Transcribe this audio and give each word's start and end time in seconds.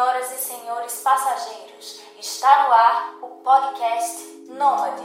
Senhoras 0.00 0.32
e 0.32 0.42
senhores 0.42 0.92
passageiros, 1.04 2.00
está 2.18 2.66
no 2.66 2.72
ar 2.72 3.18
o 3.20 3.26
podcast 3.44 4.16
Nômade. 4.48 5.02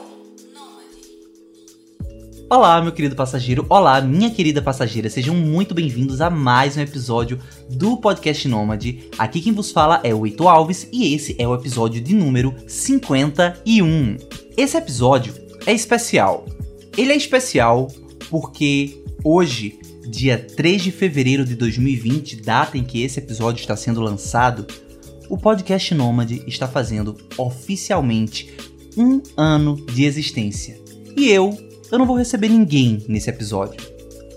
Olá, 2.49 2.81
meu 2.81 2.93
querido 2.93 3.13
passageiro. 3.13 3.65
Olá, 3.69 3.99
minha 3.99 4.31
querida 4.31 4.61
passageira. 4.61 5.09
Sejam 5.09 5.35
muito 5.35 5.75
bem-vindos 5.75 6.21
a 6.21 6.29
mais 6.29 6.77
um 6.77 6.79
episódio 6.79 7.41
do 7.69 7.97
podcast 7.97 8.47
Nômade. 8.47 9.09
Aqui 9.17 9.41
quem 9.41 9.51
vos 9.51 9.69
fala 9.69 9.99
é 10.01 10.15
o 10.15 10.25
Eito 10.25 10.47
Alves 10.47 10.87
e 10.93 11.13
esse 11.13 11.35
é 11.37 11.45
o 11.45 11.53
episódio 11.53 11.99
de 11.99 12.15
número 12.15 12.55
51. 12.65 14.15
Esse 14.55 14.77
episódio 14.77 15.33
é 15.65 15.73
especial. 15.73 16.45
Ele 16.97 17.11
é 17.11 17.17
especial 17.17 17.89
porque 18.29 19.03
hoje, 19.25 19.77
dia 20.07 20.37
3 20.37 20.83
de 20.83 20.91
fevereiro 20.93 21.43
de 21.43 21.57
2020, 21.57 22.37
data 22.37 22.77
em 22.77 22.83
que 22.85 23.03
esse 23.03 23.19
episódio 23.19 23.59
está 23.59 23.75
sendo 23.75 23.99
lançado, 23.99 24.65
o 25.29 25.37
podcast 25.37 25.93
Nômade 25.93 26.43
está 26.47 26.67
fazendo 26.67 27.17
oficialmente 27.37 28.53
um 28.97 29.21
ano 29.35 29.75
de 29.87 30.05
existência. 30.05 30.79
E 31.17 31.29
eu, 31.29 31.57
eu 31.91 31.97
não 31.97 32.05
vou 32.05 32.17
receber 32.17 32.49
ninguém 32.49 33.03
nesse 33.07 33.29
episódio. 33.29 33.81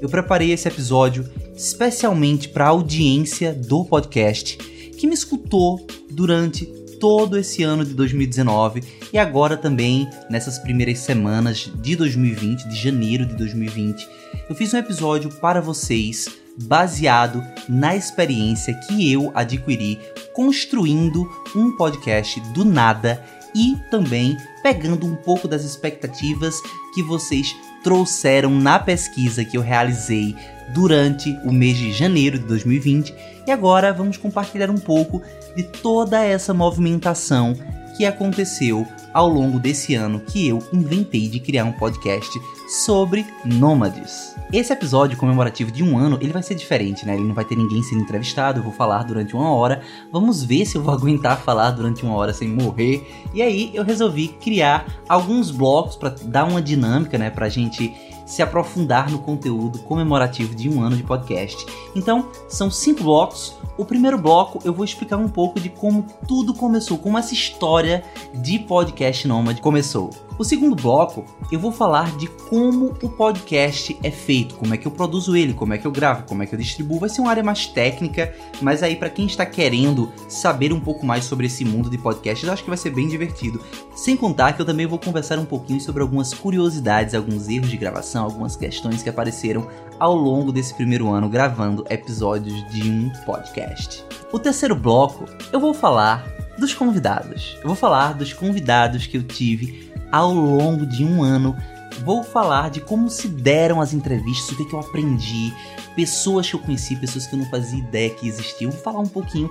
Eu 0.00 0.08
preparei 0.08 0.52
esse 0.52 0.68
episódio 0.68 1.28
especialmente 1.56 2.48
para 2.48 2.66
a 2.66 2.68
audiência 2.68 3.52
do 3.52 3.84
podcast 3.84 4.56
que 4.56 5.06
me 5.06 5.14
escutou 5.14 5.84
durante 6.10 6.66
todo 7.00 7.38
esse 7.38 7.62
ano 7.62 7.84
de 7.84 7.94
2019 7.94 8.82
e 9.12 9.18
agora 9.18 9.56
também 9.56 10.08
nessas 10.28 10.58
primeiras 10.58 10.98
semanas 10.98 11.70
de 11.80 11.96
2020, 11.96 12.68
de 12.68 12.76
janeiro 12.76 13.24
de 13.24 13.34
2020. 13.36 14.08
Eu 14.48 14.54
fiz 14.54 14.72
um 14.74 14.78
episódio 14.78 15.30
para 15.30 15.60
vocês 15.60 16.26
baseado 16.62 17.44
na 17.68 17.94
experiência 17.94 18.74
que 18.74 19.12
eu 19.12 19.30
adquiri 19.34 19.98
construindo 20.34 21.30
um 21.54 21.76
podcast 21.76 22.40
do 22.52 22.64
nada 22.64 23.22
e 23.54 23.76
também 23.90 24.36
pegando 24.62 25.06
um 25.06 25.16
pouco 25.16 25.48
das 25.48 25.64
expectativas 25.64 26.60
que 26.94 27.02
vocês 27.02 27.54
trouxeram 27.82 28.50
na 28.50 28.78
pesquisa 28.78 29.44
que 29.44 29.56
eu 29.56 29.62
realizei 29.62 30.34
durante 30.74 31.30
o 31.44 31.52
mês 31.52 31.76
de 31.76 31.92
janeiro 31.92 32.38
de 32.38 32.44
2020 32.44 33.14
e 33.46 33.50
agora 33.50 33.92
vamos 33.92 34.16
compartilhar 34.16 34.70
um 34.70 34.76
pouco 34.76 35.22
de 35.56 35.62
toda 35.62 36.22
essa 36.22 36.52
movimentação 36.52 37.54
que 37.96 38.04
aconteceu 38.04 38.86
ao 39.12 39.28
longo 39.28 39.58
desse 39.58 39.94
ano 39.94 40.20
que 40.20 40.48
eu 40.48 40.62
inventei 40.72 41.28
de 41.28 41.40
criar 41.40 41.64
um 41.64 41.72
podcast 41.72 42.38
sobre 42.68 43.26
nômades. 43.44 44.34
Esse 44.52 44.72
episódio 44.72 45.16
comemorativo 45.16 45.70
de 45.70 45.82
um 45.82 45.98
ano, 45.98 46.18
ele 46.20 46.32
vai 46.32 46.42
ser 46.42 46.54
diferente, 46.54 47.06
né? 47.06 47.14
Ele 47.14 47.24
não 47.24 47.34
vai 47.34 47.44
ter 47.44 47.56
ninguém 47.56 47.82
sendo 47.82 48.02
entrevistado, 48.02 48.60
eu 48.60 48.62
vou 48.62 48.72
falar 48.72 49.02
durante 49.02 49.34
uma 49.34 49.50
hora. 49.52 49.82
Vamos 50.12 50.42
ver 50.42 50.64
se 50.66 50.76
eu 50.76 50.82
vou 50.82 50.92
aguentar 50.94 51.38
falar 51.38 51.70
durante 51.70 52.02
uma 52.02 52.14
hora 52.14 52.32
sem 52.32 52.48
morrer. 52.48 53.06
E 53.34 53.42
aí 53.42 53.70
eu 53.74 53.84
resolvi 53.84 54.28
criar 54.28 54.86
alguns 55.08 55.50
blocos 55.50 55.96
para 55.96 56.10
dar 56.10 56.44
uma 56.44 56.62
dinâmica, 56.62 57.18
né, 57.18 57.30
pra 57.30 57.48
gente 57.48 57.94
se 58.26 58.42
aprofundar 58.42 59.10
no 59.10 59.18
conteúdo 59.20 59.78
comemorativo 59.80 60.54
de 60.54 60.68
um 60.68 60.82
ano 60.82 60.96
de 60.96 61.02
podcast. 61.02 61.64
Então, 61.96 62.28
são 62.48 62.70
cinco 62.70 63.02
blocos. 63.02 63.56
O 63.78 63.84
primeiro 63.84 64.18
bloco 64.18 64.58
eu 64.64 64.74
vou 64.74 64.84
explicar 64.84 65.18
um 65.18 65.28
pouco 65.28 65.60
de 65.60 65.68
como 65.68 66.04
tudo 66.26 66.52
começou, 66.52 66.98
como 66.98 67.16
essa 67.16 67.32
história 67.32 68.02
de 68.34 68.58
podcast 68.58 69.28
nômade 69.28 69.60
começou. 69.60 70.10
O 70.36 70.44
segundo 70.44 70.76
bloco, 70.76 71.24
eu 71.50 71.58
vou 71.58 71.72
falar 71.72 72.16
de 72.16 72.28
como 72.28 72.94
o 73.02 73.08
podcast 73.08 73.96
é 74.04 74.10
feito, 74.10 74.54
como 74.54 74.72
é 74.72 74.76
que 74.76 74.86
eu 74.86 74.90
produzo 74.90 75.36
ele, 75.36 75.52
como 75.52 75.74
é 75.74 75.78
que 75.78 75.86
eu 75.86 75.90
gravo, 75.90 76.24
como 76.24 76.42
é 76.42 76.46
que 76.46 76.54
eu 76.54 76.58
distribuo. 76.58 77.00
Vai 77.00 77.08
ser 77.08 77.20
uma 77.20 77.30
área 77.30 77.42
mais 77.42 77.66
técnica, 77.66 78.32
mas 78.60 78.82
aí 78.82 78.94
para 78.94 79.10
quem 79.10 79.26
está 79.26 79.44
querendo 79.46 80.12
saber 80.28 80.72
um 80.72 80.78
pouco 80.78 81.04
mais 81.04 81.24
sobre 81.24 81.46
esse 81.46 81.64
mundo 81.64 81.90
de 81.90 81.98
podcast, 81.98 82.46
eu 82.46 82.52
acho 82.52 82.62
que 82.62 82.70
vai 82.70 82.78
ser 82.78 82.90
bem 82.90 83.08
divertido. 83.08 83.60
Sem 83.96 84.16
contar 84.16 84.52
que 84.52 84.62
eu 84.62 84.66
também 84.66 84.86
vou 84.86 84.98
conversar 84.98 85.38
um 85.40 85.44
pouquinho 85.44 85.80
sobre 85.80 86.02
algumas 86.02 86.32
curiosidades, 86.32 87.14
alguns 87.14 87.48
erros 87.48 87.70
de 87.70 87.76
gravação, 87.76 88.24
algumas 88.24 88.54
questões 88.54 89.02
que 89.02 89.08
apareceram 89.08 89.66
ao 89.98 90.14
longo 90.14 90.52
desse 90.52 90.74
primeiro 90.74 91.08
ano 91.08 91.28
gravando 91.28 91.84
episódios 91.90 92.66
de 92.70 92.88
um 92.88 93.10
podcast. 93.24 94.04
O 94.32 94.38
terceiro 94.38 94.76
bloco, 94.76 95.24
eu 95.52 95.58
vou 95.60 95.74
falar 95.74 96.26
dos 96.58 96.74
convidados. 96.74 97.56
Eu 97.62 97.68
vou 97.68 97.76
falar 97.76 98.14
dos 98.14 98.32
convidados 98.32 99.06
que 99.06 99.16
eu 99.16 99.22
tive 99.22 99.92
ao 100.10 100.32
longo 100.32 100.86
de 100.86 101.04
um 101.04 101.22
ano. 101.22 101.56
Vou 102.04 102.22
falar 102.22 102.70
de 102.70 102.80
como 102.80 103.08
se 103.10 103.28
deram 103.28 103.80
as 103.80 103.92
entrevistas, 103.92 104.50
o 104.50 104.56
que, 104.56 104.64
que 104.64 104.74
eu 104.74 104.80
aprendi, 104.80 105.52
pessoas 105.96 106.48
que 106.48 106.54
eu 106.54 106.60
conheci, 106.60 106.94
pessoas 106.96 107.26
que 107.26 107.34
eu 107.34 107.40
não 107.40 107.50
fazia 107.50 107.78
ideia 107.78 108.10
que 108.10 108.28
existiam. 108.28 108.70
Vou 108.70 108.80
falar 108.80 109.00
um 109.00 109.08
pouquinho 109.08 109.50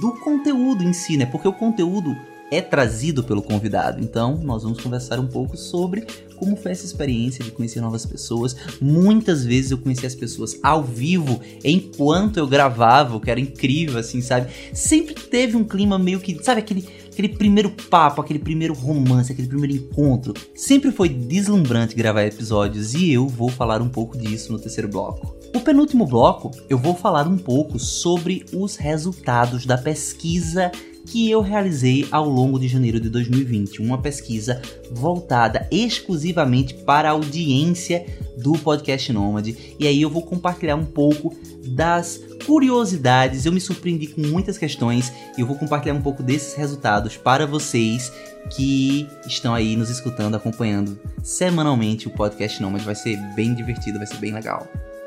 do 0.00 0.12
conteúdo 0.20 0.82
em 0.82 0.92
si, 0.92 1.16
né? 1.16 1.26
Porque 1.26 1.46
o 1.46 1.52
conteúdo 1.52 2.16
é 2.56 2.60
trazido 2.60 3.24
pelo 3.24 3.42
convidado. 3.42 4.02
Então, 4.02 4.36
nós 4.42 4.62
vamos 4.62 4.80
conversar 4.80 5.18
um 5.18 5.26
pouco 5.26 5.56
sobre 5.56 6.06
como 6.36 6.56
foi 6.56 6.72
essa 6.72 6.84
experiência 6.84 7.44
de 7.44 7.50
conhecer 7.50 7.80
novas 7.80 8.04
pessoas. 8.04 8.54
Muitas 8.80 9.44
vezes 9.44 9.70
eu 9.70 9.78
conheci 9.78 10.06
as 10.06 10.14
pessoas 10.14 10.58
ao 10.62 10.82
vivo 10.82 11.40
enquanto 11.64 12.36
eu 12.36 12.46
gravava, 12.46 13.16
o 13.16 13.20
que 13.20 13.30
era 13.30 13.40
incrível, 13.40 13.98
assim, 13.98 14.20
sabe? 14.20 14.50
Sempre 14.72 15.14
teve 15.14 15.56
um 15.56 15.64
clima 15.64 15.98
meio 15.98 16.20
que, 16.20 16.42
sabe, 16.42 16.60
aquele, 16.60 16.86
aquele 17.10 17.28
primeiro 17.28 17.70
papo, 17.70 18.20
aquele 18.20 18.38
primeiro 18.38 18.74
romance, 18.74 19.32
aquele 19.32 19.48
primeiro 19.48 19.74
encontro. 19.74 20.34
Sempre 20.54 20.92
foi 20.92 21.08
deslumbrante 21.08 21.94
gravar 21.94 22.24
episódios 22.24 22.94
e 22.94 23.12
eu 23.12 23.26
vou 23.26 23.48
falar 23.48 23.80
um 23.80 23.88
pouco 23.88 24.18
disso 24.18 24.52
no 24.52 24.58
terceiro 24.58 24.88
bloco. 24.88 25.34
O 25.54 25.60
penúltimo 25.60 26.06
bloco, 26.06 26.50
eu 26.68 26.76
vou 26.76 26.94
falar 26.94 27.26
um 27.26 27.38
pouco 27.38 27.78
sobre 27.78 28.44
os 28.52 28.76
resultados 28.76 29.64
da 29.64 29.78
pesquisa 29.78 30.70
que 31.06 31.30
eu 31.30 31.40
realizei 31.40 32.06
ao 32.10 32.28
longo 32.28 32.58
de 32.58 32.68
janeiro 32.68 32.98
de 32.98 33.08
2020, 33.08 33.80
uma 33.82 33.98
pesquisa 33.98 34.60
voltada 34.90 35.68
exclusivamente 35.70 36.74
para 36.74 37.08
a 37.08 37.12
audiência 37.12 38.06
do 38.36 38.52
podcast 38.58 39.12
Nômade. 39.12 39.76
E 39.78 39.86
aí 39.86 40.00
eu 40.00 40.10
vou 40.10 40.22
compartilhar 40.22 40.76
um 40.76 40.84
pouco 40.84 41.36
das 41.66 42.20
curiosidades, 42.46 43.46
eu 43.46 43.52
me 43.52 43.60
surpreendi 43.60 44.08
com 44.08 44.20
muitas 44.20 44.58
questões 44.58 45.12
e 45.36 45.40
eu 45.40 45.46
vou 45.46 45.56
compartilhar 45.56 45.94
um 45.94 46.02
pouco 46.02 46.22
desses 46.22 46.54
resultados 46.54 47.16
para 47.16 47.46
vocês 47.46 48.12
que 48.50 49.08
estão 49.26 49.54
aí 49.54 49.76
nos 49.76 49.88
escutando, 49.88 50.34
acompanhando 50.34 50.98
semanalmente 51.22 52.06
o 52.06 52.10
podcast 52.10 52.60
Nômade. 52.60 52.84
Vai 52.84 52.94
ser 52.94 53.16
bem 53.34 53.54
divertido, 53.54 53.98
vai 53.98 54.06
ser 54.06 54.18
bem 54.18 54.32
legal. 54.32 54.66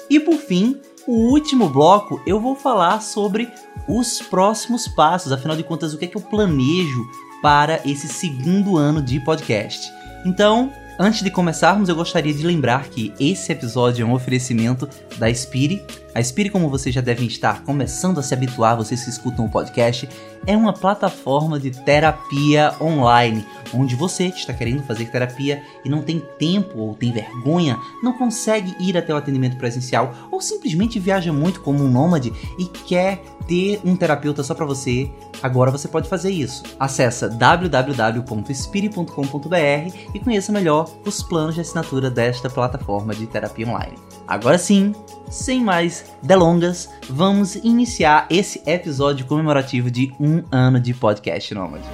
E 0.10 0.20
por 0.20 0.38
fim, 0.38 0.80
o 1.08 1.32
último 1.32 1.70
bloco 1.70 2.22
eu 2.28 2.40
vou 2.40 2.56
falar 2.56 3.02
sobre 3.02 3.50
os 3.88 4.22
próximos 4.22 4.88
passos, 4.88 5.32
afinal 5.32 5.56
de 5.56 5.64
contas, 5.64 5.94
o 5.94 5.98
que 5.98 6.06
é 6.06 6.08
que 6.08 6.18
eu 6.18 6.22
planejo 6.22 7.06
para 7.42 7.80
esse 7.86 8.08
segundo 8.08 8.78
ano 8.78 9.02
de 9.02 9.20
podcast. 9.22 9.90
Então, 10.26 10.72
antes 11.00 11.24
de 11.24 11.32
começarmos, 11.32 11.88
eu 11.88 11.96
gostaria 11.96 12.34
de 12.34 12.46
lembrar 12.46 12.90
que 12.90 13.14
esse 13.20 13.52
episódio 13.52 14.04
é 14.04 14.06
um 14.06 14.14
oferecimento 14.14 14.90
da 15.18 15.34
Spire. 15.34 15.82
A 16.18 16.24
Spire, 16.24 16.50
como 16.50 16.68
vocês 16.68 16.96
já 16.96 17.00
devem 17.00 17.28
estar 17.28 17.62
começando 17.62 18.20
a 18.20 18.24
se 18.24 18.34
habituar, 18.34 18.76
vocês 18.76 19.04
que 19.04 19.10
escutam 19.12 19.46
o 19.46 19.52
podcast, 19.52 20.10
é 20.48 20.58
uma 20.58 20.74
plataforma 20.74 21.60
de 21.60 21.70
terapia 21.70 22.74
online, 22.82 23.46
onde 23.72 23.96
você 23.96 24.32
que 24.32 24.40
está 24.40 24.52
querendo 24.52 24.82
fazer 24.82 25.12
terapia 25.12 25.62
e 25.86 25.90
não 25.90 26.02
tem 26.02 26.20
tempo 26.40 26.80
ou 26.80 26.96
tem 26.96 27.12
vergonha, 27.12 27.78
não 28.02 28.14
consegue 28.14 28.76
ir 28.80 28.98
até 28.98 29.14
o 29.14 29.18
atendimento 29.18 29.58
presencial 29.58 30.12
ou 30.32 30.42
simplesmente 30.42 30.98
viaja 30.98 31.32
muito 31.32 31.62
como 31.62 31.84
um 31.84 31.88
nômade 31.88 32.34
e 32.58 32.66
quer 32.66 33.22
ter 33.48 33.80
um 33.86 33.96
terapeuta 33.96 34.42
só 34.42 34.56
para 34.56 34.66
você, 34.66 35.12
agora 35.44 35.70
você 35.70 35.88
pode 35.88 36.10
fazer 36.10 36.32
isso. 36.32 36.64
Acesse 36.80 37.30
www.spire.com.br 37.30 40.16
e 40.16 40.20
conheça 40.20 40.52
melhor 40.52 40.90
os 41.06 41.22
planos 41.22 41.54
de 41.54 41.62
assinatura 41.62 42.10
desta 42.10 42.50
plataforma 42.50 43.14
de 43.14 43.28
terapia 43.28 43.68
online. 43.68 43.94
Agora 44.28 44.58
sim, 44.58 44.94
sem 45.30 45.64
mais 45.64 46.14
delongas, 46.22 46.90
vamos 47.10 47.56
iniciar 47.56 48.28
esse 48.30 48.62
episódio 48.66 49.26
comemorativo 49.26 49.90
de 49.90 50.14
um 50.20 50.44
ano 50.52 50.82
de 50.82 50.94
podcast 50.94 51.54
Nômade. 51.56 51.86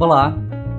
Olá, 0.00 0.34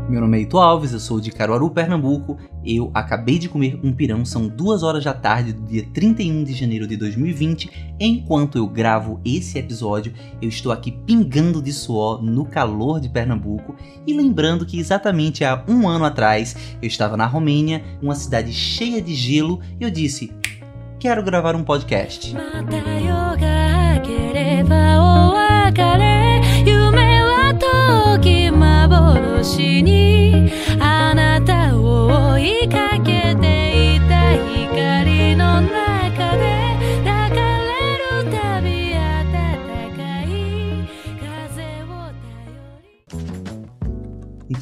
meu 0.09 0.19
nome 0.19 0.39
é 0.39 0.41
Ito 0.41 0.57
Alves, 0.57 0.93
eu 0.93 0.99
sou 0.99 1.19
de 1.19 1.31
Caruaru, 1.31 1.69
Pernambuco. 1.69 2.39
Eu 2.65 2.89
acabei 2.93 3.37
de 3.37 3.49
comer 3.49 3.79
um 3.83 3.91
pirão, 3.91 4.23
são 4.23 4.47
duas 4.47 4.83
horas 4.83 5.03
da 5.03 5.13
tarde 5.13 5.53
do 5.53 5.61
dia 5.63 5.85
31 5.93 6.43
de 6.43 6.53
janeiro 6.53 6.87
de 6.87 6.95
2020. 6.95 7.69
Enquanto 7.99 8.57
eu 8.57 8.67
gravo 8.67 9.19
esse 9.25 9.57
episódio, 9.59 10.13
eu 10.41 10.49
estou 10.49 10.71
aqui 10.71 10.91
pingando 10.91 11.61
de 11.61 11.73
suor 11.73 12.23
no 12.23 12.45
calor 12.45 12.99
de 12.99 13.09
Pernambuco. 13.09 13.75
E 14.07 14.13
lembrando 14.13 14.65
que 14.65 14.79
exatamente 14.79 15.43
há 15.43 15.63
um 15.67 15.87
ano 15.87 16.05
atrás 16.05 16.55
eu 16.81 16.87
estava 16.87 17.17
na 17.17 17.25
Romênia, 17.25 17.83
uma 18.01 18.15
cidade 18.15 18.53
cheia 18.53 19.01
de 19.01 19.13
gelo, 19.13 19.59
e 19.79 19.83
eu 19.83 19.91
disse: 19.91 20.31
quero 20.99 21.23
gravar 21.23 21.55
um 21.55 21.63
podcast. 21.63 22.33
幻 29.43 30.02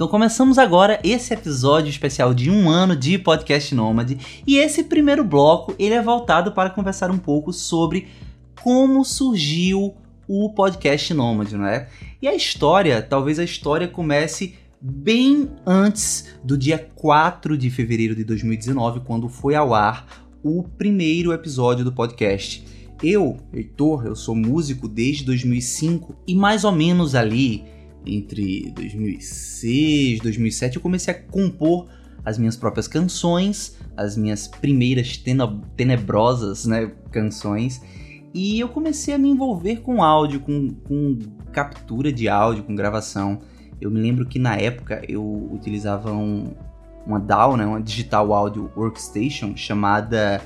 Então 0.01 0.09
começamos 0.09 0.57
agora 0.57 0.99
esse 1.03 1.31
episódio 1.31 1.91
especial 1.91 2.33
de 2.33 2.49
um 2.49 2.71
ano 2.71 2.95
de 2.95 3.19
Podcast 3.19 3.75
Nômade 3.75 4.17
e 4.47 4.57
esse 4.57 4.85
primeiro 4.85 5.23
bloco 5.23 5.75
ele 5.77 5.93
é 5.93 6.01
voltado 6.01 6.53
para 6.53 6.71
conversar 6.71 7.11
um 7.11 7.19
pouco 7.19 7.53
sobre 7.53 8.07
como 8.63 9.05
surgiu 9.05 9.93
o 10.27 10.49
Podcast 10.55 11.13
Nômade, 11.13 11.55
não 11.55 11.67
é? 11.67 11.87
E 12.19 12.27
a 12.27 12.33
história, 12.33 12.99
talvez 12.99 13.37
a 13.37 13.43
história 13.43 13.87
comece 13.87 14.55
bem 14.81 15.51
antes 15.67 16.29
do 16.43 16.57
dia 16.57 16.79
4 16.95 17.55
de 17.55 17.69
fevereiro 17.69 18.15
de 18.15 18.23
2019, 18.23 19.01
quando 19.01 19.29
foi 19.29 19.53
ao 19.53 19.71
ar 19.71 20.25
o 20.43 20.63
primeiro 20.63 21.31
episódio 21.31 21.85
do 21.85 21.91
podcast. 21.91 22.65
Eu, 23.03 23.37
Heitor, 23.53 24.07
eu 24.07 24.15
sou 24.15 24.35
músico 24.35 24.87
desde 24.87 25.23
2005 25.25 26.15
e 26.25 26.33
mais 26.33 26.63
ou 26.63 26.71
menos 26.71 27.13
ali 27.13 27.80
entre 28.05 28.71
2006 28.75 30.19
e 30.19 30.21
2007 30.21 30.75
eu 30.77 30.81
comecei 30.81 31.13
a 31.13 31.17
compor 31.17 31.87
as 32.23 32.37
minhas 32.37 32.55
próprias 32.55 32.87
canções, 32.87 33.77
as 33.97 34.15
minhas 34.15 34.47
primeiras 34.47 35.17
tenebrosas 35.75 36.65
né, 36.65 36.91
canções. 37.11 37.81
E 38.33 38.59
eu 38.59 38.69
comecei 38.69 39.13
a 39.13 39.17
me 39.17 39.29
envolver 39.29 39.77
com 39.77 40.03
áudio, 40.03 40.39
com, 40.39 40.69
com 40.69 41.19
captura 41.51 42.11
de 42.11 42.29
áudio, 42.29 42.63
com 42.63 42.75
gravação. 42.75 43.39
Eu 43.79 43.89
me 43.91 43.99
lembro 43.99 44.25
que 44.25 44.39
na 44.39 44.55
época 44.55 45.01
eu 45.07 45.49
utilizava 45.51 46.13
um, 46.13 46.53
uma 47.05 47.19
DAW, 47.19 47.57
né, 47.57 47.65
uma 47.65 47.81
Digital 47.81 48.33
Audio 48.33 48.71
Workstation 48.75 49.55
chamada 49.57 50.41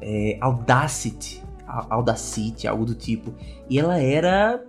é, 0.00 0.38
Audacity. 0.40 1.42
Audacity, 1.66 2.66
algo 2.66 2.84
do 2.84 2.94
tipo. 2.94 3.34
E 3.68 3.78
ela 3.78 3.98
era 3.98 4.62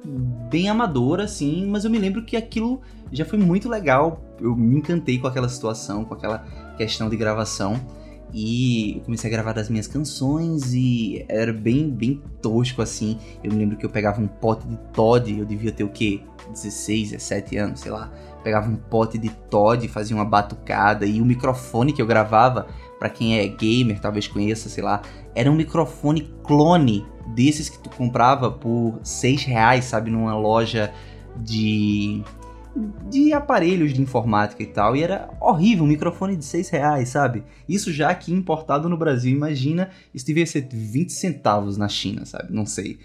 bem 0.49 0.69
amadora, 0.69 1.23
assim, 1.23 1.65
mas 1.67 1.85
eu 1.85 1.91
me 1.91 1.97
lembro 1.99 2.23
que 2.23 2.35
aquilo 2.35 2.81
já 3.11 3.25
foi 3.25 3.37
muito 3.39 3.69
legal. 3.69 4.21
Eu 4.39 4.55
me 4.55 4.77
encantei 4.77 5.17
com 5.19 5.27
aquela 5.27 5.49
situação, 5.49 6.03
com 6.03 6.13
aquela 6.13 6.39
questão 6.77 7.09
de 7.09 7.17
gravação. 7.17 7.79
E 8.33 8.97
eu 8.97 9.01
comecei 9.03 9.29
a 9.29 9.31
gravar 9.31 9.57
as 9.57 9.69
minhas 9.69 9.87
canções 9.87 10.73
e 10.73 11.25
era 11.29 11.53
bem, 11.53 11.89
bem 11.89 12.21
tosco 12.41 12.81
assim. 12.81 13.17
Eu 13.43 13.51
me 13.51 13.57
lembro 13.57 13.77
que 13.77 13.85
eu 13.85 13.89
pegava 13.89 14.21
um 14.21 14.27
pote 14.27 14.67
de 14.67 14.75
Todd, 14.93 15.39
eu 15.39 15.45
devia 15.45 15.71
ter 15.71 15.83
o 15.83 15.89
quê? 15.89 16.21
16, 16.51 17.11
17 17.11 17.57
anos, 17.57 17.79
sei 17.79 17.91
lá. 17.91 18.11
Pegava 18.43 18.69
um 18.69 18.75
pote 18.75 19.17
de 19.17 19.29
Todd, 19.29 19.87
fazia 19.87 20.15
uma 20.15 20.25
batucada 20.25 21.05
e 21.05 21.21
o 21.21 21.25
microfone 21.25 21.93
que 21.93 22.01
eu 22.01 22.05
gravava 22.05 22.67
para 22.99 23.09
quem 23.09 23.39
é 23.39 23.47
gamer, 23.47 23.99
talvez 23.99 24.27
conheça, 24.27 24.69
sei 24.69 24.83
lá, 24.83 25.01
era 25.35 25.51
um 25.51 25.55
microfone 25.55 26.31
clone 26.43 27.05
desses 27.27 27.69
que 27.69 27.77
tu 27.79 27.89
comprava 27.89 28.49
por 28.51 28.99
6 29.03 29.43
reais, 29.43 29.85
sabe, 29.85 30.09
numa 30.09 30.37
loja 30.37 30.93
de 31.37 32.23
de 33.09 33.33
aparelhos 33.33 33.93
de 33.93 34.01
informática 34.01 34.61
e 34.61 34.67
tal, 34.67 34.95
e 34.95 35.01
era 35.01 35.29
horrível, 35.41 35.83
um 35.83 35.87
microfone 35.87 36.35
de 36.35 36.45
6 36.45 36.69
reais, 36.69 37.09
sabe? 37.09 37.43
Isso 37.67 37.91
já 37.91 38.09
aqui 38.09 38.31
importado 38.31 38.87
no 38.87 38.97
Brasil, 38.97 39.35
imagina, 39.35 39.89
isso 40.13 40.25
devia 40.25 40.45
ser 40.45 40.67
20 40.71 41.11
centavos 41.11 41.77
na 41.77 41.87
China, 41.87 42.25
sabe? 42.25 42.53
Não 42.53 42.65
sei. 42.65 42.99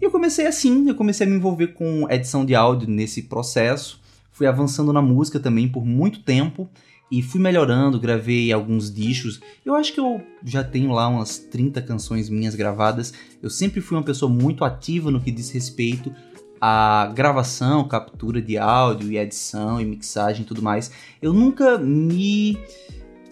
E 0.00 0.04
eu 0.04 0.10
comecei 0.10 0.46
assim, 0.46 0.88
eu 0.88 0.94
comecei 0.94 1.26
a 1.26 1.30
me 1.30 1.36
envolver 1.36 1.68
com 1.68 2.10
edição 2.10 2.44
de 2.44 2.54
áudio 2.54 2.88
nesse 2.88 3.22
processo, 3.22 4.00
fui 4.32 4.46
avançando 4.46 4.92
na 4.92 5.00
música 5.00 5.38
também 5.38 5.68
por 5.68 5.84
muito 5.84 6.20
tempo, 6.22 6.68
e 7.10 7.22
fui 7.22 7.40
melhorando, 7.40 8.00
gravei 8.00 8.52
alguns 8.52 8.92
discos. 8.92 9.40
Eu 9.64 9.74
acho 9.74 9.92
que 9.92 10.00
eu 10.00 10.20
já 10.44 10.64
tenho 10.64 10.90
lá 10.90 11.08
umas 11.08 11.38
30 11.38 11.80
canções 11.82 12.28
minhas 12.28 12.54
gravadas. 12.54 13.12
Eu 13.42 13.50
sempre 13.50 13.80
fui 13.80 13.96
uma 13.96 14.02
pessoa 14.02 14.30
muito 14.30 14.64
ativa 14.64 15.10
no 15.10 15.20
que 15.20 15.30
diz 15.30 15.50
respeito 15.50 16.14
à 16.60 17.12
gravação, 17.14 17.86
captura 17.86 18.40
de 18.40 18.56
áudio 18.56 19.12
e 19.12 19.18
edição 19.18 19.80
e 19.80 19.84
mixagem 19.84 20.42
e 20.42 20.46
tudo 20.46 20.62
mais. 20.62 20.90
Eu 21.20 21.32
nunca 21.32 21.78
me 21.78 22.58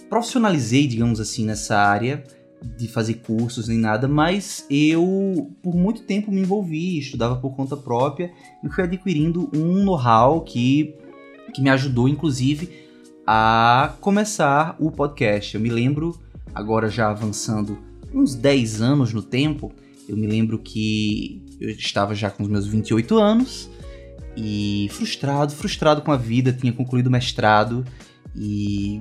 profissionalizei, 0.09 0.87
digamos 0.87 1.19
assim, 1.19 1.45
nessa 1.45 1.79
área 1.79 2.23
de 2.77 2.87
fazer 2.87 3.15
cursos 3.15 3.69
nem 3.69 3.79
nada, 3.79 4.07
mas 4.07 4.65
eu 4.71 5.51
por 5.63 5.75
muito 5.75 6.03
tempo 6.03 6.31
me 6.31 6.43
envolvi, 6.43 6.99
estudava 6.99 7.37
por 7.37 7.57
conta 7.57 7.77
própria 7.77 8.31
e 8.63 8.69
fui 8.69 8.85
adquirindo 8.85 9.51
um 9.53 9.83
know-how 9.83 10.43
que, 10.43 10.95
que 11.53 11.61
me 11.61 11.71
ajudou, 11.71 12.09
inclusive, 12.09 12.71
a 13.27 13.95
começar 14.01 14.77
o 14.79 14.91
podcast. 14.91 15.55
Eu 15.55 15.61
me 15.61 15.69
lembro, 15.69 16.19
agora 16.55 16.89
já 16.89 17.11
avançando 17.11 17.79
uns 18.13 18.35
10 18.35 18.83
anos 18.83 19.13
no 19.13 19.23
tempo, 19.23 19.73
eu 20.09 20.17
me 20.17 20.27
lembro 20.27 20.59
que 20.59 21.43
eu 21.61 21.71
estava 21.71 22.15
já 22.15 22.31
com 22.31 22.43
os 22.43 22.49
meus 22.49 22.67
28 22.67 23.19
anos 23.19 23.71
e 24.37 24.89
frustrado, 24.93 25.53
frustrado 25.53 26.03
com 26.03 26.11
a 26.11 26.17
vida, 26.17 26.53
tinha 26.53 26.73
concluído 26.73 27.07
o 27.07 27.11
mestrado 27.11 27.85
e 28.35 29.01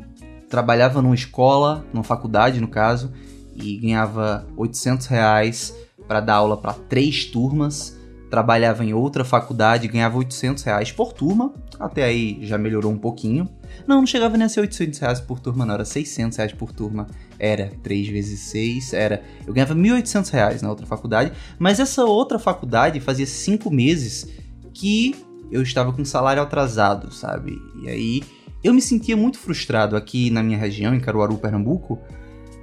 trabalhava 0.49 1.01
numa 1.01 1.15
escola, 1.15 1.85
numa 1.93 2.03
faculdade 2.03 2.59
no 2.59 2.67
caso, 2.67 3.11
e 3.55 3.77
ganhava 3.77 4.47
800 4.55 5.07
reais 5.07 5.75
para 6.07 6.19
dar 6.19 6.35
aula 6.35 6.57
para 6.57 6.73
três 6.73 7.25
turmas 7.25 7.99
trabalhava 8.31 8.83
em 8.85 8.93
outra 8.93 9.25
faculdade, 9.25 9.89
ganhava 9.89 10.17
800 10.17 10.63
reais 10.63 10.89
por 10.89 11.11
turma, 11.11 11.53
até 11.77 12.05
aí 12.05 12.39
já 12.41 12.57
melhorou 12.57 12.89
um 12.89 12.97
pouquinho. 12.97 13.47
Não, 13.87 13.97
não 13.97 14.07
chegava 14.07 14.37
nem 14.37 14.45
a 14.45 14.49
ser 14.49 14.61
800 14.61 14.99
reais 14.99 15.19
por 15.19 15.39
turma, 15.39 15.65
não, 15.65 15.73
era 15.73 15.85
600 15.85 16.37
reais 16.37 16.53
por 16.53 16.71
turma. 16.71 17.07
Era 17.39 17.71
3 17.81 18.07
vezes 18.09 18.39
6, 18.41 18.93
era... 18.93 19.23
Eu 19.45 19.53
ganhava 19.53 19.75
1.800 19.75 20.29
reais 20.29 20.61
na 20.61 20.69
outra 20.69 20.85
faculdade, 20.85 21.31
mas 21.57 21.79
essa 21.79 22.05
outra 22.05 22.37
faculdade 22.37 22.99
fazia 22.99 23.25
5 23.25 23.71
meses 23.71 24.27
que 24.73 25.15
eu 25.51 25.61
estava 25.61 25.91
com 25.91 26.05
salário 26.05 26.41
atrasado, 26.41 27.11
sabe? 27.11 27.61
E 27.83 27.89
aí 27.89 28.23
eu 28.63 28.73
me 28.73 28.81
sentia 28.81 29.17
muito 29.17 29.37
frustrado 29.39 29.95
aqui 29.95 30.29
na 30.29 30.43
minha 30.43 30.57
região, 30.57 30.93
em 30.93 30.99
Caruaru, 30.99 31.37
Pernambuco. 31.37 31.99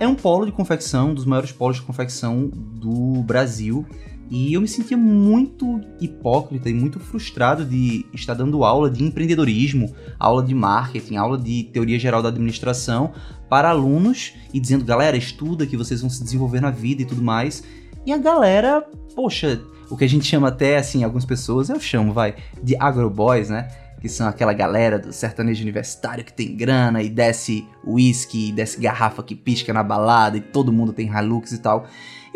É 0.00 0.06
um 0.06 0.14
polo 0.14 0.46
de 0.46 0.52
confecção, 0.52 1.10
um 1.10 1.14
dos 1.14 1.24
maiores 1.24 1.50
polos 1.50 1.76
de 1.76 1.82
confecção 1.82 2.46
do 2.48 3.22
Brasil. 3.22 3.84
E 4.30 4.52
eu 4.52 4.60
me 4.60 4.68
sentia 4.68 4.96
muito 4.96 5.80
hipócrita 6.00 6.68
e 6.68 6.74
muito 6.74 7.00
frustrado 7.00 7.64
de 7.64 8.04
estar 8.12 8.34
dando 8.34 8.62
aula 8.62 8.90
de 8.90 9.02
empreendedorismo, 9.02 9.94
aula 10.18 10.42
de 10.42 10.54
marketing, 10.54 11.16
aula 11.16 11.38
de 11.38 11.64
teoria 11.72 11.98
geral 11.98 12.22
da 12.22 12.28
administração 12.28 13.12
para 13.48 13.70
alunos 13.70 14.34
e 14.52 14.60
dizendo, 14.60 14.84
galera, 14.84 15.16
estuda 15.16 15.66
que 15.66 15.76
vocês 15.76 16.02
vão 16.02 16.10
se 16.10 16.22
desenvolver 16.22 16.60
na 16.60 16.70
vida 16.70 17.02
e 17.02 17.04
tudo 17.06 17.22
mais. 17.22 17.64
E 18.04 18.12
a 18.12 18.18
galera, 18.18 18.86
poxa, 19.14 19.60
o 19.90 19.96
que 19.96 20.04
a 20.04 20.08
gente 20.08 20.26
chama 20.26 20.48
até, 20.48 20.76
assim, 20.76 21.02
algumas 21.02 21.24
pessoas, 21.24 21.70
eu 21.70 21.80
chamo, 21.80 22.12
vai, 22.12 22.34
de 22.62 22.76
agroboys, 22.76 23.48
né? 23.48 23.68
Que 24.00 24.08
são 24.08 24.28
aquela 24.28 24.52
galera 24.52 24.98
do 24.98 25.12
sertanejo 25.12 25.62
universitário 25.62 26.24
que 26.24 26.32
tem 26.32 26.54
grana 26.54 27.02
e 27.02 27.08
desce 27.08 27.66
uísque, 27.84 28.52
desce 28.52 28.78
garrafa 28.78 29.22
que 29.22 29.34
pisca 29.34 29.72
na 29.72 29.82
balada 29.82 30.36
e 30.36 30.40
todo 30.40 30.72
mundo 30.72 30.92
tem 30.92 31.08
Hilux 31.08 31.52
e 31.52 31.58
tal. 31.58 31.86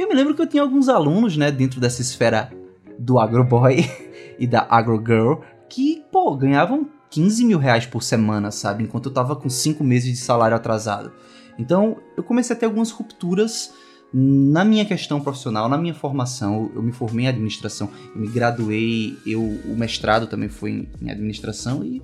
Eu 0.03 0.09
me 0.09 0.17
lembro 0.17 0.35
que 0.35 0.43
eu 0.43 0.47
tinha 0.49 0.65
alguns 0.65 0.89
alunos, 0.89 1.37
né, 1.37 1.53
dentro 1.53 1.81
dessa 1.81 2.03
esfera 2.03 2.53
do 2.99 3.21
agroboy 3.21 3.89
e 4.37 4.49
da 4.49 4.67
agrogirl, 4.69 5.35
que, 5.69 6.03
pô, 6.11 6.37
ganhavam 6.37 6.89
15 7.09 7.45
mil 7.45 7.57
reais 7.57 7.87
por 7.87 8.03
semana, 8.03 8.51
sabe? 8.51 8.83
Enquanto 8.83 9.07
eu 9.07 9.13
tava 9.13 9.37
com 9.37 9.49
5 9.49 9.85
meses 9.85 10.11
de 10.11 10.17
salário 10.17 10.57
atrasado. 10.57 11.13
Então, 11.57 11.99
eu 12.17 12.25
comecei 12.25 12.57
a 12.57 12.59
ter 12.59 12.67
algumas 12.67 12.91
rupturas 12.91 13.73
na 14.13 14.65
minha 14.65 14.85
questão 14.85 15.21
profissional, 15.21 15.69
na 15.69 15.79
minha 15.79 15.95
formação. 15.95 16.73
Eu 16.75 16.83
me 16.83 16.91
formei 16.91 17.27
em 17.27 17.29
administração, 17.29 17.89
eu 18.13 18.21
me 18.21 18.27
graduei, 18.27 19.17
eu, 19.25 19.41
o 19.41 19.77
mestrado 19.77 20.27
também 20.27 20.49
foi 20.49 20.89
em 21.01 21.11
administração 21.13 21.85
e 21.85 22.03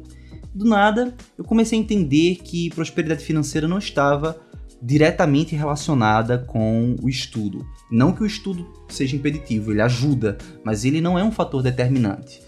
do 0.54 0.64
nada 0.64 1.14
eu 1.36 1.44
comecei 1.44 1.78
a 1.78 1.82
entender 1.82 2.36
que 2.36 2.70
prosperidade 2.70 3.24
financeira 3.24 3.68
não 3.68 3.78
estava 3.78 4.40
diretamente 4.80 5.56
relacionada 5.56 6.38
com 6.38 6.94
o 7.02 7.08
estudo. 7.08 7.66
Não 7.90 8.12
que 8.12 8.22
o 8.22 8.26
estudo 8.26 8.66
seja 8.88 9.16
impeditivo, 9.16 9.72
ele 9.72 9.82
ajuda, 9.82 10.38
mas 10.64 10.84
ele 10.84 11.00
não 11.00 11.18
é 11.18 11.24
um 11.24 11.32
fator 11.32 11.62
determinante. 11.62 12.40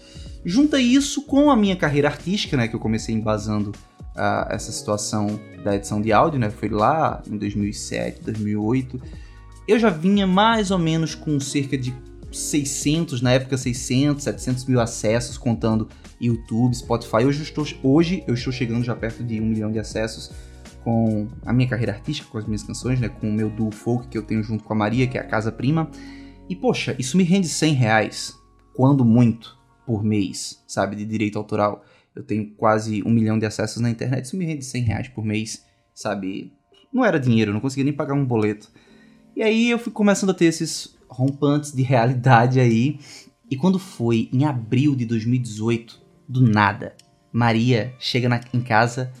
Junta 0.43 0.79
isso 0.79 1.23
com 1.23 1.51
a 1.51 1.55
minha 1.55 1.75
carreira 1.75 2.07
artística, 2.07 2.57
né, 2.57 2.67
que 2.67 2.75
eu 2.75 2.79
comecei 2.79 3.13
embasando 3.13 3.71
uh, 4.15 4.49
essa 4.49 4.71
situação 4.71 5.39
da 5.63 5.75
edição 5.75 6.01
de 6.01 6.11
áudio, 6.11 6.39
né, 6.39 6.49
foi 6.49 6.69
lá 6.69 7.21
em 7.29 7.37
2007, 7.37 8.21
2008. 8.23 8.99
Eu 9.67 9.77
já 9.77 9.89
vinha 9.89 10.25
mais 10.25 10.71
ou 10.71 10.79
menos 10.79 11.13
com 11.13 11.39
cerca 11.39 11.77
de 11.77 11.93
600, 12.31 13.21
na 13.21 13.33
época 13.33 13.57
600, 13.57 14.23
700 14.23 14.65
mil 14.65 14.79
acessos, 14.79 15.37
contando 15.37 15.89
YouTube, 16.19 16.75
Spotify. 16.75 17.25
Hoje 17.25 17.39
eu 17.39 17.43
estou, 17.43 17.67
hoje 17.83 18.23
eu 18.27 18.33
estou 18.33 18.53
chegando 18.53 18.83
já 18.83 18.95
perto 18.95 19.23
de 19.23 19.39
um 19.39 19.45
milhão 19.45 19.71
de 19.71 19.79
acessos 19.79 20.31
com 20.83 21.27
a 21.45 21.53
minha 21.53 21.67
carreira 21.67 21.93
artística, 21.93 22.29
com 22.29 22.37
as 22.37 22.45
minhas 22.45 22.63
canções, 22.63 22.99
né? 22.99 23.09
Com 23.09 23.29
o 23.29 23.33
meu 23.33 23.49
duo 23.49 23.71
folk 23.71 24.07
que 24.07 24.17
eu 24.17 24.23
tenho 24.23 24.43
junto 24.43 24.63
com 24.63 24.73
a 24.73 24.75
Maria, 24.75 25.07
que 25.07 25.17
é 25.17 25.21
a 25.21 25.27
Casa 25.27 25.51
Prima. 25.51 25.89
E, 26.49 26.55
poxa, 26.55 26.95
isso 26.99 27.17
me 27.17 27.23
rende 27.23 27.47
100 27.47 27.73
reais, 27.73 28.35
quando 28.73 29.05
muito, 29.05 29.57
por 29.85 30.03
mês, 30.03 30.63
sabe? 30.67 30.95
De 30.95 31.05
direito 31.05 31.37
autoral. 31.37 31.83
Eu 32.15 32.23
tenho 32.23 32.51
quase 32.55 33.01
um 33.03 33.09
milhão 33.09 33.39
de 33.39 33.45
acessos 33.45 33.81
na 33.81 33.89
internet, 33.89 34.25
isso 34.25 34.37
me 34.37 34.45
rende 34.45 34.65
100 34.65 34.83
reais 34.83 35.07
por 35.07 35.23
mês, 35.23 35.65
sabe? 35.93 36.51
Não 36.91 37.05
era 37.05 37.19
dinheiro, 37.19 37.53
não 37.53 37.61
conseguia 37.61 37.85
nem 37.85 37.93
pagar 37.93 38.13
um 38.13 38.25
boleto. 38.25 38.69
E 39.35 39.41
aí 39.41 39.69
eu 39.69 39.79
fui 39.79 39.91
começando 39.91 40.31
a 40.31 40.33
ter 40.33 40.45
esses 40.45 40.97
rompantes 41.07 41.71
de 41.71 41.83
realidade 41.83 42.59
aí. 42.59 42.99
E 43.49 43.55
quando 43.55 43.79
foi 43.79 44.29
em 44.33 44.45
abril 44.45 44.95
de 44.95 45.05
2018, 45.05 46.01
do 46.27 46.41
nada, 46.41 46.95
Maria 47.31 47.93
chega 47.99 48.27
na, 48.27 48.41
em 48.53 48.61
casa 48.61 49.11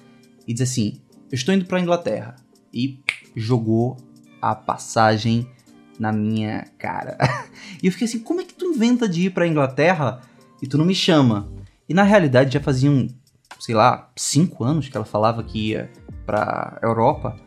e 0.47 0.53
diz 0.53 0.69
assim: 0.69 1.00
estou 1.35 1.53
indo 1.53 1.65
para 1.65 1.79
Inglaterra. 1.79 2.35
E 2.73 2.99
jogou 3.35 3.97
a 4.41 4.55
passagem 4.55 5.47
na 5.99 6.11
minha 6.11 6.65
cara. 6.77 7.17
e 7.81 7.87
eu 7.87 7.91
fiquei 7.91 8.07
assim: 8.07 8.19
Como 8.19 8.41
é 8.41 8.43
que 8.43 8.53
tu 8.53 8.65
inventa 8.65 9.07
de 9.07 9.27
ir 9.27 9.29
para 9.29 9.47
Inglaterra 9.47 10.21
e 10.61 10.67
tu 10.67 10.77
não 10.77 10.85
me 10.85 10.95
chama? 10.95 11.49
E 11.87 11.93
na 11.93 12.03
realidade 12.03 12.53
já 12.53 12.59
faziam, 12.59 13.07
sei 13.59 13.75
lá, 13.75 14.09
cinco 14.15 14.63
anos 14.63 14.89
que 14.89 14.95
ela 14.95 15.05
falava 15.05 15.43
que 15.43 15.69
ia 15.69 15.91
pra 16.25 16.79
Europa. 16.81 17.37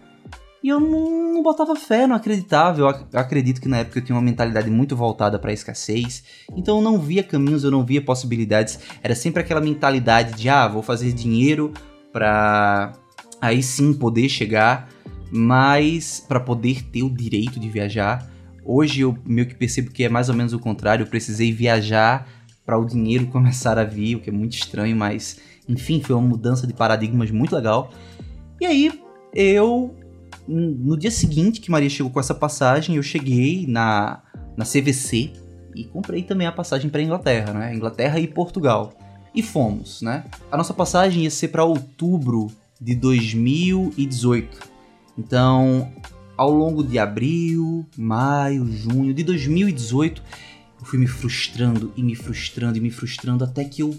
E 0.62 0.68
eu 0.68 0.80
não, 0.80 1.34
não 1.34 1.42
botava 1.42 1.76
fé, 1.76 2.06
não 2.06 2.16
acreditava. 2.16 2.80
Eu, 2.80 2.88
ac 2.88 3.04
eu 3.12 3.20
acredito 3.20 3.60
que 3.60 3.68
na 3.68 3.78
época 3.78 3.98
eu 3.98 4.04
tinha 4.04 4.16
uma 4.16 4.22
mentalidade 4.22 4.70
muito 4.70 4.96
voltada 4.96 5.38
para 5.38 5.50
a 5.50 5.52
escassez. 5.52 6.24
Então 6.56 6.76
eu 6.78 6.82
não 6.82 6.98
via 6.98 7.22
caminhos, 7.22 7.64
eu 7.64 7.70
não 7.70 7.84
via 7.84 8.00
possibilidades. 8.00 8.78
Era 9.02 9.14
sempre 9.14 9.42
aquela 9.42 9.60
mentalidade 9.60 10.34
de, 10.34 10.48
ah, 10.48 10.66
vou 10.66 10.82
fazer 10.82 11.12
dinheiro 11.12 11.72
para 12.10 12.92
aí 13.44 13.62
sim 13.62 13.92
poder 13.92 14.28
chegar, 14.28 14.88
mas 15.30 16.24
para 16.26 16.40
poder 16.40 16.82
ter 16.84 17.02
o 17.02 17.10
direito 17.10 17.60
de 17.60 17.68
viajar. 17.68 18.30
Hoje 18.64 19.02
eu 19.02 19.16
meio 19.26 19.46
que 19.46 19.54
percebo 19.54 19.90
que 19.90 20.04
é 20.04 20.08
mais 20.08 20.28
ou 20.30 20.34
menos 20.34 20.54
o 20.54 20.58
contrário. 20.58 21.02
Eu 21.02 21.06
precisei 21.06 21.52
viajar 21.52 22.26
para 22.64 22.78
o 22.78 22.86
dinheiro 22.86 23.26
começar 23.32 23.78
a 23.78 23.84
vir, 23.84 24.16
o 24.16 24.20
que 24.20 24.30
é 24.30 24.32
muito 24.32 24.54
estranho, 24.54 24.96
mas 24.96 25.38
enfim, 25.68 26.00
foi 26.00 26.16
uma 26.16 26.26
mudança 26.26 26.66
de 26.66 26.72
paradigmas 26.72 27.30
muito 27.30 27.54
legal. 27.54 27.92
E 28.60 28.64
aí 28.64 29.00
eu 29.34 29.94
no 30.46 30.96
dia 30.96 31.10
seguinte 31.10 31.60
que 31.60 31.70
Maria 31.70 31.88
chegou 31.88 32.12
com 32.12 32.20
essa 32.20 32.34
passagem, 32.34 32.96
eu 32.96 33.02
cheguei 33.02 33.66
na, 33.66 34.22
na 34.56 34.64
CVC 34.64 35.32
e 35.74 35.84
comprei 35.84 36.22
também 36.22 36.46
a 36.46 36.52
passagem 36.52 36.90
para 36.90 37.02
Inglaterra, 37.02 37.52
né? 37.52 37.74
Inglaterra 37.74 38.18
e 38.20 38.26
Portugal. 38.26 38.92
E 39.34 39.42
fomos, 39.42 40.00
né? 40.00 40.24
A 40.52 40.56
nossa 40.56 40.72
passagem 40.72 41.24
ia 41.24 41.30
ser 41.30 41.48
para 41.48 41.64
outubro 41.64 42.50
de 42.84 42.94
2018. 42.94 44.58
Então, 45.16 45.90
ao 46.36 46.50
longo 46.50 46.84
de 46.84 46.98
abril, 46.98 47.86
maio, 47.96 48.70
junho 48.70 49.14
de 49.14 49.24
2018, 49.24 50.22
eu 50.80 50.86
fui 50.86 50.98
me 50.98 51.06
frustrando 51.06 51.90
e 51.96 52.02
me 52.02 52.14
frustrando 52.14 52.76
e 52.76 52.80
me 52.80 52.90
frustrando 52.90 53.42
até 53.42 53.64
que 53.64 53.82
eu 53.82 53.96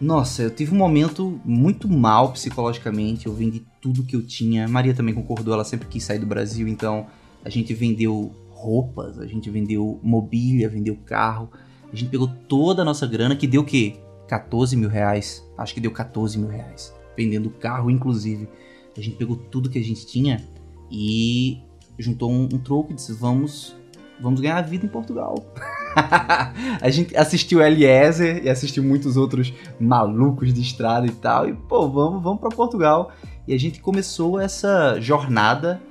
nossa, 0.00 0.42
eu 0.42 0.50
tive 0.50 0.72
um 0.72 0.78
momento 0.78 1.40
muito 1.44 1.88
mal 1.88 2.30
psicologicamente. 2.30 3.26
Eu 3.26 3.34
vendi 3.34 3.66
tudo 3.80 4.04
que 4.04 4.14
eu 4.14 4.22
tinha. 4.22 4.68
Maria 4.68 4.94
também 4.94 5.12
concordou, 5.12 5.54
ela 5.54 5.64
sempre 5.64 5.88
quis 5.88 6.04
sair 6.04 6.20
do 6.20 6.26
Brasil, 6.26 6.68
então 6.68 7.06
a 7.44 7.48
gente 7.48 7.74
vendeu 7.74 8.32
roupas, 8.50 9.18
a 9.18 9.26
gente 9.26 9.50
vendeu 9.50 9.98
mobília, 10.00 10.68
vendeu 10.68 10.96
carro. 11.04 11.50
A 11.92 11.96
gente 11.96 12.10
pegou 12.10 12.28
toda 12.28 12.82
a 12.82 12.84
nossa 12.84 13.08
grana, 13.08 13.34
que 13.34 13.46
deu 13.48 13.62
o 13.62 13.64
quê? 13.64 13.96
14 14.28 14.76
mil 14.76 14.88
reais. 14.88 15.44
Acho 15.56 15.74
que 15.74 15.80
deu 15.80 15.90
14 15.90 16.38
mil 16.38 16.48
reais. 16.48 16.94
Vendendo 17.18 17.50
carro, 17.50 17.90
inclusive. 17.90 18.48
A 18.96 19.00
gente 19.00 19.16
pegou 19.16 19.34
tudo 19.34 19.68
que 19.68 19.76
a 19.76 19.82
gente 19.82 20.06
tinha 20.06 20.48
e 20.88 21.58
juntou 21.98 22.30
um, 22.30 22.44
um 22.44 22.58
troco 22.58 22.92
e 22.92 22.94
disse: 22.94 23.12
vamos, 23.12 23.76
vamos 24.20 24.40
ganhar 24.40 24.56
a 24.56 24.62
vida 24.62 24.86
em 24.86 24.88
Portugal. 24.88 25.34
a 26.80 26.90
gente 26.90 27.16
assistiu 27.16 27.60
Eliezer 27.60 28.44
e 28.44 28.48
assistiu 28.48 28.84
muitos 28.84 29.16
outros 29.16 29.52
malucos 29.80 30.54
de 30.54 30.60
estrada 30.60 31.08
e 31.08 31.10
tal. 31.10 31.48
E, 31.48 31.54
pô, 31.54 31.88
vamos, 31.88 32.22
vamos 32.22 32.38
para 32.38 32.50
Portugal. 32.50 33.10
E 33.48 33.52
a 33.52 33.58
gente 33.58 33.80
começou 33.80 34.38
essa 34.38 35.00
jornada, 35.00 35.82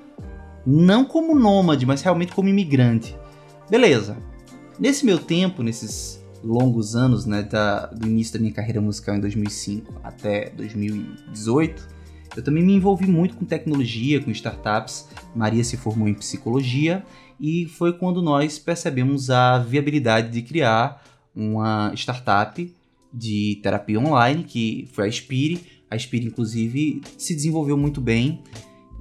não 0.65 1.03
como 1.03 1.37
nômade, 1.37 1.85
mas 1.85 2.01
realmente 2.01 2.31
como 2.31 2.47
imigrante. 2.47 3.17
Beleza. 3.69 4.17
Nesse 4.79 5.05
meu 5.05 5.17
tempo, 5.17 5.61
nesses 5.61 6.16
longos 6.43 6.95
anos, 6.95 7.25
né, 7.25 7.43
da, 7.43 7.87
do 7.87 8.07
início 8.07 8.33
da 8.33 8.39
minha 8.39 8.53
carreira 8.53 8.81
musical 8.81 9.15
em 9.15 9.19
2005 9.19 9.93
até 10.03 10.49
2018, 10.51 11.97
eu 12.37 12.43
também 12.43 12.63
me 12.63 12.73
envolvi 12.73 13.07
muito 13.07 13.35
com 13.35 13.45
tecnologia, 13.45 14.21
com 14.21 14.29
startups. 14.29 15.07
Maria 15.35 15.63
se 15.63 15.75
formou 15.75 16.07
em 16.07 16.13
psicologia 16.13 17.03
e 17.39 17.65
foi 17.65 17.93
quando 17.93 18.21
nós 18.21 18.59
percebemos 18.59 19.31
a 19.31 19.57
viabilidade 19.57 20.31
de 20.31 20.43
criar 20.43 21.03
uma 21.35 21.91
startup 21.95 22.73
de 23.11 23.59
terapia 23.63 23.99
online, 23.99 24.43
que 24.43 24.87
foi 24.93 25.07
a 25.07 25.11
Spire. 25.11 25.61
A 25.89 25.97
Spire, 25.97 26.27
inclusive, 26.27 27.01
se 27.17 27.33
desenvolveu 27.33 27.75
muito 27.75 27.99
bem 27.99 28.43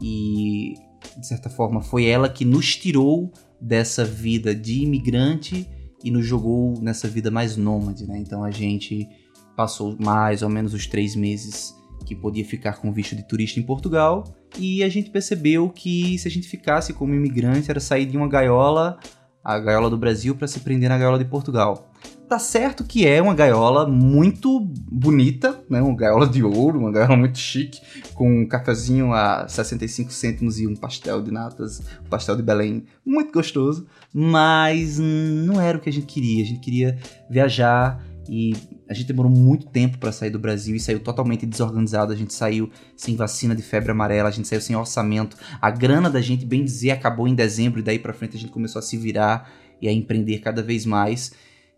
e, 0.00 0.74
de 1.18 1.26
certa 1.26 1.50
forma, 1.50 1.82
foi 1.82 2.06
ela 2.06 2.30
que 2.30 2.44
nos 2.44 2.74
tirou 2.74 3.30
dessa 3.60 4.02
vida 4.02 4.54
de 4.54 4.82
imigrante 4.82 5.68
e 6.06 6.10
nos 6.12 6.24
jogou 6.24 6.80
nessa 6.80 7.08
vida 7.08 7.32
mais 7.32 7.56
nômade, 7.56 8.06
né? 8.06 8.16
Então 8.16 8.44
a 8.44 8.50
gente 8.52 9.08
passou 9.56 9.96
mais 9.98 10.40
ou 10.40 10.48
menos 10.48 10.72
os 10.72 10.86
três 10.86 11.16
meses 11.16 11.74
que 12.04 12.14
podia 12.14 12.44
ficar 12.44 12.74
com 12.74 12.92
visto 12.92 13.16
de 13.16 13.26
turista 13.26 13.58
em 13.58 13.64
Portugal 13.64 14.22
e 14.56 14.84
a 14.84 14.88
gente 14.88 15.10
percebeu 15.10 15.68
que 15.68 16.16
se 16.16 16.28
a 16.28 16.30
gente 16.30 16.46
ficasse 16.46 16.92
como 16.92 17.12
imigrante 17.12 17.68
era 17.68 17.80
sair 17.80 18.06
de 18.06 18.16
uma 18.16 18.28
gaiola, 18.28 19.00
a 19.42 19.58
gaiola 19.58 19.90
do 19.90 19.98
Brasil, 19.98 20.36
para 20.36 20.46
se 20.46 20.60
prender 20.60 20.88
na 20.88 20.96
gaiola 20.96 21.18
de 21.18 21.24
Portugal. 21.24 21.90
Tá 22.28 22.40
certo 22.40 22.82
que 22.82 23.06
é 23.06 23.22
uma 23.22 23.34
gaiola 23.34 23.86
muito 23.86 24.58
bonita, 24.60 25.64
né? 25.70 25.80
Uma 25.80 25.94
gaiola 25.94 26.26
de 26.26 26.42
ouro, 26.42 26.80
uma 26.80 26.90
gaiola 26.90 27.16
muito 27.16 27.38
chique, 27.38 27.80
com 28.14 28.40
um 28.42 28.48
cafezinho 28.48 29.12
a 29.12 29.46
65 29.46 30.12
cêntimos 30.12 30.58
e 30.58 30.66
um 30.66 30.74
pastel 30.74 31.22
de 31.22 31.30
natas, 31.30 31.80
um 32.04 32.08
pastel 32.08 32.34
de 32.34 32.42
Belém 32.42 32.84
muito 33.04 33.32
gostoso, 33.32 33.86
mas 34.12 34.98
não 34.98 35.60
era 35.60 35.78
o 35.78 35.80
que 35.80 35.88
a 35.88 35.92
gente 35.92 36.06
queria. 36.06 36.42
A 36.42 36.46
gente 36.46 36.60
queria 36.60 36.98
viajar 37.30 38.04
e 38.28 38.54
a 38.88 38.94
gente 38.94 39.06
demorou 39.06 39.30
muito 39.30 39.66
tempo 39.66 39.96
para 39.98 40.10
sair 40.10 40.30
do 40.30 40.38
Brasil 40.38 40.74
e 40.74 40.80
saiu 40.80 40.98
totalmente 40.98 41.46
desorganizado. 41.46 42.12
A 42.12 42.16
gente 42.16 42.34
saiu 42.34 42.68
sem 42.96 43.14
vacina 43.14 43.54
de 43.54 43.62
febre 43.62 43.92
amarela, 43.92 44.28
a 44.28 44.32
gente 44.32 44.48
saiu 44.48 44.60
sem 44.60 44.74
orçamento. 44.74 45.36
A 45.62 45.70
grana 45.70 46.10
da 46.10 46.20
gente, 46.20 46.44
bem 46.44 46.64
dizer, 46.64 46.90
acabou 46.90 47.28
em 47.28 47.36
dezembro 47.36 47.78
e 47.78 47.82
daí 47.84 48.00
para 48.00 48.12
frente 48.12 48.36
a 48.36 48.40
gente 48.40 48.50
começou 48.50 48.80
a 48.80 48.82
se 48.82 48.96
virar 48.96 49.48
e 49.80 49.86
a 49.86 49.92
empreender 49.92 50.40
cada 50.40 50.60
vez 50.60 50.84
mais. 50.84 51.32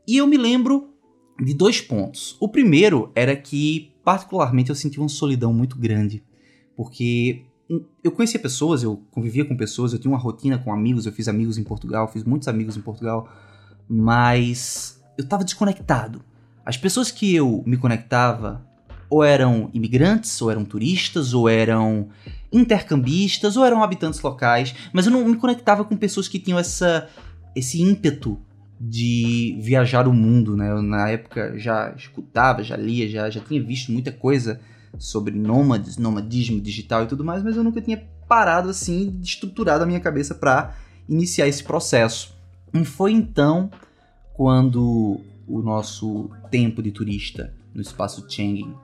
E 0.08 0.16
eu 0.16 0.26
me 0.26 0.38
lembro 0.38 0.88
de 1.38 1.52
dois 1.52 1.82
pontos. 1.82 2.34
O 2.40 2.48
primeiro 2.48 3.12
era 3.14 3.36
que, 3.36 3.92
particularmente, 4.02 4.70
eu 4.70 4.74
sentia 4.74 5.02
uma 5.02 5.08
solidão 5.10 5.52
muito 5.52 5.78
grande, 5.78 6.24
porque 6.74 7.44
eu 8.02 8.10
conhecia 8.10 8.40
pessoas, 8.40 8.82
eu 8.82 9.02
convivia 9.10 9.44
com 9.44 9.54
pessoas, 9.54 9.92
eu 9.92 9.98
tinha 9.98 10.10
uma 10.10 10.18
rotina 10.18 10.56
com 10.56 10.72
amigos, 10.72 11.04
eu 11.04 11.12
fiz 11.12 11.28
amigos 11.28 11.58
em 11.58 11.62
Portugal, 11.62 12.08
fiz 12.10 12.24
muitos 12.24 12.48
amigos 12.48 12.74
em 12.74 12.80
Portugal, 12.80 13.28
mas 13.86 14.98
eu 15.18 15.24
estava 15.24 15.44
desconectado. 15.44 16.24
As 16.64 16.78
pessoas 16.78 17.10
que 17.10 17.34
eu 17.34 17.62
me 17.66 17.76
conectava 17.76 18.66
ou 19.10 19.22
eram 19.22 19.68
imigrantes, 19.74 20.40
ou 20.40 20.50
eram 20.50 20.64
turistas, 20.64 21.34
ou 21.34 21.50
eram 21.50 22.08
intercambistas, 22.50 23.58
ou 23.58 23.64
eram 23.64 23.82
habitantes 23.82 24.22
locais, 24.22 24.74
mas 24.90 25.04
eu 25.04 25.12
não 25.12 25.28
me 25.28 25.36
conectava 25.36 25.84
com 25.84 25.94
pessoas 25.98 26.28
que 26.28 26.38
tinham 26.38 26.58
essa, 26.58 27.10
esse 27.54 27.82
ímpeto 27.82 28.40
de 28.80 29.58
viajar 29.60 30.06
o 30.06 30.12
mundo, 30.12 30.56
né? 30.56 30.70
Eu, 30.70 30.82
na 30.82 31.08
época 31.08 31.58
já 31.58 31.92
escutava, 31.96 32.62
já 32.62 32.76
lia, 32.76 33.08
já, 33.08 33.28
já 33.28 33.40
tinha 33.40 33.62
visto 33.62 33.90
muita 33.90 34.12
coisa 34.12 34.60
sobre 34.98 35.34
nômades, 35.34 35.96
nomadismo 35.96 36.60
digital 36.60 37.04
e 37.04 37.06
tudo 37.06 37.24
mais, 37.24 37.42
mas 37.42 37.56
eu 37.56 37.64
nunca 37.64 37.80
tinha 37.80 38.02
parado 38.28 38.68
assim, 38.68 39.18
estruturado 39.22 39.82
a 39.82 39.86
minha 39.86 40.00
cabeça 40.00 40.34
para 40.34 40.74
iniciar 41.08 41.48
esse 41.48 41.64
processo. 41.64 42.34
E 42.72 42.84
foi 42.84 43.12
então 43.12 43.70
quando 44.34 45.20
o 45.46 45.60
nosso 45.62 46.30
tempo 46.50 46.82
de 46.82 46.92
turista 46.92 47.52
no 47.74 47.80
espaço 47.80 48.24
Schengen 48.28 48.74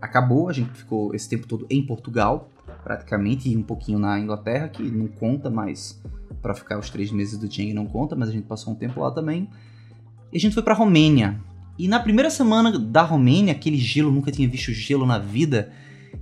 acabou, 0.00 0.48
a 0.48 0.52
gente 0.52 0.70
ficou 0.72 1.14
esse 1.14 1.28
tempo 1.28 1.46
todo 1.46 1.66
em 1.70 1.84
Portugal, 1.84 2.50
praticamente, 2.86 3.48
e 3.50 3.56
um 3.56 3.64
pouquinho 3.64 3.98
na 3.98 4.16
Inglaterra, 4.16 4.68
que 4.68 4.80
não 4.84 5.08
conta 5.08 5.50
mais 5.50 6.00
para 6.40 6.54
ficar 6.54 6.78
os 6.78 6.88
três 6.88 7.10
meses 7.10 7.36
do 7.36 7.52
Schengen, 7.52 7.74
não 7.74 7.84
conta, 7.84 8.14
mas 8.14 8.28
a 8.28 8.32
gente 8.32 8.46
passou 8.46 8.72
um 8.72 8.76
tempo 8.76 9.00
lá 9.00 9.10
também. 9.10 9.50
E 10.32 10.36
a 10.36 10.40
gente 10.40 10.54
foi 10.54 10.62
para 10.62 10.72
Romênia. 10.72 11.40
E 11.76 11.88
na 11.88 11.98
primeira 11.98 12.30
semana 12.30 12.78
da 12.78 13.02
Romênia, 13.02 13.52
aquele 13.52 13.76
gelo, 13.76 14.12
nunca 14.12 14.30
tinha 14.30 14.48
visto 14.48 14.70
gelo 14.70 15.04
na 15.04 15.18
vida, 15.18 15.72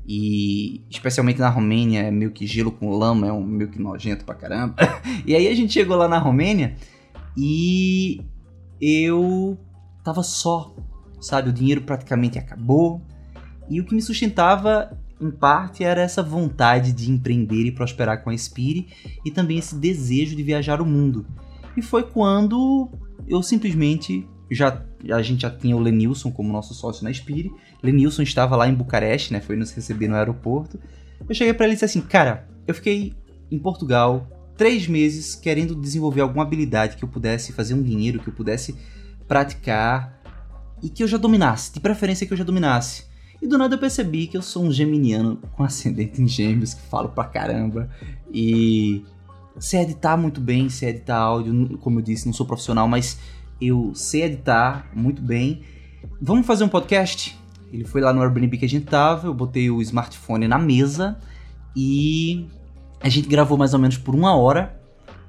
e 0.08 0.82
especialmente 0.88 1.38
na 1.38 1.50
Romênia, 1.50 2.00
é 2.00 2.10
meio 2.10 2.30
que 2.30 2.46
gelo 2.46 2.72
com 2.72 2.96
lama, 2.96 3.26
é 3.26 3.32
um 3.32 3.44
meio 3.44 3.68
que 3.68 3.78
nojento 3.78 4.24
pra 4.24 4.34
caramba. 4.34 4.74
e 5.26 5.36
aí 5.36 5.46
a 5.46 5.54
gente 5.54 5.70
chegou 5.70 5.98
lá 5.98 6.08
na 6.08 6.18
Romênia 6.18 6.76
e 7.36 8.22
eu 8.80 9.58
tava 10.02 10.22
só, 10.22 10.74
sabe? 11.20 11.50
O 11.50 11.52
dinheiro 11.52 11.82
praticamente 11.82 12.38
acabou. 12.38 13.02
E 13.68 13.82
o 13.82 13.84
que 13.84 13.94
me 13.94 14.00
sustentava, 14.00 14.96
em 15.24 15.30
parte, 15.30 15.82
era 15.82 16.02
essa 16.02 16.22
vontade 16.22 16.92
de 16.92 17.10
empreender 17.10 17.64
e 17.64 17.72
prosperar 17.72 18.22
com 18.22 18.30
a 18.30 18.36
Spire 18.36 18.88
e 19.24 19.30
também 19.30 19.58
esse 19.58 19.74
desejo 19.74 20.36
de 20.36 20.42
viajar 20.42 20.80
o 20.80 20.86
mundo. 20.86 21.26
E 21.76 21.82
foi 21.82 22.02
quando 22.02 22.90
eu 23.26 23.42
simplesmente 23.42 24.28
já 24.50 24.84
a 25.10 25.20
gente 25.20 25.42
já 25.42 25.50
tinha 25.50 25.76
o 25.76 25.80
Lenilson 25.80 26.30
como 26.30 26.52
nosso 26.52 26.72
sócio 26.72 27.04
na 27.04 27.12
Spire. 27.12 27.52
Lenilson 27.82 28.22
estava 28.22 28.56
lá 28.56 28.68
em 28.68 28.74
Bucareste, 28.74 29.32
né? 29.32 29.40
Foi 29.40 29.56
nos 29.56 29.70
receber 29.72 30.08
no 30.08 30.14
aeroporto. 30.14 30.78
Eu 31.28 31.34
cheguei 31.34 31.52
para 31.52 31.66
ele 31.66 31.74
e 31.74 31.76
disse 31.76 31.84
assim, 31.84 32.00
cara, 32.00 32.48
eu 32.66 32.74
fiquei 32.74 33.14
em 33.50 33.58
Portugal 33.58 34.26
três 34.56 34.86
meses 34.86 35.34
querendo 35.34 35.74
desenvolver 35.74 36.20
alguma 36.20 36.44
habilidade 36.44 36.96
que 36.96 37.04
eu 37.04 37.08
pudesse 37.08 37.52
fazer 37.52 37.74
um 37.74 37.82
dinheiro, 37.82 38.18
que 38.18 38.28
eu 38.28 38.32
pudesse 38.32 38.74
praticar 39.26 40.20
e 40.82 40.88
que 40.88 41.02
eu 41.02 41.08
já 41.08 41.16
dominasse, 41.16 41.72
de 41.72 41.80
preferência 41.80 42.26
que 42.26 42.32
eu 42.32 42.36
já 42.36 42.44
dominasse. 42.44 43.04
E 43.44 43.46
do 43.46 43.58
nada 43.58 43.74
eu 43.74 43.78
percebi 43.78 44.26
que 44.26 44.38
eu 44.38 44.40
sou 44.40 44.64
um 44.64 44.72
geminiano 44.72 45.38
com 45.52 45.62
ascendente 45.62 46.22
em 46.22 46.26
gêmeos, 46.26 46.72
que 46.72 46.80
falo 46.80 47.10
pra 47.10 47.24
caramba. 47.24 47.90
E 48.32 49.04
sei 49.58 49.82
editar 49.82 50.16
muito 50.16 50.40
bem, 50.40 50.70
sei 50.70 50.88
editar 50.88 51.18
áudio, 51.18 51.76
como 51.76 51.98
eu 51.98 52.02
disse, 52.02 52.24
não 52.24 52.32
sou 52.32 52.46
profissional, 52.46 52.88
mas 52.88 53.18
eu 53.60 53.92
sei 53.94 54.22
editar 54.22 54.90
muito 54.94 55.20
bem. 55.20 55.60
Vamos 56.22 56.46
fazer 56.46 56.64
um 56.64 56.68
podcast? 56.68 57.38
Ele 57.70 57.84
foi 57.84 58.00
lá 58.00 58.14
no 58.14 58.22
Airbnb 58.22 58.56
que 58.56 58.64
a 58.64 58.68
gente 58.68 58.86
tava, 58.86 59.26
eu 59.26 59.34
botei 59.34 59.70
o 59.70 59.82
smartphone 59.82 60.48
na 60.48 60.58
mesa 60.58 61.18
e 61.76 62.46
a 62.98 63.10
gente 63.10 63.28
gravou 63.28 63.58
mais 63.58 63.74
ou 63.74 63.78
menos 63.78 63.98
por 63.98 64.14
uma 64.14 64.34
hora. 64.34 64.80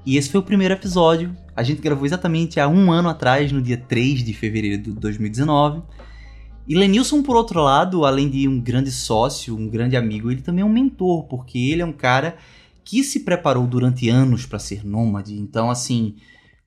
E 0.06 0.16
esse 0.16 0.30
foi 0.30 0.40
o 0.40 0.44
primeiro 0.44 0.74
episódio. 0.74 1.36
A 1.54 1.64
gente 1.64 1.82
gravou 1.82 2.06
exatamente 2.06 2.62
há 2.62 2.68
um 2.70 2.94
ano 2.94 3.10
atrás, 3.10 3.52
no 3.52 3.62
dia 3.62 3.76
3 3.76 4.24
de 4.24 4.34
fevereiro 4.34 4.82
de 4.82 4.92
2019. 4.92 5.84
E 6.68 6.74
Lenilson, 6.74 7.22
por 7.22 7.36
outro 7.36 7.62
lado, 7.62 8.06
além 8.06 8.28
de 8.28 8.48
um 8.48 8.60
grande 8.60 8.92
sócio, 8.92 9.56
um 9.56 9.70
grande 9.70 9.96
amigo, 9.96 10.32
ele 10.32 10.42
também 10.42 10.64
é 10.64 10.66
um 10.66 10.72
mentor, 10.72 11.26
porque 11.26 11.60
ele 11.60 11.84
é 11.84 11.86
um 11.86 11.94
cara 11.94 12.38
que 12.84 13.04
se 13.04 13.20
preparou 13.20 13.68
durante 13.68 14.10
anos 14.10 14.48
para 14.48 14.58
ser 14.58 14.84
nômade. 14.84 15.36
Então, 15.36 15.70
assim, 15.70 16.16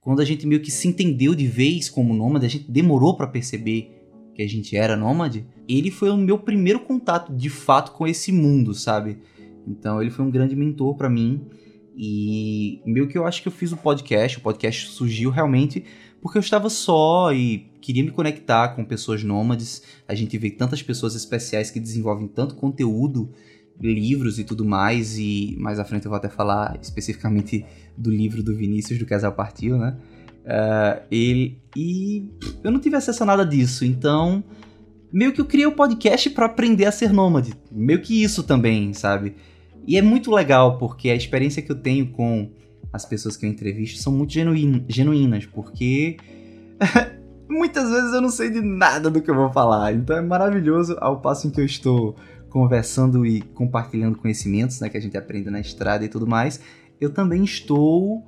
quando 0.00 0.20
a 0.20 0.24
gente 0.24 0.46
meio 0.46 0.60
que 0.60 0.70
se 0.70 0.86
entendeu 0.86 1.34
de 1.34 1.48
vez 1.48 1.88
como 1.88 2.14
nômade, 2.14 2.46
a 2.46 2.48
gente 2.48 2.70
demorou 2.70 3.16
para 3.16 3.26
perceber 3.26 3.92
que 4.36 4.42
a 4.42 4.48
gente 4.48 4.76
era 4.76 4.96
nômade. 4.96 5.44
Ele 5.68 5.90
foi 5.90 6.10
o 6.10 6.16
meu 6.16 6.38
primeiro 6.38 6.78
contato 6.78 7.34
de 7.34 7.50
fato 7.50 7.90
com 7.90 8.06
esse 8.06 8.30
mundo, 8.30 8.74
sabe? 8.74 9.18
Então, 9.66 10.00
ele 10.00 10.10
foi 10.10 10.24
um 10.24 10.30
grande 10.30 10.54
mentor 10.54 10.94
para 10.94 11.10
mim. 11.10 11.40
E 11.96 12.80
meio 12.86 13.08
que 13.08 13.18
eu 13.18 13.26
acho 13.26 13.42
que 13.42 13.48
eu 13.48 13.52
fiz 13.52 13.72
o 13.72 13.76
podcast, 13.76 14.38
o 14.38 14.40
podcast 14.40 14.90
surgiu 14.90 15.30
realmente 15.30 15.84
porque 16.20 16.38
eu 16.38 16.40
estava 16.40 16.68
só 16.68 17.32
e 17.32 17.70
queria 17.80 18.02
me 18.02 18.10
conectar 18.10 18.68
com 18.68 18.84
pessoas 18.84 19.22
nômades. 19.22 19.82
A 20.06 20.14
gente 20.14 20.36
vê 20.36 20.50
tantas 20.50 20.82
pessoas 20.82 21.14
especiais 21.14 21.70
que 21.70 21.80
desenvolvem 21.80 22.26
tanto 22.26 22.54
conteúdo, 22.54 23.30
livros 23.80 24.38
e 24.38 24.44
tudo 24.44 24.64
mais, 24.64 25.18
e 25.18 25.56
mais 25.58 25.78
à 25.78 25.84
frente 25.84 26.04
eu 26.04 26.10
vou 26.10 26.16
até 26.16 26.28
falar 26.28 26.78
especificamente 26.82 27.64
do 27.96 28.10
livro 28.10 28.42
do 28.42 28.54
Vinícius, 28.54 28.98
do 28.98 29.06
Casal 29.06 29.32
Partiu, 29.32 29.78
né? 29.78 29.96
Uh, 30.44 31.02
ele, 31.10 31.58
e 31.76 32.30
eu 32.64 32.70
não 32.70 32.80
tive 32.80 32.96
acesso 32.96 33.22
a 33.22 33.26
nada 33.26 33.44
disso, 33.44 33.84
então 33.84 34.42
meio 35.12 35.32
que 35.32 35.40
eu 35.40 35.44
criei 35.44 35.66
o 35.66 35.70
um 35.70 35.74
podcast 35.74 36.30
para 36.30 36.46
aprender 36.46 36.86
a 36.86 36.92
ser 36.92 37.12
nômade. 37.12 37.52
Meio 37.70 38.00
que 38.00 38.22
isso 38.22 38.42
também, 38.42 38.92
sabe? 38.92 39.34
E 39.86 39.96
é 39.96 40.02
muito 40.02 40.30
legal, 40.30 40.78
porque 40.78 41.10
a 41.10 41.14
experiência 41.14 41.62
que 41.62 41.70
eu 41.70 41.76
tenho 41.76 42.08
com 42.08 42.50
as 42.92 43.04
pessoas 43.04 43.36
que 43.36 43.46
eu 43.46 43.50
entrevisto 43.50 44.00
são 44.00 44.12
muito 44.12 44.32
genuín 44.32 44.84
genuínas, 44.88 45.46
porque 45.46 46.16
muitas 47.48 47.90
vezes 47.90 48.12
eu 48.12 48.20
não 48.20 48.30
sei 48.30 48.50
de 48.50 48.60
nada 48.60 49.10
do 49.10 49.20
que 49.20 49.30
eu 49.30 49.34
vou 49.34 49.52
falar. 49.52 49.92
Então 49.92 50.16
é 50.16 50.20
maravilhoso 50.20 50.96
ao 51.00 51.20
passo 51.20 51.46
em 51.46 51.50
que 51.50 51.60
eu 51.60 51.64
estou 51.64 52.16
conversando 52.48 53.26
e 53.26 53.42
compartilhando 53.42 54.18
conhecimentos, 54.18 54.80
né, 54.80 54.88
que 54.88 54.96
a 54.96 55.00
gente 55.00 55.16
aprende 55.16 55.50
na 55.50 55.60
estrada 55.60 56.04
e 56.04 56.08
tudo 56.08 56.26
mais, 56.26 56.60
eu 57.00 57.10
também 57.10 57.44
estou 57.44 58.24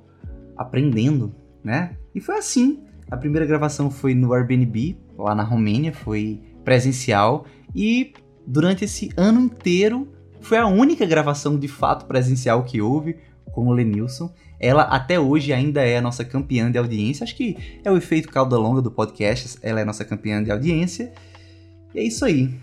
aprendendo, 0.55 1.33
né? 1.63 1.97
E 2.13 2.21
foi 2.21 2.37
assim. 2.37 2.83
A 3.09 3.17
primeira 3.17 3.45
gravação 3.45 3.91
foi 3.91 4.13
no 4.13 4.33
Airbnb, 4.33 4.97
lá 5.17 5.35
na 5.35 5.43
Romênia, 5.43 5.91
foi 5.91 6.41
presencial 6.63 7.45
e 7.75 8.13
durante 8.47 8.85
esse 8.85 9.09
ano 9.17 9.41
inteiro 9.41 10.07
foi 10.39 10.57
a 10.57 10.65
única 10.65 11.05
gravação 11.05 11.59
de 11.59 11.67
fato 11.67 12.05
presencial 12.05 12.63
que 12.63 12.81
houve 12.81 13.17
com 13.51 13.67
o 13.67 13.73
Lenilson. 13.73 14.33
Ela 14.61 14.83
até 14.83 15.19
hoje 15.19 15.51
ainda 15.51 15.81
é 15.81 15.97
a 15.97 16.01
nossa 16.01 16.23
campeã 16.23 16.71
de 16.71 16.77
audiência. 16.77 17.23
Acho 17.23 17.35
que 17.35 17.79
é 17.83 17.89
o 17.89 17.97
efeito 17.97 18.29
cauda 18.29 18.55
longa 18.57 18.79
do 18.79 18.91
podcast. 18.91 19.57
Ela 19.63 19.79
é 19.79 19.83
a 19.83 19.85
nossa 19.85 20.05
campeã 20.05 20.43
de 20.43 20.51
audiência. 20.51 21.11
E 21.95 21.99
é 21.99 22.03
isso 22.03 22.23
aí. 22.23 22.53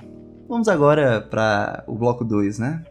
Vamos 0.49 0.69
agora 0.69 1.21
para 1.21 1.83
o 1.89 1.97
bloco 1.97 2.25
2, 2.25 2.61
né? 2.61 2.85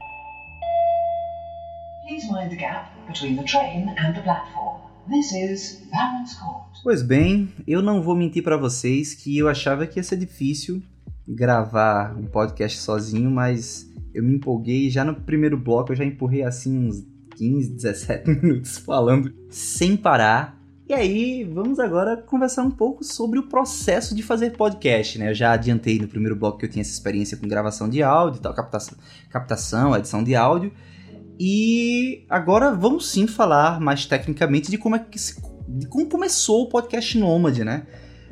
Pois 6.83 7.01
bem, 7.01 7.49
eu 7.65 7.81
não 7.81 8.01
vou 8.01 8.13
mentir 8.13 8.43
para 8.43 8.57
vocês 8.57 9.13
que 9.13 9.37
eu 9.37 9.47
achava 9.47 9.87
que 9.87 9.99
ia 9.99 10.03
ser 10.03 10.17
difícil 10.17 10.83
gravar 11.25 12.13
um 12.17 12.25
podcast 12.25 12.77
sozinho, 12.77 13.31
mas 13.31 13.89
eu 14.13 14.21
me 14.21 14.35
empolguei 14.35 14.89
já 14.89 15.05
no 15.05 15.15
primeiro 15.15 15.57
bloco 15.57 15.91
eu 15.91 15.95
já 15.95 16.05
empurrei 16.05 16.43
assim 16.43 16.87
uns 16.87 17.16
15, 17.37 17.73
17 17.73 18.29
minutos 18.41 18.77
falando 18.77 19.33
sem 19.49 19.95
parar. 19.95 20.57
E 20.89 20.93
aí, 20.93 21.43
vamos 21.43 21.79
agora 21.79 22.15
conversar 22.15 22.63
um 22.63 22.71
pouco 22.71 23.03
sobre 23.03 23.37
o 23.37 23.43
processo 23.43 24.15
de 24.15 24.23
fazer 24.23 24.51
podcast, 24.51 25.19
né? 25.19 25.29
Eu 25.29 25.35
já 25.35 25.51
adiantei 25.51 25.99
no 25.99 26.07
primeiro 26.07 26.35
bloco 26.35 26.57
que 26.57 26.65
eu 26.65 26.69
tinha 26.69 26.81
essa 26.81 26.91
experiência 26.91 27.35
com 27.35 27.47
gravação 27.47 27.89
de 27.89 28.01
áudio 28.01 28.41
tal, 28.41 28.53
captação, 28.53 28.97
captação 29.29 29.95
edição 29.95 30.23
de 30.23 30.33
áudio. 30.33 30.71
E 31.39 32.25
agora 32.29 32.73
vamos 32.73 33.11
sim 33.11 33.27
falar 33.27 33.79
mais 33.79 34.05
tecnicamente 34.05 34.71
de 34.71 34.77
como 34.77 34.95
é 34.95 34.99
que 34.99 35.19
se, 35.19 35.35
de 35.67 35.87
como 35.87 36.07
começou 36.07 36.63
o 36.63 36.69
podcast 36.69 37.17
Nômade, 37.17 37.65
né? 37.65 37.85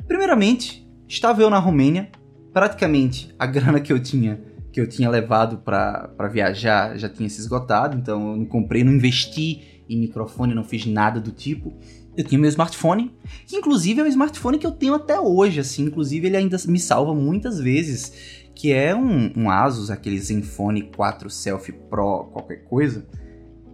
Primeiramente, 0.08 0.88
estava 1.06 1.42
eu 1.42 1.50
na 1.50 1.58
Romênia, 1.58 2.10
praticamente 2.54 3.34
a 3.38 3.44
grana 3.44 3.80
que 3.80 3.92
eu 3.92 4.02
tinha 4.02 4.40
que 4.76 4.80
eu 4.82 4.86
tinha 4.86 5.08
levado 5.08 5.56
para 5.56 6.28
viajar 6.30 6.98
já 6.98 7.08
tinha 7.08 7.30
se 7.30 7.40
esgotado, 7.40 7.96
então 7.96 8.32
eu 8.32 8.36
não 8.36 8.44
comprei, 8.44 8.84
não 8.84 8.92
investi 8.92 9.82
em 9.88 9.98
microfone, 9.98 10.54
não 10.54 10.62
fiz 10.62 10.84
nada 10.84 11.18
do 11.18 11.30
tipo. 11.30 11.72
Eu 12.14 12.22
tinha 12.22 12.38
meu 12.38 12.50
smartphone, 12.50 13.10
que 13.46 13.56
inclusive 13.56 14.02
é 14.02 14.04
um 14.04 14.06
smartphone 14.06 14.58
que 14.58 14.66
eu 14.66 14.72
tenho 14.72 14.92
até 14.92 15.18
hoje, 15.18 15.60
assim, 15.60 15.84
inclusive 15.84 16.26
ele 16.26 16.36
ainda 16.36 16.58
me 16.68 16.78
salva 16.78 17.14
muitas 17.14 17.58
vezes, 17.58 18.12
que 18.54 18.70
é 18.70 18.94
um, 18.94 19.32
um 19.34 19.48
Asus, 19.48 19.90
aquele 19.90 20.18
Zenfone 20.20 20.82
4 20.94 21.30
Selfie 21.30 21.72
Pro, 21.72 22.28
qualquer 22.30 22.64
coisa. 22.64 23.06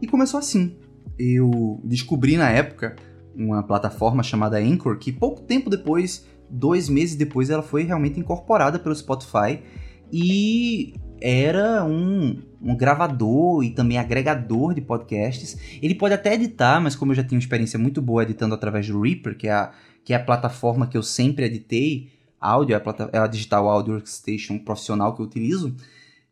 E 0.00 0.06
começou 0.06 0.38
assim. 0.38 0.76
Eu 1.18 1.80
descobri 1.82 2.36
na 2.36 2.48
época 2.48 2.94
uma 3.34 3.64
plataforma 3.64 4.22
chamada 4.22 4.56
Anchor, 4.60 4.96
que 4.98 5.10
pouco 5.10 5.42
tempo 5.42 5.68
depois, 5.68 6.24
dois 6.48 6.88
meses 6.88 7.16
depois, 7.16 7.50
ela 7.50 7.62
foi 7.64 7.82
realmente 7.82 8.20
incorporada 8.20 8.78
pelo 8.78 8.94
Spotify 8.94 9.58
e 10.12 10.94
era 11.20 11.85
um, 11.85 12.37
um 12.61 12.77
gravador 12.77 13.64
e 13.64 13.70
também 13.70 13.96
agregador 13.96 14.75
de 14.75 14.81
podcasts. 14.81 15.57
Ele 15.81 15.94
pode 15.94 16.14
até 16.14 16.35
editar, 16.35 16.81
mas 16.81 16.94
como 16.94 17.12
eu 17.12 17.16
já 17.16 17.25
tenho 17.25 17.38
experiência 17.38 17.79
muito 17.79 18.03
boa 18.03 18.22
editando 18.22 18.55
através 18.55 18.87
do 18.88 19.01
Reaper, 19.01 19.37
que 19.37 19.48
é 19.48 19.53
a, 19.53 19.72
que 20.05 20.12
é 20.12 20.16
a 20.16 20.22
plataforma 20.22 20.87
que 20.87 20.96
eu 20.96 21.03
sempre 21.03 21.46
editei, 21.46 22.11
áudio, 22.40 22.75
é 22.75 22.77
a, 22.77 23.11
é 23.12 23.18
a 23.18 23.27
Digital 23.27 23.68
Audio 23.68 23.94
Workstation 23.94 24.59
profissional 24.59 25.14
que 25.14 25.22
eu 25.22 25.27
utilizo, 25.27 25.75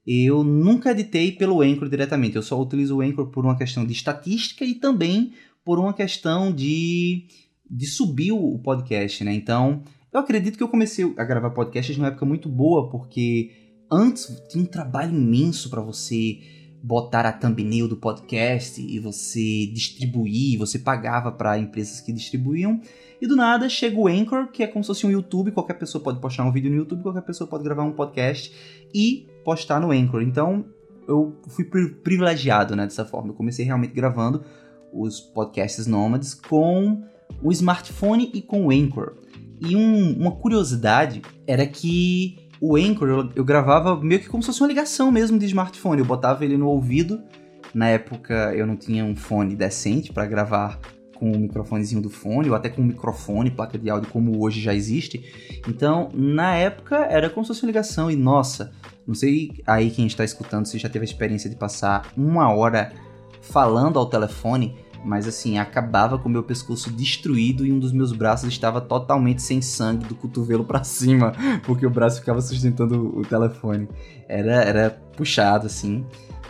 eu 0.07 0.43
nunca 0.43 0.91
editei 0.91 1.33
pelo 1.33 1.63
Anchor 1.63 1.89
diretamente. 1.89 2.37
Eu 2.37 2.43
só 2.43 2.61
utilizo 2.61 2.97
o 2.97 3.01
Anchor 3.01 3.29
por 3.29 3.45
uma 3.45 3.57
questão 3.57 3.87
de 3.87 3.93
estatística 3.93 4.65
e 4.65 4.75
também 4.75 5.33
por 5.65 5.79
uma 5.79 5.93
questão 5.93 6.53
de, 6.53 7.27
de 7.71 7.87
subir 7.87 8.33
o 8.33 8.59
podcast, 8.59 9.23
né? 9.23 9.33
Então, 9.33 9.83
eu 10.13 10.19
acredito 10.19 10.57
que 10.57 10.63
eu 10.63 10.69
comecei 10.69 11.15
a 11.17 11.25
gravar 11.25 11.51
podcasts 11.51 11.97
numa 11.97 12.09
época 12.09 12.27
muito 12.27 12.49
boa, 12.49 12.91
porque 12.91 13.70
antes 13.91 14.43
tinha 14.49 14.63
um 14.63 14.67
trabalho 14.67 15.15
imenso 15.15 15.69
para 15.69 15.81
você 15.81 16.39
botar 16.83 17.27
a 17.27 17.33
thumbnail 17.33 17.87
do 17.87 17.97
podcast 17.97 18.81
e 18.81 18.99
você 18.99 19.67
distribuir, 19.67 20.59
você 20.59 20.79
pagava 20.79 21.31
para 21.31 21.59
empresas 21.59 22.01
que 22.01 22.13
distribuíam. 22.13 22.81
E 23.21 23.27
do 23.27 23.37
nada 23.37 23.69
chega 23.69 23.99
o 23.99 24.09
Anchor, 24.09 24.51
que 24.51 24.63
é 24.63 24.67
como 24.67 24.83
se 24.83 24.89
fosse 24.89 25.07
um 25.07 25.11
YouTube, 25.11 25.51
qualquer 25.51 25.75
pessoa 25.75 26.03
pode 26.03 26.21
postar 26.21 26.45
um 26.45 26.53
vídeo 26.53 26.71
no 26.71 26.77
YouTube, 26.77 27.03
qualquer 27.03 27.23
pessoa 27.23 27.49
pode 27.49 27.63
gravar 27.63 27.85
um 27.85 27.93
podcast 27.93 28.51
e 28.95 29.29
postar 29.45 29.79
no 29.79 29.91
Anchor. 29.91 30.23
Então, 30.23 30.65
eu 31.07 31.37
fui 31.49 31.65
privilegiado, 31.65 32.75
né, 32.75 32.85
dessa 32.85 33.05
forma. 33.05 33.31
Eu 33.31 33.35
comecei 33.35 33.65
realmente 33.65 33.93
gravando 33.93 34.43
os 34.93 35.21
podcasts 35.21 35.87
nômades 35.87 36.33
com 36.33 37.03
o 37.43 37.53
smartphone 37.53 38.31
e 38.33 38.41
com 38.41 38.67
o 38.67 38.71
Anchor. 38.71 39.17
E 39.61 39.77
um, 39.77 40.19
uma 40.19 40.33
curiosidade 40.37 41.21
era 41.47 41.67
que 41.67 42.50
o 42.61 42.77
Anchor 42.77 43.09
eu, 43.09 43.31
eu, 43.37 43.45
gravava 43.45 43.97
meio 43.97 44.21
que 44.21 44.29
como 44.29 44.43
se 44.43 44.49
fosse 44.49 44.61
uma 44.61 44.69
ligação 44.69 45.11
mesmo 45.11 45.39
de 45.39 45.47
smartphone. 45.47 46.01
Eu 46.01 46.07
botava 46.07 46.45
ele 46.45 46.57
no 46.57 46.69
ouvido. 46.69 47.23
Na 47.73 47.89
época 47.89 48.53
eu 48.55 48.67
não 48.67 48.77
tinha 48.77 49.05
um 49.05 49.17
fone 49.17 49.57
decente 49.57 50.13
para 50.13 50.27
gravar 50.27 50.79
com 51.15 51.33
o 51.33 51.39
microfonezinho 51.39 52.01
do 52.01 52.09
fone, 52.09 52.49
ou 52.49 52.55
até 52.55 52.71
com 52.71 52.81
um 52.81 52.87
microfone, 52.87 53.51
placa 53.51 53.79
de 53.79 53.91
áudio 53.91 54.11
como 54.11 54.43
hoje 54.43 54.59
já 54.61 54.75
existe. 54.75 55.61
Então, 55.69 56.09
na 56.15 56.57
época 56.57 56.97
era 56.97 57.29
como 57.29 57.45
se 57.45 57.49
fosse 57.49 57.63
uma 57.63 57.67
ligação 57.67 58.11
e 58.11 58.17
nossa, 58.17 58.73
não 59.07 59.15
sei 59.15 59.53
aí 59.67 59.91
quem 59.91 60.07
está 60.07 60.25
escutando 60.25 60.65
se 60.65 60.79
já 60.79 60.89
teve 60.89 61.05
a 61.05 61.09
experiência 61.09 61.51
de 61.51 61.57
passar 61.57 62.11
uma 62.17 62.51
hora 62.51 62.93
falando 63.43 63.99
ao 63.99 64.07
telefone 64.07 64.75
mas 65.05 65.27
assim, 65.27 65.59
acabava 65.59 66.19
com 66.19 66.29
o 66.29 66.33
meu 66.33 66.43
pescoço 66.43 66.91
destruído 66.91 67.65
e 67.65 67.73
um 67.73 67.79
dos 67.79 67.93
meus 67.93 68.13
braços 68.13 68.49
estava 68.49 68.81
totalmente 68.81 69.43
sem 69.43 69.63
sangue 69.63 70.07
do 70.07 70.15
cotovelo 70.15 70.65
para 70.65 70.83
cima, 70.85 71.33
porque 71.65 71.87
o 71.87 71.91
braço 71.91 72.21
ficava 72.21 72.41
sustentando 72.41 73.19
o 73.19 73.23
telefone. 73.23 73.89
Era, 74.29 74.63
era 74.63 74.91
puxado 75.17 75.67
assim. 75.67 76.05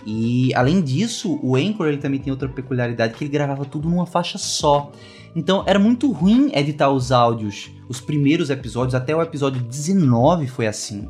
E 0.05 0.53
além 0.55 0.81
disso, 0.81 1.39
o 1.43 1.57
Anchor 1.57 1.87
ele 1.87 1.99
também 1.99 2.19
tem 2.19 2.31
outra 2.31 2.49
peculiaridade 2.49 3.15
que 3.15 3.25
ele 3.25 3.33
gravava 3.33 3.65
tudo 3.65 3.89
numa 3.89 4.07
faixa 4.07 4.39
só. 4.39 4.91
Então 5.35 5.63
era 5.67 5.79
muito 5.79 6.11
ruim 6.11 6.51
editar 6.55 6.91
os 6.91 7.13
áudios, 7.13 7.71
os 7.89 8.01
primeiros 8.01 8.51
episódios, 8.51 8.95
até 8.95 9.15
o 9.15 9.23
episódio 9.23 9.63
19 9.63 10.47
foi 10.47 10.67
assim. 10.67 11.09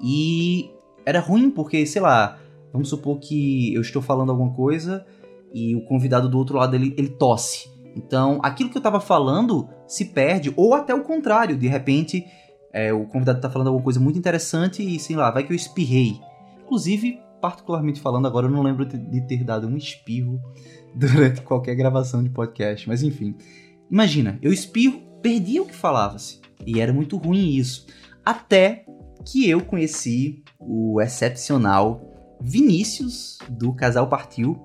E 0.00 0.70
era 1.04 1.20
ruim 1.20 1.50
porque, 1.50 1.84
sei 1.86 2.02
lá, 2.02 2.38
vamos 2.72 2.88
supor 2.88 3.18
que 3.18 3.74
eu 3.74 3.80
estou 3.80 4.02
falando 4.02 4.30
alguma 4.30 4.52
coisa 4.52 5.06
e 5.52 5.74
o 5.74 5.84
convidado 5.84 6.28
do 6.28 6.38
outro 6.38 6.56
lado 6.56 6.74
ele, 6.74 6.94
ele 6.96 7.08
tosse. 7.08 7.68
Então, 7.96 8.38
aquilo 8.42 8.70
que 8.70 8.78
eu 8.78 8.82
tava 8.82 9.00
falando 9.00 9.68
se 9.86 10.06
perde, 10.06 10.52
ou 10.56 10.74
até 10.74 10.94
o 10.94 11.02
contrário, 11.02 11.56
de 11.56 11.66
repente 11.66 12.24
é, 12.72 12.92
o 12.92 13.04
convidado 13.06 13.40
tá 13.40 13.50
falando 13.50 13.68
alguma 13.68 13.84
coisa 13.84 13.98
muito 13.98 14.18
interessante 14.18 14.82
e, 14.82 14.98
sei 14.98 15.16
lá, 15.16 15.30
vai 15.30 15.42
que 15.42 15.52
eu 15.52 15.56
espirrei. 15.56 16.20
Inclusive, 16.62 17.20
particularmente 17.40 18.00
falando, 18.00 18.26
agora 18.26 18.46
eu 18.46 18.50
não 18.50 18.62
lembro 18.62 18.86
de 18.86 19.20
ter 19.26 19.42
dado 19.44 19.66
um 19.66 19.76
espirro 19.76 20.40
durante 20.94 21.42
qualquer 21.42 21.74
gravação 21.74 22.22
de 22.22 22.30
podcast, 22.30 22.88
mas 22.88 23.02
enfim. 23.02 23.34
Imagina, 23.90 24.38
eu 24.40 24.52
espirro, 24.52 25.00
perdia 25.20 25.62
o 25.62 25.66
que 25.66 25.74
falava-se. 25.74 26.40
E 26.64 26.80
era 26.80 26.92
muito 26.92 27.16
ruim 27.16 27.56
isso. 27.56 27.86
Até 28.24 28.84
que 29.24 29.48
eu 29.48 29.60
conheci 29.60 30.42
o 30.58 31.00
excepcional 31.00 32.00
Vinícius 32.40 33.38
do 33.48 33.72
Casal 33.74 34.08
Partiu, 34.08 34.58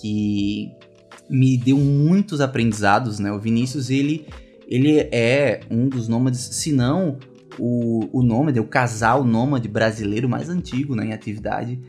que 0.00 0.70
me 1.28 1.56
deu 1.56 1.76
muitos 1.76 2.40
aprendizados, 2.40 3.18
né? 3.18 3.30
O 3.32 3.38
Vinícius, 3.38 3.90
ele, 3.90 4.26
ele 4.66 4.98
é 4.98 5.60
um 5.70 5.88
dos 5.88 6.08
nômades, 6.08 6.40
se 6.40 6.72
não 6.72 7.18
o, 7.58 8.08
o 8.12 8.22
nômade, 8.22 8.60
o 8.60 8.66
casal 8.66 9.24
nômade 9.24 9.68
brasileiro 9.68 10.28
mais 10.28 10.48
antigo 10.48 10.94
né, 10.94 11.06
em 11.06 11.12
atividade. 11.12 11.80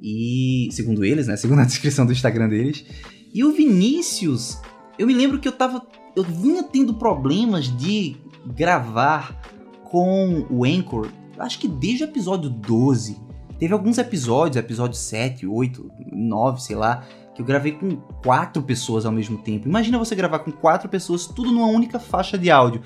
E, 0.00 0.68
segundo 0.72 1.04
eles, 1.04 1.26
né? 1.26 1.36
Segundo 1.36 1.60
a 1.60 1.64
descrição 1.66 2.06
do 2.06 2.12
Instagram 2.12 2.48
deles. 2.48 2.84
E 3.32 3.44
o 3.44 3.52
Vinícius, 3.52 4.58
eu 4.98 5.06
me 5.06 5.14
lembro 5.14 5.38
que 5.38 5.46
eu 5.46 5.52
tava. 5.52 5.86
Eu 6.16 6.24
vinha 6.24 6.62
tendo 6.62 6.94
problemas 6.94 7.66
de 7.76 8.16
gravar 8.56 9.40
com 9.84 10.46
o 10.50 10.64
Anchor, 10.64 11.08
acho 11.38 11.58
que 11.58 11.68
desde 11.68 12.04
o 12.04 12.06
episódio 12.06 12.48
12. 12.48 13.30
Teve 13.58 13.74
alguns 13.74 13.98
episódios, 13.98 14.56
episódio 14.56 14.96
7, 14.96 15.46
8, 15.46 15.90
9, 16.12 16.62
sei 16.62 16.74
lá, 16.74 17.06
que 17.34 17.42
eu 17.42 17.46
gravei 17.46 17.72
com 17.72 17.96
quatro 18.22 18.62
pessoas 18.62 19.06
ao 19.06 19.12
mesmo 19.12 19.38
tempo. 19.38 19.68
Imagina 19.68 19.98
você 19.98 20.14
gravar 20.14 20.40
com 20.40 20.50
quatro 20.50 20.88
pessoas, 20.88 21.26
tudo 21.26 21.52
numa 21.52 21.66
única 21.66 21.98
faixa 21.98 22.36
de 22.36 22.50
áudio. 22.50 22.82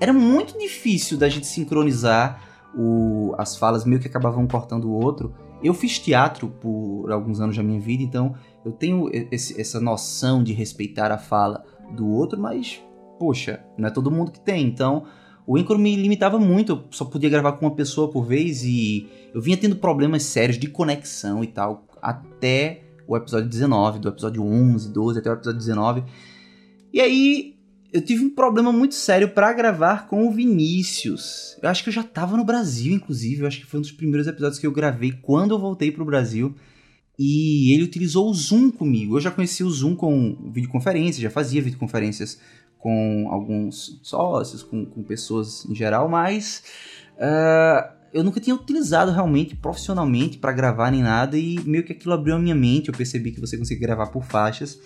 Era 0.00 0.12
muito 0.12 0.58
difícil 0.58 1.18
da 1.18 1.28
gente 1.28 1.46
sincronizar 1.46 2.40
o, 2.74 3.34
as 3.36 3.56
falas, 3.56 3.84
meio 3.84 4.00
que 4.00 4.08
acabavam 4.08 4.46
cortando 4.46 4.84
o 4.84 4.92
outro. 4.92 5.34
Eu 5.62 5.74
fiz 5.74 5.98
teatro 5.98 6.48
por 6.48 7.10
alguns 7.10 7.40
anos 7.40 7.56
da 7.56 7.62
minha 7.62 7.80
vida, 7.80 8.02
então 8.02 8.34
eu 8.64 8.70
tenho 8.70 9.10
esse, 9.32 9.60
essa 9.60 9.80
noção 9.80 10.42
de 10.42 10.52
respeitar 10.52 11.10
a 11.10 11.18
fala 11.18 11.64
do 11.90 12.08
outro, 12.08 12.38
mas, 12.38 12.80
poxa, 13.18 13.64
não 13.76 13.88
é 13.88 13.90
todo 13.90 14.10
mundo 14.10 14.30
que 14.30 14.40
tem. 14.40 14.64
Então, 14.64 15.04
o 15.44 15.56
Anchor 15.56 15.78
me 15.78 15.96
limitava 15.96 16.38
muito, 16.38 16.72
eu 16.72 16.84
só 16.90 17.04
podia 17.04 17.28
gravar 17.28 17.52
com 17.52 17.66
uma 17.66 17.74
pessoa 17.74 18.08
por 18.08 18.22
vez 18.24 18.62
e 18.62 19.08
eu 19.34 19.40
vinha 19.40 19.56
tendo 19.56 19.76
problemas 19.76 20.22
sérios 20.22 20.58
de 20.58 20.68
conexão 20.68 21.42
e 21.42 21.48
tal, 21.48 21.86
até 22.00 22.82
o 23.08 23.16
episódio 23.16 23.48
19, 23.48 23.98
do 23.98 24.08
episódio 24.08 24.44
11, 24.44 24.92
12 24.92 25.18
até 25.18 25.30
o 25.30 25.32
episódio 25.32 25.58
19. 25.58 26.04
E 26.92 27.00
aí 27.00 27.56
eu 27.90 28.02
tive 28.02 28.22
um 28.22 28.30
problema 28.30 28.70
muito 28.70 28.94
sério 28.94 29.30
para 29.30 29.50
gravar 29.54 30.06
com 30.06 30.28
o 30.28 30.30
Vinícius. 30.30 31.56
Eu 31.62 31.70
acho 31.70 31.82
que 31.82 31.88
eu 31.88 31.92
já 31.92 32.02
tava 32.02 32.36
no 32.36 32.44
Brasil, 32.44 32.92
inclusive, 32.92 33.40
eu 33.40 33.46
acho 33.46 33.60
que 33.60 33.66
foi 33.66 33.78
um 33.78 33.82
dos 33.82 33.92
primeiros 33.92 34.26
episódios 34.26 34.58
que 34.60 34.66
eu 34.66 34.72
gravei 34.72 35.12
quando 35.12 35.54
eu 35.54 35.58
voltei 35.58 35.90
pro 35.90 36.04
Brasil. 36.04 36.54
E 37.18 37.72
ele 37.72 37.82
utilizou 37.82 38.30
o 38.30 38.34
Zoom 38.34 38.70
comigo. 38.70 39.16
Eu 39.16 39.20
já 39.20 39.30
conhecia 39.30 39.66
o 39.66 39.70
Zoom 39.70 39.96
com 39.96 40.50
videoconferência, 40.52 41.22
já 41.22 41.30
fazia 41.30 41.62
videoconferências 41.62 42.38
com 42.78 43.26
alguns 43.30 43.98
sócios, 44.02 44.62
com, 44.62 44.84
com 44.84 45.02
pessoas 45.02 45.64
em 45.64 45.74
geral, 45.74 46.08
mas 46.08 46.62
uh, 47.16 47.97
eu 48.12 48.24
nunca 48.24 48.40
tinha 48.40 48.54
utilizado 48.54 49.12
realmente 49.12 49.54
profissionalmente 49.54 50.38
para 50.38 50.52
gravar 50.52 50.90
nem 50.90 51.02
nada 51.02 51.36
e 51.36 51.60
meio 51.64 51.84
que 51.84 51.92
aquilo 51.92 52.14
abriu 52.14 52.36
a 52.36 52.38
minha 52.38 52.54
mente. 52.54 52.88
Eu 52.88 52.94
percebi 52.94 53.32
que 53.32 53.40
você 53.40 53.56
consegue 53.56 53.80
gravar 53.80 54.06
por 54.06 54.24
faixas 54.24 54.78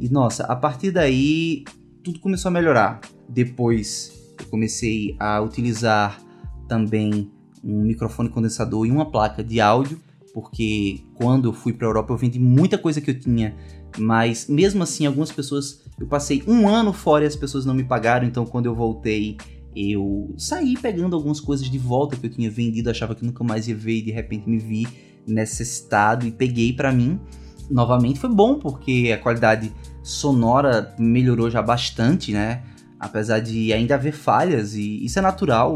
e 0.00 0.08
nossa, 0.08 0.44
a 0.44 0.56
partir 0.56 0.90
daí 0.90 1.64
tudo 2.02 2.18
começou 2.18 2.48
a 2.48 2.52
melhorar. 2.52 3.00
Depois 3.28 4.12
eu 4.38 4.46
comecei 4.46 5.14
a 5.18 5.40
utilizar 5.40 6.20
também 6.66 7.30
um 7.62 7.82
microfone 7.82 8.28
condensador 8.28 8.86
e 8.86 8.90
uma 8.90 9.10
placa 9.10 9.44
de 9.44 9.60
áudio, 9.60 10.00
porque 10.34 11.04
quando 11.14 11.48
eu 11.48 11.52
fui 11.52 11.72
para 11.72 11.86
a 11.86 11.90
Europa 11.90 12.12
eu 12.12 12.16
vendi 12.16 12.38
muita 12.38 12.78
coisa 12.78 13.00
que 13.00 13.10
eu 13.10 13.18
tinha, 13.18 13.54
mas 13.98 14.48
mesmo 14.48 14.82
assim 14.82 15.06
algumas 15.06 15.30
pessoas 15.30 15.82
eu 16.00 16.06
passei 16.06 16.42
um 16.48 16.66
ano 16.66 16.92
fora 16.92 17.24
e 17.24 17.26
as 17.26 17.36
pessoas 17.36 17.64
não 17.64 17.74
me 17.74 17.84
pagaram, 17.84 18.26
então 18.26 18.44
quando 18.44 18.66
eu 18.66 18.74
voltei 18.74 19.36
eu 19.74 20.34
saí 20.36 20.76
pegando 20.76 21.16
algumas 21.16 21.40
coisas 21.40 21.68
de 21.68 21.78
volta 21.78 22.16
que 22.16 22.26
eu 22.26 22.30
tinha 22.30 22.50
vendido, 22.50 22.90
achava 22.90 23.14
que 23.14 23.24
nunca 23.24 23.42
mais 23.42 23.68
ia 23.68 23.74
ver 23.74 23.98
e 23.98 24.02
de 24.02 24.10
repente 24.10 24.48
me 24.48 24.58
vi 24.58 24.86
nesse 25.26 25.62
estado 25.62 26.26
e 26.26 26.30
peguei 26.30 26.72
para 26.72 26.92
mim. 26.92 27.20
Novamente 27.70 28.18
foi 28.18 28.30
bom 28.30 28.58
porque 28.58 29.10
a 29.14 29.18
qualidade 29.18 29.72
sonora 30.02 30.94
melhorou 30.98 31.50
já 31.50 31.62
bastante, 31.62 32.32
né? 32.32 32.62
Apesar 32.98 33.40
de 33.40 33.72
ainda 33.72 33.94
haver 33.94 34.12
falhas 34.12 34.74
e 34.74 35.04
isso 35.04 35.18
é 35.18 35.22
natural, 35.22 35.74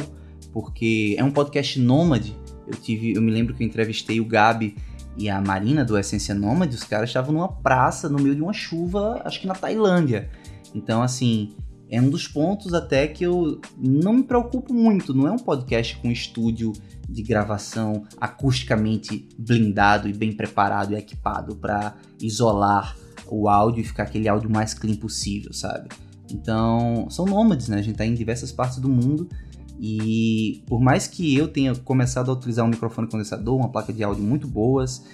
porque 0.53 1.17
é 1.19 1.25
um 1.25 1.31
podcast 1.31 1.81
nômade. 1.81 2.37
Eu 2.67 2.75
tive, 2.75 3.15
eu 3.15 3.23
me 3.23 3.31
lembro 3.31 3.55
que 3.55 3.63
eu 3.63 3.67
entrevistei 3.67 4.21
o 4.21 4.25
Gabi 4.25 4.77
e 5.17 5.31
a 5.31 5.41
Marina 5.41 5.85
do 5.85 5.97
Essência 5.97 6.35
Nômade, 6.35 6.77
os 6.77 6.85
caras 6.85 7.09
estavam 7.09 7.33
numa 7.33 7.49
praça 7.49 8.09
no 8.09 8.19
meio 8.19 8.35
de 8.35 8.43
uma 8.43 8.53
chuva, 8.53 9.23
acho 9.25 9.41
que 9.41 9.47
na 9.47 9.55
Tailândia. 9.55 10.29
Então, 10.75 11.03
assim, 11.03 11.55
é 11.89 12.01
um 12.01 12.11
dos 12.11 12.27
pontos 12.27 12.75
até 12.75 13.07
que 13.07 13.25
eu 13.25 13.61
não 13.79 14.15
me 14.15 14.23
preocupo 14.23 14.75
muito. 14.75 15.15
Não 15.15 15.27
é 15.27 15.31
um 15.31 15.39
podcast 15.39 15.97
com 15.99 16.11
estúdio 16.11 16.73
de 17.09 17.23
gravação 17.23 18.05
acusticamente 18.21 19.29
blindado 19.39 20.09
e 20.09 20.13
bem 20.13 20.33
preparado 20.33 20.93
e 20.93 20.97
equipado 20.97 21.55
para 21.57 21.97
isolar 22.21 22.97
o 23.29 23.49
áudio 23.49 23.81
e 23.81 23.85
ficar 23.85 24.05
aquele 24.05 24.29
áudio 24.29 24.51
mais 24.51 24.75
clean 24.75 24.97
possível, 24.97 25.53
sabe? 25.53 25.89
Então, 26.31 27.07
são 27.09 27.25
nômades, 27.25 27.69
né? 27.69 27.79
A 27.79 27.83
gente 27.83 27.97
tá 27.97 28.05
em 28.05 28.15
diversas 28.15 28.51
partes 28.51 28.79
do 28.79 28.89
mundo 28.89 29.29
e 29.79 30.65
por 30.67 30.81
mais 30.81 31.07
que 31.07 31.37
eu 31.37 31.49
tenha 31.49 31.75
começado 31.75 32.31
a 32.31 32.35
utilizar 32.35 32.65
um 32.65 32.69
microfone 32.69 33.09
condensador, 33.09 33.57
uma 33.57 33.69
placa 33.69 33.93
de 33.93 34.03
áudio 34.03 34.25
muito 34.25 34.49
boas, 34.49 35.05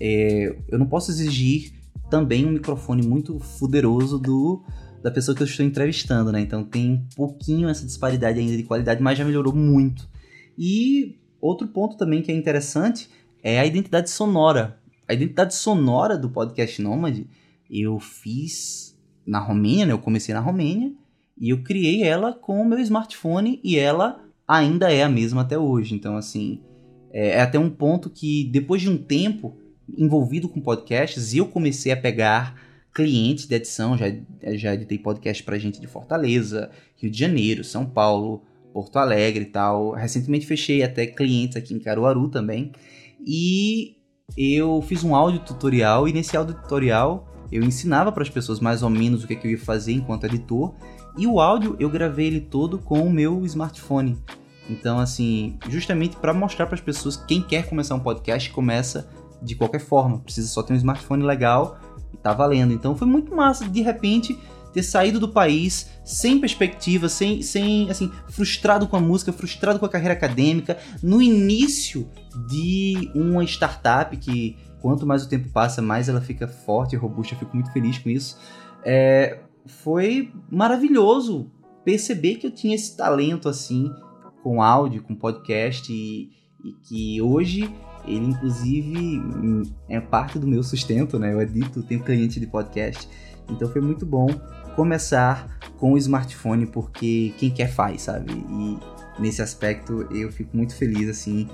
é, 0.00 0.56
eu 0.68 0.78
não 0.78 0.86
posso 0.86 1.10
exigir 1.10 1.72
também 2.08 2.46
um 2.46 2.52
microfone 2.52 3.06
muito 3.06 3.40
poderoso 3.58 4.18
do 4.18 4.62
da 5.02 5.10
pessoa 5.10 5.34
que 5.34 5.42
eu 5.42 5.46
estou 5.46 5.64
entrevistando, 5.64 6.30
né? 6.30 6.40
Então 6.40 6.62
tem 6.62 6.92
um 6.92 7.06
pouquinho 7.16 7.68
essa 7.68 7.84
disparidade 7.84 8.38
ainda 8.38 8.56
de 8.56 8.62
qualidade, 8.62 9.02
mas 9.02 9.18
já 9.18 9.24
melhorou 9.24 9.54
muito. 9.54 10.08
E 10.56 11.18
outro 11.40 11.66
ponto 11.68 11.96
também 11.96 12.22
que 12.22 12.30
é 12.30 12.34
interessante 12.34 13.10
é 13.42 13.58
a 13.58 13.66
identidade 13.66 14.10
sonora. 14.10 14.78
A 15.08 15.14
identidade 15.14 15.54
sonora 15.54 16.16
do 16.16 16.30
podcast 16.30 16.80
Nomad 16.80 17.24
eu 17.68 17.98
fiz 17.98 18.96
na 19.26 19.38
Romênia, 19.38 19.86
né? 19.86 19.92
Eu 19.92 19.98
comecei 19.98 20.34
na 20.34 20.40
Romênia 20.40 20.92
e 21.38 21.50
eu 21.50 21.62
criei 21.62 22.02
ela 22.02 22.32
com 22.32 22.60
o 22.60 22.64
meu 22.64 22.78
smartphone 22.78 23.60
e 23.64 23.78
ela 23.78 24.22
ainda 24.46 24.92
é 24.92 25.02
a 25.02 25.08
mesma 25.08 25.42
até 25.42 25.58
hoje. 25.58 25.94
Então, 25.94 26.16
assim, 26.16 26.60
é, 27.10 27.30
é 27.30 27.40
até 27.40 27.58
um 27.58 27.70
ponto 27.70 28.10
que 28.10 28.44
depois 28.44 28.82
de 28.82 28.90
um 28.90 28.96
tempo 28.96 29.56
envolvido 29.96 30.48
com 30.48 30.60
podcasts, 30.60 31.34
eu 31.34 31.46
comecei 31.46 31.90
a 31.92 31.96
pegar 31.96 32.54
clientes 32.92 33.46
de 33.46 33.54
edição, 33.54 33.96
já, 33.96 34.06
já 34.54 34.74
editei 34.74 34.98
podcast 34.98 35.42
pra 35.42 35.58
gente 35.58 35.80
de 35.80 35.86
Fortaleza, 35.86 36.70
Rio 36.96 37.10
de 37.10 37.18
Janeiro, 37.18 37.64
São 37.64 37.86
Paulo, 37.86 38.42
Porto 38.72 38.98
Alegre 38.98 39.44
e 39.44 39.46
tal. 39.46 39.92
Recentemente 39.92 40.46
fechei 40.46 40.82
até 40.82 41.06
clientes 41.06 41.56
aqui 41.56 41.74
em 41.74 41.78
Caruaru 41.78 42.28
também. 42.28 42.72
E 43.24 43.96
eu 44.36 44.82
fiz 44.82 45.04
um 45.04 45.14
áudio 45.14 45.40
tutorial 45.40 46.08
e 46.08 46.12
nesse 46.12 46.36
áudio 46.36 46.54
tutorial 46.54 47.28
eu 47.50 47.62
ensinava 47.62 48.10
para 48.10 48.22
as 48.22 48.30
pessoas 48.30 48.60
mais 48.60 48.82
ou 48.82 48.88
menos 48.88 49.22
o 49.22 49.26
que, 49.26 49.34
é 49.34 49.36
que 49.36 49.46
eu 49.46 49.50
ia 49.50 49.58
fazer 49.58 49.92
enquanto 49.92 50.24
editor. 50.24 50.74
E 51.16 51.26
o 51.26 51.40
áudio 51.40 51.76
eu 51.78 51.90
gravei 51.90 52.26
ele 52.26 52.40
todo 52.40 52.78
com 52.78 53.02
o 53.02 53.10
meu 53.10 53.44
smartphone. 53.44 54.18
Então, 54.70 54.98
assim, 54.98 55.58
justamente 55.68 56.16
para 56.16 56.32
mostrar 56.32 56.66
para 56.66 56.76
as 56.76 56.80
pessoas 56.80 57.16
quem 57.16 57.42
quer 57.42 57.68
começar 57.68 57.94
um 57.94 58.00
podcast 58.00 58.48
começa 58.50 59.10
de 59.42 59.54
qualquer 59.54 59.80
forma, 59.80 60.18
precisa 60.20 60.48
só 60.48 60.62
ter 60.62 60.72
um 60.72 60.76
smartphone 60.76 61.24
legal 61.24 61.78
e 62.12 62.16
tá 62.16 62.32
valendo. 62.32 62.72
Então 62.72 62.96
foi 62.96 63.06
muito 63.06 63.34
massa 63.34 63.68
de 63.68 63.80
repente 63.80 64.38
ter 64.72 64.82
saído 64.82 65.20
do 65.20 65.28
país 65.28 65.90
sem 66.04 66.38
perspectiva, 66.38 67.08
sem, 67.08 67.42
sem 67.42 67.90
assim, 67.90 68.10
frustrado 68.28 68.86
com 68.86 68.96
a 68.96 69.00
música, 69.00 69.32
frustrado 69.32 69.78
com 69.78 69.84
a 69.84 69.88
carreira 69.88 70.14
acadêmica, 70.14 70.78
no 71.02 71.20
início 71.20 72.08
de 72.48 73.10
uma 73.14 73.44
startup 73.44 74.16
que 74.16 74.56
quanto 74.80 75.06
mais 75.06 75.24
o 75.24 75.28
tempo 75.28 75.48
passa, 75.50 75.80
mais 75.82 76.08
ela 76.08 76.20
fica 76.20 76.48
forte 76.48 76.94
e 76.94 76.98
robusta. 76.98 77.34
Eu 77.34 77.38
fico 77.38 77.54
muito 77.54 77.72
feliz 77.72 77.98
com 77.98 78.08
isso. 78.08 78.38
É, 78.84 79.40
foi 79.66 80.32
maravilhoso 80.50 81.50
perceber 81.84 82.36
que 82.36 82.46
eu 82.46 82.50
tinha 82.50 82.74
esse 82.74 82.96
talento 82.96 83.48
assim 83.48 83.90
com 84.42 84.62
áudio, 84.62 85.02
com 85.02 85.14
podcast 85.14 85.92
e, 85.92 86.30
e 86.64 86.72
que 86.82 87.22
hoje 87.22 87.72
ele, 88.04 88.26
inclusive, 88.26 89.22
é 89.88 90.00
parte 90.00 90.38
do 90.38 90.46
meu 90.46 90.62
sustento, 90.62 91.18
né? 91.18 91.32
Eu 91.32 91.40
edito, 91.40 91.82
tenho 91.82 92.02
cliente 92.02 92.40
de 92.40 92.46
podcast. 92.46 93.08
Então 93.48 93.68
foi 93.68 93.80
muito 93.80 94.06
bom 94.06 94.28
começar 94.74 95.58
com 95.78 95.92
o 95.92 95.98
smartphone, 95.98 96.66
porque 96.66 97.34
quem 97.38 97.50
quer 97.50 97.68
faz, 97.68 98.02
sabe? 98.02 98.32
E 98.32 98.78
nesse 99.20 99.42
aspecto 99.42 100.06
eu 100.10 100.32
fico 100.32 100.56
muito 100.56 100.74
feliz, 100.74 101.08
assim, 101.08 101.48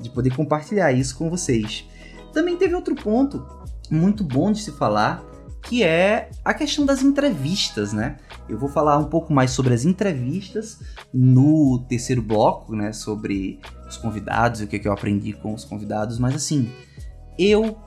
de 0.00 0.10
poder 0.10 0.34
compartilhar 0.34 0.92
isso 0.92 1.16
com 1.16 1.30
vocês. 1.30 1.88
Também 2.32 2.56
teve 2.56 2.74
outro 2.74 2.94
ponto 2.94 3.46
muito 3.90 4.24
bom 4.24 4.50
de 4.50 4.60
se 4.60 4.72
falar, 4.72 5.22
que 5.62 5.82
é 5.82 6.30
a 6.44 6.52
questão 6.52 6.84
das 6.84 7.02
entrevistas, 7.02 7.92
né? 7.92 8.16
Eu 8.48 8.58
vou 8.58 8.68
falar 8.68 8.98
um 8.98 9.04
pouco 9.04 9.32
mais 9.32 9.52
sobre 9.52 9.72
as 9.72 9.84
entrevistas 9.84 10.80
no 11.12 11.84
terceiro 11.88 12.20
bloco, 12.20 12.74
né? 12.74 12.92
Sobre 12.92 13.60
os 13.94 13.96
convidados 13.96 14.60
e 14.60 14.64
o 14.64 14.66
que, 14.66 14.78
que 14.78 14.88
eu 14.88 14.92
aprendi 14.92 15.32
com 15.32 15.54
os 15.54 15.64
convidados, 15.64 16.18
mas 16.18 16.34
assim, 16.34 16.70
eu 17.38 17.78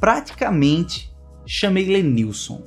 praticamente 0.00 1.14
chamei 1.46 1.86
Lenilson 1.86 2.62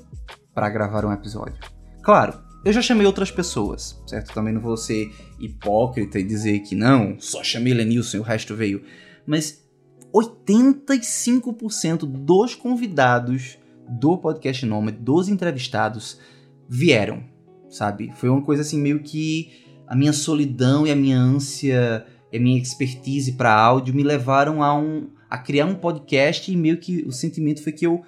para 0.54 0.70
gravar 0.70 1.06
um 1.06 1.12
episódio. 1.12 1.58
Claro, 2.02 2.40
eu 2.66 2.74
já 2.74 2.82
chamei 2.82 3.06
outras 3.06 3.32
pessoas, 3.32 4.02
certo? 4.06 4.34
Também 4.34 4.54
não 4.54 4.62
vou 4.62 4.76
ser 4.76 5.12
hipócrita 5.40 6.20
e 6.20 6.24
dizer 6.24 6.60
que 6.60 6.76
não, 6.76 7.20
só 7.20 7.44
chamei 7.44 7.74
Lenilson 7.74 8.18
e 8.18 8.20
o 8.20 8.24
resto 8.24 8.56
veio. 8.56 8.84
Mas 9.26 9.66
85% 10.14 12.06
dos 12.06 12.56
convidados 12.56 13.58
do 13.88 14.18
podcast 14.18 14.66
Nômade, 14.66 14.98
dos 14.98 15.30
entrevistados, 15.30 16.20
vieram, 16.68 17.24
sabe? 17.70 18.12
Foi 18.16 18.30
uma 18.30 18.42
coisa 18.42 18.62
assim 18.62 18.80
meio 18.80 19.02
que 19.02 19.84
a 19.88 19.96
minha 19.96 20.14
solidão 20.14 20.86
e 20.86 20.92
a 20.92 20.96
minha 20.96 21.18
ânsia 21.18 22.06
e 22.32 22.38
a 22.38 22.40
minha 22.40 22.62
expertise 22.62 23.34
para 23.34 23.54
áudio 23.54 23.94
me 23.94 24.04
levaram 24.04 24.64
a 24.64 24.78
um 24.78 25.10
a 25.30 25.38
criar 25.38 25.66
um 25.66 25.76
podcast 25.76 26.52
e 26.52 26.58
meio 26.58 26.78
que 26.78 27.04
o 27.06 27.12
sentimento 27.12 27.62
foi 27.62 27.72
que 27.72 27.86
eu 27.86 28.04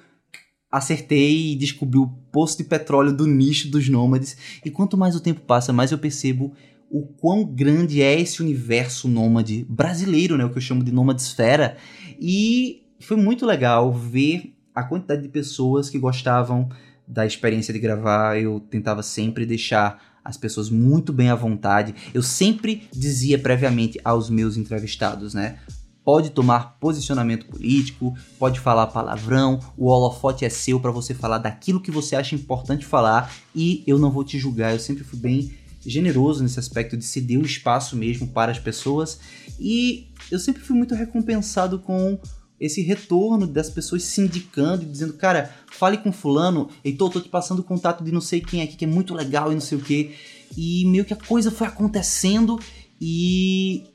acertei 0.72 1.52
e 1.52 1.56
descobri 1.56 2.00
o 2.00 2.08
poço 2.32 2.58
de 2.58 2.64
petróleo 2.64 3.14
do 3.14 3.28
nicho 3.28 3.70
dos 3.70 3.88
nômades. 3.90 4.38
E 4.66 4.72
quanto 4.72 4.98
mais 4.98 5.16
o 5.16 5.20
tempo 5.20 5.42
passa, 5.42 5.72
mais 5.72 5.92
eu 5.92 6.00
percebo 6.00 6.54
o 6.90 7.06
quão 7.06 7.44
grande 7.44 8.02
é 8.02 8.20
esse 8.20 8.42
universo 8.42 9.08
nômade 9.08 9.66
brasileiro, 9.70 10.38
né? 10.38 10.46
O 10.46 10.50
que 10.50 10.58
eu 10.58 10.62
chamo 10.62 10.84
de 10.84 10.92
nômadesfera. 10.92 11.78
E 12.20 12.84
foi 13.00 13.18
muito 13.18 13.46
legal 13.46 13.94
ver 13.94 14.56
a 14.74 14.84
quantidade 14.84 15.22
de 15.22 15.30
pessoas 15.30 15.90
que 15.90 16.00
gostavam 16.00 16.70
da 17.08 17.26
experiência 17.26 17.74
de 17.74 17.80
gravar. 17.80 18.40
Eu 18.42 18.60
tentava 18.60 19.04
sempre 19.04 19.46
deixar 19.46 20.11
as 20.24 20.38
pessoas 20.38 20.70
muito 20.70 21.12
bem 21.12 21.30
à 21.30 21.36
vontade. 21.36 21.96
Eu 22.14 22.22
sempre 22.22 22.88
dizia 22.92 23.38
previamente 23.40 24.00
aos 24.04 24.30
meus 24.30 24.58
entrevistados, 24.58 25.34
né? 25.34 25.60
Pode 26.04 26.32
tomar 26.32 26.80
posicionamento 26.80 27.46
político, 27.46 28.16
pode 28.40 28.60
falar 28.60 28.88
palavrão, 28.88 29.60
o 29.78 29.86
holofote 29.86 30.44
é 30.44 30.50
seu 30.50 30.80
para 30.80 30.90
você 30.90 31.14
falar 31.14 31.38
daquilo 31.38 31.80
que 31.80 31.92
você 31.92 32.16
acha 32.16 32.34
importante 32.34 32.86
falar 32.86 33.32
e 33.56 33.84
eu 33.86 34.00
não 34.00 34.10
vou 34.10 34.24
te 34.24 34.40
julgar. 34.40 34.74
Eu 34.74 34.80
sempre 34.80 35.04
fui 35.04 35.20
bem 35.20 35.52
generoso 35.86 36.44
nesse 36.44 36.60
aspecto 36.60 36.98
de 36.98 37.04
ceder 37.04 37.40
o 37.40 37.46
espaço 37.46 37.96
mesmo 37.96 38.28
para 38.28 38.52
as 38.52 38.60
pessoas 38.60 39.20
e 39.60 40.08
eu 40.32 40.40
sempre 40.40 40.62
fui 40.62 40.76
muito 40.76 40.96
recompensado 40.96 41.80
com 41.80 42.20
esse 42.62 42.84
retorno 42.84 43.48
das 43.48 43.72
pessoas 43.72 44.04
se 44.04 44.22
indicando 44.22 44.84
e 44.84 44.86
dizendo, 44.86 45.14
cara, 45.14 45.52
fale 45.72 45.98
com 45.98 46.12
fulano, 46.12 46.70
Heitor, 46.86 47.10
tô 47.10 47.20
te 47.20 47.28
passando 47.28 47.60
o 47.60 47.64
contato 47.64 48.04
de 48.04 48.12
não 48.12 48.22
sei 48.22 48.40
quem 48.40 48.62
aqui, 48.62 48.76
que 48.76 48.86
é 48.86 48.88
muito 48.88 49.16
legal 49.16 49.52
e 49.52 49.56
não 49.56 49.62
sei 49.62 49.80
o 49.80 49.82
que. 49.82 50.12
E 50.56 50.86
meio 50.86 51.04
que 51.04 51.14
a 51.14 51.18
coisa 51.18 51.50
foi 51.50 51.66
acontecendo 51.66 52.60
e 53.02 53.86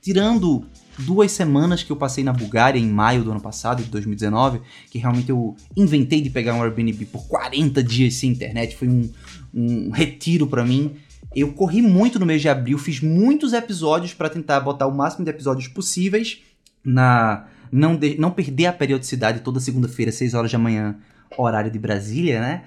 tirando 0.00 0.64
duas 0.98 1.32
semanas 1.32 1.82
que 1.82 1.92
eu 1.92 1.96
passei 1.96 2.24
na 2.24 2.32
Bulgária 2.32 2.78
em 2.78 2.88
maio 2.88 3.22
do 3.22 3.30
ano 3.30 3.40
passado, 3.40 3.82
de 3.82 3.90
2019, 3.90 4.62
que 4.90 4.98
realmente 4.98 5.28
eu 5.28 5.54
inventei 5.76 6.22
de 6.22 6.30
pegar 6.30 6.54
um 6.54 6.62
Airbnb 6.62 7.04
por 7.06 7.26
40 7.26 7.82
dias 7.82 8.14
sem 8.14 8.30
internet, 8.30 8.74
foi 8.74 8.88
um, 8.88 9.10
um 9.52 9.90
retiro 9.90 10.46
para 10.46 10.64
mim. 10.64 10.94
Eu 11.36 11.52
corri 11.52 11.82
muito 11.82 12.18
no 12.18 12.24
mês 12.24 12.40
de 12.40 12.48
abril, 12.48 12.78
fiz 12.78 13.00
muitos 13.00 13.52
episódios 13.52 14.14
para 14.14 14.30
tentar 14.30 14.60
botar 14.60 14.86
o 14.86 14.96
máximo 14.96 15.24
de 15.24 15.30
episódios 15.30 15.68
possíveis 15.68 16.38
na 16.82 17.48
não, 17.74 17.96
de, 17.96 18.16
não 18.18 18.30
perder 18.30 18.66
a 18.66 18.72
periodicidade 18.72 19.40
toda 19.40 19.58
segunda-feira, 19.58 20.12
6 20.12 20.32
horas 20.34 20.52
da 20.52 20.58
manhã, 20.58 20.96
horário 21.36 21.72
de 21.72 21.78
Brasília, 21.78 22.40
né? 22.40 22.62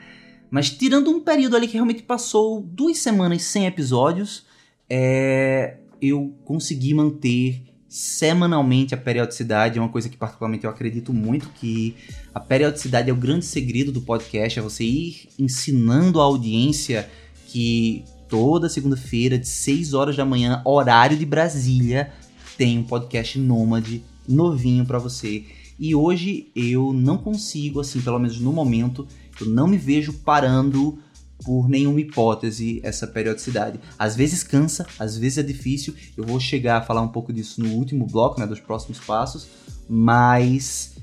Mas 0.51 0.69
tirando 0.69 1.09
um 1.09 1.21
período 1.21 1.55
ali 1.55 1.65
que 1.65 1.75
realmente 1.75 2.03
passou 2.03 2.61
duas 2.61 2.97
semanas 2.97 3.41
sem 3.43 3.65
episódios, 3.65 4.45
é, 4.89 5.77
eu 6.01 6.35
consegui 6.43 6.93
manter 6.93 7.63
semanalmente 7.87 8.93
a 8.93 8.97
periodicidade. 8.97 9.77
É 9.77 9.81
uma 9.81 9.87
coisa 9.87 10.09
que 10.09 10.17
particularmente 10.17 10.65
eu 10.65 10.69
acredito 10.69 11.13
muito 11.13 11.47
que 11.49 11.95
a 12.35 12.39
periodicidade 12.41 13.09
é 13.09 13.13
o 13.13 13.17
grande 13.17 13.45
segredo 13.45 13.93
do 13.93 14.01
podcast, 14.01 14.59
é 14.59 14.61
você 14.61 14.83
ir 14.83 15.29
ensinando 15.39 16.19
a 16.19 16.25
audiência 16.25 17.09
que 17.47 18.03
toda 18.27 18.67
segunda-feira, 18.67 19.37
de 19.37 19.47
6 19.47 19.93
horas 19.93 20.17
da 20.17 20.25
manhã, 20.25 20.61
horário 20.65 21.15
de 21.15 21.25
Brasília, 21.25 22.11
tem 22.57 22.77
um 22.77 22.83
podcast 22.83 23.39
nômade 23.39 24.03
novinho 24.27 24.85
para 24.85 24.99
você. 24.99 25.45
E 25.79 25.93
hoje 25.93 26.51
eu 26.55 26.91
não 26.91 27.17
consigo, 27.17 27.79
assim, 27.79 28.01
pelo 28.01 28.19
menos 28.19 28.39
no 28.39 28.51
momento, 28.51 29.07
eu 29.39 29.47
não 29.47 29.67
me 29.67 29.77
vejo 29.77 30.13
parando 30.13 30.99
por 31.43 31.69
nenhuma 31.69 32.01
hipótese 32.01 32.79
essa 32.83 33.05
periodicidade. 33.05 33.79
Às 33.97 34.15
vezes 34.15 34.43
cansa, 34.43 34.87
às 34.97 35.17
vezes 35.17 35.37
é 35.37 35.43
difícil. 35.43 35.93
Eu 36.15 36.23
vou 36.23 36.39
chegar 36.39 36.77
a 36.77 36.81
falar 36.81 37.01
um 37.01 37.09
pouco 37.09 37.31
disso 37.31 37.61
no 37.61 37.73
último 37.73 38.07
bloco, 38.07 38.39
né, 38.39 38.47
dos 38.47 38.59
próximos 38.59 38.99
passos, 38.99 39.47
mas 39.87 40.95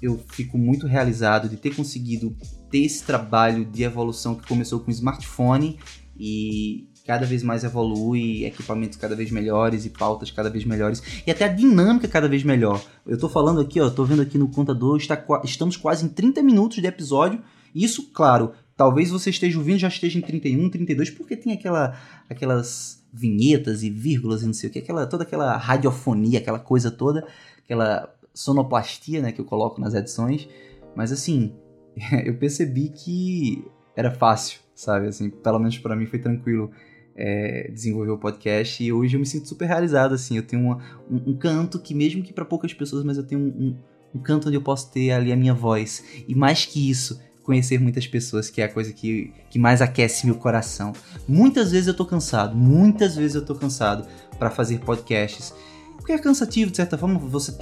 eu 0.00 0.18
fico 0.30 0.56
muito 0.58 0.86
realizado 0.86 1.48
de 1.48 1.56
ter 1.56 1.74
conseguido 1.76 2.36
ter 2.70 2.84
esse 2.84 3.04
trabalho 3.04 3.64
de 3.64 3.82
evolução 3.82 4.34
que 4.34 4.48
começou 4.48 4.80
com 4.80 4.90
o 4.90 4.94
smartphone 4.94 5.78
e 6.18 6.88
cada 7.06 7.26
vez 7.26 7.42
mais 7.42 7.64
evolui, 7.64 8.44
equipamentos 8.44 8.96
cada 8.96 9.16
vez 9.16 9.30
melhores 9.30 9.84
e 9.84 9.90
pautas 9.90 10.30
cada 10.30 10.48
vez 10.48 10.64
melhores 10.64 11.02
e 11.26 11.30
até 11.30 11.44
a 11.44 11.48
dinâmica 11.48 12.06
cada 12.06 12.28
vez 12.28 12.44
melhor. 12.44 12.82
Eu 13.06 13.18
tô 13.18 13.28
falando 13.28 13.60
aqui, 13.60 13.80
ó, 13.80 13.90
tô 13.90 14.04
vendo 14.04 14.22
aqui 14.22 14.38
no 14.38 14.48
contador, 14.48 14.96
está, 14.96 15.22
estamos 15.44 15.76
quase 15.76 16.04
em 16.04 16.08
30 16.08 16.42
minutos 16.42 16.78
de 16.78 16.86
episódio. 16.86 17.42
Isso, 17.74 18.10
claro, 18.12 18.52
talvez 18.76 19.10
você 19.10 19.30
esteja 19.30 19.58
ouvindo 19.58 19.78
já 19.78 19.88
esteja 19.88 20.18
em 20.18 20.22
31, 20.22 20.70
32, 20.70 21.10
porque 21.10 21.36
tem 21.36 21.52
aquela 21.52 21.96
aquelas 22.28 23.02
vinhetas 23.12 23.82
e 23.82 23.90
vírgulas 23.90 24.42
e 24.42 24.46
não 24.46 24.54
sei 24.54 24.70
o 24.70 24.72
que, 24.72 24.78
aquela 24.78 25.06
toda 25.06 25.24
aquela 25.24 25.56
radiofonia, 25.56 26.38
aquela 26.38 26.58
coisa 26.58 26.90
toda, 26.90 27.26
aquela 27.58 28.14
sonoplastia, 28.32 29.20
né, 29.20 29.32
que 29.32 29.40
eu 29.40 29.44
coloco 29.44 29.80
nas 29.80 29.94
edições. 29.94 30.48
Mas 30.94 31.10
assim, 31.10 31.52
eu 32.24 32.36
percebi 32.36 32.88
que 32.90 33.64
era 33.96 34.10
fácil, 34.10 34.60
sabe? 34.74 35.08
Assim, 35.08 35.28
pelo 35.30 35.58
menos 35.58 35.78
para 35.78 35.96
mim 35.96 36.06
foi 36.06 36.18
tranquilo 36.18 36.70
é, 37.16 37.70
desenvolver 37.72 38.10
o 38.10 38.18
podcast. 38.18 38.82
E 38.82 38.92
hoje 38.92 39.16
eu 39.16 39.20
me 39.20 39.26
sinto 39.26 39.48
super 39.48 39.66
realizado, 39.66 40.14
assim, 40.14 40.36
eu 40.36 40.42
tenho 40.42 40.62
uma, 40.62 40.78
um, 41.10 41.30
um, 41.30 41.36
canto 41.36 41.78
que 41.78 41.94
mesmo 41.94 42.22
que 42.22 42.32
para 42.32 42.44
poucas 42.44 42.72
pessoas, 42.72 43.04
mas 43.04 43.16
eu 43.16 43.22
tenho 43.22 43.40
um, 43.40 43.44
um, 43.44 43.76
um, 44.16 44.18
canto 44.20 44.48
onde 44.48 44.56
eu 44.56 44.62
posso 44.62 44.90
ter 44.90 45.12
ali 45.12 45.32
a 45.32 45.36
minha 45.36 45.54
voz. 45.54 46.04
E 46.26 46.34
mais 46.34 46.64
que 46.64 46.90
isso, 46.90 47.20
conhecer 47.42 47.78
muitas 47.78 48.06
pessoas, 48.06 48.48
que 48.48 48.60
é 48.60 48.64
a 48.64 48.68
coisa 48.68 48.92
que, 48.92 49.32
que 49.50 49.58
mais 49.58 49.82
aquece 49.82 50.26
meu 50.26 50.36
coração. 50.36 50.92
Muitas 51.28 51.72
vezes 51.72 51.88
eu 51.88 51.94
tô 51.94 52.06
cansado, 52.06 52.56
muitas 52.56 53.16
vezes 53.16 53.34
eu 53.34 53.44
tô 53.44 53.54
cansado 53.54 54.06
para 54.38 54.50
fazer 54.50 54.78
podcasts, 54.80 55.52
porque 55.96 56.12
é 56.12 56.18
cansativo, 56.18 56.70
de 56.70 56.76
certa 56.76 56.96
forma, 56.98 57.18
você 57.18 57.56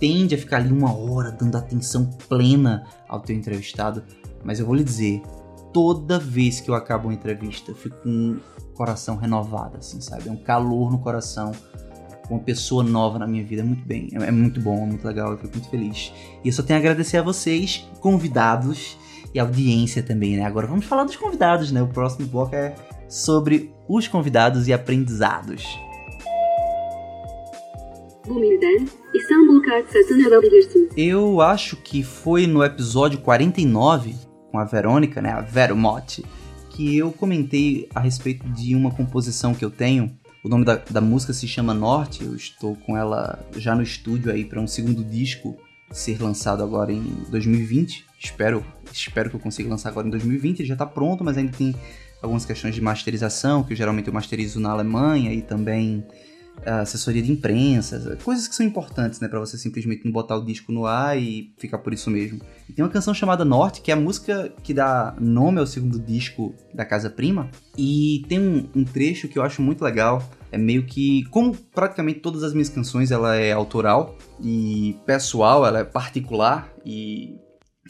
tende 0.00 0.34
a 0.34 0.38
ficar 0.38 0.56
ali 0.56 0.72
uma 0.72 0.92
hora 0.92 1.30
dando 1.30 1.56
atenção 1.56 2.06
plena 2.28 2.84
ao 3.08 3.20
teu 3.20 3.36
entrevistado, 3.36 4.02
mas 4.42 4.58
eu 4.58 4.66
vou 4.66 4.74
lhe 4.74 4.84
dizer, 4.84 5.22
toda 5.72 6.18
vez 6.18 6.60
que 6.60 6.70
eu 6.70 6.74
acabo 6.74 7.08
uma 7.08 7.14
entrevista, 7.14 7.70
eu 7.70 7.74
fico 7.74 7.96
com 8.02 8.38
coração 8.74 9.16
renovado, 9.16 9.78
assim, 9.78 10.00
sabe? 10.00 10.28
É 10.28 10.32
um 10.32 10.36
calor 10.36 10.90
no 10.90 10.98
coração, 10.98 11.52
uma 12.28 12.40
pessoa 12.40 12.82
nova 12.82 13.18
na 13.18 13.26
minha 13.26 13.44
vida. 13.44 13.62
É 13.62 13.64
muito 13.64 13.86
bem, 13.86 14.08
é, 14.12 14.24
é 14.24 14.30
muito 14.30 14.60
bom, 14.60 14.82
é 14.82 14.86
muito 14.86 15.06
legal, 15.06 15.32
eu 15.32 15.38
fico 15.38 15.54
muito 15.54 15.70
feliz. 15.70 16.12
E 16.42 16.48
eu 16.48 16.52
só 16.52 16.62
tenho 16.62 16.78
a 16.78 16.80
agradecer 16.80 17.18
a 17.18 17.22
vocês, 17.22 17.88
convidados 18.00 18.98
e 19.32 19.38
audiência 19.38 20.02
também, 20.02 20.36
né? 20.36 20.44
Agora 20.44 20.66
vamos 20.66 20.84
falar 20.84 21.04
dos 21.04 21.16
convidados, 21.16 21.72
né? 21.72 21.82
O 21.82 21.88
próximo 21.88 22.26
bloco 22.26 22.54
é 22.54 22.74
sobre 23.08 23.72
os 23.88 24.08
convidados 24.08 24.68
e 24.68 24.72
aprendizados. 24.72 25.78
Eu 30.96 31.42
acho 31.42 31.76
que 31.76 32.02
foi 32.02 32.46
no 32.46 32.64
episódio 32.64 33.20
49 33.20 34.14
com 34.50 34.58
a 34.58 34.64
Verônica, 34.64 35.20
né? 35.20 35.30
A 35.30 35.40
Vero 35.42 35.76
Motti 35.76 36.24
que 36.74 36.96
eu 36.96 37.12
comentei 37.12 37.88
a 37.94 38.00
respeito 38.00 38.46
de 38.48 38.74
uma 38.74 38.90
composição 38.90 39.54
que 39.54 39.64
eu 39.64 39.70
tenho. 39.70 40.18
O 40.42 40.48
nome 40.48 40.64
da, 40.64 40.74
da 40.74 41.00
música 41.00 41.32
se 41.32 41.46
chama 41.46 41.72
Norte. 41.72 42.24
Eu 42.24 42.34
estou 42.34 42.74
com 42.74 42.96
ela 42.96 43.38
já 43.56 43.76
no 43.76 43.82
estúdio 43.82 44.32
aí 44.32 44.44
para 44.44 44.60
um 44.60 44.66
segundo 44.66 45.04
disco 45.04 45.56
ser 45.92 46.20
lançado 46.20 46.64
agora 46.64 46.92
em 46.92 47.02
2020. 47.30 48.04
Espero, 48.18 48.64
espero 48.92 49.30
que 49.30 49.36
eu 49.36 49.40
consiga 49.40 49.70
lançar 49.70 49.90
agora 49.90 50.08
em 50.08 50.10
2020. 50.10 50.60
Ele 50.60 50.68
já 50.68 50.74
está 50.74 50.84
pronto, 50.84 51.22
mas 51.22 51.38
ainda 51.38 51.52
tem 51.52 51.74
algumas 52.20 52.44
questões 52.44 52.74
de 52.74 52.80
masterização, 52.80 53.62
que 53.62 53.72
eu, 53.72 53.76
geralmente 53.76 54.08
eu 54.08 54.12
masterizo 54.12 54.58
na 54.58 54.70
Alemanha 54.70 55.32
e 55.32 55.42
também 55.42 56.04
assessoria 56.64 57.22
de 57.22 57.30
imprensa, 57.30 58.16
coisas 58.22 58.48
que 58.48 58.54
são 58.54 58.64
importantes, 58.64 59.20
né, 59.20 59.28
para 59.28 59.40
você 59.40 59.58
simplesmente 59.58 60.04
não 60.04 60.12
botar 60.12 60.36
o 60.36 60.44
disco 60.44 60.72
no 60.72 60.86
ar 60.86 61.18
e 61.18 61.52
ficar 61.58 61.78
por 61.78 61.92
isso 61.92 62.10
mesmo. 62.10 62.40
E 62.68 62.72
tem 62.72 62.84
uma 62.84 62.90
canção 62.90 63.12
chamada 63.12 63.44
Norte, 63.44 63.80
que 63.80 63.90
é 63.90 63.94
a 63.94 63.96
música 63.96 64.52
que 64.62 64.72
dá 64.72 65.14
nome 65.20 65.60
ao 65.60 65.66
segundo 65.66 65.98
disco 65.98 66.54
da 66.72 66.84
Casa 66.84 67.10
Prima, 67.10 67.50
e 67.76 68.24
tem 68.28 68.40
um, 68.40 68.68
um 68.74 68.84
trecho 68.84 69.28
que 69.28 69.38
eu 69.38 69.42
acho 69.42 69.60
muito 69.60 69.82
legal, 69.84 70.22
é 70.50 70.58
meio 70.58 70.86
que, 70.86 71.24
como 71.24 71.54
praticamente 71.74 72.20
todas 72.20 72.42
as 72.42 72.52
minhas 72.52 72.68
canções, 72.68 73.10
ela 73.10 73.34
é 73.34 73.52
autoral 73.52 74.16
e 74.40 74.96
pessoal, 75.04 75.66
ela 75.66 75.80
é 75.80 75.84
particular 75.84 76.72
e 76.86 77.36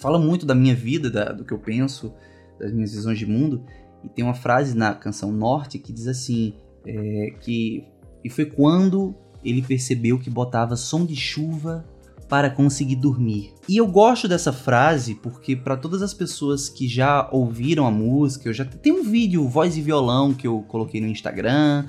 fala 0.01 0.19
muito 0.19 0.47
da 0.47 0.55
minha 0.55 0.75
vida, 0.75 1.11
da, 1.11 1.31
do 1.31 1.45
que 1.45 1.53
eu 1.53 1.59
penso, 1.59 2.15
das 2.59 2.73
minhas 2.73 2.93
visões 2.93 3.19
de 3.19 3.27
mundo. 3.27 3.65
E 4.03 4.09
tem 4.09 4.25
uma 4.25 4.35
frase 4.35 4.77
na 4.77 4.95
canção 4.95 5.31
Norte 5.31 5.79
que 5.79 5.93
diz 5.93 6.07
assim, 6.07 6.55
é, 6.87 7.35
que 7.41 7.85
e 8.25 8.31
foi 8.31 8.47
quando 8.47 9.15
ele 9.45 9.63
percebeu 9.63 10.19
que 10.19 10.31
botava 10.31 10.75
som 10.75 11.05
de 11.05 11.15
chuva 11.15 11.85
para 12.29 12.49
conseguir 12.49 12.97
dormir. 12.97 13.53
E 13.69 13.77
eu 13.77 13.87
gosto 13.87 14.27
dessa 14.27 14.53
frase 14.53 15.15
porque 15.15 15.55
para 15.55 15.77
todas 15.77 16.01
as 16.01 16.15
pessoas 16.15 16.69
que 16.69 16.89
já 16.89 17.29
ouviram 17.31 17.87
a 17.87 17.91
música, 17.91 18.49
eu 18.49 18.53
já 18.55 18.65
tem 18.65 18.93
um 18.93 19.05
vídeo 19.05 19.47
voz 19.47 19.77
e 19.77 19.83
violão 19.83 20.33
que 20.33 20.47
eu 20.47 20.63
coloquei 20.63 21.01
no 21.01 21.07
Instagram, 21.07 21.85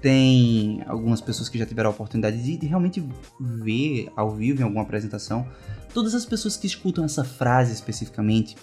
tem 0.00 0.82
algumas 0.86 1.20
pessoas 1.20 1.48
que 1.48 1.58
já 1.58 1.66
tiveram 1.66 1.90
a 1.90 1.92
oportunidade 1.92 2.42
de, 2.42 2.56
de 2.56 2.66
realmente 2.66 3.02
ver 3.38 4.10
ao 4.16 4.30
vivo 4.30 4.60
em 4.60 4.64
alguma 4.64 4.82
apresentação. 4.82 5.46
Todas 5.92 6.14
as 6.14 6.24
pessoas 6.24 6.56
que 6.56 6.66
escutam 6.66 7.04
essa 7.04 7.24
frase 7.24 7.72
especificamente, 7.72 8.56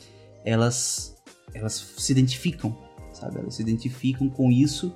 elas 0.43 1.15
elas 1.53 1.73
se 1.97 2.11
identificam, 2.11 2.77
sabe? 3.13 3.39
Elas 3.39 3.55
se 3.55 3.61
identificam 3.61 4.29
com 4.29 4.51
isso 4.51 4.93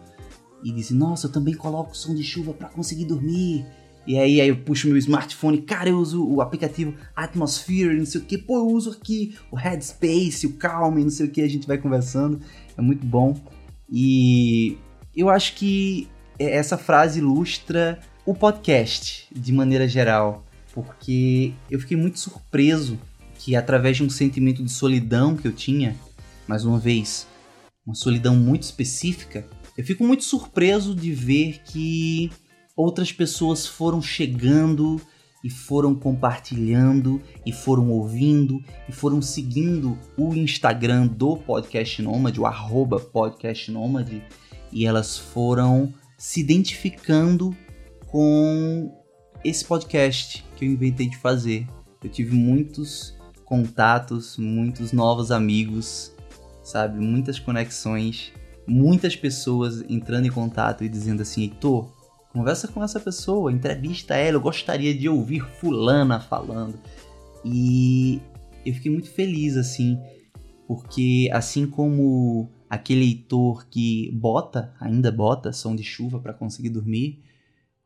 e 0.65 0.71
dizem, 0.71 0.97
nossa, 0.97 1.28
eu 1.28 1.32
também 1.32 1.54
coloco 1.54 1.95
som 1.95 2.15
de 2.15 2.23
chuva 2.23 2.51
para 2.51 2.67
conseguir 2.67 3.06
dormir. 3.06 3.63
E 4.08 4.17
aí, 4.17 4.41
aí 4.41 4.47
eu 4.47 4.58
puxo 4.58 4.88
meu 4.88 4.97
smartphone, 4.97 5.62
cara, 5.62 5.89
eu 5.89 5.99
uso 5.99 6.28
o 6.28 6.41
aplicativo 6.41 6.95
Atmosphere, 7.15 7.95
não 7.95 8.06
sei 8.06 8.19
o 8.19 8.23
que, 8.23 8.36
pô, 8.36 8.58
eu 8.58 8.67
uso 8.67 8.89
aqui 8.89 9.36
o 9.51 9.56
Headspace, 9.56 10.47
o 10.47 10.54
Calm, 10.54 10.97
não 10.97 11.10
sei 11.12 11.28
o 11.28 11.30
que, 11.30 11.41
a 11.41 11.47
gente 11.47 11.67
vai 11.67 11.78
conversando, 11.78 12.41
é 12.75 12.82
muito 12.82 13.06
bom. 13.06 13.39
E 13.91 14.75
eu 15.15 15.30
acho 15.30 15.54
que 15.54 16.08
essa 16.39 16.80
frase 16.80 17.19
ilustra 17.19 17.99
o 18.25 18.34
podcast 18.34 19.28
de 19.32 19.54
maneira 19.54 19.88
geral, 19.88 20.43
porque 20.73 21.54
eu 21.69 21.80
fiquei 21.80 21.95
muito 21.95 22.17
surpreso 22.17 22.97
que 23.38 23.56
através 23.56 23.97
de 23.97 24.04
um 24.04 24.10
sentimento 24.10 24.63
de 24.63 24.71
solidão 24.71 25.36
que 25.36 25.47
eu 25.47 25.54
tinha, 25.54 25.95
mais 26.47 26.65
uma 26.65 26.80
vez, 26.80 27.28
uma 27.86 27.95
solidão 27.95 28.36
muito 28.36 28.63
específica, 28.63 29.45
eu 29.77 29.83
fico 29.83 30.03
muito 30.03 30.23
surpreso 30.23 30.95
de 30.95 31.11
ver 31.11 31.61
que 31.65 32.31
outras 32.75 33.11
pessoas 33.11 33.65
foram 33.65 34.01
chegando 34.01 35.01
e 35.43 35.49
foram 35.49 35.93
compartilhando 35.93 37.21
e 37.45 37.51
foram 37.51 37.91
ouvindo 37.91 38.63
e 38.89 38.91
foram 38.91 39.21
seguindo 39.21 39.97
o 40.17 40.33
Instagram 40.33 41.07
do 41.07 41.38
Podcast 41.38 42.01
Nômade, 42.01 42.39
o 42.39 42.45
arroba 42.45 42.99
Podcast 42.99 43.69
Nômade, 43.69 44.23
e 44.71 44.85
elas 44.85 45.17
foram 45.17 45.93
se 46.17 46.39
identificando 46.39 47.55
com 48.07 48.91
esse 49.43 49.63
podcast 49.63 50.43
que 50.55 50.65
eu 50.65 50.69
inventei 50.71 51.07
de 51.07 51.17
fazer. 51.17 51.67
Eu 52.03 52.09
tive 52.09 52.35
muitos 52.35 53.15
contatos, 53.45 54.38
muitos 54.38 54.91
novos 54.91 55.31
amigos, 55.31 56.11
sabe? 56.63 56.99
Muitas 56.99 57.38
conexões 57.38 58.33
muitas 58.67 59.15
pessoas 59.15 59.84
entrando 59.89 60.25
em 60.25 60.32
contato 60.32 60.84
e 60.84 60.89
dizendo 60.89 61.21
assim: 61.21 61.43
Heitor, 61.43 61.93
conversa 62.32 62.67
com 62.67 62.84
essa 62.84 62.99
pessoa, 62.99 63.51
entrevista 63.51 64.15
ela, 64.15 64.38
eu 64.38 64.41
gostaria 64.41 64.93
de 64.93 65.08
ouvir 65.08 65.41
Fulana 65.60 66.19
falando. 66.19 66.80
E 67.43 68.21
eu 68.65 68.73
fiquei 68.73 68.91
muito 68.91 69.10
feliz 69.10 69.56
assim, 69.56 69.99
porque 70.67 71.30
assim 71.32 71.67
como 71.67 72.49
aquele 72.69 73.06
Heitor 73.06 73.67
que 73.69 74.12
bota, 74.13 74.73
ainda 74.80 75.12
bota 75.12 75.54
som 75.54 75.75
de 75.75 75.84
chuva 75.84 76.19
para 76.19 76.34
conseguir 76.34 76.69
dormir, 76.69 77.23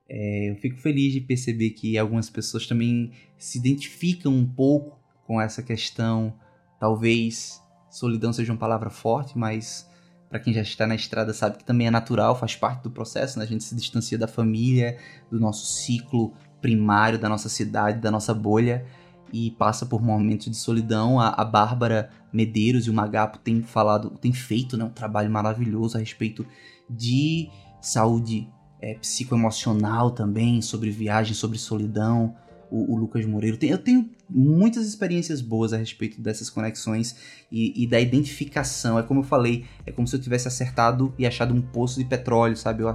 é, 0.09 0.49
eu 0.49 0.55
fico 0.55 0.77
feliz 0.77 1.13
de 1.13 1.21
perceber 1.21 1.71
que 1.71 1.97
algumas 1.97 2.29
pessoas 2.29 2.65
também 2.65 3.11
se 3.37 3.59
identificam 3.59 4.33
um 4.33 4.45
pouco 4.45 4.99
com 5.27 5.39
essa 5.39 5.61
questão. 5.61 6.33
Talvez 6.79 7.61
solidão 7.91 8.33
seja 8.33 8.51
uma 8.51 8.57
palavra 8.57 8.89
forte, 8.89 9.37
mas 9.37 9.88
para 10.29 10.39
quem 10.39 10.53
já 10.53 10.61
está 10.61 10.85
na 10.85 10.95
estrada 10.95 11.33
sabe 11.33 11.57
que 11.57 11.63
também 11.63 11.87
é 11.87 11.91
natural, 11.91 12.37
faz 12.37 12.55
parte 12.55 12.83
do 12.83 12.91
processo, 12.91 13.39
né? 13.39 13.45
A 13.45 13.47
gente 13.47 13.63
se 13.63 13.75
distancia 13.75 14.17
da 14.17 14.27
família, 14.27 14.97
do 15.31 15.39
nosso 15.39 15.65
ciclo 15.65 16.33
primário, 16.61 17.17
da 17.17 17.27
nossa 17.27 17.49
cidade, 17.49 17.99
da 17.99 18.11
nossa 18.11 18.33
bolha 18.33 18.85
e 19.33 19.51
passa 19.51 19.85
por 19.85 20.01
momentos 20.01 20.47
de 20.49 20.55
solidão. 20.55 21.19
A, 21.19 21.29
a 21.29 21.43
Bárbara 21.43 22.09
Medeiros 22.31 22.85
e 22.85 22.89
o 22.89 22.93
Magapo 22.93 23.39
têm 23.39 23.63
falado, 23.63 24.11
têm 24.21 24.31
feito 24.31 24.77
né, 24.77 24.85
um 24.85 24.89
trabalho 24.89 25.31
maravilhoso 25.31 25.97
a 25.97 25.99
respeito 25.99 26.45
de 26.87 27.49
saúde 27.81 28.47
é, 28.81 28.93
psicoemocional 28.95 30.11
também, 30.11 30.61
sobre 30.61 30.91
viagem, 30.91 31.33
sobre 31.33 31.57
solidão 31.57 32.35
o, 32.69 32.93
o 32.93 32.97
Lucas 32.97 33.25
Moreira. 33.25 33.57
Eu 33.61 33.77
tenho 33.77 34.09
muitas 34.29 34.87
experiências 34.87 35.41
boas 35.41 35.73
a 35.73 35.77
respeito 35.77 36.21
dessas 36.21 36.49
conexões 36.49 37.15
e, 37.51 37.83
e, 37.83 37.87
da 37.87 37.99
identificação. 37.99 38.97
É 38.97 39.03
como 39.03 39.21
eu 39.21 39.23
falei, 39.23 39.65
é 39.85 39.91
como 39.91 40.07
se 40.07 40.15
eu 40.15 40.21
tivesse 40.21 40.47
acertado 40.47 41.13
e 41.17 41.25
achado 41.25 41.53
um 41.53 41.61
poço 41.61 41.99
de 41.99 42.05
petróleo, 42.05 42.55
sabe? 42.55 42.83
Eu, 42.83 42.93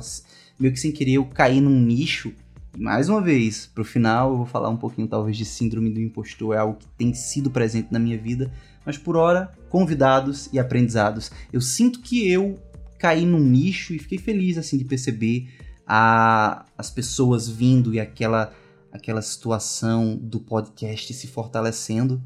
meio 0.59 0.73
que 0.73 0.81
sem 0.81 0.93
querer 0.93 1.15
eu 1.15 1.25
caí 1.25 1.61
num 1.61 1.81
nicho. 1.81 2.33
Mais 2.77 3.09
uma 3.09 3.21
vez, 3.21 3.67
pro 3.73 3.85
final 3.85 4.33
eu 4.33 4.37
vou 4.39 4.47
falar 4.47 4.69
um 4.69 4.77
pouquinho 4.77 5.07
talvez 5.07 5.37
de 5.37 5.45
síndrome 5.45 5.91
do 5.91 6.01
impostor, 6.01 6.55
é 6.55 6.59
algo 6.59 6.77
que 6.77 6.89
tem 6.99 7.15
sido 7.15 7.49
presente 7.49 7.93
na 7.93 8.01
minha 8.01 8.19
vida, 8.19 8.51
mas 8.85 8.99
por 8.99 9.17
hora, 9.17 9.53
convidados 9.69 10.49
e 10.53 10.59
aprendizados. 10.59 11.31
Eu 11.53 11.61
sinto 11.61 12.01
que 12.01 12.29
eu 12.29 12.59
caí 12.99 13.25
num 13.25 13.39
nicho 13.39 13.95
e 13.95 13.99
fiquei 13.99 14.19
feliz 14.19 14.59
assim 14.59 14.77
de 14.77 14.85
perceber 14.85 15.49
a, 15.87 16.65
as 16.77 16.91
pessoas 16.91 17.49
vindo 17.49 17.95
e 17.95 18.01
aquela 18.01 18.53
aquela 18.95 19.21
situação 19.21 20.17
do 20.17 20.39
podcast 20.39 21.13
se 21.13 21.27
fortalecendo. 21.27 22.23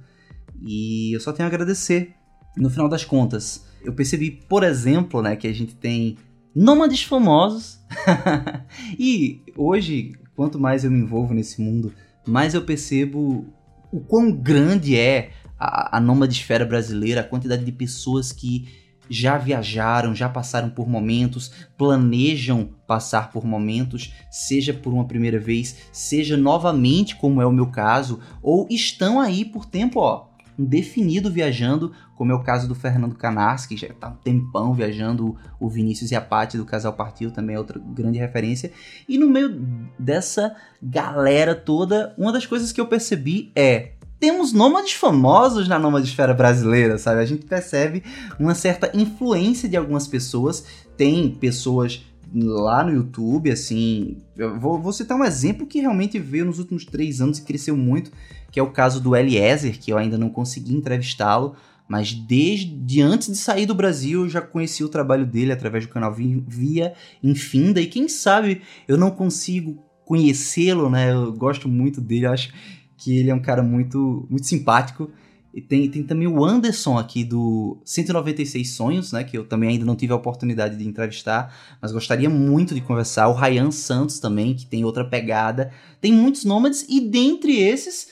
E 0.60 1.14
eu 1.14 1.20
só 1.20 1.32
tenho 1.32 1.48
a 1.48 1.50
agradecer. 1.50 2.14
No 2.56 2.68
final 2.68 2.88
das 2.88 3.04
contas, 3.04 3.64
eu 3.82 3.92
percebi, 3.94 4.30
por 4.30 4.62
exemplo, 4.62 5.22
né, 5.22 5.34
que 5.34 5.46
a 5.46 5.52
gente 5.52 5.74
tem 5.74 6.18
nômades 6.54 7.02
famosos. 7.02 7.80
e 8.98 9.40
hoje, 9.56 10.12
quanto 10.36 10.60
mais 10.60 10.84
eu 10.84 10.90
me 10.90 11.00
envolvo 11.00 11.32
nesse 11.32 11.60
mundo, 11.60 11.92
mais 12.26 12.52
eu 12.52 12.62
percebo 12.62 13.46
o 13.90 14.00
quão 14.00 14.30
grande 14.30 14.94
é 14.94 15.30
a, 15.58 15.96
a 15.96 16.00
nômadesfera 16.00 16.66
brasileira, 16.66 17.22
a 17.22 17.24
quantidade 17.24 17.64
de 17.64 17.72
pessoas 17.72 18.30
que 18.30 18.68
já 19.08 19.38
viajaram, 19.38 20.14
já 20.14 20.28
passaram 20.28 20.70
por 20.70 20.88
momentos, 20.88 21.52
planejam 21.76 22.70
passar 22.86 23.30
por 23.30 23.44
momentos, 23.44 24.12
seja 24.30 24.72
por 24.72 24.92
uma 24.92 25.06
primeira 25.06 25.38
vez, 25.38 25.76
seja 25.92 26.36
novamente, 26.36 27.16
como 27.16 27.40
é 27.42 27.46
o 27.46 27.52
meu 27.52 27.66
caso, 27.66 28.20
ou 28.42 28.66
estão 28.70 29.20
aí 29.20 29.44
por 29.44 29.66
tempo, 29.66 30.00
ó, 30.00 30.28
indefinido 30.58 31.30
viajando, 31.30 31.92
como 32.16 32.32
é 32.32 32.34
o 32.34 32.42
caso 32.42 32.66
do 32.66 32.74
Fernando 32.74 33.14
Canars, 33.14 33.64
que 33.64 33.76
já 33.76 33.86
está 33.86 34.08
um 34.08 34.16
tempão 34.16 34.74
viajando, 34.74 35.36
o 35.60 35.68
Vinícius 35.68 36.10
e 36.10 36.16
a 36.16 36.20
Paty 36.20 36.56
do 36.56 36.64
Casal 36.64 36.92
Partiu 36.92 37.30
também 37.30 37.54
é 37.54 37.58
outra 37.58 37.78
grande 37.78 38.18
referência. 38.18 38.72
E 39.08 39.16
no 39.16 39.28
meio 39.28 39.88
dessa 39.96 40.56
galera 40.82 41.54
toda, 41.54 42.12
uma 42.18 42.32
das 42.32 42.44
coisas 42.44 42.72
que 42.72 42.80
eu 42.80 42.88
percebi 42.88 43.52
é 43.54 43.92
temos 44.20 44.52
nômades 44.52 44.94
famosos 44.94 45.68
na 45.68 45.78
nômadesfera 45.78 46.34
brasileira, 46.34 46.98
sabe? 46.98 47.20
A 47.20 47.24
gente 47.24 47.46
percebe 47.46 48.02
uma 48.38 48.54
certa 48.54 48.90
influência 48.94 49.68
de 49.68 49.76
algumas 49.76 50.06
pessoas. 50.06 50.64
Tem 50.96 51.30
pessoas 51.30 52.04
lá 52.34 52.84
no 52.84 52.92
YouTube, 52.92 53.50
assim. 53.50 54.18
Eu 54.36 54.58
vou, 54.58 54.80
vou, 54.80 54.92
citar 54.92 55.16
um 55.16 55.24
exemplo 55.24 55.66
que 55.66 55.80
realmente 55.80 56.18
veio 56.18 56.44
nos 56.44 56.58
últimos 56.58 56.84
três 56.84 57.20
anos 57.20 57.38
e 57.38 57.42
cresceu 57.42 57.76
muito, 57.76 58.10
que 58.50 58.58
é 58.58 58.62
o 58.62 58.70
caso 58.70 59.00
do 59.00 59.14
Eliezer, 59.14 59.78
que 59.78 59.92
eu 59.92 59.98
ainda 59.98 60.18
não 60.18 60.28
consegui 60.28 60.74
entrevistá-lo, 60.74 61.54
mas 61.88 62.12
desde 62.12 63.00
antes 63.00 63.28
de 63.28 63.36
sair 63.36 63.66
do 63.66 63.74
Brasil 63.74 64.22
eu 64.22 64.28
já 64.28 64.42
conheci 64.42 64.84
o 64.84 64.88
trabalho 64.88 65.24
dele 65.24 65.52
através 65.52 65.86
do 65.86 65.92
canal 65.92 66.12
Via 66.12 66.92
Infinda, 67.22 67.80
e 67.80 67.86
quem 67.86 68.08
sabe 68.08 68.62
eu 68.86 68.98
não 68.98 69.10
consigo 69.10 69.82
conhecê-lo, 70.04 70.90
né? 70.90 71.12
Eu 71.12 71.32
gosto 71.32 71.68
muito 71.68 72.00
dele, 72.00 72.26
acho 72.26 72.52
que 72.98 73.16
ele 73.16 73.30
é 73.30 73.34
um 73.34 73.40
cara 73.40 73.62
muito, 73.62 74.26
muito 74.28 74.46
simpático. 74.46 75.10
E 75.54 75.62
tem, 75.62 75.90
tem 75.90 76.02
também 76.02 76.28
o 76.28 76.44
Anderson 76.44 76.98
aqui 76.98 77.24
do 77.24 77.80
196 77.84 78.70
Sonhos, 78.70 79.12
né? 79.12 79.24
Que 79.24 79.38
eu 79.38 79.46
também 79.46 79.70
ainda 79.70 79.84
não 79.84 79.96
tive 79.96 80.12
a 80.12 80.16
oportunidade 80.16 80.76
de 80.76 80.86
entrevistar, 80.86 81.54
mas 81.80 81.90
gostaria 81.90 82.28
muito 82.28 82.74
de 82.74 82.80
conversar. 82.80 83.28
O 83.28 83.32
Ryan 83.32 83.70
Santos 83.70 84.20
também, 84.20 84.54
que 84.54 84.66
tem 84.66 84.84
outra 84.84 85.04
pegada. 85.04 85.72
Tem 86.00 86.12
muitos 86.12 86.44
nômades, 86.44 86.84
e 86.88 87.00
dentre 87.00 87.56
esses, 87.56 88.08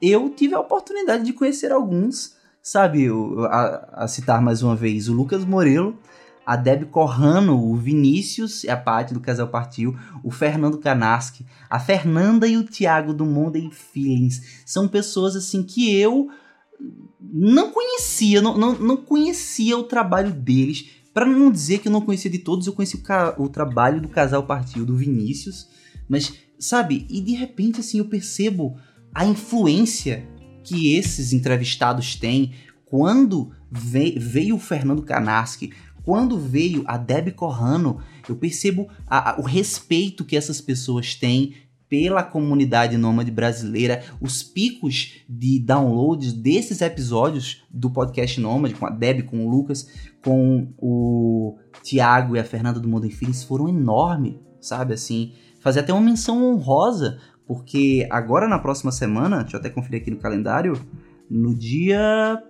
eu 0.00 0.30
tive 0.30 0.54
a 0.54 0.60
oportunidade 0.60 1.24
de 1.24 1.32
conhecer 1.32 1.72
alguns, 1.72 2.36
sabe? 2.62 3.08
A, 3.50 4.04
a 4.04 4.08
citar 4.08 4.40
mais 4.40 4.62
uma 4.62 4.74
vez 4.74 5.08
o 5.08 5.12
Lucas 5.12 5.44
Morelo, 5.44 5.98
a 6.48 6.56
Deb 6.56 6.86
Corrano, 6.86 7.62
o 7.62 7.76
Vinícius, 7.76 8.64
a 8.64 8.74
parte 8.74 9.12
do 9.12 9.20
Casal 9.20 9.48
Partiu, 9.48 9.94
o 10.24 10.30
Fernando 10.30 10.78
Kanaski, 10.78 11.44
a 11.68 11.78
Fernanda 11.78 12.48
e 12.48 12.56
o 12.56 12.64
Thiago 12.64 13.12
do 13.12 13.26
Monday 13.26 13.70
Feelings. 13.70 14.62
São 14.64 14.88
pessoas 14.88 15.36
assim 15.36 15.62
que 15.62 15.94
eu 15.94 16.30
não 17.20 17.70
conhecia, 17.70 18.40
não, 18.40 18.56
não, 18.56 18.72
não 18.78 18.96
conhecia 18.96 19.76
o 19.76 19.82
trabalho 19.82 20.32
deles. 20.32 20.88
Para 21.12 21.26
não 21.26 21.52
dizer 21.52 21.80
que 21.80 21.88
eu 21.88 21.92
não 21.92 22.00
conhecia 22.00 22.30
de 22.30 22.38
todos, 22.38 22.66
eu 22.66 22.72
conheci 22.72 22.96
o, 22.96 23.42
o 23.42 23.48
trabalho 23.50 24.00
do 24.00 24.08
Casal 24.08 24.42
Partiu, 24.44 24.86
do 24.86 24.96
Vinícius. 24.96 25.68
Mas, 26.08 26.32
sabe, 26.58 27.06
e 27.10 27.20
de 27.20 27.32
repente 27.32 27.80
assim 27.80 27.98
eu 27.98 28.06
percebo 28.06 28.74
a 29.14 29.26
influência 29.26 30.26
que 30.64 30.94
esses 30.96 31.34
entrevistados 31.34 32.16
têm 32.16 32.54
quando 32.86 33.52
veio 33.70 34.56
o 34.56 34.58
Fernando 34.58 35.02
Kanaski, 35.02 35.74
quando 36.08 36.38
veio 36.38 36.84
a 36.86 36.96
Debbie 36.96 37.32
Corrano, 37.32 37.98
eu 38.26 38.34
percebo 38.34 38.88
a, 39.06 39.32
a, 39.32 39.38
o 39.38 39.42
respeito 39.42 40.24
que 40.24 40.38
essas 40.38 40.58
pessoas 40.58 41.14
têm 41.14 41.52
pela 41.86 42.22
comunidade 42.22 42.96
nômade 42.96 43.30
brasileira, 43.30 44.02
os 44.18 44.42
picos 44.42 45.16
de 45.28 45.58
downloads 45.58 46.32
desses 46.32 46.80
episódios 46.80 47.62
do 47.70 47.90
podcast 47.90 48.40
Nômade, 48.40 48.72
com 48.72 48.86
a 48.86 48.90
Deb, 48.90 49.24
com 49.24 49.44
o 49.44 49.50
Lucas, 49.50 49.86
com 50.24 50.72
o 50.78 51.58
Thiago 51.82 52.36
e 52.36 52.38
a 52.38 52.44
Fernanda 52.44 52.80
do 52.80 52.88
Mundo 52.88 53.06
Feelings 53.10 53.44
foram 53.44 53.68
enormes, 53.68 54.36
sabe? 54.62 54.94
Assim, 54.94 55.34
fazer 55.60 55.80
até 55.80 55.92
uma 55.92 56.00
menção 56.00 56.42
honrosa, 56.42 57.18
porque 57.46 58.08
agora 58.10 58.48
na 58.48 58.58
próxima 58.58 58.92
semana, 58.92 59.42
deixa 59.42 59.58
eu 59.58 59.60
até 59.60 59.68
conferir 59.68 60.00
aqui 60.00 60.10
no 60.10 60.16
calendário, 60.16 60.72
no 61.30 61.54
dia 61.54 62.42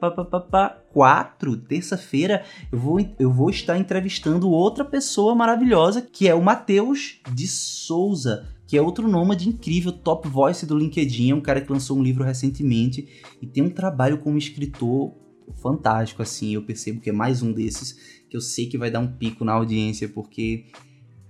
4, 0.92 1.56
terça-feira, 1.56 2.44
eu 2.70 2.78
vou, 2.78 3.00
eu 3.18 3.32
vou 3.32 3.50
estar 3.50 3.78
entrevistando 3.78 4.50
outra 4.50 4.84
pessoa 4.84 5.34
maravilhosa, 5.34 6.00
que 6.00 6.28
é 6.28 6.34
o 6.34 6.42
Matheus 6.42 7.20
de 7.32 7.46
Souza, 7.46 8.48
que 8.66 8.76
é 8.76 8.82
outro 8.82 9.08
nômade 9.08 9.48
incrível, 9.48 9.92
top 9.92 10.28
voice 10.28 10.66
do 10.66 10.76
LinkedIn, 10.76 11.30
é 11.30 11.34
um 11.34 11.40
cara 11.40 11.60
que 11.60 11.72
lançou 11.72 11.98
um 11.98 12.02
livro 12.02 12.22
recentemente 12.22 13.08
e 13.40 13.46
tem 13.46 13.62
um 13.62 13.70
trabalho 13.70 14.18
como 14.18 14.38
escritor 14.38 15.14
fantástico, 15.56 16.22
assim, 16.22 16.54
eu 16.54 16.62
percebo 16.62 17.00
que 17.00 17.10
é 17.10 17.12
mais 17.12 17.42
um 17.42 17.52
desses 17.52 18.18
que 18.28 18.36
eu 18.36 18.40
sei 18.40 18.66
que 18.66 18.76
vai 18.76 18.90
dar 18.90 19.00
um 19.00 19.16
pico 19.16 19.44
na 19.44 19.54
audiência, 19.54 20.08
porque 20.08 20.66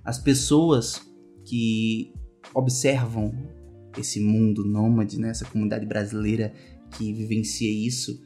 as 0.05 0.19
pessoas 0.19 1.09
que 1.45 2.13
observam 2.55 3.33
esse 3.97 4.21
mundo 4.21 4.65
nômade, 4.65 5.19
né, 5.19 5.31
essa 5.31 5.45
comunidade 5.45 5.87
brasileira 5.87 6.53
que 6.93 7.13
vivencia 7.13 7.71
isso, 7.71 8.23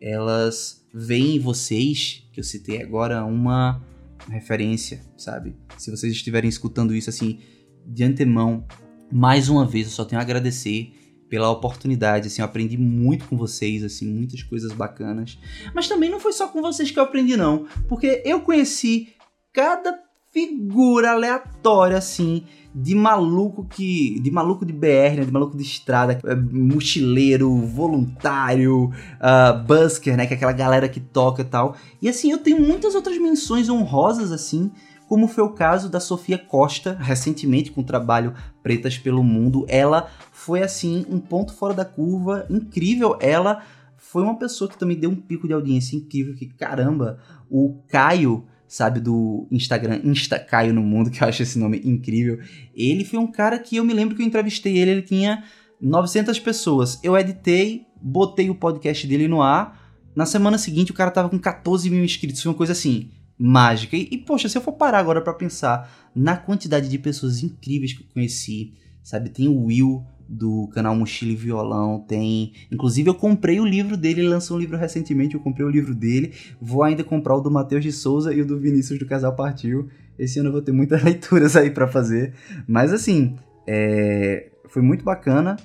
elas 0.00 0.86
veem 0.92 1.36
em 1.36 1.40
vocês, 1.40 2.26
que 2.32 2.40
eu 2.40 2.44
citei 2.44 2.82
agora, 2.82 3.24
uma 3.24 3.82
referência, 4.28 5.02
sabe? 5.16 5.56
Se 5.76 5.90
vocês 5.90 6.12
estiverem 6.12 6.48
escutando 6.48 6.94
isso 6.94 7.10
assim 7.10 7.40
de 7.86 8.04
antemão, 8.04 8.66
mais 9.12 9.48
uma 9.48 9.66
vez 9.66 9.86
eu 9.86 9.92
só 9.92 10.04
tenho 10.04 10.20
a 10.20 10.22
agradecer 10.22 10.92
pela 11.28 11.50
oportunidade, 11.50 12.28
assim, 12.28 12.40
eu 12.42 12.46
aprendi 12.46 12.76
muito 12.76 13.26
com 13.26 13.36
vocês, 13.36 13.82
assim, 13.82 14.06
muitas 14.06 14.42
coisas 14.42 14.72
bacanas. 14.72 15.38
Mas 15.74 15.88
também 15.88 16.08
não 16.08 16.20
foi 16.20 16.32
só 16.32 16.48
com 16.48 16.62
vocês 16.62 16.90
que 16.90 16.98
eu 16.98 17.02
aprendi 17.02 17.36
não, 17.36 17.66
porque 17.88 18.22
eu 18.24 18.40
conheci 18.40 19.08
cada 19.52 19.92
figura 20.34 21.12
aleatória 21.12 21.96
assim 21.96 22.42
de 22.74 22.92
maluco 22.92 23.64
que. 23.64 24.18
de 24.18 24.32
maluco 24.32 24.66
de 24.66 24.72
BR, 24.72 25.16
né? 25.16 25.24
De 25.24 25.30
maluco 25.30 25.56
de 25.56 25.62
estrada, 25.62 26.18
é, 26.24 26.34
mochileiro, 26.34 27.54
voluntário, 27.54 28.86
uh, 28.86 29.64
busker, 29.64 30.16
né? 30.16 30.26
Que 30.26 30.34
é 30.34 30.36
aquela 30.36 30.52
galera 30.52 30.88
que 30.88 30.98
toca 30.98 31.42
e 31.42 31.44
tal. 31.44 31.76
E 32.02 32.08
assim, 32.08 32.32
eu 32.32 32.38
tenho 32.38 32.60
muitas 32.60 32.96
outras 32.96 33.16
menções 33.16 33.68
honrosas, 33.68 34.32
assim, 34.32 34.72
como 35.06 35.28
foi 35.28 35.44
o 35.44 35.50
caso 35.50 35.88
da 35.88 36.00
Sofia 36.00 36.36
Costa, 36.36 36.98
recentemente 37.00 37.70
com 37.70 37.82
o 37.82 37.84
trabalho 37.84 38.34
Pretas 38.60 38.98
pelo 38.98 39.22
Mundo. 39.22 39.64
Ela 39.68 40.10
foi, 40.32 40.60
assim, 40.60 41.06
um 41.08 41.20
ponto 41.20 41.54
fora 41.54 41.74
da 41.74 41.84
curva, 41.84 42.44
incrível. 42.50 43.16
Ela 43.20 43.62
foi 43.96 44.24
uma 44.24 44.36
pessoa 44.36 44.68
que 44.68 44.76
também 44.76 44.98
deu 44.98 45.10
um 45.10 45.16
pico 45.16 45.46
de 45.46 45.54
audiência 45.54 45.96
incrível, 45.96 46.34
que 46.34 46.46
caramba, 46.46 47.20
o 47.48 47.78
Caio 47.88 48.44
sabe, 48.66 49.00
do 49.00 49.46
Instagram 49.50 50.00
Insta 50.04 50.38
Caio 50.38 50.72
no 50.72 50.82
Mundo, 50.82 51.10
que 51.10 51.22
eu 51.22 51.28
acho 51.28 51.42
esse 51.42 51.58
nome 51.58 51.80
incrível. 51.84 52.38
Ele 52.74 53.04
foi 53.04 53.18
um 53.18 53.26
cara 53.26 53.58
que 53.58 53.76
eu 53.76 53.84
me 53.84 53.92
lembro 53.92 54.16
que 54.16 54.22
eu 54.22 54.26
entrevistei 54.26 54.78
ele, 54.78 54.90
ele 54.90 55.02
tinha 55.02 55.44
900 55.80 56.38
pessoas. 56.40 56.98
Eu 57.02 57.16
editei, 57.16 57.86
botei 58.00 58.50
o 58.50 58.54
podcast 58.54 59.06
dele 59.06 59.28
no 59.28 59.42
ar. 59.42 59.82
Na 60.14 60.26
semana 60.26 60.58
seguinte 60.58 60.90
o 60.90 60.94
cara 60.94 61.10
tava 61.10 61.28
com 61.28 61.38
14 61.38 61.90
mil 61.90 62.04
inscritos, 62.04 62.42
foi 62.42 62.50
uma 62.50 62.58
coisa 62.58 62.72
assim, 62.72 63.10
mágica. 63.38 63.96
E, 63.96 64.08
e 64.10 64.18
poxa, 64.18 64.48
se 64.48 64.56
eu 64.56 64.62
for 64.62 64.72
parar 64.72 64.98
agora 64.98 65.20
para 65.20 65.34
pensar 65.34 66.10
na 66.14 66.36
quantidade 66.36 66.88
de 66.88 66.98
pessoas 66.98 67.42
incríveis 67.42 67.92
que 67.92 68.02
eu 68.02 68.06
conheci, 68.12 68.74
sabe, 69.02 69.28
tem 69.28 69.48
o 69.48 69.64
Will, 69.64 70.04
do 70.28 70.68
canal 70.68 70.94
Mochila 70.96 71.32
e 71.32 71.36
Violão, 71.36 72.04
tem. 72.06 72.52
Inclusive, 72.70 73.08
eu 73.08 73.14
comprei 73.14 73.60
o 73.60 73.64
livro 73.64 73.96
dele, 73.96 74.20
ele 74.20 74.28
lançou 74.28 74.56
um 74.56 74.60
livro 74.60 74.76
recentemente, 74.76 75.34
eu 75.34 75.40
comprei 75.40 75.66
o 75.66 75.70
livro 75.70 75.94
dele. 75.94 76.32
Vou 76.60 76.82
ainda 76.82 77.04
comprar 77.04 77.36
o 77.36 77.40
do 77.40 77.50
Matheus 77.50 77.82
de 77.82 77.92
Souza 77.92 78.32
e 78.32 78.40
o 78.40 78.46
do 78.46 78.58
Vinícius 78.58 78.98
do 78.98 79.06
Casal 79.06 79.34
Partiu. 79.34 79.88
Esse 80.18 80.38
ano 80.38 80.48
eu 80.48 80.52
vou 80.52 80.62
ter 80.62 80.72
muitas 80.72 81.02
leituras 81.04 81.56
aí 81.56 81.70
para 81.70 81.86
fazer. 81.86 82.34
Mas 82.66 82.92
assim, 82.92 83.36
é... 83.66 84.50
foi 84.68 84.82
muito 84.82 85.04
bacana 85.04 85.56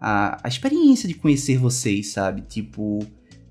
a, 0.00 0.38
a 0.42 0.48
experiência 0.48 1.08
de 1.08 1.14
conhecer 1.14 1.58
vocês, 1.58 2.12
sabe? 2.12 2.42
Tipo, 2.42 3.06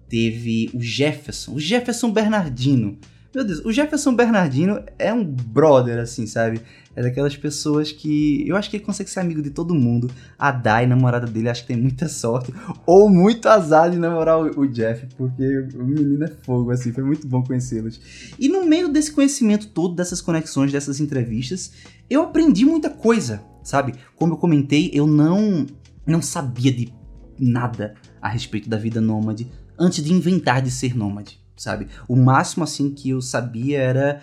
teve 0.07 0.69
o 0.73 0.79
Jefferson, 0.79 1.55
o 1.55 1.59
Jefferson 1.59 2.11
Bernardino. 2.11 2.97
Meu 3.33 3.43
Deus, 3.43 3.65
o 3.65 3.71
Jefferson 3.71 4.13
Bernardino 4.13 4.83
é 4.99 5.11
um 5.11 5.25
brother, 5.25 5.97
assim, 5.97 6.27
sabe? 6.27 6.61
É 6.95 7.01
daquelas 7.01 7.35
pessoas 7.35 7.91
que. 7.91 8.47
Eu 8.47 8.55
acho 8.55 8.69
que 8.69 8.77
ele 8.77 8.83
consegue 8.83 9.09
ser 9.09 9.19
amigo 9.19 9.41
de 9.41 9.49
todo 9.49 9.73
mundo. 9.73 10.09
A 10.37 10.51
Dai, 10.51 10.85
namorada 10.85 11.25
dele, 11.25 11.49
acho 11.49 11.61
que 11.61 11.67
tem 11.67 11.77
muita 11.77 12.07
sorte. 12.07 12.53
Ou 12.85 13.09
muito 13.09 13.49
azar 13.49 13.89
de 13.89 13.97
namorar 13.97 14.39
o, 14.39 14.61
o 14.61 14.67
Jeff, 14.67 15.07
porque 15.17 15.43
o 15.75 15.83
menino 15.83 16.23
é 16.23 16.27
fogo, 16.27 16.71
assim. 16.71 16.91
Foi 16.91 17.03
muito 17.03 17.27
bom 17.27 17.43
conhecê-los. 17.43 17.99
E 18.37 18.47
no 18.47 18.65
meio 18.65 18.89
desse 18.89 19.11
conhecimento 19.11 19.67
todo, 19.67 19.95
dessas 19.95 20.21
conexões, 20.21 20.71
dessas 20.71 20.99
entrevistas, 20.99 21.71
eu 22.09 22.21
aprendi 22.21 22.65
muita 22.65 22.89
coisa, 22.89 23.41
sabe? 23.63 23.95
Como 24.15 24.33
eu 24.33 24.37
comentei, 24.37 24.91
eu 24.93 25.07
não, 25.07 25.65
não 26.05 26.21
sabia 26.21 26.71
de 26.71 26.93
nada 27.39 27.95
a 28.21 28.29
respeito 28.29 28.69
da 28.69 28.77
vida 28.77 29.01
nômade 29.01 29.51
antes 29.79 30.03
de 30.03 30.13
inventar 30.13 30.61
de 30.61 30.69
ser 30.69 30.95
nômade 30.95 31.43
sabe? 31.55 31.87
O 32.07 32.15
máximo 32.15 32.63
assim 32.63 32.89
que 32.93 33.11
eu 33.11 33.21
sabia 33.21 33.79
era 33.79 34.21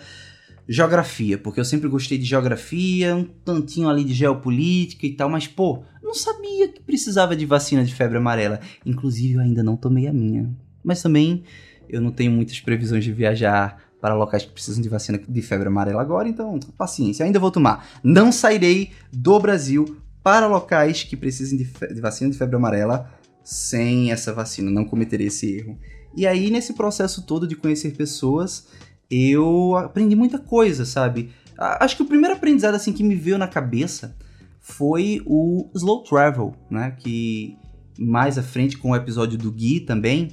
geografia, 0.67 1.37
porque 1.37 1.59
eu 1.59 1.65
sempre 1.65 1.89
gostei 1.89 2.17
de 2.17 2.25
geografia, 2.25 3.15
um 3.15 3.23
tantinho 3.23 3.89
ali 3.89 4.03
de 4.03 4.13
geopolítica 4.13 5.05
e 5.05 5.13
tal, 5.13 5.29
mas 5.29 5.47
pô, 5.47 5.83
não 6.01 6.13
sabia 6.13 6.67
que 6.67 6.81
precisava 6.81 7.35
de 7.35 7.45
vacina 7.45 7.83
de 7.83 7.93
febre 7.93 8.17
amarela. 8.17 8.59
Inclusive, 8.85 9.35
eu 9.35 9.41
ainda 9.41 9.63
não 9.63 9.75
tomei 9.75 10.07
a 10.07 10.13
minha. 10.13 10.49
Mas 10.83 11.01
também 11.01 11.43
eu 11.89 12.01
não 12.01 12.11
tenho 12.11 12.31
muitas 12.31 12.59
previsões 12.59 13.03
de 13.03 13.11
viajar 13.11 13.81
para 14.01 14.15
locais 14.15 14.43
que 14.43 14.51
precisam 14.51 14.81
de 14.81 14.89
vacina 14.89 15.19
de 15.27 15.41
febre 15.41 15.67
amarela 15.67 16.01
agora, 16.01 16.27
então 16.27 16.59
paciência, 16.77 17.25
ainda 17.25 17.39
vou 17.39 17.51
tomar. 17.51 17.87
Não 18.03 18.31
sairei 18.31 18.91
do 19.13 19.39
Brasil 19.39 19.97
para 20.23 20.47
locais 20.47 21.03
que 21.03 21.15
precisem 21.15 21.57
de, 21.57 21.65
de 21.65 22.01
vacina 22.01 22.31
de 22.31 22.37
febre 22.37 22.55
amarela 22.55 23.11
sem 23.43 24.11
essa 24.11 24.33
vacina, 24.33 24.71
não 24.71 24.85
cometerei 24.85 25.27
esse 25.27 25.57
erro. 25.57 25.77
E 26.15 26.27
aí, 26.27 26.49
nesse 26.49 26.73
processo 26.73 27.25
todo 27.25 27.47
de 27.47 27.55
conhecer 27.55 27.95
pessoas, 27.95 28.67
eu 29.11 29.75
aprendi 29.75 30.15
muita 30.15 30.39
coisa, 30.39 30.85
sabe? 30.85 31.31
Acho 31.57 31.97
que 31.97 32.03
o 32.03 32.07
primeiro 32.07 32.35
aprendizado 32.35 32.75
assim 32.75 32.93
que 32.93 33.03
me 33.03 33.13
veio 33.13 33.37
na 33.37 33.47
cabeça 33.47 34.15
foi 34.59 35.21
o 35.25 35.69
slow 35.75 36.01
travel, 36.03 36.55
né? 36.69 36.95
Que 36.97 37.57
mais 37.99 38.37
à 38.37 38.43
frente 38.43 38.77
com 38.77 38.91
o 38.91 38.95
episódio 38.95 39.37
do 39.37 39.51
Gui 39.51 39.81
também, 39.81 40.29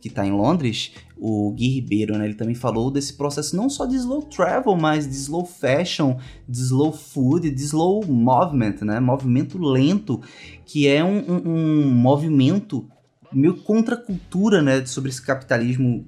que 0.00 0.08
está 0.08 0.26
em 0.26 0.32
Londres, 0.32 0.92
o 1.16 1.52
Gui 1.52 1.68
Ribeiro, 1.68 2.16
né? 2.16 2.24
Ele 2.24 2.34
também 2.34 2.54
falou 2.54 2.90
desse 2.90 3.12
processo 3.12 3.54
não 3.54 3.68
só 3.68 3.84
de 3.84 3.96
slow 3.96 4.22
travel, 4.22 4.74
mas 4.76 5.06
de 5.06 5.14
slow 5.14 5.44
fashion, 5.44 6.16
de 6.48 6.58
slow 6.58 6.92
food, 6.92 7.50
de 7.50 7.62
slow 7.62 8.04
movement, 8.06 8.76
né? 8.80 8.98
Movimento 8.98 9.58
lento, 9.58 10.20
que 10.64 10.88
é 10.88 11.04
um, 11.04 11.18
um, 11.18 11.48
um 11.48 11.90
movimento 11.90 12.88
meio 13.32 13.54
contra 13.54 13.94
a 13.94 13.98
cultura, 13.98 14.60
né, 14.60 14.84
sobre 14.84 15.10
esse 15.10 15.22
capitalismo 15.22 16.06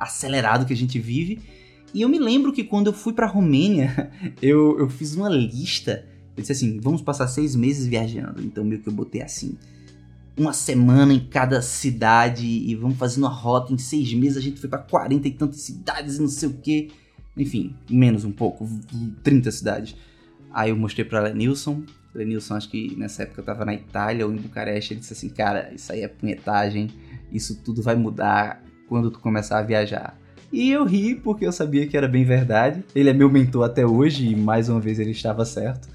acelerado 0.00 0.64
que 0.64 0.72
a 0.72 0.76
gente 0.76 0.98
vive. 0.98 1.38
E 1.92 2.02
eu 2.02 2.08
me 2.08 2.18
lembro 2.18 2.52
que 2.52 2.64
quando 2.64 2.86
eu 2.86 2.92
fui 2.92 3.12
pra 3.12 3.26
Romênia, 3.26 4.10
eu, 4.40 4.78
eu 4.78 4.88
fiz 4.88 5.14
uma 5.14 5.28
lista. 5.28 6.06
Eu 6.36 6.40
disse 6.40 6.52
assim: 6.52 6.80
vamos 6.80 7.02
passar 7.02 7.28
seis 7.28 7.54
meses 7.54 7.86
viajando. 7.86 8.42
Então, 8.42 8.64
meio 8.64 8.80
que 8.80 8.88
eu 8.88 8.92
botei 8.92 9.20
assim: 9.20 9.58
uma 10.36 10.52
semana 10.52 11.12
em 11.12 11.20
cada 11.20 11.60
cidade 11.60 12.46
e 12.46 12.74
vamos 12.74 12.96
fazendo 12.96 13.24
uma 13.24 13.30
rota. 13.30 13.72
Em 13.72 13.78
seis 13.78 14.12
meses 14.14 14.38
a 14.38 14.40
gente 14.40 14.58
foi 14.58 14.70
para 14.70 14.78
40 14.78 15.28
e 15.28 15.30
tantas 15.32 15.60
cidades 15.60 16.16
e 16.16 16.20
não 16.20 16.28
sei 16.28 16.48
o 16.48 16.54
que. 16.54 16.88
Enfim, 17.36 17.76
menos 17.88 18.24
um 18.24 18.32
pouco, 18.32 18.68
30 19.22 19.50
cidades. 19.50 19.96
Aí 20.52 20.70
eu 20.70 20.76
mostrei 20.76 21.04
pra 21.04 21.20
Lenilson, 21.20 21.84
Lenilson, 22.14 22.56
acho 22.56 22.68
que 22.68 22.94
nessa 22.96 23.22
época 23.22 23.40
eu 23.40 23.44
tava 23.44 23.64
na 23.64 23.72
Itália 23.72 24.26
ou 24.26 24.32
em 24.32 24.36
Bucareste, 24.36 24.94
ele 24.94 25.00
disse 25.00 25.12
assim, 25.12 25.28
cara, 25.28 25.72
isso 25.72 25.92
aí 25.92 26.00
é 26.00 26.08
punhetagem, 26.08 26.90
isso 27.32 27.62
tudo 27.62 27.82
vai 27.82 27.94
mudar 27.94 28.62
quando 28.90 29.08
tu 29.08 29.20
começar 29.20 29.60
a 29.60 29.62
viajar. 29.62 30.18
E 30.52 30.68
eu 30.68 30.84
ri 30.84 31.14
porque 31.14 31.46
eu 31.46 31.52
sabia 31.52 31.86
que 31.86 31.96
era 31.96 32.08
bem 32.08 32.24
verdade. 32.24 32.84
Ele 32.92 33.08
é 33.08 33.12
meu 33.12 33.30
mentor 33.30 33.64
até 33.64 33.86
hoje 33.86 34.26
e 34.26 34.34
mais 34.34 34.68
uma 34.68 34.80
vez 34.80 34.98
ele 34.98 35.12
estava 35.12 35.44
certo. 35.44 35.88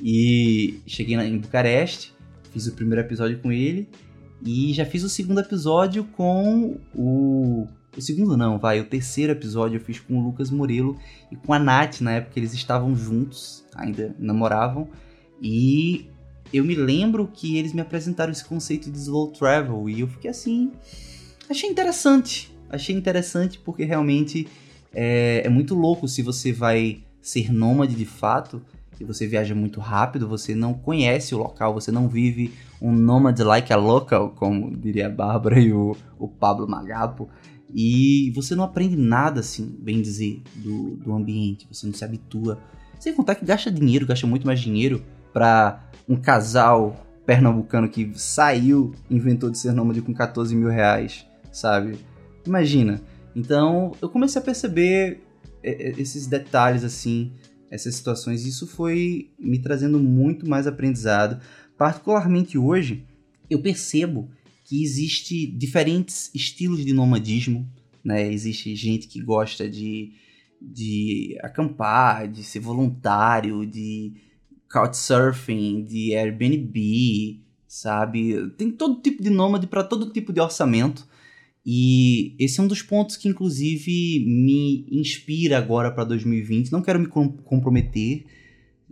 E 0.00 0.80
cheguei 0.86 1.16
em 1.16 1.38
Bucareste, 1.38 2.14
fiz 2.52 2.68
o 2.68 2.72
primeiro 2.72 3.00
episódio 3.00 3.40
com 3.40 3.50
ele 3.50 3.88
e 4.40 4.72
já 4.72 4.86
fiz 4.86 5.02
o 5.02 5.08
segundo 5.08 5.40
episódio 5.40 6.04
com 6.04 6.78
o. 6.94 7.66
O 7.96 8.00
segundo 8.00 8.36
não, 8.36 8.58
vai, 8.58 8.78
o 8.78 8.84
terceiro 8.84 9.32
episódio 9.32 9.78
eu 9.78 9.80
fiz 9.80 9.98
com 9.98 10.18
o 10.18 10.22
Lucas 10.22 10.50
Morelo 10.50 10.98
e 11.32 11.36
com 11.36 11.54
a 11.54 11.58
Nath, 11.58 12.02
na 12.02 12.12
época 12.12 12.38
eles 12.38 12.52
estavam 12.52 12.94
juntos, 12.94 13.64
ainda 13.74 14.14
namoravam. 14.18 14.86
E 15.40 16.06
eu 16.52 16.62
me 16.62 16.74
lembro 16.74 17.26
que 17.26 17.56
eles 17.56 17.72
me 17.72 17.80
apresentaram 17.80 18.30
esse 18.30 18.44
conceito 18.44 18.90
de 18.90 18.98
slow 18.98 19.32
travel 19.32 19.88
e 19.88 20.00
eu 20.00 20.06
fiquei 20.06 20.30
assim. 20.30 20.70
Achei 21.48 21.68
interessante. 21.68 22.54
Achei 22.68 22.94
interessante 22.94 23.58
porque 23.58 23.84
realmente 23.84 24.48
é, 24.92 25.42
é 25.44 25.48
muito 25.48 25.74
louco 25.74 26.08
se 26.08 26.22
você 26.22 26.52
vai 26.52 27.02
ser 27.22 27.52
nômade 27.52 27.94
de 27.94 28.04
fato 28.04 28.62
e 28.98 29.04
você 29.04 29.26
viaja 29.26 29.54
muito 29.54 29.78
rápido, 29.78 30.26
você 30.26 30.54
não 30.54 30.72
conhece 30.72 31.34
o 31.34 31.38
local, 31.38 31.74
você 31.74 31.92
não 31.92 32.08
vive 32.08 32.52
um 32.80 32.92
nômade 32.92 33.42
like 33.42 33.72
a 33.72 33.76
local, 33.76 34.30
como 34.30 34.74
diria 34.76 35.06
a 35.06 35.10
Bárbara 35.10 35.58
e 35.60 35.72
o, 35.72 35.96
o 36.18 36.28
Pablo 36.28 36.66
Magapo. 36.66 37.28
E 37.74 38.32
você 38.34 38.54
não 38.54 38.64
aprende 38.64 38.96
nada, 38.96 39.40
assim, 39.40 39.76
bem 39.80 40.00
dizer, 40.00 40.42
do, 40.54 40.96
do 40.96 41.12
ambiente, 41.12 41.66
você 41.70 41.86
não 41.86 41.92
se 41.92 42.04
habitua. 42.04 42.58
Sem 42.98 43.12
contar 43.12 43.34
que 43.34 43.44
gasta 43.44 43.70
dinheiro, 43.70 44.06
gasta 44.06 44.26
muito 44.26 44.46
mais 44.46 44.60
dinheiro 44.60 45.04
para 45.32 45.84
um 46.08 46.16
casal 46.16 47.04
pernambucano 47.26 47.88
que 47.88 48.12
saiu, 48.14 48.94
inventou 49.10 49.50
de 49.50 49.58
ser 49.58 49.72
nômade 49.72 50.00
com 50.00 50.14
14 50.14 50.54
mil 50.54 50.68
reais, 50.68 51.25
sabe? 51.56 51.98
Imagina. 52.46 53.02
Então 53.34 53.92
eu 54.00 54.10
comecei 54.10 54.40
a 54.40 54.44
perceber 54.44 55.22
é, 55.62 55.88
é, 55.88 56.00
esses 56.00 56.26
detalhes 56.26 56.84
assim, 56.84 57.32
essas 57.70 57.94
situações. 57.94 58.44
Isso 58.44 58.66
foi 58.66 59.30
me 59.38 59.58
trazendo 59.58 59.98
muito 59.98 60.48
mais 60.48 60.66
aprendizado. 60.66 61.40
Particularmente 61.78 62.58
hoje, 62.58 63.04
eu 63.48 63.60
percebo 63.60 64.30
que 64.64 64.82
existe 64.82 65.46
diferentes 65.46 66.30
estilos 66.34 66.84
de 66.84 66.92
nomadismo. 66.92 67.66
Né? 68.04 68.30
Existe 68.30 68.74
gente 68.76 69.08
que 69.08 69.20
gosta 69.22 69.68
de, 69.68 70.12
de 70.60 71.38
acampar, 71.42 72.28
de 72.28 72.44
ser 72.44 72.60
voluntário, 72.60 73.64
de 73.66 74.12
couchsurfing, 74.70 75.84
de 75.84 76.14
Airbnb, 76.14 77.40
sabe? 77.66 78.50
Tem 78.58 78.70
todo 78.70 79.00
tipo 79.00 79.22
de 79.22 79.30
nômade 79.30 79.66
para 79.66 79.82
todo 79.82 80.12
tipo 80.12 80.32
de 80.32 80.40
orçamento. 80.40 81.06
E 81.68 82.36
esse 82.38 82.60
é 82.60 82.62
um 82.62 82.68
dos 82.68 82.80
pontos 82.80 83.16
que, 83.16 83.28
inclusive, 83.28 84.24
me 84.24 84.86
inspira 84.88 85.58
agora 85.58 85.90
para 85.90 86.04
2020. 86.04 86.70
Não 86.70 86.80
quero 86.80 87.00
me 87.00 87.08
comprometer, 87.08 88.24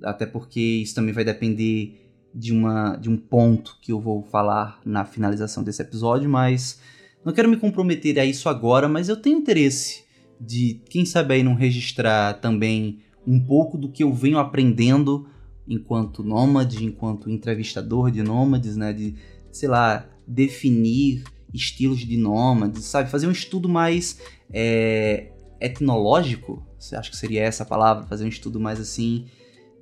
até 0.03 0.27
porque 0.27 0.61
isso 0.61 0.93
também 0.93 1.15
vai 1.15 1.25
depender 1.25 2.11
de, 2.35 2.53
uma, 2.53 2.97
de 2.97 3.09
um 3.09 3.17
ponto 3.17 3.79
que 3.81 3.93
eu 3.93 4.01
vou 4.01 4.25
falar 4.25 4.81
na 4.85 5.05
finalização 5.05 5.63
desse 5.63 5.83
episódio, 5.83 6.29
mas 6.29 6.81
não 7.25 7.33
quero 7.33 7.49
me 7.49 7.57
comprometer 7.57 8.19
a 8.19 8.25
isso 8.25 8.49
agora, 8.49 8.89
mas 8.89 9.09
eu 9.09 9.17
tenho 9.17 9.39
interesse 9.39 10.03
de, 10.41 10.81
quem 10.91 11.05
sabe 11.05 11.35
aí, 11.35 11.43
não 11.45 11.55
registrar 11.55 12.35
também 12.41 12.99
um 13.25 13.39
pouco 13.39 13.79
do 13.79 13.89
que 13.89 14.03
eu 14.03 14.13
venho 14.13 14.37
aprendendo 14.37 15.29
enquanto 15.67 16.25
nômade, 16.25 16.85
enquanto 16.85 17.31
entrevistador 17.31 18.11
de 18.11 18.21
nômades, 18.21 18.77
né? 18.77 18.93
De, 18.93 19.15
sei 19.53 19.69
lá, 19.69 20.09
definir 20.27 21.23
estilos 21.55 22.01
de 22.01 22.17
nômades, 22.17 22.85
sabe? 22.85 23.11
Fazer 23.11 23.27
um 23.27 23.33
estudo 23.33 23.69
mais 23.69 24.19
é, 24.53 25.31
etnológico, 25.61 26.67
você 26.79 26.97
acha 26.97 27.11
que 27.11 27.17
seria 27.17 27.43
essa 27.43 27.63
a 27.63 27.67
palavra? 27.67 28.07
Fazer 28.07 28.25
um 28.25 28.29
estudo 28.29 28.61
mais 28.61 28.81
assim 28.81 29.27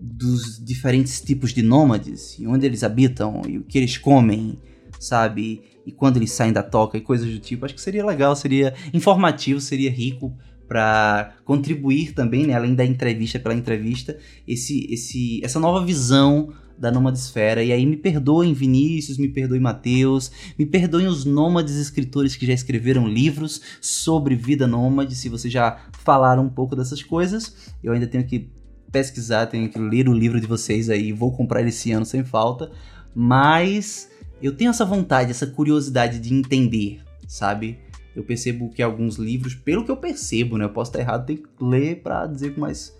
dos 0.00 0.62
diferentes 0.62 1.20
tipos 1.20 1.52
de 1.52 1.62
nômades, 1.62 2.36
e 2.38 2.46
onde 2.46 2.66
eles 2.66 2.82
habitam, 2.82 3.42
e 3.48 3.58
o 3.58 3.62
que 3.62 3.78
eles 3.78 3.96
comem, 3.96 4.58
sabe? 4.98 5.62
E 5.86 5.92
quando 5.92 6.16
eles 6.16 6.32
saem 6.32 6.52
da 6.52 6.62
toca 6.62 6.98
e 6.98 7.00
coisas 7.00 7.30
do 7.30 7.38
tipo. 7.38 7.64
Acho 7.64 7.74
que 7.74 7.80
seria 7.80 8.04
legal, 8.04 8.34
seria 8.34 8.74
informativo, 8.92 9.60
seria 9.60 9.90
rico 9.90 10.36
para 10.66 11.34
contribuir 11.44 12.14
também, 12.14 12.46
né, 12.46 12.54
além 12.54 12.74
da 12.74 12.84
entrevista 12.84 13.38
pela 13.38 13.54
entrevista, 13.54 14.18
esse, 14.48 14.86
esse, 14.90 15.44
essa 15.44 15.60
nova 15.60 15.84
visão 15.84 16.52
da 16.78 16.90
nomadesfera. 16.90 17.62
E 17.62 17.72
aí 17.72 17.84
me 17.86 17.96
perdoem 17.96 18.52
Vinícius, 18.52 19.18
me 19.18 19.28
perdoem 19.28 19.60
Matheus, 19.60 20.30
me 20.58 20.66
perdoem 20.66 21.06
os 21.06 21.24
nômades 21.24 21.76
escritores 21.76 22.36
que 22.36 22.46
já 22.46 22.52
escreveram 22.52 23.06
livros 23.06 23.60
sobre 23.80 24.34
vida 24.34 24.66
nômade, 24.66 25.14
se 25.14 25.28
vocês 25.28 25.52
já 25.52 25.78
falaram 26.04 26.44
um 26.44 26.50
pouco 26.50 26.74
dessas 26.76 27.02
coisas. 27.02 27.72
Eu 27.82 27.92
ainda 27.92 28.06
tenho 28.06 28.24
que 28.24 28.50
pesquisar, 28.90 29.46
tenho 29.46 29.68
que 29.68 29.78
ler 29.78 30.08
o 30.08 30.12
livro 30.12 30.40
de 30.40 30.46
vocês 30.46 30.90
aí, 30.90 31.12
vou 31.12 31.32
comprar 31.32 31.66
esse 31.66 31.92
ano 31.92 32.04
sem 32.04 32.22
falta, 32.22 32.70
mas 33.14 34.10
eu 34.42 34.54
tenho 34.54 34.70
essa 34.70 34.84
vontade, 34.84 35.30
essa 35.30 35.46
curiosidade 35.46 36.18
de 36.18 36.34
entender, 36.34 37.00
sabe? 37.26 37.78
eu 38.14 38.22
percebo 38.22 38.70
que 38.70 38.82
alguns 38.82 39.16
livros, 39.16 39.54
pelo 39.54 39.84
que 39.84 39.90
eu 39.90 39.96
percebo, 39.96 40.58
né? 40.58 40.64
Eu 40.64 40.70
posso 40.70 40.90
estar 40.90 41.00
errado, 41.00 41.26
tem 41.26 41.36
que 41.36 41.48
ler 41.60 42.02
para 42.02 42.26
dizer 42.26 42.54
com 42.54 42.60
mais 42.60 42.94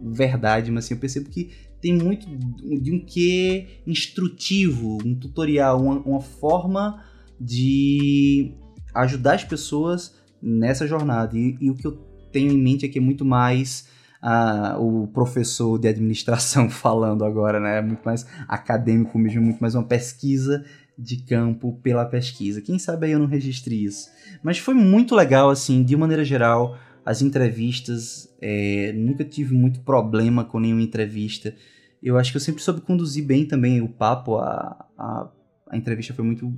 verdade, 0.00 0.70
mas 0.70 0.84
assim, 0.84 0.94
eu 0.94 1.00
percebo 1.00 1.28
que 1.28 1.50
tem 1.80 1.94
muito 1.94 2.26
de 2.26 2.92
um 2.92 2.98
que 2.98 3.82
instrutivo, 3.86 4.98
um 5.04 5.14
tutorial, 5.14 5.80
uma, 5.80 5.98
uma 6.00 6.20
forma 6.20 7.02
de 7.40 8.52
ajudar 8.94 9.34
as 9.34 9.44
pessoas 9.44 10.14
nessa 10.42 10.86
jornada. 10.86 11.36
E, 11.36 11.56
e, 11.60 11.70
o 11.70 11.74
que 11.74 11.86
eu 11.86 11.92
tenho 12.32 12.52
em 12.52 12.58
mente 12.58 12.84
aqui 12.84 12.98
é 12.98 13.00
muito 13.00 13.24
mais 13.24 13.88
uh, 14.22 14.80
o 14.80 15.06
professor 15.08 15.78
de 15.78 15.88
administração 15.88 16.68
falando 16.70 17.24
agora, 17.24 17.60
né? 17.60 17.78
É 17.78 17.82
muito 17.82 18.02
mais 18.02 18.26
acadêmico 18.48 19.18
mesmo, 19.18 19.42
muito 19.42 19.60
mais 19.60 19.74
uma 19.74 19.84
pesquisa 19.84 20.64
de 20.98 21.18
campo 21.18 21.78
pela 21.80 22.04
pesquisa. 22.04 22.60
Quem 22.60 22.78
sabe 22.78 23.06
aí 23.06 23.12
eu 23.12 23.20
não 23.20 23.26
registre 23.26 23.84
isso. 23.84 24.08
Mas 24.42 24.58
foi 24.58 24.74
muito 24.74 25.14
legal, 25.14 25.48
assim, 25.48 25.84
de 25.84 25.96
maneira 25.96 26.24
geral, 26.24 26.76
as 27.08 27.22
entrevistas. 27.22 28.28
É, 28.38 28.92
nunca 28.94 29.24
tive 29.24 29.54
muito 29.54 29.80
problema 29.80 30.44
com 30.44 30.60
nenhuma 30.60 30.82
entrevista. 30.82 31.54
Eu 32.02 32.18
acho 32.18 32.30
que 32.30 32.36
eu 32.36 32.40
sempre 32.40 32.62
soube 32.62 32.82
conduzir 32.82 33.24
bem 33.24 33.46
também 33.46 33.80
o 33.80 33.88
papo. 33.88 34.36
A, 34.36 34.84
a, 34.98 35.30
a 35.70 35.76
entrevista 35.76 36.12
foi 36.12 36.22
muito 36.22 36.52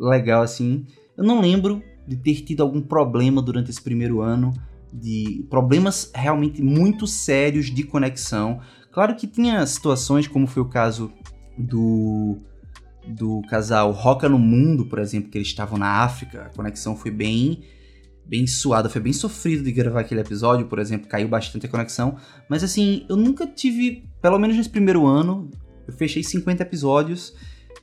legal, 0.00 0.42
assim. 0.42 0.86
Eu 1.14 1.22
não 1.22 1.38
lembro 1.38 1.82
de 2.08 2.16
ter 2.16 2.36
tido 2.36 2.62
algum 2.62 2.80
problema 2.80 3.42
durante 3.42 3.70
esse 3.70 3.82
primeiro 3.82 4.22
ano. 4.22 4.54
De 4.90 5.44
problemas 5.50 6.10
realmente 6.14 6.62
muito 6.62 7.06
sérios 7.06 7.66
de 7.66 7.82
conexão. 7.82 8.62
Claro 8.90 9.14
que 9.14 9.26
tinha 9.26 9.66
situações, 9.66 10.26
como 10.26 10.46
foi 10.46 10.62
o 10.62 10.68
caso 10.68 11.12
do 11.58 12.38
do 13.06 13.42
casal 13.50 13.90
Roca 13.90 14.30
no 14.30 14.38
Mundo, 14.38 14.86
por 14.86 14.98
exemplo, 14.98 15.30
que 15.30 15.36
eles 15.36 15.48
estavam 15.48 15.76
na 15.76 16.02
África, 16.02 16.44
a 16.44 16.56
conexão 16.56 16.96
foi 16.96 17.10
bem 17.10 17.62
bem 18.26 18.46
suada, 18.46 18.88
foi 18.88 19.00
bem 19.00 19.12
sofrido 19.12 19.62
de 19.62 19.72
gravar 19.72 20.00
aquele 20.00 20.20
episódio, 20.20 20.66
por 20.66 20.78
exemplo, 20.78 21.08
caiu 21.08 21.28
bastante 21.28 21.66
a 21.66 21.68
conexão, 21.68 22.16
mas 22.48 22.64
assim, 22.64 23.04
eu 23.08 23.16
nunca 23.16 23.46
tive, 23.46 24.08
pelo 24.20 24.38
menos 24.38 24.56
nesse 24.56 24.70
primeiro 24.70 25.06
ano, 25.06 25.50
eu 25.86 25.92
fechei 25.92 26.22
50 26.22 26.62
episódios 26.62 27.34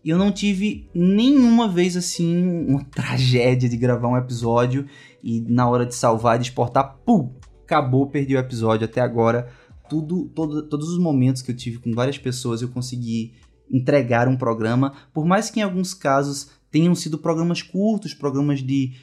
e 0.04 0.10
eu 0.10 0.18
não 0.18 0.32
tive 0.32 0.90
nenhuma 0.94 1.68
vez 1.68 1.96
assim 1.96 2.66
uma 2.68 2.84
tragédia 2.90 3.70
de 3.70 3.78
gravar 3.78 4.08
um 4.08 4.18
episódio 4.18 4.88
e 5.24 5.42
na 5.42 5.70
hora 5.70 5.86
de 5.86 5.94
salvar 5.94 6.38
e 6.38 6.40
de 6.40 6.50
exportar, 6.50 6.98
pum, 7.06 7.34
acabou, 7.64 8.08
perdi 8.08 8.36
o 8.36 8.40
episódio 8.40 8.86
até 8.86 9.00
agora. 9.00 9.48
Tudo, 9.90 10.30
todo, 10.30 10.64
todos 10.68 10.90
os 10.90 10.98
momentos 10.98 11.42
que 11.42 11.52
eu 11.52 11.56
tive 11.56 11.78
com 11.78 11.94
várias 11.94 12.18
pessoas 12.18 12.62
eu 12.62 12.70
consegui 12.70 13.34
entregar 13.70 14.28
um 14.28 14.36
programa, 14.36 14.94
por 15.14 15.26
mais 15.26 15.50
que 15.50 15.60
em 15.60 15.64
alguns 15.64 15.94
casos 15.94 16.50
tenham 16.70 16.96
sido 16.96 17.18
programas 17.18 17.62
curtos, 17.62 18.14
programas 18.14 18.62
de 18.62 18.94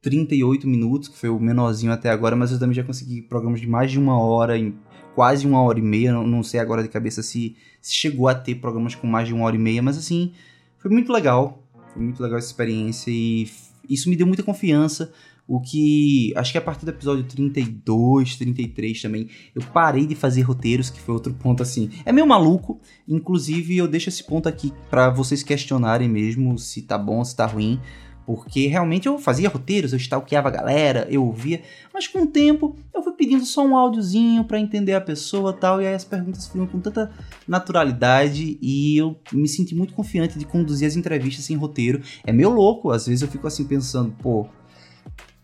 38 0.00 0.66
minutos, 0.66 1.08
que 1.08 1.16
foi 1.16 1.28
o 1.28 1.40
menorzinho 1.40 1.92
até 1.92 2.10
agora, 2.10 2.36
mas 2.36 2.52
eu 2.52 2.58
também 2.58 2.74
já 2.74 2.84
consegui 2.84 3.22
programas 3.22 3.60
de 3.60 3.66
mais 3.66 3.90
de 3.90 3.98
uma 3.98 4.20
hora, 4.20 4.56
em 4.56 4.76
quase 5.14 5.46
uma 5.46 5.60
hora 5.62 5.78
e 5.78 5.82
meia, 5.82 6.12
não, 6.12 6.26
não 6.26 6.42
sei 6.42 6.60
agora 6.60 6.82
de 6.82 6.88
cabeça 6.88 7.22
se, 7.22 7.56
se, 7.80 7.94
chegou 7.94 8.28
a 8.28 8.34
ter 8.34 8.56
programas 8.56 8.94
com 8.94 9.06
mais 9.06 9.26
de 9.26 9.34
uma 9.34 9.44
hora 9.44 9.56
e 9.56 9.58
meia, 9.58 9.82
mas 9.82 9.98
assim, 9.98 10.32
foi 10.78 10.90
muito 10.90 11.12
legal, 11.12 11.62
foi 11.92 12.02
muito 12.02 12.22
legal 12.22 12.38
essa 12.38 12.46
experiência 12.46 13.10
e 13.10 13.50
isso 13.88 14.08
me 14.08 14.14
deu 14.14 14.26
muita 14.26 14.44
confiança, 14.44 15.12
o 15.48 15.60
que 15.60 16.32
acho 16.36 16.52
que 16.52 16.58
a 16.58 16.60
partir 16.60 16.84
do 16.84 16.90
episódio 16.90 17.24
32, 17.24 18.36
33 18.36 19.00
também, 19.00 19.28
eu 19.54 19.62
parei 19.72 20.06
de 20.06 20.14
fazer 20.14 20.42
roteiros, 20.42 20.90
que 20.90 21.00
foi 21.00 21.14
outro 21.14 21.32
ponto 21.32 21.62
assim. 21.62 21.88
É 22.04 22.12
meio 22.12 22.26
maluco, 22.26 22.78
inclusive 23.08 23.78
eu 23.78 23.88
deixo 23.88 24.10
esse 24.10 24.22
ponto 24.22 24.46
aqui 24.46 24.74
para 24.90 25.08
vocês 25.08 25.42
questionarem 25.42 26.06
mesmo 26.06 26.58
se 26.58 26.82
tá 26.82 26.98
bom, 26.98 27.24
se 27.24 27.34
tá 27.34 27.46
ruim. 27.46 27.80
Porque 28.28 28.66
realmente 28.66 29.08
eu 29.08 29.18
fazia 29.18 29.48
roteiros, 29.48 29.94
eu 29.94 29.96
stalkeava 29.96 30.48
a 30.48 30.50
galera, 30.50 31.08
eu 31.08 31.24
ouvia, 31.24 31.62
mas 31.94 32.06
com 32.06 32.24
o 32.24 32.26
tempo 32.26 32.76
eu 32.92 33.02
fui 33.02 33.14
pedindo 33.14 33.42
só 33.46 33.64
um 33.66 33.74
áudiozinho 33.74 34.44
para 34.44 34.60
entender 34.60 34.92
a 34.92 35.00
pessoa 35.00 35.50
tal, 35.50 35.80
e 35.80 35.86
aí 35.86 35.94
as 35.94 36.04
perguntas 36.04 36.46
fluíam 36.46 36.66
com 36.66 36.78
tanta 36.78 37.10
naturalidade 37.48 38.58
e 38.60 38.98
eu 38.98 39.18
me 39.32 39.48
senti 39.48 39.74
muito 39.74 39.94
confiante 39.94 40.38
de 40.38 40.44
conduzir 40.44 40.86
as 40.86 40.94
entrevistas 40.94 41.42
sem 41.46 41.56
roteiro. 41.56 42.02
É 42.22 42.30
meio 42.30 42.50
louco, 42.50 42.90
às 42.90 43.06
vezes 43.06 43.22
eu 43.22 43.28
fico 43.28 43.46
assim 43.46 43.64
pensando, 43.64 44.14
pô, 44.20 44.46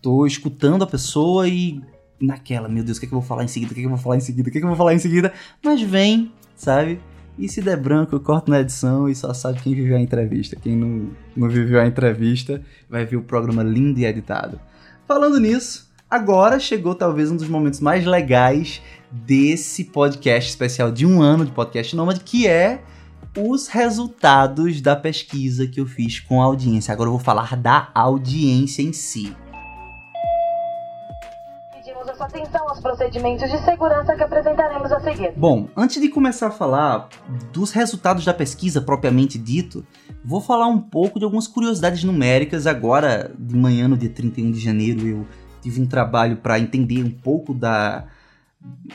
tô 0.03 0.27
escutando 0.27 0.85
a 0.85 0.87
pessoa 0.87 1.49
e 1.49 1.81
naquela, 2.21 2.69
meu 2.69 2.85
Deus, 2.85 2.99
o 2.99 3.01
que, 3.01 3.07
é 3.07 3.09
que 3.09 3.15
eu 3.15 3.21
vou 3.21 3.27
falar 3.27 3.45
em 3.45 3.49
seguida? 3.49 3.73
O 3.73 3.75
que, 3.75 3.81
é 3.81 3.83
que 3.83 3.87
eu 3.87 3.95
vou 3.95 3.99
falar 3.99 4.17
em 4.17 4.21
seguida? 4.21 4.47
O 4.47 4.53
que, 4.53 4.59
é 4.59 4.61
que 4.61 4.65
eu 4.67 4.69
vou 4.69 4.77
falar 4.77 4.93
em 4.93 4.99
seguida? 4.99 5.33
Mas 5.65 5.81
vem, 5.81 6.31
sabe? 6.55 7.01
E 7.37 7.49
se 7.49 7.61
der 7.61 7.77
branco, 7.77 8.15
eu 8.15 8.21
corto 8.21 8.51
na 8.51 8.61
edição 8.61 9.09
e 9.09 9.15
só 9.15 9.35
sabe 9.35 9.61
quem 9.61 9.75
viveu 9.75 9.97
a 9.97 10.01
entrevista. 10.01 10.57
Quem 10.57 10.77
não, 10.77 11.11
não 11.37 11.49
viveu 11.49 11.81
a 11.81 11.87
entrevista 11.87 12.63
vai 12.89 13.05
ver 13.05 13.17
o 13.17 13.23
programa 13.23 13.63
lindo 13.63 13.99
e 13.99 14.05
editado. 14.05 14.61
Falando 15.07 15.41
nisso, 15.41 15.91
agora 16.09 16.61
chegou 16.61 16.95
talvez 16.95 17.31
um 17.31 17.37
dos 17.37 17.49
momentos 17.49 17.81
mais 17.81 18.07
legais 18.07 18.81
desse 19.11 19.85
podcast 19.85 20.49
especial 20.49 20.93
de 20.93 21.05
um 21.05 21.21
ano 21.21 21.45
de 21.45 21.51
podcast 21.51 21.95
Nômade, 21.97 22.21
que 22.21 22.47
é 22.47 22.83
os 23.37 23.67
resultados 23.67 24.81
da 24.81 24.95
pesquisa 24.95 25.67
que 25.67 25.81
eu 25.81 25.87
fiz 25.87 26.21
com 26.21 26.41
a 26.41 26.45
audiência. 26.45 26.93
Agora 26.93 27.09
eu 27.09 27.15
vou 27.15 27.21
falar 27.21 27.57
da 27.57 27.91
audiência 27.93 28.81
em 28.81 28.93
si 28.93 29.35
atenção 32.23 32.69
aos 32.69 32.81
procedimentos 32.81 33.51
de 33.51 33.59
segurança 33.65 34.15
que 34.15 34.23
apresentaremos 34.23 34.93
a 34.93 35.01
seguir. 35.01 35.33
Bom, 35.37 35.69
antes 35.77 36.01
de 36.01 36.09
começar 36.09 36.49
a 36.49 36.51
falar 36.51 37.09
dos 37.53 37.71
resultados 37.71 38.25
da 38.25 38.35
pesquisa 38.35 38.81
propriamente 38.81 39.39
dito, 39.39 39.85
vou 40.25 40.41
falar 40.41 40.67
um 40.67 40.79
pouco 40.79 41.19
de 41.19 41.25
algumas 41.25 41.49
curiosidades 41.49 42.05
numéricas. 42.05 42.67
Agora, 42.67 43.33
de 43.39 43.57
manhã, 43.57 43.89
no 43.89 43.97
dia 43.97 44.11
31 44.11 44.51
de 44.53 44.61
janeiro, 44.61 45.07
eu 45.07 45.27
tive 45.61 45.81
um 45.81 45.87
trabalho 45.87 46.37
para 46.37 46.59
entender 46.59 47.03
um 47.03 47.11
pouco 47.11 47.55
da 47.55 48.07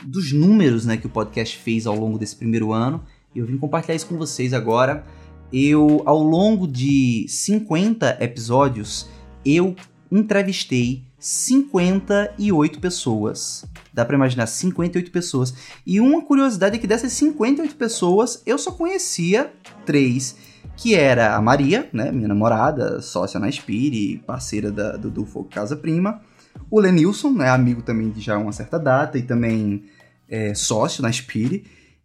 dos 0.04 0.32
números 0.32 0.84
né, 0.84 0.96
que 0.96 1.06
o 1.06 1.10
podcast 1.10 1.56
fez 1.56 1.86
ao 1.86 1.94
longo 1.94 2.18
desse 2.18 2.34
primeiro 2.34 2.72
ano. 2.72 3.04
Eu 3.34 3.46
vim 3.46 3.56
compartilhar 3.56 3.94
isso 3.94 4.06
com 4.06 4.16
vocês 4.16 4.52
agora. 4.52 5.04
Eu, 5.52 6.02
ao 6.06 6.22
longo 6.22 6.66
de 6.66 7.26
50 7.28 8.18
episódios, 8.20 9.08
eu 9.44 9.74
entrevistei 10.10 11.04
58 11.20 12.80
pessoas. 12.80 13.66
Dá 13.92 14.04
para 14.06 14.16
imaginar 14.16 14.46
58 14.46 15.10
pessoas. 15.10 15.54
E 15.86 16.00
uma 16.00 16.24
curiosidade 16.24 16.76
é 16.76 16.78
que 16.78 16.86
dessas 16.86 17.12
58 17.12 17.76
pessoas, 17.76 18.42
eu 18.46 18.56
só 18.56 18.72
conhecia 18.72 19.52
três, 19.84 20.36
que 20.76 20.94
era 20.94 21.36
a 21.36 21.42
Maria, 21.42 21.88
né, 21.92 22.10
minha 22.10 22.26
namorada, 22.26 23.02
sócia 23.02 23.38
na 23.38 23.50
Spire, 23.50 24.22
parceira 24.26 24.72
da, 24.72 24.96
do, 24.96 25.10
do 25.10 25.26
Fogo 25.26 25.50
Casa 25.50 25.76
Prima, 25.76 26.22
o 26.70 26.80
Lenilson, 26.80 27.30
né, 27.32 27.50
amigo 27.50 27.82
também 27.82 28.10
de 28.10 28.20
já 28.20 28.38
uma 28.38 28.52
certa 28.52 28.78
data 28.78 29.18
e 29.18 29.22
também 29.22 29.84
é, 30.26 30.54
sócio 30.54 31.02
na 31.02 31.12
Spire, 31.12 31.64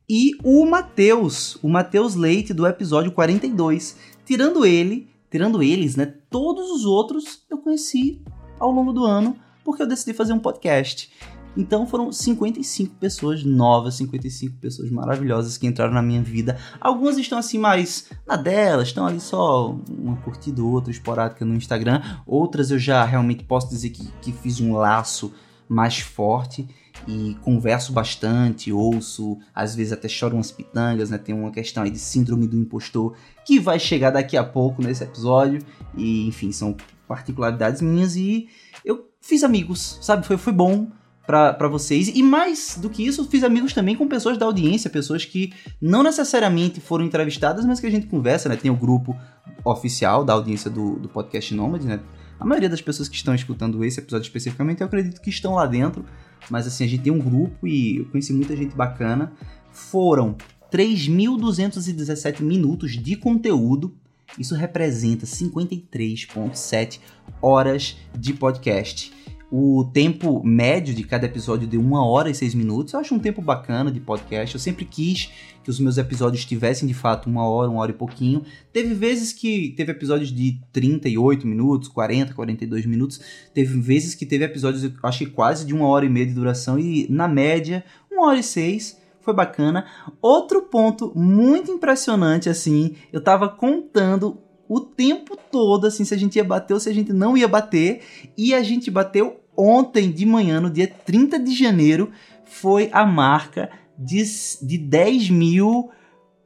e 0.10 0.32
o 0.44 0.66
Matheus, 0.66 1.58
o 1.64 1.70
Matheus 1.70 2.16
Leite 2.16 2.54
do 2.54 2.68
episódio 2.68 3.12
42. 3.12 3.96
Tirando 4.24 4.66
ele, 4.66 5.08
tirando 5.32 5.64
eles, 5.64 5.96
né, 5.96 6.14
todos 6.30 6.70
os 6.70 6.86
outros 6.86 7.44
eu 7.50 7.58
conheci 7.58 8.22
ao 8.60 8.72
longo 8.72 8.94
do 8.94 9.06
ano, 9.06 9.36
porque 9.64 9.82
eu 9.82 9.88
decidi 9.88 10.14
fazer 10.14 10.34
um 10.34 10.40
podcast. 10.40 11.12
Então 11.58 11.88
foram 11.88 12.12
55 12.12 12.96
pessoas 12.96 13.44
novas, 13.44 13.96
55 13.96 14.58
pessoas 14.58 14.92
maravilhosas 14.92 15.58
que 15.58 15.66
entraram 15.66 15.94
na 15.94 16.02
minha 16.02 16.22
vida. 16.22 16.58
Algumas 16.82 17.18
estão 17.18 17.38
assim 17.38 17.58
mais 17.58 18.10
na 18.28 18.36
delas, 18.36 18.90
estão 18.90 19.06
ali 19.06 19.22
só 19.22 19.76
uma 19.90 20.18
curtida 20.18 20.62
ou 20.62 20.72
outra 20.72 20.92
esporádica 20.92 21.46
no 21.46 21.56
Instagram. 21.56 22.02
Outras 22.26 22.72
eu 22.72 22.80
já 22.80 23.04
realmente 23.06 23.44
posso 23.44 23.70
dizer 23.70 23.90
que, 23.92 24.06
que 24.22 24.32
fiz 24.34 24.60
um 24.60 24.76
laço 24.76 25.32
mais 25.68 26.00
forte 26.00 26.68
e 27.08 27.36
converso 27.42 27.92
bastante, 27.92 28.72
ouço, 28.72 29.38
às 29.54 29.76
vezes 29.76 29.94
até 29.94 30.08
choro 30.08 30.36
umas 30.36 30.52
pitangas, 30.52 31.10
né? 31.10 31.18
Tem 31.18 31.34
uma 31.34 31.52
questão 31.52 31.84
aí 31.84 31.90
de 31.90 32.00
síndrome 32.00 32.48
do 32.48 32.58
impostor 32.58 33.16
que 33.46 33.60
vai 33.60 33.80
chegar 33.80 34.12
daqui 34.12 34.38
a 34.38 34.44
pouco 34.44 34.82
nesse 34.82 35.04
episódio. 35.04 35.62
E 35.96 36.28
enfim, 36.28 36.52
são 36.52 36.76
particularidades 37.08 37.82
minhas 37.82 38.16
e 38.16 38.48
eu 38.84 39.10
fiz 39.22 39.44
amigos, 39.44 40.00
sabe? 40.02 40.26
Foi, 40.26 40.38
foi 40.38 40.54
bom 40.54 40.88
para 41.26 41.68
vocês. 41.68 42.08
E 42.08 42.22
mais 42.22 42.78
do 42.80 42.90
que 42.90 43.06
isso, 43.06 43.26
fiz 43.26 43.44
amigos 43.44 43.74
também 43.74 43.96
com 43.96 44.08
pessoas 44.08 44.38
da 44.38 44.46
audiência, 44.46 44.90
pessoas 44.90 45.26
que 45.26 45.52
não 45.82 46.04
necessariamente 46.04 46.80
foram 46.80 47.04
entrevistadas, 47.04 47.66
mas 47.66 47.80
que 47.80 47.88
a 47.88 47.92
gente 47.92 48.06
conversa, 48.08 48.48
né? 48.48 48.56
Tem 48.56 48.70
o 48.70 48.76
grupo 48.76 49.18
oficial 49.64 50.24
da 50.24 50.34
audiência 50.34 50.70
do, 50.70 50.98
do 50.98 51.10
podcast 51.10 51.54
Nômade, 51.54 51.88
né? 51.88 52.00
A 52.40 52.46
maioria 52.46 52.70
das 52.70 52.82
pessoas 52.82 53.10
que 53.10 53.16
estão 53.16 53.34
escutando 53.34 53.84
esse 53.84 54.00
episódio 54.00 54.26
especificamente, 54.26 54.82
eu 54.82 54.88
acredito 54.88 55.22
que 55.22 55.30
estão 55.30 55.56
lá 55.56 55.66
dentro. 55.66 56.06
Mas 56.50 56.68
assim, 56.68 56.84
a 56.84 56.88
gente 56.88 57.02
tem 57.02 57.12
um 57.12 57.20
grupo 57.20 57.66
e 57.66 57.98
eu 57.98 58.06
conheci 58.06 58.34
muita 58.34 58.56
gente 58.56 58.76
bacana. 58.76 59.32
Foram 59.72 60.36
3.217 60.72 62.42
minutos 62.42 62.92
de 62.92 63.16
conteúdo 63.16 63.96
isso 64.38 64.56
representa 64.56 65.26
53,7 65.26 67.00
horas 67.42 67.98
de 68.18 68.34
podcast. 68.34 69.14
O 69.52 69.86
tempo 69.94 70.44
médio 70.44 70.94
de 70.94 71.04
cada 71.04 71.28
episódio 71.28 71.68
de 71.68 71.78
1 71.78 71.94
hora 71.94 72.30
e 72.30 72.36
6 72.36 72.56
minutos. 72.56 72.94
Eu 72.94 73.00
acho 73.00 73.14
um 73.14 73.20
tempo 73.20 73.42
bacana 73.42 73.92
de 73.92 74.00
podcast. 74.00 74.56
Eu 74.56 74.60
sempre 74.60 74.86
quis 74.86 75.30
que 75.64 75.70
os 75.70 75.80
meus 75.80 75.98
episódios 75.98 76.44
tivessem 76.46 76.88
de 76.88 76.94
fato 76.94 77.30
uma 77.30 77.48
hora, 77.48 77.70
uma 77.70 77.80
hora 77.80 77.92
e 77.92 77.94
pouquinho. 77.94 78.44
Teve 78.74 78.94
vezes 78.94 79.32
que 79.32 79.70
teve 79.78 79.92
episódios 79.92 80.32
de 80.32 80.60
38 80.74 81.48
minutos, 81.48 81.88
40, 81.88 82.34
42 82.34 82.86
minutos. 82.86 83.22
Teve 83.54 83.80
vezes 83.80 84.16
que 84.16 84.26
teve 84.26 84.44
episódios, 84.44 84.92
acho 85.04 85.20
que 85.20 85.28
quase 85.28 85.66
de 85.66 85.74
uma 85.74 85.88
hora 85.88 86.06
e 86.06 86.10
meia 86.10 86.26
de 86.26 86.34
duração. 86.34 86.78
E 86.78 87.08
na 87.10 87.28
média, 87.28 87.84
uma 88.12 88.28
hora 88.28 88.40
e 88.40 88.44
seis 88.44 88.98
foi 89.26 89.34
bacana. 89.34 89.86
Outro 90.22 90.62
ponto 90.62 91.12
muito 91.16 91.72
impressionante, 91.72 92.48
assim, 92.48 92.96
eu 93.12 93.22
tava 93.22 93.50
contando 93.50 94.38
o 94.70 94.80
tempo 94.80 95.38
todo, 95.52 95.88
assim, 95.88 96.06
se 96.06 96.14
a 96.14 96.18
gente 96.18 96.36
ia 96.36 96.44
bater 96.44 96.74
ou 96.74 96.80
se 96.80 96.90
a 96.90 96.94
gente 96.94 97.12
não 97.12 97.36
ia 97.36 97.48
bater, 97.48 98.02
e 98.38 98.54
a 98.54 98.64
gente 98.64 98.90
bateu 98.90 99.42
ontem 99.58 100.12
de 100.12 100.26
manhã, 100.26 100.60
no 100.60 100.70
dia 100.70 100.88
30 100.88 101.40
de 101.40 101.54
janeiro, 101.54 102.12
foi 102.46 102.90
a 102.92 103.06
marca 103.06 103.70
de, 103.98 104.24
de 104.62 104.78
10 104.78 105.30
mil 105.30 105.90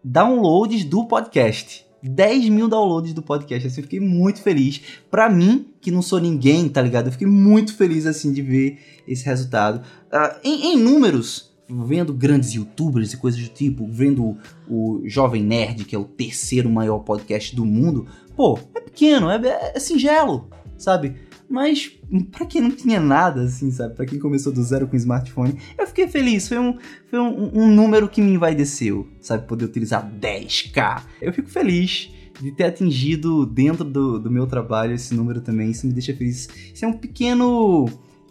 downloads 0.04 0.84
do 0.86 1.06
podcast. 1.06 1.86
10 2.02 2.48
mil 2.50 2.70
downloads 2.70 3.14
do 3.14 3.22
podcast, 3.22 3.68
assim, 3.68 3.82
eu 3.82 3.84
fiquei 3.84 4.00
muito 4.00 4.42
feliz. 4.42 4.82
Pra 5.12 5.30
mim, 5.30 5.68
que 5.82 5.92
não 5.92 6.02
sou 6.02 6.20
ninguém, 6.20 6.70
tá 6.70 6.82
ligado? 6.82 7.08
Eu 7.08 7.12
fiquei 7.12 7.28
muito 7.28 7.76
feliz, 7.76 8.06
assim, 8.06 8.32
de 8.32 8.42
ver 8.42 8.80
esse 9.08 9.26
resultado. 9.26 9.82
Uh, 10.12 10.40
em, 10.44 10.74
em 10.74 10.78
números, 10.78 11.49
vendo 11.70 12.14
grandes 12.14 12.54
youtubers 12.54 13.14
e 13.14 13.18
coisas 13.18 13.42
do 13.42 13.50
tipo, 13.50 13.88
vendo 13.88 14.38
o 14.68 15.02
Jovem 15.06 15.44
Nerd, 15.44 15.86
que 15.86 15.96
é 15.96 16.00
o 16.00 16.04
terceiro 16.04 16.70
maior 16.70 17.00
podcast 17.00 17.56
do 17.56 17.66
mundo, 17.66 18.08
pô, 18.36 18.60
é 18.76 18.82
pequeno, 18.82 19.30
é, 19.30 19.72
é 19.76 19.80
singelo, 19.80 20.50
sabe? 20.78 21.16
Mas 21.50 21.92
para 22.32 22.46
quem 22.46 22.62
não 22.62 22.72
tinha 22.72 23.00
nada, 23.00 23.42
assim, 23.42 23.72
sabe? 23.72 23.96
Para 23.96 24.06
quem 24.06 24.20
começou 24.20 24.54
do 24.54 24.64
zero 24.64 24.88
com 24.88 24.96
smartphone, 24.96 25.60
eu 25.78 25.88
fiquei 25.88 26.08
feliz. 26.08 26.48
Foi 26.48 26.60
um, 26.60 26.78
foi 27.10 27.20
um, 27.20 27.64
um 27.64 27.68
número 27.74 28.08
que 28.08 28.22
me 28.22 28.34
envaideceu, 28.34 29.08
sabe? 29.20 29.48
Poder 29.48 29.66
utilizar 29.66 30.08
10k. 30.08 31.02
Eu 31.20 31.34
fico 31.34 31.50
feliz 31.50 32.12
de 32.40 32.52
ter 32.52 32.66
atingido 32.66 33.48
dentro 33.48 33.84
do, 33.84 34.20
do 34.20 34.30
meu 34.30 34.46
trabalho 34.46 34.94
esse 34.94 35.16
número 35.16 35.42
também. 35.42 35.72
Isso 35.72 35.88
me 35.88 35.94
deixa 35.94 36.16
feliz. 36.16 36.48
Isso 36.74 36.86
é 36.86 36.88
um 36.88 36.94
pequeno 36.94 37.88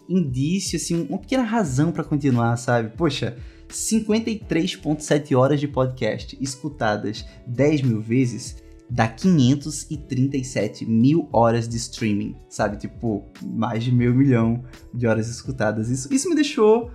indício, 0.09 0.77
assim, 0.77 1.07
uma 1.09 1.19
pequena 1.19 1.43
razão 1.43 1.93
para 1.93 2.05
continuar, 2.05 2.57
sabe? 2.57 2.91
Poxa, 2.97 3.37
53,7 3.69 5.37
horas 5.37 5.61
de 5.61 5.69
podcast 5.69 6.37
escutadas 6.41 7.25
10 7.47 7.83
mil 7.83 8.01
vezes 8.01 8.63
dá 8.91 9.07
537 9.07 10.87
mil 10.87 11.29
horas 11.33 11.69
de 11.69 11.77
streaming, 11.77 12.35
sabe? 12.49 12.79
Tipo, 12.79 13.25
mais 13.43 13.85
de 13.85 13.93
meio 13.93 14.15
milhão 14.15 14.65
de 14.95 15.07
horas 15.07 15.29
escutadas. 15.29 15.91
Isso, 15.91 16.13
isso 16.13 16.29
me 16.29 16.35
deixou 16.35 16.91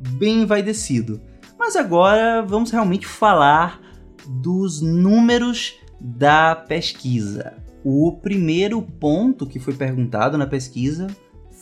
bem 0.00 0.42
envaidecido. 0.42 1.20
Mas 1.58 1.76
agora 1.76 2.42
vamos 2.42 2.70
realmente 2.70 3.06
falar 3.06 3.80
dos 4.26 4.80
números 4.80 5.74
da 6.00 6.56
pesquisa. 6.56 7.54
O 7.84 8.12
primeiro 8.12 8.80
ponto 8.80 9.46
que 9.46 9.58
foi 9.58 9.74
perguntado 9.74 10.38
na 10.38 10.46
pesquisa 10.46 11.06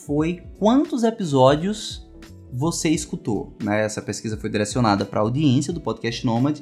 foi 0.07 0.43
quantos 0.59 1.05
episódios 1.05 2.07
você 2.53 2.91
escutou. 2.91 3.57
Né? 3.63 3.85
Essa 3.85 4.03
pesquisa 4.03 4.37
foi 4.37 4.51
direcionada 4.51 5.05
para 5.05 5.21
a 5.21 5.23
audiência 5.23 5.73
do 5.73 5.81
podcast 5.81 6.25
Nomad. 6.27 6.61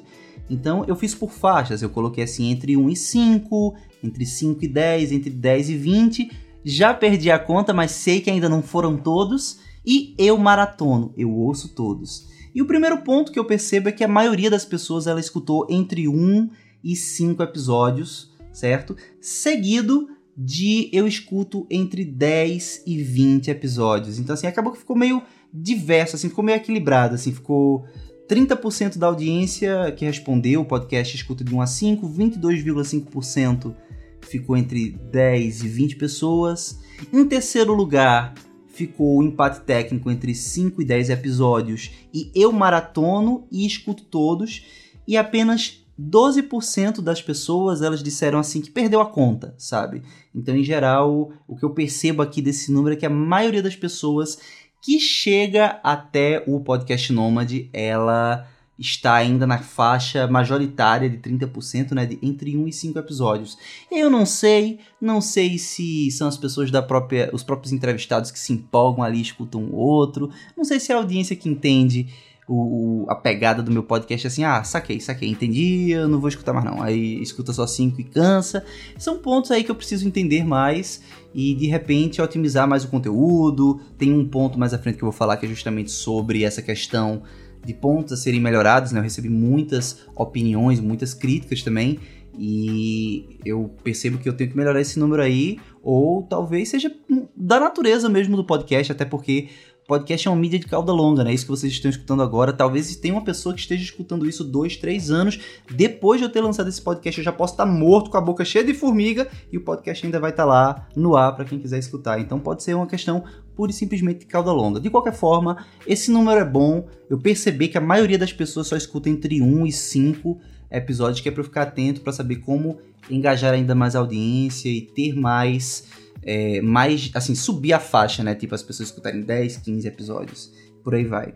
Então 0.49 0.85
eu 0.87 0.95
fiz 0.95 1.15
por 1.15 1.31
faixas, 1.31 1.83
eu 1.83 1.91
coloquei 1.91 2.25
assim 2.25 2.51
entre 2.51 2.77
1 2.77 2.91
e 2.91 2.97
5, 2.97 3.75
entre 4.03 4.27
5 4.27 4.65
e 4.65 4.69
10, 4.69 5.13
entre 5.13 5.31
10 5.31 5.71
e 5.71 5.77
20. 5.77 6.31
Já 6.65 6.93
perdi 6.93 7.31
a 7.31 7.39
conta, 7.39 7.73
mas 7.73 7.93
sei 7.93 8.21
que 8.21 8.31
ainda 8.31 8.49
não 8.49 8.63
foram 8.63 8.97
todos. 8.97 9.59
E 9.85 10.15
eu 10.19 10.37
maratono, 10.37 11.13
eu 11.17 11.31
ouço 11.31 11.75
todos. 11.75 12.29
E 12.55 12.61
o 12.61 12.67
primeiro 12.67 13.03
ponto 13.03 13.33
que 13.33 13.39
eu 13.39 13.45
percebo 13.45 13.89
é 13.89 13.93
que 13.93 14.05
a 14.05 14.09
maioria 14.09 14.51
das 14.51 14.65
pessoas 14.65 15.07
ela 15.07 15.21
escutou 15.21 15.67
entre 15.71 16.07
1 16.09 16.51
e 16.83 16.95
5 16.95 17.43
episódios, 17.43 18.33
certo? 18.53 18.97
Seguido 19.21 20.09
de 20.37 20.89
eu 20.93 21.07
escuto 21.07 21.67
entre 21.71 22.05
10 22.05 22.85
e 22.87 23.03
20 23.03 23.51
episódios. 23.51 24.19
Então, 24.19 24.35
assim, 24.35 24.47
acabou 24.47 24.73
que 24.73 24.79
ficou 24.79 24.97
meio 24.97 25.23
diverso, 25.53 26.17
assim, 26.17 26.29
ficou 26.29 26.45
meio 26.45 26.57
equilibrado, 26.57 27.15
assim, 27.15 27.33
ficou 27.33 27.85
30% 28.29 28.97
da 28.97 29.09
audiência 29.09 29.93
que 29.97 30.05
respondeu 30.05 30.61
o 30.61 30.65
podcast 30.65 31.17
escuta 31.17 31.43
de 31.43 31.55
1 31.55 31.61
a 31.61 31.67
5, 31.67 32.09
22,5% 32.09 33.75
ficou 34.21 34.57
entre 34.57 34.91
10 35.11 35.63
e 35.65 35.69
20 35.69 35.97
pessoas. 35.97 36.79
Em 37.13 37.25
terceiro 37.25 37.73
lugar, 37.73 38.35
ficou 38.67 39.19
o 39.19 39.23
empate 39.23 39.61
técnico 39.61 40.11
entre 40.11 40.35
5 40.35 40.81
e 40.81 40.85
10 40.85 41.11
episódios 41.11 41.91
e 42.15 42.31
eu 42.35 42.53
maratono 42.53 43.47
e 43.51 43.67
escuto 43.67 44.05
todos 44.05 44.65
e 45.07 45.17
apenas 45.17 45.80
12% 46.01 47.01
das 47.01 47.21
pessoas 47.21 47.83
elas 47.83 48.03
disseram 48.03 48.39
assim 48.39 48.61
que 48.61 48.71
perdeu 48.71 49.01
a 49.01 49.07
conta, 49.07 49.55
sabe? 49.59 50.03
Então, 50.35 50.57
em 50.57 50.65
geral, 50.65 51.33
o 51.47 51.57
que 51.57 51.65
eu 51.65 51.71
percebo 51.71 52.23
aqui 52.23 52.41
desse 52.41 52.73
número 52.73 52.95
é 52.95 52.99
que 52.99 53.07
a 53.07 53.11
maioria 53.11 53.63
das 53.63 53.77
pessoas 53.77 54.39
que 54.83 54.99
chega 54.99 55.79
até 55.83 56.43
o 56.47 56.61
podcast 56.61 57.13
Nômade, 57.13 57.69
ela 57.73 58.47
está 58.79 59.15
ainda 59.15 59.47
na 59.47 59.59
faixa 59.59 60.27
majoritária 60.27 61.11
de 61.11 61.19
30%, 61.19 61.93
né, 61.93 62.07
de 62.07 62.19
entre 62.23 62.57
1 62.57 62.67
e 62.67 62.73
5 62.73 62.99
episódios. 62.99 63.59
Eu 63.93 64.09
não 64.09 64.25
sei, 64.25 64.79
não 64.99 65.21
sei 65.21 65.59
se 65.59 66.11
são 66.11 66.27
as 66.27 66.39
pessoas 66.39 66.71
da 66.71 66.81
própria, 66.81 67.29
os 67.35 67.43
próprios 67.43 67.73
entrevistados 67.73 68.31
que 68.31 68.39
se 68.39 68.55
empolgam 68.55 69.05
ali, 69.05 69.21
escutam 69.21 69.65
o 69.65 69.77
outro, 69.77 70.31
não 70.57 70.65
sei 70.65 70.81
se 70.81 70.91
é 70.91 70.95
a 70.95 70.99
audiência 70.99 71.37
que 71.37 71.49
entende 71.49 72.09
o, 72.53 73.07
a 73.09 73.15
pegada 73.15 73.63
do 73.63 73.71
meu 73.71 73.85
podcast 73.85 74.27
assim, 74.27 74.43
ah, 74.43 74.65
saquei, 74.65 74.99
saquei, 74.99 75.29
entendi, 75.29 75.93
eu 75.93 76.09
não 76.09 76.19
vou 76.19 76.29
escutar 76.29 76.53
mais 76.53 76.65
não. 76.65 76.83
Aí 76.83 77.23
escuta 77.23 77.53
só 77.53 77.65
5 77.65 78.01
e 78.01 78.05
cansa. 78.05 78.65
São 78.99 79.19
pontos 79.19 79.53
aí 79.53 79.63
que 79.63 79.71
eu 79.71 79.75
preciso 79.77 80.07
entender 80.07 80.45
mais 80.45 81.01
e 81.33 81.55
de 81.55 81.69
repente 81.69 82.21
otimizar 82.21 82.67
mais 82.67 82.83
o 82.83 82.89
conteúdo. 82.89 83.81
Tem 83.97 84.13
um 84.13 84.27
ponto 84.27 84.59
mais 84.59 84.75
à 84.75 84.79
frente 84.79 84.97
que 84.97 85.05
eu 85.05 85.11
vou 85.11 85.17
falar 85.17 85.37
que 85.37 85.47
é 85.47 85.49
justamente 85.49 85.93
sobre 85.93 86.43
essa 86.43 86.61
questão 86.61 87.23
de 87.65 87.73
pontos 87.73 88.15
a 88.15 88.17
serem 88.17 88.41
melhorados, 88.41 88.91
né? 88.91 88.99
Eu 88.99 89.05
recebi 89.05 89.29
muitas 89.29 90.01
opiniões, 90.17 90.81
muitas 90.81 91.15
críticas 91.15 91.63
também. 91.63 92.01
E 92.37 93.39
eu 93.45 93.71
percebo 93.85 94.19
que 94.19 94.29
eu 94.29 94.33
tenho 94.33 94.51
que 94.51 94.57
melhorar 94.57 94.81
esse 94.81 94.99
número 94.99 95.23
aí, 95.23 95.59
ou 95.83 96.23
talvez 96.23 96.69
seja 96.69 96.91
da 97.37 97.61
natureza 97.61 98.09
mesmo 98.09 98.37
do 98.37 98.45
podcast, 98.45 98.91
até 98.91 99.05
porque 99.05 99.49
podcast 99.91 100.29
é 100.29 100.31
uma 100.31 100.37
mídia 100.37 100.57
de 100.57 100.67
cauda 100.67 100.93
longa, 100.93 101.25
né? 101.25 101.35
Isso 101.35 101.45
que 101.45 101.51
vocês 101.51 101.73
estão 101.73 101.91
escutando 101.91 102.23
agora. 102.23 102.53
Talvez 102.53 102.95
tenha 102.95 103.13
uma 103.13 103.25
pessoa 103.25 103.53
que 103.53 103.61
esteja 103.61 103.83
escutando 103.83 104.25
isso 104.25 104.45
dois, 104.45 104.77
três 104.77 105.11
anos. 105.11 105.41
Depois 105.69 106.21
de 106.21 106.27
eu 106.27 106.31
ter 106.31 106.41
lançado 106.41 106.69
esse 106.69 106.81
podcast, 106.81 107.19
eu 107.19 107.25
já 107.25 107.33
posso 107.33 107.55
estar 107.55 107.67
morto 107.67 108.09
com 108.09 108.17
a 108.17 108.21
boca 108.21 108.45
cheia 108.45 108.65
de 108.65 108.73
formiga 108.73 109.27
e 109.51 109.59
o 109.59 109.63
podcast 109.63 110.07
ainda 110.07 110.21
vai 110.21 110.31
estar 110.31 110.45
lá 110.45 110.87
no 110.95 111.17
ar 111.17 111.35
para 111.35 111.45
quem 111.45 111.59
quiser 111.59 111.81
escutar. 111.81 112.21
Então 112.21 112.39
pode 112.39 112.63
ser 112.63 112.75
uma 112.75 112.87
questão 112.87 113.25
pura 113.57 113.73
e 113.73 113.75
simplesmente 113.75 114.21
de 114.21 114.27
cauda 114.27 114.53
longa. 114.53 114.79
De 114.79 114.89
qualquer 114.89 115.13
forma, 115.13 115.67
esse 115.85 116.09
número 116.13 116.39
é 116.39 116.45
bom. 116.45 116.87
Eu 117.11 117.19
percebi 117.19 117.67
que 117.67 117.77
a 117.77 117.81
maioria 117.81 118.17
das 118.17 118.33
pessoas 118.33 118.69
só 118.69 118.77
escuta 118.77 119.11
entre 119.11 119.43
1 119.43 119.67
e 119.67 119.73
5 119.73 120.39
episódios, 120.71 121.21
que 121.21 121.29
é 121.29 121.33
para 121.33 121.41
eu 121.41 121.47
ficar 121.47 121.63
atento 121.63 122.01
para 122.01 122.13
saber 122.13 122.37
como 122.37 122.79
engajar 123.11 123.55
ainda 123.55 123.75
mais 123.75 123.97
a 123.97 123.99
audiência 123.99 124.69
e 124.69 124.83
ter 124.83 125.17
mais 125.17 125.85
é, 126.23 126.61
mais, 126.61 127.11
assim, 127.15 127.35
subir 127.35 127.73
a 127.73 127.81
faixa, 127.81 128.23
né? 128.23 128.35
Tipo, 128.35 128.55
as 128.55 128.63
pessoas 128.63 128.89
escutarem 128.89 129.23
10, 129.23 129.59
15 129.59 129.89
episódios, 129.89 130.53
por 130.83 130.95
aí 130.95 131.05
vai. 131.05 131.35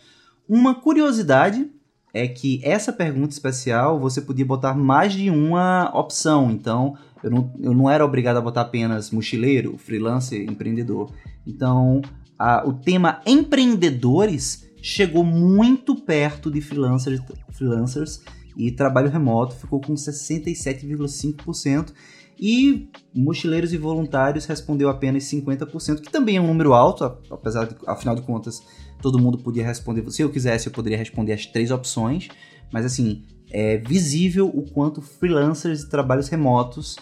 Uma 0.49 0.75
curiosidade 0.75 1.71
é 2.13 2.27
que 2.27 2.61
essa 2.65 2.93
pergunta 2.93 3.33
especial 3.33 4.01
você 4.01 4.21
podia 4.21 4.45
botar 4.45 4.75
mais 4.75 5.13
de 5.13 5.31
uma 5.31 5.91
opção, 5.95 6.51
então 6.51 6.97
eu 7.23 7.31
não, 7.31 7.53
eu 7.61 7.73
não 7.73 7.89
era 7.89 8.05
obrigado 8.05 8.37
a 8.39 8.41
botar 8.41 8.63
apenas 8.63 9.11
mochileiro, 9.11 9.79
freelancer, 9.79 10.43
empreendedor. 10.49 11.13
Então, 11.47 12.03
a, 12.39 12.67
o 12.67 12.73
tema 12.73 13.21
empreendedores 13.27 14.64
chegou 14.85 15.25
muito 15.25 15.97
perto 15.97 16.51
de 16.51 16.61
freelancers, 16.61 17.19
freelancers 17.53 18.21
e 18.55 18.71
trabalho 18.71 19.11
remoto 19.11 19.57
ficou 19.57 19.81
com 19.81 19.95
67,5%. 19.95 21.91
E 22.39 22.91
mochileiros 23.15 23.73
e 23.73 23.79
voluntários 23.79 24.45
respondeu 24.45 24.91
apenas 24.91 25.25
50%, 25.25 26.03
que 26.03 26.13
também 26.13 26.37
é 26.37 26.41
um 26.41 26.49
número 26.49 26.75
alto, 26.75 27.05
apesar 27.31 27.65
de, 27.65 27.77
afinal 27.87 28.15
de 28.17 28.23
contas, 28.23 28.61
todo 29.01 29.21
mundo 29.21 29.39
podia 29.39 29.65
responder. 29.65 30.05
Se 30.11 30.21
eu 30.21 30.29
quisesse, 30.29 30.67
eu 30.67 30.73
poderia 30.73 30.99
responder 30.99 31.33
as 31.33 31.47
três 31.47 31.71
opções, 31.71 32.29
mas 32.73 32.85
assim, 32.85 33.23
é 33.51 33.79
visível 33.79 34.49
o 34.49 34.69
quanto 34.71 35.01
freelancers 35.01 35.83
e 35.83 35.89
trabalhos 35.89 36.29
remotos 36.29 36.97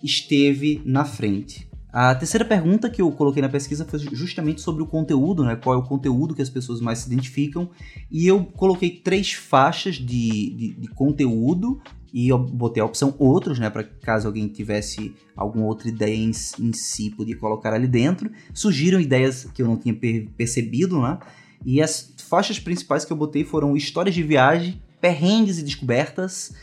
esteve 0.00 0.80
na 0.84 1.04
frente. 1.06 1.65
A 1.92 2.14
terceira 2.14 2.44
pergunta 2.44 2.90
que 2.90 3.00
eu 3.00 3.10
coloquei 3.12 3.40
na 3.40 3.48
pesquisa 3.48 3.84
foi 3.84 3.98
justamente 4.12 4.60
sobre 4.60 4.82
o 4.82 4.86
conteúdo, 4.86 5.44
né? 5.44 5.56
Qual 5.56 5.74
é 5.74 5.78
o 5.78 5.82
conteúdo 5.82 6.34
que 6.34 6.42
as 6.42 6.50
pessoas 6.50 6.80
mais 6.80 6.98
se 6.98 7.06
identificam. 7.06 7.70
E 8.10 8.26
eu 8.26 8.44
coloquei 8.44 8.90
três 8.90 9.32
faixas 9.32 9.94
de, 9.94 10.04
de, 10.04 10.74
de 10.74 10.88
conteúdo 10.88 11.80
e 12.12 12.28
eu 12.28 12.38
botei 12.38 12.82
a 12.82 12.86
opção 12.86 13.14
outros, 13.18 13.58
né? 13.58 13.68
Para 13.70 13.84
caso 13.84 14.26
alguém 14.26 14.48
tivesse 14.48 15.14
alguma 15.36 15.66
outra 15.66 15.88
ideia 15.88 16.14
em, 16.14 16.30
em, 16.60 16.72
si, 16.72 17.10
podia 17.10 17.36
colocar 17.36 17.72
ali 17.72 17.86
dentro. 17.86 18.30
Surgiram 18.54 19.00
ideias 19.00 19.44
que 19.54 19.62
eu 19.62 19.66
não 19.66 19.76
tinha 19.76 19.94
per 19.94 20.28
percebido, 20.36 21.00
né? 21.00 21.18
E 21.64 21.82
as 21.82 22.14
faixas 22.18 22.58
principais 22.58 23.04
que 23.04 23.12
eu 23.12 23.16
botei 23.16 23.44
foram 23.44 23.76
histórias 23.76 24.14
de 24.14 24.22
viagem, 24.22 24.80
perrengues 25.00 25.58
e 25.58 25.62
descobertas. 25.62 26.54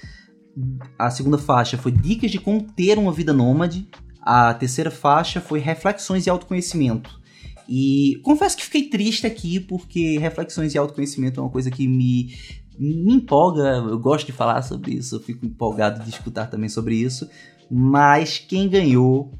A 0.97 1.09
segunda 1.09 1.37
faixa 1.37 1.77
foi 1.77 1.91
dicas 1.91 2.31
de 2.31 2.39
como 2.39 2.63
ter 2.63 2.97
uma 2.97 3.11
vida 3.11 3.33
nômade. 3.33 3.87
A 4.25 4.53
terceira 4.53 4.89
faixa 4.89 5.41
foi 5.41 5.59
Reflexões 5.59 6.25
e 6.25 6.29
Autoconhecimento. 6.29 7.21
E 7.67 8.19
confesso 8.23 8.57
que 8.57 8.63
fiquei 8.63 8.89
triste 8.89 9.27
aqui, 9.27 9.59
porque 9.59 10.17
reflexões 10.17 10.73
e 10.73 10.77
autoconhecimento 10.77 11.39
é 11.39 11.43
uma 11.43 11.49
coisa 11.49 11.69
que 11.69 11.87
me, 11.87 12.33
me 12.77 13.13
empolga. 13.13 13.83
Eu 13.89 13.99
gosto 13.99 14.25
de 14.25 14.31
falar 14.31 14.61
sobre 14.61 14.93
isso, 14.93 15.15
eu 15.15 15.19
fico 15.19 15.45
empolgado 15.45 16.03
de 16.03 16.09
escutar 16.09 16.47
também 16.47 16.69
sobre 16.69 16.95
isso. 16.95 17.29
Mas 17.69 18.37
quem 18.37 18.69
ganhou 18.69 19.31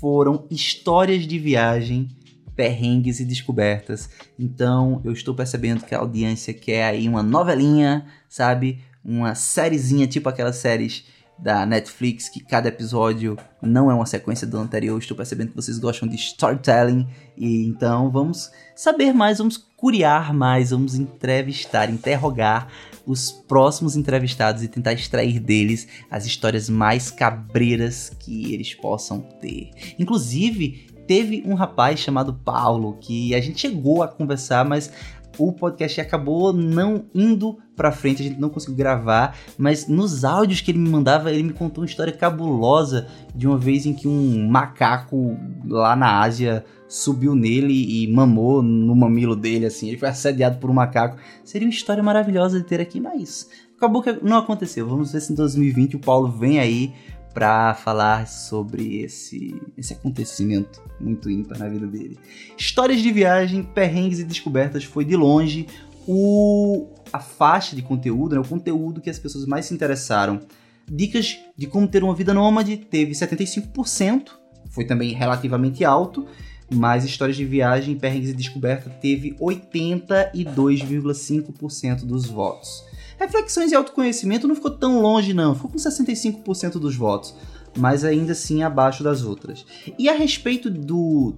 foram 0.00 0.46
histórias 0.50 1.26
de 1.26 1.38
viagem, 1.38 2.08
perrengues 2.54 3.20
e 3.20 3.24
descobertas. 3.24 4.08
Então 4.38 5.00
eu 5.04 5.12
estou 5.12 5.34
percebendo 5.34 5.84
que 5.84 5.94
a 5.94 5.98
audiência 5.98 6.54
quer 6.54 6.84
aí 6.84 7.08
uma 7.08 7.22
novelinha, 7.22 8.06
sabe? 8.28 8.80
Uma 9.04 9.34
sériezinha, 9.34 10.06
tipo 10.06 10.28
aquelas 10.28 10.56
séries 10.56 11.04
da 11.38 11.66
Netflix, 11.66 12.28
que 12.28 12.40
cada 12.40 12.68
episódio 12.68 13.36
não 13.60 13.90
é 13.90 13.94
uma 13.94 14.06
sequência 14.06 14.46
do 14.46 14.58
anterior. 14.58 14.98
Estou 14.98 15.16
percebendo 15.16 15.50
que 15.50 15.56
vocês 15.56 15.78
gostam 15.78 16.08
de 16.08 16.16
storytelling. 16.16 17.06
E 17.36 17.66
então 17.66 18.10
vamos 18.10 18.50
saber 18.74 19.12
mais, 19.12 19.38
vamos 19.38 19.56
curiar 19.56 20.32
mais, 20.32 20.70
vamos 20.70 20.94
entrevistar, 20.94 21.90
interrogar 21.90 22.68
os 23.06 23.30
próximos 23.30 23.96
entrevistados 23.96 24.62
e 24.62 24.68
tentar 24.68 24.94
extrair 24.94 25.38
deles 25.38 25.86
as 26.10 26.24
histórias 26.24 26.70
mais 26.70 27.10
cabreiras 27.10 28.10
que 28.18 28.54
eles 28.54 28.74
possam 28.74 29.20
ter. 29.20 29.70
Inclusive, 29.98 30.94
teve 31.06 31.42
um 31.46 31.54
rapaz 31.54 32.00
chamado 32.00 32.32
Paulo 32.32 32.96
que 33.00 33.34
a 33.34 33.40
gente 33.40 33.60
chegou 33.60 34.02
a 34.02 34.08
conversar, 34.08 34.64
mas 34.64 34.90
o 35.38 35.52
podcast 35.52 36.00
acabou 36.00 36.52
não 36.52 37.04
indo 37.14 37.58
pra 37.76 37.90
frente, 37.90 38.22
a 38.22 38.24
gente 38.26 38.40
não 38.40 38.48
conseguiu 38.48 38.76
gravar, 38.76 39.36
mas 39.58 39.88
nos 39.88 40.24
áudios 40.24 40.60
que 40.60 40.70
ele 40.70 40.78
me 40.78 40.88
mandava, 40.88 41.32
ele 41.32 41.42
me 41.42 41.52
contou 41.52 41.82
uma 41.82 41.88
história 41.88 42.12
cabulosa 42.12 43.08
de 43.34 43.46
uma 43.46 43.58
vez 43.58 43.84
em 43.84 43.92
que 43.92 44.06
um 44.06 44.48
macaco 44.48 45.36
lá 45.66 45.96
na 45.96 46.20
Ásia 46.20 46.64
subiu 46.88 47.34
nele 47.34 48.04
e 48.04 48.12
mamou 48.12 48.62
no 48.62 48.94
mamilo 48.94 49.34
dele, 49.34 49.66
assim, 49.66 49.88
ele 49.88 49.98
foi 49.98 50.08
assediado 50.08 50.58
por 50.58 50.70
um 50.70 50.74
macaco. 50.74 51.16
Seria 51.42 51.66
uma 51.66 51.74
história 51.74 52.02
maravilhosa 52.02 52.60
de 52.60 52.66
ter 52.66 52.80
aqui, 52.80 53.00
mas 53.00 53.48
acabou 53.76 54.02
que 54.02 54.12
não 54.22 54.38
aconteceu. 54.38 54.86
Vamos 54.88 55.12
ver 55.12 55.20
se 55.20 55.32
em 55.32 55.36
2020 55.36 55.96
o 55.96 55.98
Paulo 55.98 56.30
vem 56.30 56.60
aí 56.60 56.92
para 57.34 57.74
falar 57.74 58.28
sobre 58.28 59.02
esse, 59.02 59.60
esse 59.76 59.92
acontecimento 59.92 60.80
muito 61.00 61.28
ímpar 61.28 61.58
na 61.58 61.68
vida 61.68 61.84
dele. 61.86 62.16
Histórias 62.56 63.02
de 63.02 63.10
viagem, 63.10 63.64
perrengues 63.64 64.20
e 64.20 64.24
descobertas 64.24 64.84
foi 64.84 65.04
de 65.04 65.16
longe 65.16 65.66
o, 66.06 66.86
a 67.12 67.18
faixa 67.18 67.74
de 67.74 67.82
conteúdo, 67.82 68.36
né, 68.36 68.40
o 68.40 68.48
conteúdo 68.48 69.00
que 69.00 69.10
as 69.10 69.18
pessoas 69.18 69.46
mais 69.46 69.66
se 69.66 69.74
interessaram. 69.74 70.42
Dicas 70.88 71.36
de 71.56 71.66
como 71.66 71.88
ter 71.88 72.04
uma 72.04 72.14
vida 72.14 72.32
nômade 72.32 72.76
teve 72.76 73.10
75%, 73.12 74.28
foi 74.70 74.84
também 74.84 75.12
relativamente 75.12 75.84
alto, 75.84 76.28
mas 76.70 77.04
histórias 77.04 77.36
de 77.36 77.44
viagem, 77.44 77.96
perrengues 77.96 78.30
e 78.30 78.34
descoberta 78.34 78.88
teve 78.88 79.34
82,5% 79.40 82.04
dos 82.04 82.26
votos. 82.26 82.84
Reflexões 83.24 83.72
e 83.72 83.74
autoconhecimento 83.74 84.46
não 84.46 84.54
ficou 84.54 84.70
tão 84.70 85.00
longe, 85.00 85.32
não. 85.32 85.54
Ficou 85.54 85.70
com 85.70 85.78
65% 85.78 86.72
dos 86.72 86.94
votos, 86.94 87.34
mas 87.74 88.04
ainda 88.04 88.32
assim 88.32 88.62
abaixo 88.62 89.02
das 89.02 89.22
outras. 89.22 89.64
E 89.98 90.10
a 90.10 90.12
respeito 90.12 90.68
do 90.68 91.34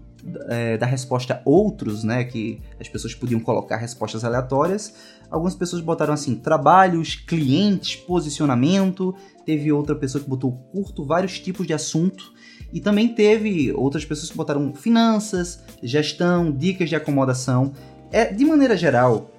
é, 0.48 0.76
da 0.76 0.84
resposta 0.84 1.40
outros, 1.44 2.02
né, 2.02 2.24
que 2.24 2.60
as 2.80 2.88
pessoas 2.88 3.14
podiam 3.14 3.38
colocar 3.38 3.76
respostas 3.76 4.24
aleatórias, 4.24 4.94
algumas 5.30 5.54
pessoas 5.54 5.80
botaram 5.80 6.12
assim: 6.12 6.34
trabalhos, 6.34 7.14
clientes, 7.14 7.94
posicionamento. 7.94 9.14
Teve 9.44 9.70
outra 9.70 9.94
pessoa 9.94 10.22
que 10.22 10.28
botou 10.28 10.50
curto 10.72 11.04
vários 11.04 11.38
tipos 11.38 11.68
de 11.68 11.72
assunto. 11.72 12.34
E 12.72 12.80
também 12.80 13.14
teve 13.14 13.72
outras 13.72 14.04
pessoas 14.04 14.28
que 14.28 14.36
botaram 14.36 14.74
finanças, 14.74 15.62
gestão, 15.80 16.50
dicas 16.50 16.88
de 16.88 16.96
acomodação. 16.96 17.72
É, 18.10 18.32
de 18.32 18.44
maneira 18.44 18.76
geral, 18.76 19.30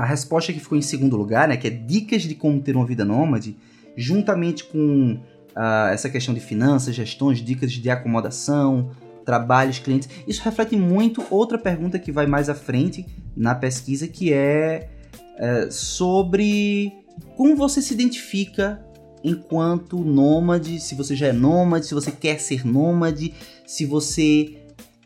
a 0.00 0.04
resposta 0.06 0.50
que 0.50 0.58
ficou 0.58 0.78
em 0.78 0.82
segundo 0.82 1.14
lugar, 1.14 1.46
né, 1.46 1.58
que 1.58 1.66
é 1.66 1.70
dicas 1.70 2.22
de 2.22 2.34
como 2.34 2.58
ter 2.58 2.74
uma 2.74 2.86
vida 2.86 3.04
nômade, 3.04 3.54
juntamente 3.94 4.64
com 4.64 5.20
uh, 5.50 5.88
essa 5.92 6.08
questão 6.08 6.32
de 6.32 6.40
finanças, 6.40 6.94
gestões, 6.94 7.44
dicas 7.44 7.70
de 7.70 7.90
acomodação, 7.90 8.92
trabalhos, 9.26 9.78
clientes, 9.78 10.08
isso 10.26 10.42
reflete 10.42 10.74
muito 10.74 11.22
outra 11.28 11.58
pergunta 11.58 11.98
que 11.98 12.10
vai 12.10 12.26
mais 12.26 12.48
à 12.48 12.54
frente 12.54 13.04
na 13.36 13.54
pesquisa, 13.54 14.08
que 14.08 14.32
é, 14.32 14.88
é 15.36 15.70
sobre 15.70 16.90
como 17.36 17.54
você 17.54 17.82
se 17.82 17.92
identifica 17.92 18.82
enquanto 19.22 19.98
nômade, 19.98 20.80
se 20.80 20.94
você 20.94 21.14
já 21.14 21.26
é 21.26 21.32
nômade, 21.32 21.84
se 21.84 21.92
você 21.92 22.10
quer 22.10 22.40
ser 22.40 22.66
nômade, 22.66 23.34
se 23.66 23.84
você 23.84 24.56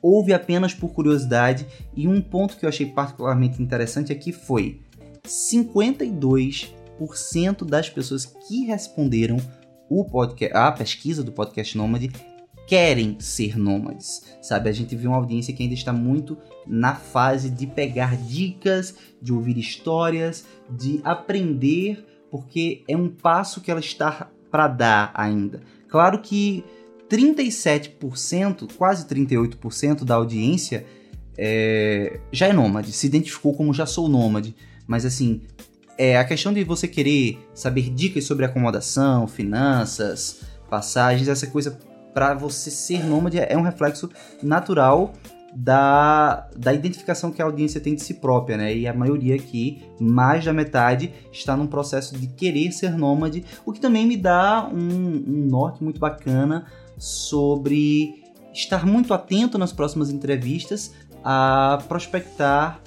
ouve 0.00 0.32
apenas 0.32 0.72
por 0.72 0.90
curiosidade. 0.92 1.66
E 1.96 2.06
um 2.06 2.20
ponto 2.20 2.56
que 2.56 2.64
eu 2.64 2.68
achei 2.68 2.86
particularmente 2.86 3.60
interessante 3.60 4.12
aqui 4.12 4.30
foi 4.30 4.83
52% 5.26 7.64
das 7.64 7.88
pessoas 7.88 8.26
que 8.26 8.66
responderam 8.66 9.38
o 9.88 10.04
podcast, 10.04 10.56
a 10.56 10.70
pesquisa 10.70 11.22
do 11.22 11.32
podcast 11.32 11.76
Nômade 11.76 12.10
querem 12.66 13.18
ser 13.20 13.58
nômades, 13.58 14.22
sabe? 14.40 14.70
A 14.70 14.72
gente 14.72 14.96
viu 14.96 15.10
uma 15.10 15.18
audiência 15.18 15.52
que 15.52 15.62
ainda 15.62 15.74
está 15.74 15.92
muito 15.92 16.38
na 16.66 16.94
fase 16.94 17.50
de 17.50 17.66
pegar 17.66 18.16
dicas, 18.16 18.94
de 19.20 19.32
ouvir 19.32 19.58
histórias, 19.58 20.44
de 20.70 21.00
aprender, 21.04 22.04
porque 22.30 22.82
é 22.88 22.96
um 22.96 23.08
passo 23.08 23.60
que 23.60 23.70
ela 23.70 23.80
está 23.80 24.30
para 24.50 24.68
dar 24.68 25.12
ainda. 25.14 25.62
Claro 25.88 26.20
que 26.20 26.64
37%, 27.08 28.72
quase 28.76 29.06
38% 29.06 30.04
da 30.04 30.14
audiência 30.14 30.86
é, 31.36 32.20
já 32.32 32.46
é 32.46 32.52
nômade, 32.52 32.92
se 32.92 33.06
identificou 33.06 33.54
como 33.54 33.74
já 33.74 33.86
sou 33.86 34.08
nômade. 34.08 34.54
Mas 34.86 35.04
assim, 35.04 35.42
é 35.96 36.18
a 36.18 36.24
questão 36.24 36.52
de 36.52 36.62
você 36.64 36.88
querer 36.88 37.38
saber 37.54 37.90
dicas 37.90 38.24
sobre 38.24 38.44
acomodação, 38.44 39.26
finanças, 39.26 40.42
passagens, 40.68 41.28
essa 41.28 41.46
coisa 41.46 41.78
para 42.12 42.34
você 42.34 42.70
ser 42.70 43.04
nômade 43.04 43.38
é 43.38 43.56
um 43.56 43.62
reflexo 43.62 44.08
natural 44.42 45.12
da, 45.54 46.48
da 46.56 46.72
identificação 46.72 47.30
que 47.30 47.40
a 47.40 47.44
audiência 47.44 47.80
tem 47.80 47.94
de 47.94 48.02
si 48.02 48.14
própria, 48.14 48.56
né? 48.56 48.76
E 48.76 48.88
a 48.88 48.92
maioria 48.94 49.36
aqui, 49.36 49.82
mais 50.00 50.44
da 50.44 50.52
metade, 50.52 51.12
está 51.32 51.56
num 51.56 51.66
processo 51.66 52.18
de 52.18 52.26
querer 52.26 52.72
ser 52.72 52.90
nômade, 52.96 53.44
o 53.64 53.72
que 53.72 53.80
também 53.80 54.04
me 54.06 54.16
dá 54.16 54.68
um, 54.72 54.76
um 54.76 55.46
norte 55.48 55.82
muito 55.82 56.00
bacana 56.00 56.66
sobre 56.98 58.24
estar 58.52 58.84
muito 58.84 59.14
atento 59.14 59.56
nas 59.56 59.72
próximas 59.72 60.10
entrevistas 60.10 60.92
a 61.22 61.78
prospectar 61.88 62.80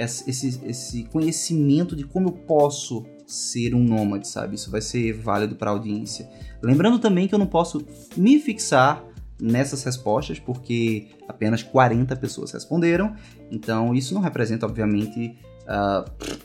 esse, 0.00 0.60
esse 0.64 1.04
conhecimento 1.04 1.94
de 1.94 2.04
como 2.04 2.28
eu 2.28 2.32
posso 2.32 3.04
ser 3.26 3.74
um 3.74 3.82
nômade, 3.82 4.26
sabe? 4.26 4.56
Isso 4.56 4.70
vai 4.70 4.80
ser 4.80 5.12
válido 5.12 5.54
para 5.54 5.70
a 5.70 5.74
audiência. 5.74 6.28
Lembrando 6.62 6.98
também 6.98 7.28
que 7.28 7.34
eu 7.34 7.38
não 7.38 7.46
posso 7.46 7.86
me 8.16 8.38
fixar 8.40 9.04
nessas 9.40 9.82
respostas, 9.84 10.38
porque 10.38 11.08
apenas 11.28 11.62
40 11.62 12.14
pessoas 12.16 12.52
responderam, 12.52 13.14
então 13.50 13.94
isso 13.94 14.12
não 14.12 14.20
representa, 14.20 14.66
obviamente, 14.66 15.38
uh, 15.62 16.38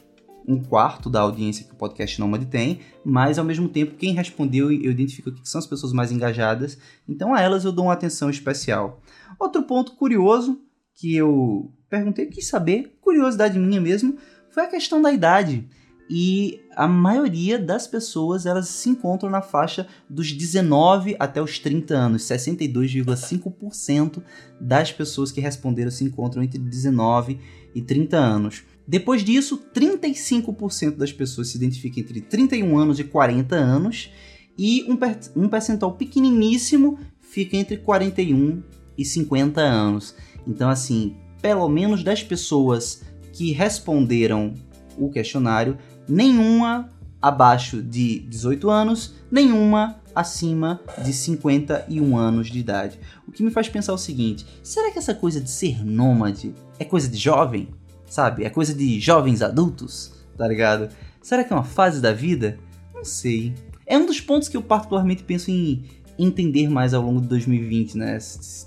um 0.47 0.61
quarto 0.61 1.09
da 1.09 1.21
audiência 1.21 1.65
que 1.65 1.73
o 1.73 1.75
podcast 1.75 2.19
Nômade 2.19 2.45
tem, 2.45 2.79
mas 3.03 3.39
ao 3.39 3.45
mesmo 3.45 3.67
tempo, 3.67 3.95
quem 3.95 4.13
respondeu, 4.13 4.71
eu 4.71 4.91
identifico 4.91 5.31
que 5.31 5.47
são 5.49 5.59
as 5.59 5.67
pessoas 5.67 5.91
mais 5.91 6.11
engajadas, 6.11 6.77
então 7.07 7.33
a 7.33 7.41
elas 7.41 7.65
eu 7.65 7.71
dou 7.71 7.85
uma 7.85 7.93
atenção 7.93 8.29
especial. 8.29 9.01
Outro 9.39 9.63
ponto 9.63 9.93
curioso 9.95 10.61
que 10.93 11.15
eu 11.15 11.73
perguntei, 11.89 12.25
quis 12.27 12.47
saber, 12.47 12.97
curiosidade 13.01 13.57
minha 13.59 13.81
mesmo, 13.81 14.17
foi 14.49 14.63
a 14.63 14.69
questão 14.69 15.01
da 15.01 15.11
idade. 15.11 15.67
E 16.09 16.61
a 16.75 16.87
maioria 16.87 17.57
das 17.57 17.87
pessoas 17.87 18.45
elas 18.45 18.69
se 18.69 18.89
encontram 18.89 19.29
na 19.29 19.41
faixa 19.41 19.87
dos 20.07 20.31
19 20.31 21.15
até 21.19 21.41
os 21.41 21.57
30 21.57 21.95
anos. 21.95 22.21
62,5% 22.23 24.21
das 24.61 24.91
pessoas 24.91 25.31
que 25.31 25.41
responderam 25.41 25.89
se 25.89 26.03
encontram 26.03 26.43
entre 26.43 26.59
19 26.59 27.39
e 27.73 27.81
30 27.81 28.17
anos. 28.17 28.63
Depois 28.87 29.23
disso, 29.23 29.59
35% 29.73 30.95
das 30.95 31.11
pessoas 31.11 31.47
se 31.47 31.57
identificam 31.57 32.03
entre 32.03 32.21
31 32.21 32.77
anos 32.77 32.99
e 32.99 33.03
40 33.03 33.55
anos, 33.55 34.11
e 34.57 34.85
um, 34.87 34.95
per 34.95 35.17
um 35.35 35.49
percentual 35.49 35.95
pequeniníssimo 35.95 36.99
fica 37.19 37.57
entre 37.57 37.77
41 37.77 38.61
e 38.97 39.03
50 39.03 39.59
anos. 39.59 40.15
Então, 40.47 40.69
assim, 40.69 41.15
pelo 41.45 41.69
menos 41.69 42.03
10 42.03 42.23
pessoas 42.23 43.03
que 43.31 43.51
responderam 43.51 44.55
o 44.97 45.11
questionário, 45.11 45.77
nenhuma 46.09 46.91
abaixo 47.21 47.83
de 47.83 48.21
18 48.21 48.67
anos, 48.67 49.13
nenhuma 49.29 50.01
acima 50.15 50.81
de 51.03 51.13
51 51.13 52.17
anos 52.17 52.47
de 52.47 52.57
idade. 52.57 52.99
O 53.27 53.31
que 53.31 53.43
me 53.43 53.51
faz 53.51 53.69
pensar 53.69 53.93
o 53.93 53.97
seguinte: 53.97 54.43
será 54.63 54.89
que 54.89 54.97
essa 54.97 55.13
coisa 55.13 55.39
de 55.39 55.51
ser 55.51 55.85
nômade 55.85 56.51
é 56.79 56.83
coisa 56.83 57.07
de 57.07 57.17
jovem? 57.19 57.69
sabe? 58.07 58.43
É 58.43 58.49
coisa 58.49 58.73
de 58.73 58.99
jovens 58.99 59.43
adultos, 59.43 60.13
tá 60.35 60.47
ligado? 60.47 60.89
Será 61.21 61.43
que 61.43 61.53
é 61.53 61.55
uma 61.55 61.63
fase 61.63 62.01
da 62.01 62.11
vida? 62.11 62.57
Não 62.91 63.05
sei. 63.05 63.53
É 63.85 63.97
um 63.99 64.05
dos 64.07 64.19
pontos 64.19 64.47
que 64.49 64.57
eu 64.57 64.63
particularmente 64.63 65.23
penso 65.23 65.51
em 65.51 65.83
entender 66.17 66.69
mais 66.69 66.93
ao 66.93 67.03
longo 67.03 67.21
de 67.21 67.27
2020, 67.27 67.97
né? 67.97 68.17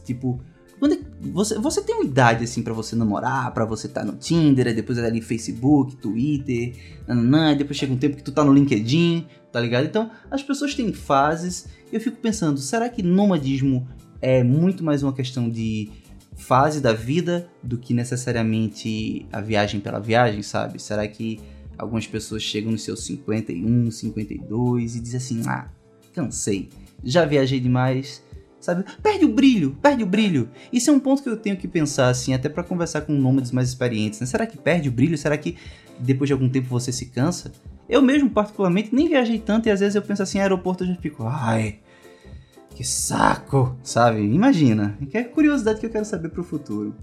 Tipo, 0.04 0.40
quando 0.78 0.94
é 0.94 0.98
você, 1.20 1.58
você 1.58 1.82
tem 1.82 1.94
uma 1.96 2.04
idade 2.04 2.44
assim 2.44 2.62
para 2.62 2.72
você 2.72 2.94
namorar, 2.94 3.52
para 3.52 3.64
você 3.64 3.86
estar 3.86 4.00
tá 4.02 4.06
no 4.06 4.16
Tinder, 4.16 4.74
depois 4.74 4.98
é 4.98 5.06
ali 5.06 5.20
Facebook, 5.20 5.96
Twitter, 5.96 6.74
nananã, 7.06 7.56
depois 7.56 7.76
chega 7.76 7.92
um 7.92 7.96
tempo 7.96 8.16
que 8.16 8.22
tu 8.22 8.32
tá 8.32 8.44
no 8.44 8.52
LinkedIn, 8.52 9.26
tá 9.50 9.60
ligado? 9.60 9.86
Então, 9.86 10.10
as 10.30 10.42
pessoas 10.42 10.74
têm 10.74 10.92
fases. 10.92 11.66
Eu 11.92 12.00
fico 12.00 12.18
pensando, 12.18 12.58
será 12.58 12.88
que 12.88 13.02
nomadismo 13.02 13.88
é 14.20 14.42
muito 14.42 14.84
mais 14.84 15.02
uma 15.02 15.12
questão 15.12 15.50
de 15.50 15.90
fase 16.36 16.80
da 16.80 16.92
vida 16.92 17.48
do 17.62 17.76
que 17.76 17.92
necessariamente 17.92 19.26
a 19.32 19.40
viagem 19.40 19.80
pela 19.80 19.98
viagem, 19.98 20.42
sabe? 20.42 20.80
Será 20.80 21.06
que 21.08 21.40
algumas 21.76 22.06
pessoas 22.06 22.42
chegam 22.42 22.70
nos 22.70 22.82
seus 22.82 23.04
51, 23.04 23.90
52 23.90 24.96
e 24.96 25.00
dizem 25.00 25.16
assim: 25.16 25.42
ah, 25.46 25.68
cansei, 26.14 26.68
já 27.02 27.24
viajei 27.24 27.58
demais, 27.58 28.22
sabe? 28.60 28.84
Perde 29.02 29.24
o 29.24 29.28
brilho, 29.28 29.76
perde 29.80 30.02
o 30.02 30.06
brilho. 30.06 30.48
Isso 30.72 30.90
é 30.90 30.92
um 30.92 31.00
ponto 31.00 31.22
que 31.22 31.28
eu 31.28 31.36
tenho 31.36 31.56
que 31.56 31.68
pensar, 31.68 32.08
assim, 32.08 32.34
até 32.34 32.48
para 32.48 32.62
conversar 32.62 33.02
com 33.02 33.12
nômades 33.12 33.50
mais 33.50 33.68
experientes, 33.68 34.20
né? 34.20 34.26
Será 34.26 34.46
que 34.46 34.56
perde 34.56 34.88
o 34.88 34.92
brilho? 34.92 35.16
Será 35.16 35.36
que 35.36 35.56
depois 35.98 36.28
de 36.28 36.32
algum 36.32 36.48
tempo 36.48 36.68
você 36.68 36.92
se 36.92 37.06
cansa? 37.06 37.52
Eu 37.88 38.02
mesmo, 38.02 38.28
particularmente, 38.30 38.94
nem 38.94 39.08
viajei 39.08 39.38
tanto 39.38 39.68
e 39.68 39.70
às 39.70 39.80
vezes 39.80 39.94
eu 39.94 40.02
penso 40.02 40.22
assim, 40.22 40.38
aeroporto 40.40 40.84
eu 40.84 40.88
já 40.88 40.96
fico, 40.96 41.24
ai, 41.24 41.78
que 42.74 42.84
saco, 42.84 43.76
sabe? 43.82 44.20
Imagina. 44.20 44.96
Que 45.10 45.18
é 45.18 45.24
curiosidade 45.24 45.80
que 45.80 45.86
eu 45.86 45.90
quero 45.90 46.04
saber 46.04 46.28
pro 46.28 46.44
futuro. 46.44 46.94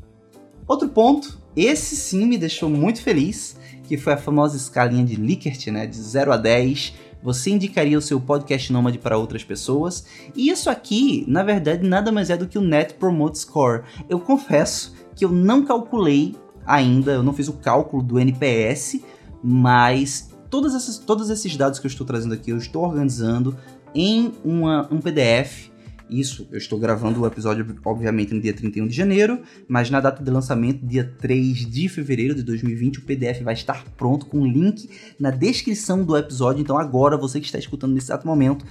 Outro 0.68 0.90
ponto 0.90 1.44
esse 1.56 1.96
sim 1.96 2.26
me 2.26 2.38
deixou 2.38 2.70
muito 2.70 3.02
feliz, 3.02 3.58
que 3.86 3.98
foi 3.98 4.14
a 4.14 4.18
famosa 4.18 4.58
escalinha 4.58 5.06
de 5.06 5.16
Likert, 5.16 5.68
né, 5.72 5.88
de 5.88 5.96
0 5.96 6.34
a 6.34 6.38
10. 6.38 6.94
Você 7.26 7.50
indicaria 7.50 7.98
o 7.98 8.02
seu 8.04 8.22
podcast 8.22 8.72
Nômade 8.72 9.00
para 9.00 9.18
outras 9.18 9.44
pessoas? 9.44 10.06
E 10.36 10.48
isso 10.50 10.70
aqui, 10.70 11.26
na 11.28 11.42
verdade, 11.42 11.84
nada 11.84 12.12
mais 12.12 12.30
é 12.30 12.38
do 12.38 12.48
que 12.48 12.56
o 12.56 12.62
Net 12.62 12.94
Promote 12.94 13.40
Score. 13.40 13.82
Eu 14.08 14.20
confesso 14.20 14.94
que 15.16 15.26
eu 15.26 15.32
não 15.32 15.66
calculei 15.66 16.36
ainda, 16.68 17.14
eu 17.14 17.24
não 17.24 17.34
fiz 17.34 17.48
o 17.48 17.54
cálculo 17.54 18.04
do 18.04 18.20
NPS, 18.20 19.02
mas 19.44 20.30
todas 20.52 20.76
essas, 20.76 21.00
todos 21.00 21.32
esses 21.32 21.58
dados 21.58 21.80
que 21.80 21.88
eu 21.88 21.90
estou 21.90 22.06
trazendo 22.06 22.36
aqui, 22.36 22.52
eu 22.52 22.58
estou 22.58 22.84
organizando 22.84 23.58
em 23.96 24.32
uma, 24.44 24.88
um 24.92 25.02
PDF 25.02 25.72
isso, 26.10 26.48
eu 26.52 26.58
estou 26.58 26.78
gravando 26.78 27.22
o 27.22 27.26
episódio, 27.26 27.66
obviamente, 27.84 28.34
no 28.34 28.42
dia 28.42 28.54
31 28.54 28.88
de 28.88 28.96
janeiro, 28.96 29.42
mas 29.68 29.90
na 29.90 30.00
data 30.00 30.24
de 30.24 30.30
lançamento, 30.30 30.86
dia 30.86 31.04
3 31.20 31.70
de 31.70 31.90
fevereiro 31.90 32.36
de 32.36 32.44
2020, 32.44 33.00
o 33.00 33.02
PDF 33.02 33.42
vai 33.42 33.54
estar 33.54 33.84
pronto 33.98 34.28
com 34.28 34.42
o 34.42 34.46
link 34.46 34.90
na 35.20 35.32
descrição 35.32 36.04
do 36.04 36.16
episódio. 36.16 36.62
Então, 36.62 36.78
agora, 36.78 37.18
você 37.18 37.40
que 37.40 37.46
está 37.46 37.58
escutando 37.58 37.94
nesse 37.94 38.08
exato 38.08 38.28
momento, 38.28 38.66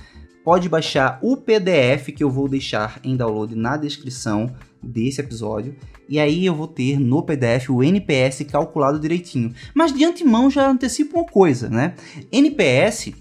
pode 0.45 0.68
baixar 0.68 1.18
o 1.22 1.37
PDF 1.37 2.12
que 2.14 2.22
eu 2.22 2.30
vou 2.30 2.49
deixar 2.49 3.01
em 3.03 3.16
download 3.16 3.55
na 3.57 3.76
descrição 3.76 4.55
desse 4.82 5.20
episódio. 5.20 5.74
E 6.09 6.20
aí 6.20 6.45
eu 6.45 6.55
vou 6.55 6.68
ter 6.68 7.01
no 7.01 7.22
PDF 7.22 7.70
o 7.70 7.82
NPS 7.82 8.43
calculado 8.51 9.01
direitinho. 9.01 9.55
Mas 9.74 9.93
de 9.93 10.05
antemão 10.05 10.51
já 10.51 10.68
antecipo 10.68 11.18
uma 11.18 11.26
coisa, 11.26 11.70
né? 11.70 11.95
NPS, 12.30 13.12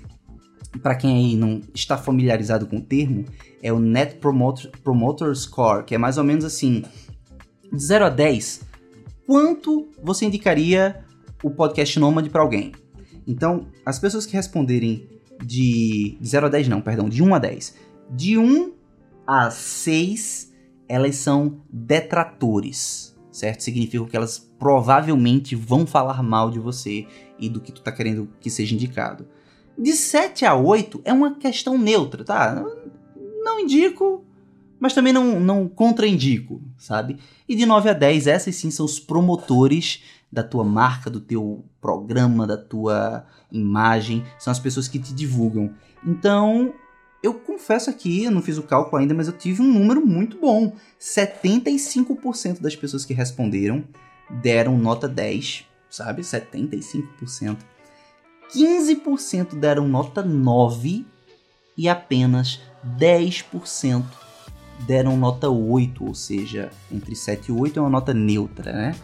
para 0.81 0.95
quem 0.95 1.15
aí 1.15 1.35
não 1.37 1.61
está 1.73 1.97
familiarizado 1.97 2.67
com 2.67 2.77
o 2.77 2.81
termo, 2.81 3.23
é 3.63 3.71
o 3.71 3.79
Net 3.79 4.17
Promoter, 4.17 4.69
Promoter 4.83 5.33
Score, 5.33 5.85
que 5.85 5.95
é 5.95 5.97
mais 5.97 6.17
ou 6.17 6.23
menos 6.23 6.43
assim, 6.43 6.83
de 7.71 7.83
0 7.83 8.05
a 8.05 8.09
10, 8.09 8.61
quanto 9.25 9.87
você 10.03 10.25
indicaria 10.25 11.03
o 11.41 11.49
podcast 11.49 11.97
Nômade 11.97 12.29
para 12.29 12.41
alguém? 12.41 12.73
Então, 13.25 13.67
as 13.85 13.97
pessoas 13.97 14.25
que 14.25 14.33
responderem 14.33 15.07
de, 15.43 16.17
de 16.19 16.27
0 16.27 16.47
a 16.47 16.49
10 16.49 16.67
não, 16.67 16.81
perdão, 16.81 17.07
de 17.07 17.23
1 17.23 17.33
a 17.33 17.39
10. 17.39 17.75
De 18.11 18.37
1 18.37 18.73
a 19.25 19.49
6, 19.49 20.51
elas 20.89 21.15
são 21.15 21.61
detratores, 21.71 23.15
certo? 23.31 23.63
Significa 23.63 24.05
que 24.05 24.17
elas 24.17 24.37
provavelmente 24.59 25.55
vão 25.55 25.87
falar 25.87 26.21
mal 26.21 26.51
de 26.51 26.59
você 26.59 27.07
e 27.39 27.47
do 27.47 27.61
que 27.61 27.71
tu 27.71 27.81
tá 27.81 27.93
querendo 27.93 28.29
que 28.41 28.49
seja 28.49 28.75
indicado. 28.75 29.25
De 29.77 29.93
7 29.93 30.45
a 30.45 30.53
8 30.53 31.01
é 31.03 31.13
uma 31.13 31.35
questão 31.35 31.77
neutra, 31.77 32.23
tá? 32.23 32.63
Não 33.43 33.59
indico, 33.59 34.23
mas 34.79 34.93
também 34.93 35.13
não, 35.13 35.39
não 35.39 35.67
contraindico, 35.67 36.61
sabe? 36.77 37.17
E 37.47 37.55
de 37.55 37.65
9 37.65 37.89
a 37.89 37.93
10, 37.93 38.27
essas 38.27 38.55
sim 38.55 38.71
são 38.71 38.85
os 38.85 38.99
promotores 38.99 40.03
da 40.31 40.43
tua 40.43 40.63
marca, 40.63 41.09
do 41.09 41.19
teu 41.19 41.63
programa, 41.79 42.47
da 42.47 42.57
tua 42.57 43.25
imagem, 43.51 44.25
são 44.39 44.51
as 44.51 44.59
pessoas 44.59 44.87
que 44.87 44.97
te 44.97 45.13
divulgam. 45.13 45.73
Então, 46.03 46.73
eu 47.21 47.35
confesso 47.35 47.89
aqui, 47.89 48.23
eu 48.23 48.31
não 48.31 48.41
fiz 48.41 48.57
o 48.57 48.63
cálculo 48.63 49.01
ainda, 49.01 49.13
mas 49.13 49.27
eu 49.27 49.37
tive 49.37 49.61
um 49.61 49.71
número 49.71 50.05
muito 50.05 50.37
bom. 50.37 50.75
75% 50.99 52.59
das 52.59 52.75
pessoas 52.75 53.05
que 53.05 53.13
responderam 53.13 53.83
deram 54.29 54.77
nota 54.77 55.07
10, 55.07 55.65
sabe? 55.89 56.23
75%. 56.23 57.57
15% 58.53 59.55
deram 59.55 59.87
nota 59.87 60.21
9 60.21 61.05
e 61.77 61.87
apenas 61.87 62.59
10% 62.97 64.03
deram 64.85 65.17
nota 65.17 65.49
8, 65.49 66.05
ou 66.05 66.13
seja, 66.13 66.69
entre 66.91 67.15
7 67.15 67.49
e 67.49 67.51
8 67.51 67.79
é 67.79 67.81
uma 67.81 67.89
nota 67.89 68.13
neutra, 68.13 68.71
né? 68.71 68.95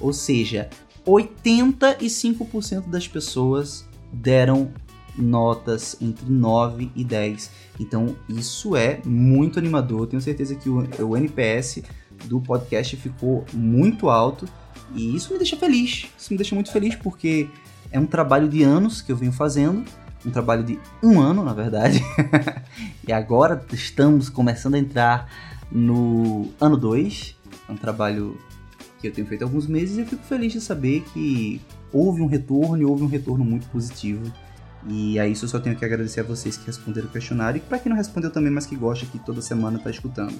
Ou 0.00 0.12
seja, 0.12 0.68
85% 1.06 2.88
das 2.88 3.06
pessoas 3.08 3.88
deram 4.12 4.70
notas 5.16 5.96
entre 6.00 6.30
9 6.30 6.90
e 6.94 7.04
10. 7.04 7.50
Então, 7.78 8.16
isso 8.28 8.76
é 8.76 9.00
muito 9.04 9.58
animador. 9.58 10.06
Tenho 10.06 10.22
certeza 10.22 10.54
que 10.54 10.68
o, 10.68 10.86
o 11.00 11.16
NPS 11.16 11.82
do 12.26 12.40
podcast 12.40 12.96
ficou 12.96 13.44
muito 13.52 14.08
alto 14.08 14.48
e 14.94 15.14
isso 15.14 15.32
me 15.32 15.38
deixa 15.38 15.56
feliz. 15.56 16.06
Isso 16.18 16.32
me 16.32 16.36
deixa 16.36 16.54
muito 16.54 16.72
feliz 16.72 16.94
porque 16.96 17.48
é 17.90 17.98
um 17.98 18.06
trabalho 18.06 18.48
de 18.48 18.62
anos 18.62 19.00
que 19.00 19.12
eu 19.12 19.16
venho 19.16 19.32
fazendo 19.32 19.84
um 20.24 20.30
trabalho 20.30 20.64
de 20.64 20.78
um 21.02 21.20
ano, 21.20 21.44
na 21.44 21.52
verdade. 21.52 22.02
e 23.06 23.12
agora 23.12 23.64
estamos 23.72 24.28
começando 24.28 24.74
a 24.74 24.78
entrar 24.78 25.28
no 25.70 26.48
ano 26.60 26.76
2. 26.76 27.36
É 27.68 27.72
um 27.72 27.76
trabalho 27.76 28.38
que 29.00 29.08
eu 29.08 29.12
tenho 29.12 29.26
feito 29.26 29.42
há 29.42 29.44
alguns 29.46 29.66
meses 29.66 29.96
e 29.96 30.00
eu 30.00 30.06
fico 30.06 30.22
feliz 30.24 30.52
de 30.52 30.60
saber 30.60 31.04
que 31.12 31.60
houve 31.92 32.22
um 32.22 32.26
retorno 32.26 32.78
e 32.78 32.84
houve 32.84 33.02
um 33.02 33.08
retorno 33.08 33.44
muito 33.44 33.66
positivo. 33.68 34.32
E 34.86 35.18
a 35.18 35.26
isso 35.26 35.44
eu 35.44 35.48
só 35.48 35.58
tenho 35.58 35.76
que 35.76 35.84
agradecer 35.84 36.20
a 36.20 36.24
vocês 36.24 36.56
que 36.56 36.66
responderam 36.66 37.08
o 37.08 37.10
questionário 37.10 37.58
e 37.58 37.60
para 37.60 37.78
quem 37.78 37.90
não 37.90 37.96
respondeu 37.96 38.30
também, 38.30 38.50
mas 38.50 38.66
que 38.66 38.76
gosta 38.76 39.06
que 39.06 39.18
toda 39.18 39.40
semana 39.40 39.78
está 39.78 39.90
escutando. 39.90 40.38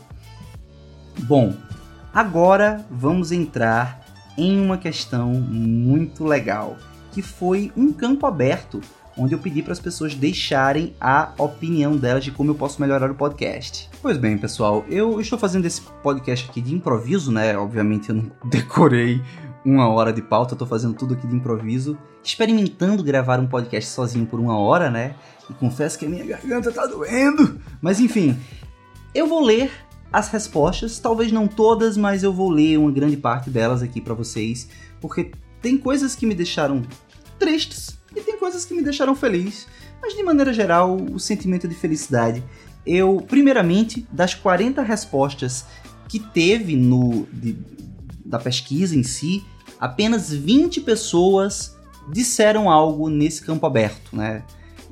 Bom, 1.20 1.54
agora 2.12 2.84
vamos 2.90 3.32
entrar 3.32 4.04
em 4.36 4.60
uma 4.60 4.76
questão 4.76 5.32
muito 5.32 6.24
legal, 6.24 6.76
que 7.12 7.22
foi 7.22 7.72
um 7.76 7.92
campo 7.92 8.26
aberto 8.26 8.80
onde 9.16 9.34
eu 9.34 9.38
pedi 9.38 9.62
para 9.62 9.72
as 9.72 9.80
pessoas 9.80 10.14
deixarem 10.14 10.94
a 11.00 11.32
opinião 11.38 11.96
delas 11.96 12.24
de 12.24 12.30
como 12.30 12.50
eu 12.50 12.54
posso 12.54 12.80
melhorar 12.80 13.10
o 13.10 13.14
podcast. 13.14 13.88
Pois 14.02 14.16
bem, 14.16 14.36
pessoal, 14.36 14.84
eu 14.88 15.20
estou 15.20 15.38
fazendo 15.38 15.64
esse 15.66 15.82
podcast 16.02 16.48
aqui 16.48 16.60
de 16.60 16.74
improviso, 16.74 17.30
né? 17.30 17.56
Obviamente 17.56 18.10
eu 18.10 18.16
não 18.16 18.30
decorei 18.50 19.22
uma 19.64 19.88
hora 19.88 20.12
de 20.12 20.20
pauta, 20.20 20.54
tô 20.54 20.66
fazendo 20.66 20.94
tudo 20.94 21.14
aqui 21.14 21.26
de 21.26 21.34
improviso, 21.34 21.96
experimentando 22.22 23.02
gravar 23.02 23.40
um 23.40 23.46
podcast 23.46 23.90
sozinho 23.90 24.26
por 24.26 24.38
uma 24.38 24.58
hora, 24.58 24.90
né? 24.90 25.14
E 25.48 25.54
confesso 25.54 25.98
que 25.98 26.06
a 26.06 26.08
minha 26.08 26.24
garganta 26.24 26.70
tá 26.70 26.86
doendo. 26.86 27.58
Mas 27.80 28.00
enfim, 28.00 28.38
eu 29.14 29.26
vou 29.26 29.42
ler 29.42 29.70
as 30.12 30.28
respostas, 30.28 30.98
talvez 30.98 31.32
não 31.32 31.48
todas, 31.48 31.96
mas 31.96 32.22
eu 32.22 32.32
vou 32.32 32.50
ler 32.50 32.78
uma 32.78 32.92
grande 32.92 33.16
parte 33.16 33.50
delas 33.50 33.82
aqui 33.82 34.00
para 34.00 34.14
vocês, 34.14 34.68
porque 35.00 35.32
tem 35.60 35.78
coisas 35.78 36.14
que 36.14 36.26
me 36.26 36.34
deixaram 36.34 36.82
tristes, 37.38 37.98
e 38.14 38.20
tem 38.20 38.38
coisas 38.38 38.64
que 38.64 38.74
me 38.74 38.82
deixaram 38.82 39.14
feliz, 39.14 39.66
mas 40.00 40.14
de 40.14 40.22
maneira 40.22 40.52
geral, 40.52 40.96
o 40.96 41.18
sentimento 41.18 41.66
de 41.66 41.74
felicidade. 41.74 42.42
Eu, 42.86 43.24
primeiramente, 43.26 44.06
das 44.10 44.34
40 44.34 44.82
respostas 44.82 45.64
que 46.08 46.18
teve 46.18 46.76
no 46.76 47.26
de, 47.32 47.56
da 48.24 48.38
pesquisa 48.38 48.96
em 48.96 49.02
si, 49.02 49.42
apenas 49.80 50.32
20 50.32 50.82
pessoas 50.82 51.76
disseram 52.12 52.70
algo 52.70 53.08
nesse 53.08 53.42
campo 53.42 53.66
aberto, 53.66 54.14
né? 54.14 54.42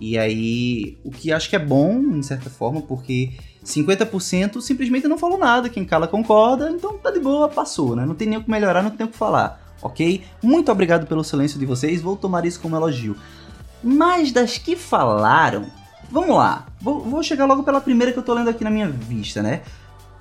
E 0.01 0.19
aí, 0.19 0.99
o 1.05 1.11
que 1.11 1.31
acho 1.31 1.49
que 1.49 1.55
é 1.55 1.59
bom, 1.61 2.01
em 2.01 2.23
certa 2.23 2.51
forma, 2.51 2.81
porque 2.81 3.31
50% 3.65 4.61
simplesmente 4.61 5.07
não 5.07 5.17
falou 5.17 5.39
nada, 5.39 5.69
quem 5.69 5.85
cala 5.85 6.09
concorda, 6.09 6.71
então 6.71 6.99
tá 6.99 7.11
de 7.11 7.21
boa, 7.21 7.49
passou, 7.49 7.95
né? 7.95 8.05
Não 8.05 8.15
tem 8.15 8.27
nem 8.27 8.39
o 8.39 8.43
que 8.43 8.51
melhorar, 8.51 8.83
não 8.83 8.91
tem 8.91 9.07
o 9.07 9.11
que 9.11 9.17
falar 9.17 9.62
ok? 9.83 10.23
Muito 10.43 10.71
obrigado 10.71 11.07
pelo 11.07 11.25
silêncio 11.25 11.59
de 11.59 11.67
vocês, 11.67 12.01
vou 12.01 12.17
tomar 12.17 12.47
isso 12.47 12.61
como 12.61 12.77
elogio. 12.77 13.17
Mas 13.83 14.31
das 14.31 14.57
que 14.59 14.77
falaram, 14.77 15.67
vamos 16.11 16.37
lá, 16.37 16.67
vou, 16.81 17.01
vou 17.01 17.23
chegar 17.23 17.47
logo 17.47 17.63
pela 17.63 17.81
primeira 17.81 18.13
que 18.13 18.19
eu 18.19 18.23
tô 18.23 18.33
lendo 18.33 18.49
aqui 18.49 18.63
na 18.63 18.71
minha 18.71 18.89
vista, 18.89 19.43
né? 19.43 19.63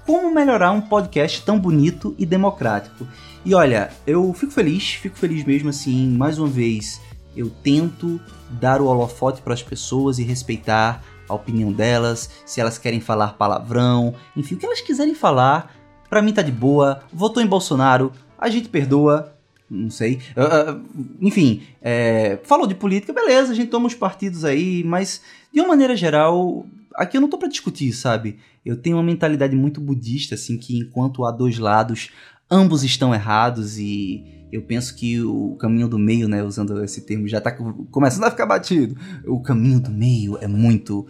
Como 0.06 0.34
melhorar 0.34 0.72
um 0.72 0.82
podcast 0.82 1.44
tão 1.46 1.60
bonito 1.60 2.16
e 2.18 2.26
democrático? 2.26 3.08
E 3.46 3.54
olha, 3.54 3.92
eu 4.06 4.34
fico 4.34 4.52
feliz, 4.52 4.94
fico 4.94 5.18
feliz 5.18 5.44
mesmo 5.44 5.70
assim, 5.70 6.10
mais 6.10 6.40
uma 6.40 6.48
vez, 6.48 7.00
eu 7.36 7.50
tento 7.50 8.20
dar 8.50 8.82
o 8.82 8.88
holofote 8.88 9.42
para 9.42 9.54
as 9.54 9.62
pessoas 9.62 10.18
e 10.18 10.24
respeitar 10.24 11.04
a 11.30 11.34
opinião 11.34 11.72
delas, 11.72 12.30
se 12.46 12.60
elas 12.60 12.78
querem 12.78 13.00
falar 13.00 13.34
palavrão, 13.34 14.14
enfim, 14.36 14.56
o 14.56 14.58
que 14.58 14.66
elas 14.66 14.82
quiserem 14.82 15.16
falar, 15.16 15.74
para 16.10 16.22
mim 16.22 16.34
tá 16.34 16.42
de 16.42 16.52
boa. 16.52 17.04
Votou 17.14 17.42
em 17.42 17.48
Bolsonaro, 17.48 18.12
a 18.38 18.50
gente 18.50 18.68
perdoa, 18.68 19.34
não 19.72 19.90
sei. 19.90 20.20
Uh, 20.36 20.82
enfim, 21.22 21.64
é, 21.82 22.40
falou 22.44 22.68
de 22.68 22.76
política, 22.76 23.14
beleza, 23.14 23.54
a 23.54 23.56
gente 23.56 23.70
toma 23.70 23.88
os 23.88 23.96
partidos 23.96 24.44
aí, 24.44 24.84
mas 24.84 25.22
de 25.54 25.62
uma 25.62 25.70
maneira 25.70 25.96
geral, 25.96 26.66
aqui 26.96 27.16
eu 27.16 27.22
não 27.22 27.30
tô 27.30 27.38
para 27.38 27.48
discutir, 27.48 27.94
sabe? 27.94 28.38
Eu 28.66 28.76
tenho 28.76 28.98
uma 28.98 29.04
mentalidade 29.04 29.56
muito 29.56 29.80
budista, 29.80 30.36
assim, 30.36 30.58
que 30.58 30.78
enquanto 30.78 31.24
há 31.24 31.32
dois 31.32 31.58
lados, 31.58 32.10
ambos 32.50 32.84
estão 32.84 33.14
errados 33.14 33.80
e 33.80 34.24
eu 34.52 34.62
penso 34.62 34.94
que 34.94 35.22
o 35.22 35.56
caminho 35.56 35.88
do 35.88 35.98
meio, 35.98 36.28
né, 36.28 36.44
usando 36.44 36.84
esse 36.84 37.02
termo, 37.02 37.28
já 37.28 37.40
tá 37.40 37.52
começando 37.90 38.26
a 38.26 38.32
ficar 38.32 38.46
batido. 38.46 38.98
O 39.26 39.40
caminho 39.42 39.80
do 39.80 39.90
meio 39.90 40.38
é 40.42 40.48
muito. 40.48 41.08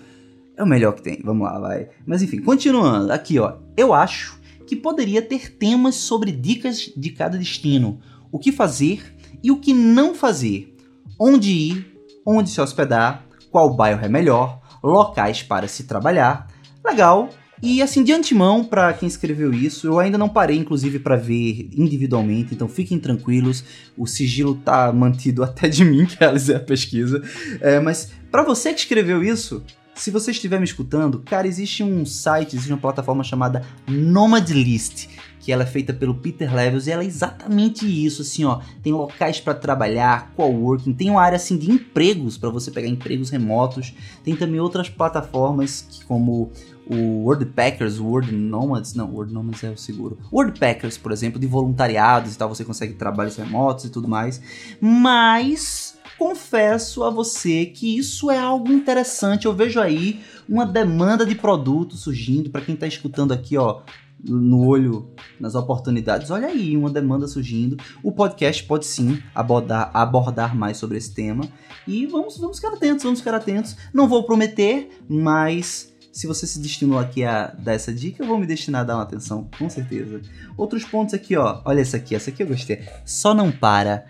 É 0.55 0.63
o 0.63 0.67
melhor 0.67 0.93
que 0.93 1.01
tem. 1.01 1.19
Vamos 1.23 1.47
lá, 1.47 1.59
vai. 1.59 1.89
Mas 2.05 2.21
enfim, 2.21 2.39
continuando. 2.39 3.11
Aqui, 3.11 3.39
ó. 3.39 3.55
Eu 3.75 3.93
acho 3.95 4.39
que 4.67 4.75
poderia 4.75 5.21
ter 5.23 5.57
temas 5.57 5.95
sobre 5.95 6.31
dicas 6.31 6.91
de 6.95 7.09
cada 7.09 7.35
destino 7.35 7.99
o 8.31 8.39
que 8.39 8.51
fazer 8.51 9.15
e 9.43 9.51
o 9.51 9.59
que 9.59 9.73
não 9.73 10.15
fazer, 10.15 10.75
onde 11.19 11.51
ir, 11.51 11.97
onde 12.25 12.49
se 12.49 12.61
hospedar, 12.61 13.25
qual 13.49 13.75
bairro 13.75 14.05
é 14.05 14.09
melhor, 14.09 14.61
locais 14.83 15.43
para 15.43 15.67
se 15.67 15.83
trabalhar. 15.83 16.47
Legal, 16.85 17.29
E 17.63 17.79
assim, 17.79 18.03
de 18.03 18.11
antemão, 18.11 18.63
para 18.63 18.91
quem 18.91 19.07
escreveu 19.07 19.53
isso, 19.53 19.85
eu 19.85 19.99
ainda 19.99 20.17
não 20.17 20.27
parei, 20.27 20.57
inclusive, 20.57 20.97
para 20.97 21.15
ver 21.15 21.69
individualmente, 21.77 22.55
então 22.55 22.67
fiquem 22.67 22.97
tranquilos, 22.97 23.63
o 23.95 24.07
sigilo 24.07 24.55
tá 24.55 24.91
mantido 24.91 25.43
até 25.45 25.69
de 25.69 25.85
mim, 25.85 26.07
que 26.07 26.17
realizei 26.19 26.55
a 26.55 26.59
pesquisa. 26.59 27.21
É, 27.59 27.79
mas 27.79 28.11
para 28.31 28.43
você 28.43 28.73
que 28.73 28.79
escreveu 28.79 29.23
isso, 29.23 29.63
se 30.01 30.09
você 30.09 30.31
estiver 30.31 30.57
me 30.57 30.65
escutando, 30.65 31.19
cara, 31.19 31.47
existe 31.47 31.83
um 31.83 32.03
site, 32.07 32.55
existe 32.55 32.73
uma 32.73 32.79
plataforma 32.79 33.23
chamada 33.23 33.63
Nomad 33.87 34.49
List, 34.49 35.07
que 35.39 35.51
ela 35.51 35.61
é 35.61 35.65
feita 35.67 35.93
pelo 35.93 36.15
Peter 36.15 36.51
Levels 36.51 36.87
e 36.87 36.91
ela 36.91 37.03
é 37.03 37.05
exatamente 37.05 37.85
isso, 37.85 38.23
assim, 38.23 38.43
ó. 38.43 38.61
Tem 38.81 38.91
locais 38.91 39.39
para 39.39 39.53
trabalhar, 39.53 40.31
coworking, 40.35 40.91
tem 40.91 41.11
uma 41.11 41.21
área 41.21 41.35
assim 41.35 41.55
de 41.55 41.69
empregos 41.69 42.35
para 42.35 42.49
você 42.49 42.71
pegar 42.71 42.87
empregos 42.87 43.29
remotos. 43.29 43.93
Tem 44.23 44.35
também 44.35 44.59
outras 44.59 44.89
plataformas 44.89 45.85
que, 45.87 46.03
como 46.05 46.51
o 46.87 47.25
Wordpackers, 47.25 47.99
Word 47.99 48.31
Nomads, 48.31 48.95
não, 48.95 49.13
Word 49.13 49.31
Nomads 49.31 49.63
é 49.63 49.69
o 49.69 49.77
seguro. 49.77 50.17
Wordpackers, 50.33 50.97
por 50.97 51.11
exemplo, 51.11 51.39
de 51.39 51.45
voluntariados 51.45 52.33
e 52.33 52.37
tal, 52.39 52.49
você 52.49 52.65
consegue 52.65 52.95
trabalhos 52.95 53.35
remotos 53.35 53.85
e 53.85 53.89
tudo 53.91 54.07
mais. 54.07 54.41
Mas 54.81 55.90
confesso 56.21 57.03
a 57.03 57.09
você 57.09 57.65
que 57.65 57.97
isso 57.97 58.29
é 58.29 58.37
algo 58.37 58.71
interessante. 58.71 59.47
Eu 59.47 59.55
vejo 59.55 59.79
aí 59.79 60.21
uma 60.47 60.67
demanda 60.67 61.25
de 61.25 61.33
produto 61.33 61.97
surgindo 61.97 62.51
para 62.51 62.61
quem 62.61 62.75
está 62.75 62.85
escutando 62.85 63.31
aqui, 63.31 63.57
ó, 63.57 63.81
no 64.23 64.67
olho 64.67 65.09
nas 65.39 65.55
oportunidades. 65.55 66.29
Olha 66.29 66.47
aí, 66.47 66.77
uma 66.77 66.91
demanda 66.91 67.27
surgindo. 67.27 67.75
O 68.03 68.11
podcast 68.11 68.63
pode 68.65 68.85
sim 68.85 69.19
abordar, 69.33 69.89
abordar 69.95 70.55
mais 70.55 70.77
sobre 70.77 70.95
esse 70.99 71.11
tema. 71.11 71.43
E 71.87 72.05
vamos, 72.05 72.37
vamos 72.37 72.57
ficar 72.57 72.75
atentos, 72.75 73.03
vamos 73.03 73.17
ficar 73.17 73.33
atentos. 73.33 73.75
Não 73.91 74.07
vou 74.07 74.23
prometer, 74.23 75.01
mas 75.09 75.91
se 76.11 76.27
você 76.27 76.45
se 76.45 76.59
destinou 76.59 76.99
aqui 76.99 77.23
a 77.23 77.47
dar 77.47 77.73
essa 77.73 77.91
dica, 77.91 78.21
eu 78.21 78.27
vou 78.27 78.37
me 78.37 78.45
destinar 78.45 78.81
a 78.81 78.83
dar 78.83 78.97
uma 78.97 79.03
atenção, 79.03 79.49
com 79.57 79.67
certeza. 79.71 80.21
Outros 80.55 80.83
pontos 80.83 81.15
aqui, 81.15 81.35
ó. 81.35 81.63
Olha 81.65 81.81
essa 81.81 81.97
aqui, 81.97 82.13
essa 82.13 82.29
aqui 82.29 82.43
eu 82.43 82.47
gostei. 82.47 82.83
Só 83.03 83.33
não 83.33 83.51
para. 83.51 84.05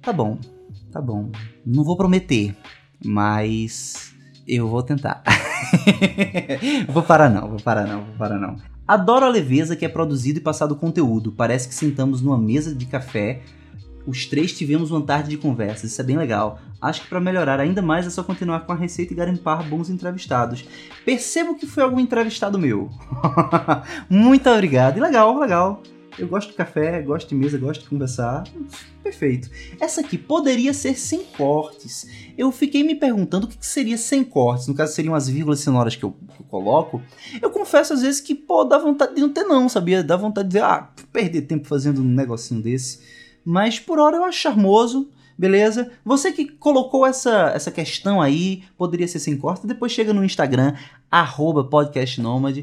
Tá 0.00 0.12
bom, 0.12 0.38
tá 0.90 1.00
bom. 1.00 1.30
Não 1.64 1.84
vou 1.84 1.96
prometer, 1.96 2.56
mas 3.04 4.14
eu 4.46 4.68
vou 4.68 4.82
tentar. 4.82 5.22
vou 6.88 7.02
parar 7.02 7.30
não, 7.30 7.48
vou 7.48 7.60
parar 7.60 7.86
não, 7.86 8.04
vou 8.04 8.14
parar 8.16 8.38
não. 8.38 8.56
Adoro 8.86 9.24
a 9.24 9.28
leveza 9.28 9.76
que 9.76 9.84
é 9.84 9.88
produzido 9.88 10.40
e 10.40 10.42
passado 10.42 10.74
conteúdo. 10.74 11.30
Parece 11.32 11.68
que 11.68 11.74
sentamos 11.74 12.20
numa 12.20 12.36
mesa 12.36 12.74
de 12.74 12.86
café, 12.86 13.42
os 14.06 14.26
três 14.26 14.52
tivemos 14.52 14.90
uma 14.90 15.02
tarde 15.02 15.30
de 15.30 15.36
conversas, 15.36 15.92
isso 15.92 16.00
é 16.00 16.04
bem 16.04 16.16
legal. 16.16 16.58
Acho 16.80 17.02
que 17.02 17.08
para 17.08 17.20
melhorar 17.20 17.60
ainda 17.60 17.82
mais 17.82 18.06
é 18.06 18.10
só 18.10 18.22
continuar 18.24 18.60
com 18.60 18.72
a 18.72 18.76
receita 18.76 19.12
e 19.12 19.16
garimpar 19.16 19.68
bons 19.68 19.90
entrevistados. 19.90 20.64
Percebo 21.04 21.54
que 21.54 21.66
foi 21.66 21.82
algum 21.82 22.00
entrevistado 22.00 22.58
meu. 22.58 22.90
Muito 24.08 24.50
obrigado. 24.50 24.96
E 24.96 25.00
legal, 25.00 25.38
legal. 25.38 25.82
Eu 26.20 26.28
gosto 26.28 26.50
de 26.50 26.54
café, 26.54 27.00
gosto 27.00 27.30
de 27.30 27.34
mesa, 27.34 27.56
gosto 27.56 27.80
de 27.80 27.88
conversar. 27.88 28.44
Perfeito. 29.02 29.48
Essa 29.80 30.02
aqui 30.02 30.18
poderia 30.18 30.74
ser 30.74 30.94
sem 30.94 31.24
cortes. 31.24 32.06
Eu 32.36 32.52
fiquei 32.52 32.84
me 32.84 32.94
perguntando 32.94 33.46
o 33.46 33.48
que 33.48 33.56
seria 33.64 33.96
sem 33.96 34.22
cortes. 34.22 34.66
No 34.66 34.74
caso, 34.74 34.92
seriam 34.92 35.14
as 35.14 35.30
vírgulas 35.30 35.60
sonoras 35.60 35.96
que 35.96 36.04
eu, 36.04 36.10
que 36.12 36.42
eu 36.42 36.46
coloco. 36.46 37.00
Eu 37.40 37.48
confesso 37.48 37.94
às 37.94 38.02
vezes 38.02 38.20
que, 38.20 38.34
pô, 38.34 38.64
dá 38.64 38.76
vontade 38.76 39.14
de 39.14 39.20
não 39.22 39.30
ter, 39.30 39.44
não, 39.44 39.66
sabia? 39.66 40.04
Dá 40.04 40.14
vontade 40.14 40.48
de 40.48 40.52
dizer, 40.54 40.64
ah, 40.64 40.90
perder 41.10 41.42
tempo 41.42 41.66
fazendo 41.66 42.02
um 42.02 42.04
negocinho 42.04 42.60
desse. 42.60 43.00
Mas 43.42 43.80
por 43.80 43.98
hora 43.98 44.18
eu 44.18 44.24
acho 44.24 44.40
charmoso 44.40 45.08
beleza? 45.40 45.90
Você 46.04 46.32
que 46.32 46.44
colocou 46.46 47.06
essa, 47.06 47.50
essa 47.54 47.70
questão 47.70 48.20
aí, 48.20 48.62
poderia 48.76 49.08
ser 49.08 49.18
sem 49.18 49.38
corte, 49.38 49.66
depois 49.66 49.90
chega 49.90 50.12
no 50.12 50.22
Instagram, 50.22 50.74
arroba 51.10 51.64
podcastnomad, 51.64 52.62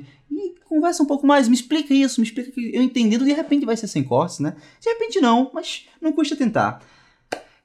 conversa 0.67 1.01
um 1.01 1.05
pouco 1.05 1.25
mais, 1.25 1.47
me 1.47 1.55
explica 1.55 1.93
isso, 1.93 2.21
me 2.21 2.27
explica 2.27 2.51
que 2.51 2.75
eu 2.75 2.81
entendendo, 2.81 3.25
de 3.25 3.33
repente 3.33 3.65
vai 3.65 3.77
ser 3.77 3.87
sem 3.87 4.03
cortes, 4.03 4.39
né? 4.39 4.55
De 4.81 4.89
repente 4.89 5.19
não, 5.19 5.51
mas 5.53 5.85
não 6.01 6.11
custa 6.11 6.35
tentar. 6.35 6.81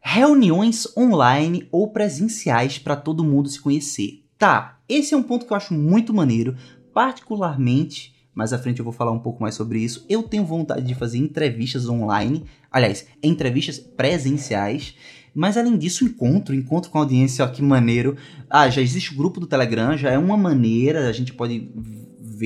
Reuniões 0.00 0.86
online 0.96 1.68
ou 1.70 1.92
presenciais 1.92 2.78
para 2.78 2.96
todo 2.96 3.24
mundo 3.24 3.48
se 3.48 3.60
conhecer. 3.60 4.24
Tá, 4.38 4.80
esse 4.88 5.14
é 5.14 5.16
um 5.16 5.22
ponto 5.22 5.46
que 5.46 5.52
eu 5.52 5.56
acho 5.56 5.72
muito 5.72 6.12
maneiro, 6.12 6.56
particularmente, 6.92 8.12
mais 8.34 8.52
à 8.52 8.58
frente 8.58 8.78
eu 8.78 8.84
vou 8.84 8.92
falar 8.92 9.12
um 9.12 9.18
pouco 9.18 9.42
mais 9.42 9.54
sobre 9.54 9.78
isso. 9.78 10.04
Eu 10.08 10.22
tenho 10.22 10.44
vontade 10.44 10.86
de 10.86 10.94
fazer 10.94 11.18
entrevistas 11.18 11.88
online, 11.88 12.44
aliás, 12.70 13.06
entrevistas 13.22 13.78
presenciais. 13.78 14.96
Mas 15.34 15.56
além 15.56 15.78
disso, 15.78 16.04
encontro, 16.04 16.54
encontro 16.54 16.90
com 16.90 16.98
a 16.98 17.02
audiência, 17.02 17.44
ó, 17.44 17.48
que 17.48 17.62
maneiro. 17.62 18.16
Ah, 18.50 18.68
já 18.68 18.82
existe 18.82 19.12
o 19.12 19.16
grupo 19.16 19.40
do 19.40 19.46
Telegram, 19.46 19.96
já 19.96 20.10
é 20.10 20.18
uma 20.18 20.36
maneira, 20.36 21.08
a 21.08 21.12
gente 21.12 21.32
pode 21.32 21.70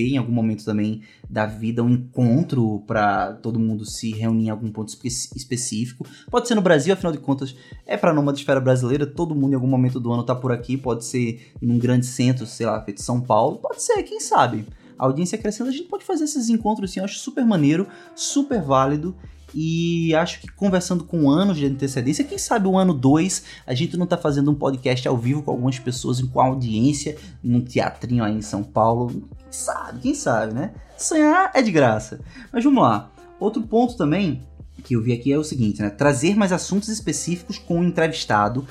em 0.01 0.17
algum 0.19 0.33
momento 0.33 0.65
também 0.65 1.03
da 1.29 1.47
vida 1.47 1.83
um 1.83 1.91
encontro 1.91 2.83
para 2.87 3.35
todo 3.35 3.59
mundo 3.59 3.85
se 3.85 4.13
reunir 4.13 4.47
em 4.47 4.51
algum 4.51 4.71
ponto 4.71 4.89
espe 4.89 5.09
específico. 5.09 6.07
Pode 6.31 6.49
ser 6.49 6.55
no 6.55 6.63
Brasil, 6.63 6.93
afinal 6.93 7.13
de 7.13 7.19
contas, 7.19 7.55
é 7.87 7.97
para 7.97 8.13
numa 8.13 8.33
esfera 8.33 8.61
brasileira, 8.61 9.07
todo 9.07 9.35
mundo 9.35 9.53
em 9.53 9.55
algum 9.55 9.67
momento 9.67 9.99
do 9.99 10.13
ano 10.13 10.23
tá 10.23 10.35
por 10.35 10.53
aqui, 10.53 10.77
pode 10.77 11.05
ser 11.05 11.53
num 11.61 11.79
grande 11.79 12.07
centro, 12.07 12.47
sei 12.47 12.67
lá, 12.67 12.81
feito 12.83 13.03
São 13.03 13.21
Paulo, 13.21 13.59
pode 13.59 13.83
ser, 13.83 14.03
quem 14.03 14.21
sabe. 14.21 14.67
A 14.99 15.05
audiência 15.05 15.37
crescendo, 15.37 15.69
a 15.69 15.73
gente 15.73 15.89
pode 15.89 16.05
fazer 16.05 16.25
esses 16.25 16.49
encontros 16.49 16.91
assim, 16.91 17.01
eu 17.01 17.05
acho 17.05 17.19
super 17.19 17.45
maneiro, 17.45 17.87
super 18.15 18.63
válido 18.63 19.15
e 19.55 20.15
acho 20.15 20.41
que 20.41 20.49
conversando 20.49 21.05
com 21.05 21.31
anos 21.31 21.57
de 21.57 21.67
antecedência, 21.67 22.25
quem 22.25 22.39
sabe 22.39 22.67
o 22.67 22.77
ano 22.77 22.93
2 22.93 23.43
a 23.67 23.75
gente 23.75 23.97
não 23.97 24.07
tá 24.07 24.17
fazendo 24.17 24.51
um 24.51 24.55
podcast 24.55 25.07
ao 25.07 25.17
vivo 25.17 25.43
com 25.43 25.51
algumas 25.51 25.79
pessoas, 25.79 26.21
com 26.21 26.41
audiência, 26.41 27.17
num 27.43 27.61
teatrinho 27.61 28.25
aí 28.25 28.35
em 28.35 28.43
São 28.43 28.63
Paulo. 28.63 29.29
Sabe, 29.57 30.01
quem 30.01 30.15
sabe, 30.15 30.53
né? 30.53 30.75
Sonhar 30.99 31.51
é 31.55 31.63
de 31.63 31.73
graça. 31.73 32.21
Mas 32.53 32.63
vamos 32.63 32.83
lá. 32.83 33.11
Outro 33.41 33.63
ponto 33.63 33.97
também 33.97 34.47
que 34.85 34.95
eu 34.95 35.03
vi 35.03 35.15
aqui 35.15 35.33
é 35.33 35.39
o 35.39 35.43
seguinte, 35.43 35.81
né? 35.81 35.89
Trazer 35.89 36.37
mais 36.37 36.53
assuntos 36.53 36.91
específicos 36.91 37.59
com 37.59 37.81
o 37.81 37.85
entrevistado, 37.85 38.67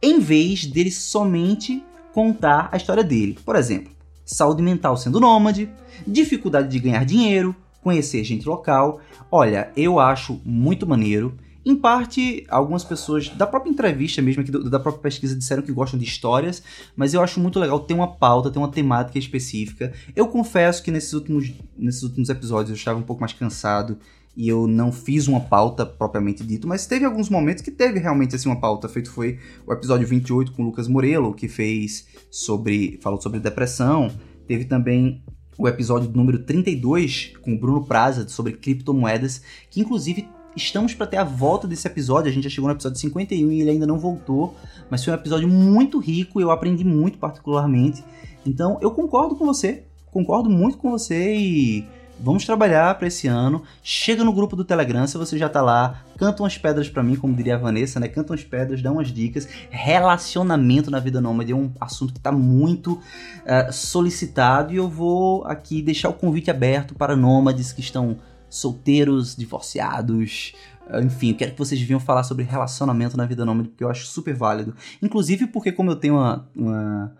em 0.00 0.18
vez 0.18 0.64
dele 0.64 0.90
somente 0.90 1.84
contar 2.14 2.70
a 2.72 2.78
história 2.78 3.04
dele. 3.04 3.38
Por 3.44 3.54
exemplo, 3.54 3.92
saúde 4.24 4.62
mental 4.62 4.96
sendo 4.96 5.20
nômade, 5.20 5.70
dificuldade 6.06 6.68
de 6.68 6.78
ganhar 6.78 7.04
dinheiro, 7.04 7.54
conhecer 7.82 8.24
gente 8.24 8.48
local. 8.48 8.98
Olha, 9.30 9.70
eu 9.76 10.00
acho 10.00 10.40
muito 10.42 10.86
maneiro. 10.86 11.36
Em 11.64 11.76
parte, 11.76 12.46
algumas 12.48 12.82
pessoas 12.82 13.28
da 13.28 13.46
própria 13.46 13.70
entrevista 13.70 14.22
mesmo, 14.22 14.42
aqui 14.42 14.50
da 14.50 14.80
própria 14.80 15.02
pesquisa, 15.02 15.36
disseram 15.36 15.62
que 15.62 15.72
gostam 15.72 15.98
de 15.98 16.06
histórias, 16.06 16.62
mas 16.96 17.12
eu 17.12 17.22
acho 17.22 17.38
muito 17.38 17.60
legal 17.60 17.80
ter 17.80 17.92
uma 17.92 18.08
pauta, 18.08 18.50
ter 18.50 18.58
uma 18.58 18.70
temática 18.70 19.18
específica. 19.18 19.92
Eu 20.16 20.28
confesso 20.28 20.82
que 20.82 20.90
nesses 20.90 21.12
últimos, 21.12 21.52
nesses 21.76 22.02
últimos 22.02 22.30
episódios 22.30 22.70
eu 22.70 22.76
estava 22.76 22.98
um 22.98 23.02
pouco 23.02 23.20
mais 23.20 23.34
cansado 23.34 23.98
e 24.34 24.48
eu 24.48 24.66
não 24.66 24.90
fiz 24.90 25.28
uma 25.28 25.40
pauta 25.40 25.84
propriamente 25.84 26.42
dito, 26.44 26.66
mas 26.66 26.86
teve 26.86 27.04
alguns 27.04 27.28
momentos 27.28 27.62
que 27.62 27.70
teve 27.70 27.98
realmente 27.98 28.34
assim 28.34 28.48
uma 28.48 28.60
pauta. 28.60 28.88
Feito 28.88 29.10
foi 29.10 29.38
o 29.66 29.72
episódio 29.72 30.06
28 30.06 30.52
com 30.52 30.62
o 30.62 30.66
Lucas 30.66 30.88
Morello, 30.88 31.34
que 31.34 31.46
fez 31.46 32.06
sobre. 32.30 32.98
falou 33.02 33.20
sobre 33.20 33.38
depressão. 33.38 34.10
Teve 34.46 34.64
também 34.64 35.22
o 35.58 35.68
episódio 35.68 36.10
número 36.10 36.38
32 36.38 37.34
com 37.42 37.52
o 37.52 37.58
Bruno 37.58 37.84
Praza 37.84 38.26
sobre 38.28 38.54
criptomoedas, 38.54 39.42
que 39.70 39.80
inclusive 39.80 40.26
estamos 40.56 40.94
para 40.94 41.06
ter 41.06 41.16
a 41.16 41.24
volta 41.24 41.66
desse 41.66 41.86
episódio. 41.86 42.30
A 42.30 42.32
gente 42.32 42.44
já 42.44 42.50
chegou 42.50 42.68
no 42.68 42.74
episódio 42.74 42.98
51 42.98 43.50
e 43.50 43.60
ele 43.60 43.70
ainda 43.70 43.86
não 43.86 43.98
voltou, 43.98 44.56
mas 44.90 45.04
foi 45.04 45.12
um 45.12 45.16
episódio 45.16 45.48
muito 45.48 45.98
rico, 45.98 46.40
eu 46.40 46.50
aprendi 46.50 46.84
muito 46.84 47.18
particularmente. 47.18 48.04
Então, 48.44 48.78
eu 48.80 48.90
concordo 48.90 49.36
com 49.36 49.46
você, 49.46 49.84
concordo 50.10 50.48
muito 50.48 50.78
com 50.78 50.90
você 50.90 51.34
e 51.36 51.84
Vamos 52.22 52.44
trabalhar 52.44 52.94
para 52.96 53.08
esse 53.08 53.26
ano. 53.26 53.62
Chega 53.82 54.22
no 54.22 54.32
grupo 54.32 54.54
do 54.54 54.62
Telegram, 54.62 55.06
se 55.06 55.16
você 55.16 55.38
já 55.38 55.48
tá 55.48 55.62
lá, 55.62 56.02
canta 56.18 56.42
umas 56.42 56.58
pedras 56.58 56.86
para 56.86 57.02
mim, 57.02 57.16
como 57.16 57.34
diria 57.34 57.54
a 57.54 57.58
Vanessa, 57.58 57.98
né? 57.98 58.08
Canta 58.08 58.32
umas 58.32 58.44
pedras, 58.44 58.82
dá 58.82 58.92
umas 58.92 59.08
dicas. 59.08 59.48
Relacionamento 59.70 60.90
na 60.90 61.00
vida 61.00 61.18
nômade 61.18 61.50
é 61.50 61.56
um 61.56 61.72
assunto 61.80 62.12
que 62.12 62.20
tá 62.20 62.30
muito 62.30 62.92
uh, 62.92 63.72
solicitado 63.72 64.74
e 64.74 64.76
eu 64.76 64.86
vou 64.86 65.44
aqui 65.46 65.80
deixar 65.80 66.10
o 66.10 66.12
convite 66.12 66.50
aberto 66.50 66.94
para 66.94 67.16
nômades 67.16 67.72
que 67.72 67.80
estão 67.80 68.18
solteiros, 68.50 69.34
divorciados, 69.34 70.52
eh, 70.88 71.00
enfim, 71.00 71.32
quero 71.32 71.52
que 71.52 71.58
vocês 71.58 71.80
venham 71.80 72.00
falar 72.00 72.24
sobre 72.24 72.44
relacionamento 72.44 73.16
na 73.16 73.24
vida 73.24 73.44
nômade, 73.44 73.70
porque 73.70 73.84
eu 73.84 73.88
acho 73.88 74.06
super 74.06 74.34
válido. 74.34 74.74
Inclusive 75.00 75.46
porque 75.46 75.72
como 75.72 75.90
eu 75.90 75.96
tenho 75.96 76.14
uma, 76.14 76.50
uma 76.54 77.16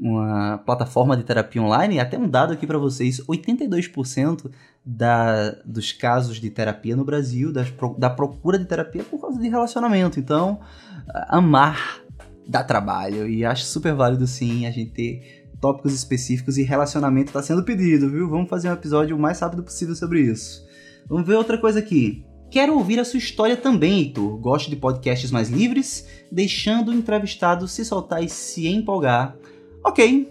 uma 0.00 0.58
plataforma 0.58 1.16
de 1.16 1.24
terapia 1.24 1.60
online, 1.60 1.98
até 1.98 2.16
um 2.16 2.28
dado 2.28 2.52
aqui 2.52 2.66
para 2.66 2.78
vocês: 2.78 3.20
82% 3.26 4.50
da, 4.84 5.50
dos 5.64 5.92
casos 5.92 6.40
de 6.40 6.48
terapia 6.50 6.94
no 6.94 7.04
Brasil, 7.04 7.52
das, 7.52 7.72
da 7.98 8.08
procura 8.08 8.58
de 8.58 8.64
terapia 8.64 9.02
é 9.02 9.04
por 9.04 9.20
causa 9.20 9.40
de 9.40 9.48
relacionamento. 9.48 10.20
Então, 10.20 10.60
amar 11.28 12.00
dá 12.46 12.62
trabalho 12.64 13.28
e 13.28 13.44
acho 13.44 13.64
super 13.64 13.92
válido 13.94 14.26
sim 14.26 14.66
a 14.66 14.70
gente 14.70 14.92
ter 14.92 15.37
tópicos 15.60 15.94
específicos 15.94 16.56
e 16.56 16.62
relacionamento 16.62 17.28
está 17.28 17.42
sendo 17.42 17.64
pedido, 17.64 18.10
viu? 18.10 18.28
Vamos 18.28 18.48
fazer 18.48 18.68
um 18.68 18.74
episódio 18.74 19.16
o 19.16 19.18
mais 19.18 19.40
rápido 19.40 19.62
possível 19.62 19.94
sobre 19.94 20.20
isso. 20.20 20.66
Vamos 21.08 21.26
ver 21.26 21.36
outra 21.36 21.58
coisa 21.58 21.78
aqui. 21.78 22.24
Quero 22.50 22.74
ouvir 22.74 22.98
a 22.98 23.04
sua 23.04 23.18
história 23.18 23.56
também, 23.56 23.98
Heitor. 23.98 24.38
Gosto 24.38 24.70
de 24.70 24.76
podcasts 24.76 25.30
mais 25.30 25.50
livres, 25.50 26.06
deixando 26.32 26.90
o 26.90 26.94
entrevistado 26.94 27.68
se 27.68 27.84
soltar 27.84 28.22
e 28.22 28.28
se 28.28 28.66
empolgar 28.66 29.36
Ok, 29.84 30.28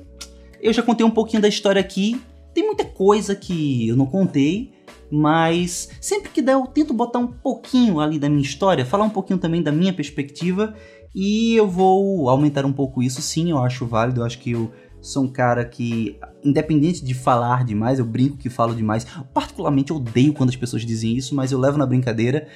eu 0.61 0.73
já 0.73 0.83
contei 0.83 1.05
um 1.05 1.11
pouquinho 1.11 1.41
da 1.41 1.47
história 1.47 1.79
aqui. 1.79 2.21
tem 2.53 2.65
muita 2.65 2.85
coisa 2.85 3.35
que 3.35 3.87
eu 3.87 3.95
não 3.95 4.05
contei, 4.05 4.71
mas 5.11 5.89
sempre 6.01 6.29
que 6.29 6.41
der 6.41 6.53
eu 6.53 6.67
tento 6.67 6.93
botar 6.93 7.19
um 7.19 7.27
pouquinho 7.27 7.99
ali 7.99 8.19
da 8.19 8.29
minha 8.29 8.41
história, 8.41 8.85
falar 8.85 9.05
um 9.05 9.09
pouquinho 9.09 9.39
também 9.39 9.61
da 9.61 9.71
minha 9.71 9.93
perspectiva 9.93 10.75
e 11.15 11.55
eu 11.55 11.67
vou 11.67 12.29
aumentar 12.29 12.65
um 12.65 12.73
pouco 12.73 13.01
isso, 13.01 13.21
sim, 13.21 13.49
eu 13.51 13.57
acho 13.57 13.85
válido, 13.85 14.21
eu 14.21 14.25
acho 14.25 14.39
que 14.39 14.51
eu 14.51 14.71
sou 15.07 15.23
um 15.23 15.27
cara 15.27 15.63
que, 15.63 16.19
independente 16.43 17.03
de 17.03 17.13
falar 17.13 17.63
demais, 17.63 17.99
eu 17.99 18.05
brinco 18.05 18.37
que 18.37 18.49
falo 18.49 18.75
demais. 18.75 19.05
Particularmente 19.33 19.93
odeio 19.93 20.33
quando 20.33 20.49
as 20.49 20.55
pessoas 20.55 20.85
dizem 20.85 21.15
isso, 21.15 21.33
mas 21.33 21.51
eu 21.51 21.59
levo 21.59 21.77
na 21.77 21.85
brincadeira. 21.85 22.47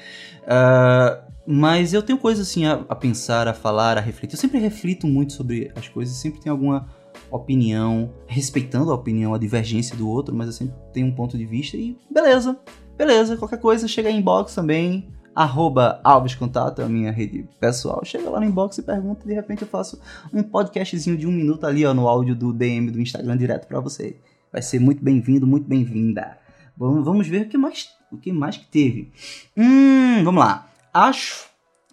Uh, 0.44 1.32
mas 1.46 1.94
eu 1.94 2.04
tenho 2.04 2.20
coisas 2.20 2.48
assim 2.48 2.66
a, 2.66 2.86
a, 2.90 2.96
pensar, 2.96 3.48
a 3.48 3.54
falar, 3.54 3.98
a 3.98 4.02
refletir. 4.02 4.36
Eu 4.36 4.40
sempre 4.40 4.60
reflito 4.60 5.08
muito 5.08 5.34
sobre 5.34 5.72
as 5.76 5.88
coisas, 5.88 6.16
sempre 6.16 6.42
tenho 6.42 6.54
alguma 6.54 6.88
opinião, 7.30 8.14
respeitando 8.28 8.92
a 8.92 8.96
opinião, 8.96 9.34
a 9.34 9.38
divergência 9.38 9.96
do 9.96 10.08
outro, 10.08 10.36
mas 10.36 10.48
eu 10.48 10.54
sempre 10.54 10.76
tenho 10.94 11.08
um 11.08 11.12
ponto 11.12 11.38
de 11.38 11.46
vista 11.46 11.78
e 11.78 11.98
beleza, 12.10 12.58
beleza. 12.98 13.38
Qualquer 13.38 13.60
coisa, 13.60 13.88
chega 13.88 14.10
em 14.10 14.20
inbox 14.20 14.54
também 14.54 15.08
arroba 15.36 16.00
Alves 16.04 16.36
Contato, 16.36 16.82
é 16.82 16.86
a 16.86 16.90
minha 16.90 17.12
rede 17.12 17.48
pessoal. 17.60 18.04
Chega 18.04 18.30
lá 18.30 18.40
no 18.40 18.46
inbox 18.46 18.78
e 18.78 18.84
pergunta, 18.84 19.26
de 19.26 19.34
repente 19.34 19.62
eu 19.62 19.68
faço 19.68 20.00
um 20.34 20.44
podcastzinho 20.44 21.18
de 21.18 21.28
um 21.28 21.32
minuto 21.32 21.66
ali, 21.66 21.86
ó, 21.86 21.94
no 21.94 22.08
áudio 22.08 22.36
do 22.36 22.52
DM 22.54 22.92
do 22.92 23.00
Instagram 23.00 23.38
direto 23.38 23.68
para 23.68 23.80
você. 23.80 24.18
Vai 24.52 24.62
ser 24.62 24.80
muito 24.80 25.04
bem-vindo, 25.04 25.48
muito 25.48 25.68
bem-vinda. 25.68 26.38
Vamos, 26.76 27.06
vamos 27.06 27.28
ver 27.28 27.44
o 27.44 27.50
que 27.50 27.58
mais, 27.58 27.90
o 28.12 28.18
que 28.18 28.32
mais 28.32 28.58
que 28.58 28.66
teve. 28.66 29.12
Hum, 29.56 30.24
vamos 30.24 30.44
lá. 30.44 30.70
Acho 30.94 31.46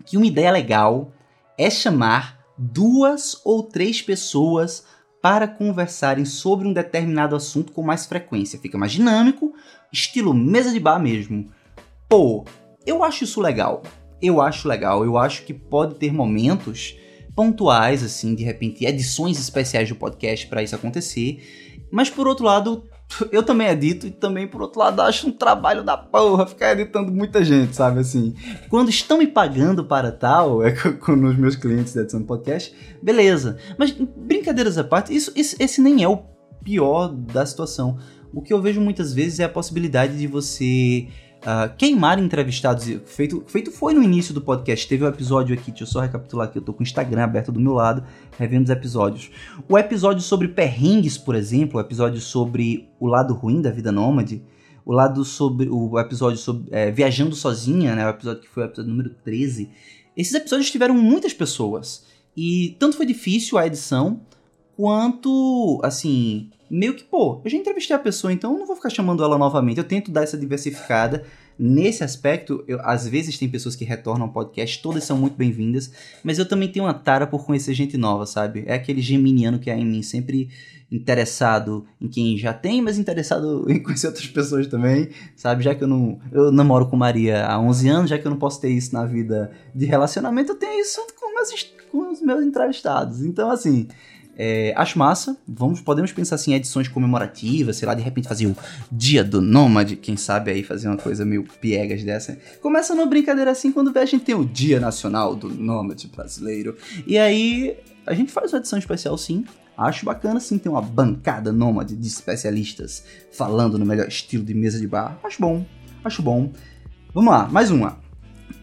que 0.05 0.16
uma 0.16 0.27
ideia 0.27 0.51
legal 0.51 1.12
é 1.56 1.70
chamar 1.70 2.39
duas 2.56 3.40
ou 3.44 3.62
três 3.62 4.02
pessoas 4.02 4.85
para 5.23 5.47
conversarem 5.47 6.24
sobre 6.24 6.66
um 6.66 6.73
determinado 6.73 7.36
assunto 7.36 7.73
com 7.73 7.82
mais 7.82 8.06
frequência. 8.06 8.59
Fica 8.59 8.78
mais 8.78 8.93
dinâmico, 8.93 9.52
estilo 9.93 10.32
mesa 10.32 10.73
de 10.73 10.81
bar 10.81 10.98
mesmo. 10.98 11.51
Pô, 12.09 12.44
eu 12.89 13.05
acho 13.05 13.24
isso 13.24 13.40
legal. 13.40 13.82
Eu 14.20 14.40
acho 14.40 14.66
legal. 14.66 15.05
Eu 15.05 15.16
acho 15.16 15.44
que 15.44 15.52
pode 15.52 15.94
ter 15.97 16.12
momentos 16.12 16.97
pontuais, 17.36 18.02
assim, 18.02 18.35
de 18.35 18.43
repente, 18.43 18.85
edições 18.85 19.39
especiais 19.39 19.89
do 19.89 19.94
podcast 19.94 20.47
para 20.48 20.62
isso 20.62 20.74
acontecer. 20.74 21.86
Mas 21.90 22.10
por 22.10 22.27
outro 22.27 22.44
lado, 22.44 22.85
eu 23.31 23.43
também 23.43 23.69
edito 23.69 24.06
e 24.06 24.10
também, 24.10 24.47
por 24.47 24.60
outro 24.62 24.81
lado, 24.81 25.01
acho 25.02 25.28
um 25.28 25.32
trabalho 25.32 25.85
da 25.85 25.97
porra 25.97 26.47
ficar 26.47 26.73
editando 26.73 27.12
muita 27.12 27.44
gente, 27.44 27.77
sabe? 27.77 28.01
Assim, 28.01 28.35
quando 28.69 28.89
estão 28.89 29.19
me 29.19 29.27
pagando 29.27 29.85
para 29.85 30.10
tal, 30.10 30.62
é 30.62 30.73
com, 30.98 31.12
os 31.12 31.36
meus 31.36 31.56
clientes 31.56 31.93
de 31.93 32.01
edição 32.01 32.23
podcast, 32.23 32.74
beleza. 33.02 33.56
Mas, 33.78 33.93
brincadeiras 33.93 34.77
à 34.77 34.85
parte, 34.85 35.15
isso, 35.15 35.32
esse 35.36 35.81
nem 35.81 36.02
é 36.02 36.09
o 36.09 36.23
pior 36.65 37.09
da 37.09 37.47
situação. 37.47 37.98
O 38.32 38.43
que 38.43 38.52
eu 38.52 38.60
vejo 38.60 38.81
muitas 38.81 39.15
vezes 39.15 39.40
é 39.40 39.44
a 39.44 39.48
possibilidade 39.48 40.19
de 40.19 40.27
você 40.27 41.09
uh, 41.43 41.74
queimar 41.77 42.19
entrevistados. 42.19 42.85
Feito, 43.06 43.43
feito 43.47 43.70
foi 43.70 43.94
no 43.94 44.02
início 44.02 44.35
do 44.35 44.40
podcast. 44.40 44.86
Teve 44.89 45.05
um 45.05 45.09
episódio 45.09 45.55
aqui, 45.55 45.70
deixa 45.70 45.85
eu 45.85 45.89
só 45.89 46.01
recapitular 46.01 46.48
aqui. 46.48 46.59
Eu 46.59 46.62
tô 46.62 46.73
com 46.73 46.81
o 46.81 46.82
Instagram 46.82 47.24
aberto 47.24 47.52
do 47.52 47.60
meu 47.60 47.73
lado, 47.73 48.05
revendo 48.39 48.65
os 48.65 48.70
episódios. 48.70 49.31
O 49.69 49.78
episódio 49.78 50.23
sobre 50.23 50.48
perrengues, 50.48 51.16
por 51.19 51.35
exemplo, 51.35 51.78
o 51.78 51.81
episódio 51.81 52.20
sobre 52.20 52.89
o 52.98 53.06
lado 53.06 53.35
ruim 53.35 53.60
da 53.60 53.70
vida 53.70 53.93
nômade. 53.93 54.43
O 54.85 54.93
lado 54.93 55.24
sobre. 55.24 55.69
O 55.69 55.98
episódio 55.98 56.39
sobre 56.39 56.69
é, 56.70 56.90
Viajando 56.90 57.35
Sozinha, 57.35 57.94
né? 57.94 58.06
O 58.06 58.10
episódio 58.10 58.43
que 58.43 58.48
foi 58.48 58.65
o 58.65 58.66
episódio 58.66 58.90
número 58.90 59.10
13. 59.24 59.70
Esses 60.16 60.35
episódios 60.35 60.70
tiveram 60.70 60.94
muitas 60.94 61.32
pessoas. 61.32 62.06
E 62.36 62.77
tanto 62.78 62.97
foi 62.97 63.06
difícil 63.06 63.59
a 63.59 63.66
edição, 63.66 64.20
quanto, 64.77 65.81
assim, 65.82 66.51
meio 66.70 66.95
que, 66.95 67.05
pô, 67.05 67.40
eu 67.45 67.51
já 67.51 67.57
entrevistei 67.57 67.95
a 67.95 67.99
pessoa, 67.99 68.32
então 68.32 68.53
eu 68.53 68.59
não 68.59 68.66
vou 68.66 68.77
ficar 68.77 68.90
chamando 68.90 69.23
ela 69.23 69.39
novamente. 69.39 69.78
Eu 69.78 69.85
tento 69.85 70.11
dar 70.11 70.23
essa 70.23 70.36
diversificada. 70.36 71.24
Nesse 71.59 72.05
aspecto, 72.05 72.62
eu, 72.69 72.78
às 72.82 73.09
vezes 73.09 73.36
tem 73.36 73.49
pessoas 73.49 73.74
que 73.74 73.85
retornam 73.85 74.27
ao 74.27 74.32
podcast, 74.32 74.81
todas 74.81 75.03
são 75.03 75.19
muito 75.19 75.36
bem-vindas, 75.36 75.90
mas 76.23 76.39
eu 76.39 76.47
também 76.47 76.70
tenho 76.70 76.85
uma 76.85 76.95
tara 76.95 77.27
por 77.27 77.45
conhecer 77.45 77.74
gente 77.74 77.97
nova, 77.97 78.27
sabe? 78.27 78.62
É 78.66 78.74
aquele 78.74 79.03
geminiano 79.03 79.59
que 79.59 79.69
é 79.69 79.77
em 79.77 79.85
mim, 79.85 80.01
sempre 80.01 80.51
interessado 80.90 81.85
em 82.01 82.09
quem 82.09 82.39
já 82.39 82.53
tem, 82.53 82.81
mas 82.81 82.99
interessado 82.99 83.66
em 83.69 83.82
conhecer 83.82 84.07
outras 84.07 84.27
pessoas 84.27 84.66
também, 84.66 85.11
sabe? 85.36 85.65
Já 85.65 85.74
que 85.74 85.82
eu 85.82 85.89
não 85.89 86.20
eu 86.32 86.53
namoro 86.53 86.86
com 86.86 86.97
Maria 86.97 87.45
há 87.45 87.59
11 87.61 87.89
anos, 87.89 88.11
já 88.11 88.19
que 88.19 88.27
eu 88.27 88.31
não 88.31 88.39
posso 88.39 88.61
ter 88.61 88.70
isso 88.70 88.95
na 88.95 89.05
vida 89.05 89.51
de 89.74 89.85
relacionamento, 89.85 90.53
eu 90.53 90.57
tenho 90.57 90.81
isso 90.81 91.01
com, 91.19 91.35
meus, 91.35 91.74
com 91.90 92.12
os 92.12 92.23
meus 92.23 92.45
entrevistados. 92.45 93.24
Então, 93.24 93.51
assim, 93.51 93.89
é, 94.39 94.73
acho 94.77 94.97
massa. 94.97 95.36
Vamos, 95.47 95.81
podemos 95.81 96.12
pensar 96.12 96.36
assim, 96.36 96.52
em 96.52 96.55
edições 96.55 96.86
comemorativas, 96.86 97.77
sei 97.77 97.89
lá, 97.89 97.94
de 97.94 98.02
repente 98.02 98.28
fazer 98.28 98.47
o 98.47 98.56
Dia 98.90 99.24
do 99.24 99.43
Nômade, 99.43 99.97
quem 99.97 100.16
sabe 100.16 100.52
aí 100.52 100.62
fazer 100.62 100.86
uma 100.86 100.97
coisa 100.97 101.24
meio 101.24 101.44
piegas 101.60 102.05
dessa. 102.05 102.39
Começa 102.62 102.94
numa 102.94 103.06
brincadeira 103.06 103.51
assim 103.51 103.73
quando 103.73 103.97
a 103.98 104.06
gente 104.06 104.24
tem 104.24 104.36
o 104.36 104.44
Dia 104.44 104.78
Nacional 104.78 105.35
do 105.35 105.48
Nômade 105.48 106.06
Brasileiro. 106.06 106.77
E 107.05 107.19
aí 107.19 107.77
a 108.06 108.15
gente 108.15 108.31
faz 108.31 108.52
uma 108.52 108.60
edição 108.60 108.78
especial 108.78 109.19
sim. 109.19 109.44
Acho 109.77 110.05
bacana 110.05 110.39
sim 110.39 110.56
ter 110.59 110.69
uma 110.69 110.82
bancada 110.82 111.52
nômade 111.52 111.97
de 111.97 112.06
especialistas 112.06 113.05
falando 113.32 113.78
no 113.78 113.86
melhor 113.86 114.09
estilo 114.09 114.44
de 114.44 114.55
mesa 114.55 114.78
de 114.78 114.86
bar. 114.86 115.19
Acho 115.23 115.40
bom, 115.40 115.66
acho 116.05 116.23
bom. 116.23 116.52
Vamos 117.12 117.32
lá, 117.32 117.48
mais 117.48 117.70
uma. 117.70 117.98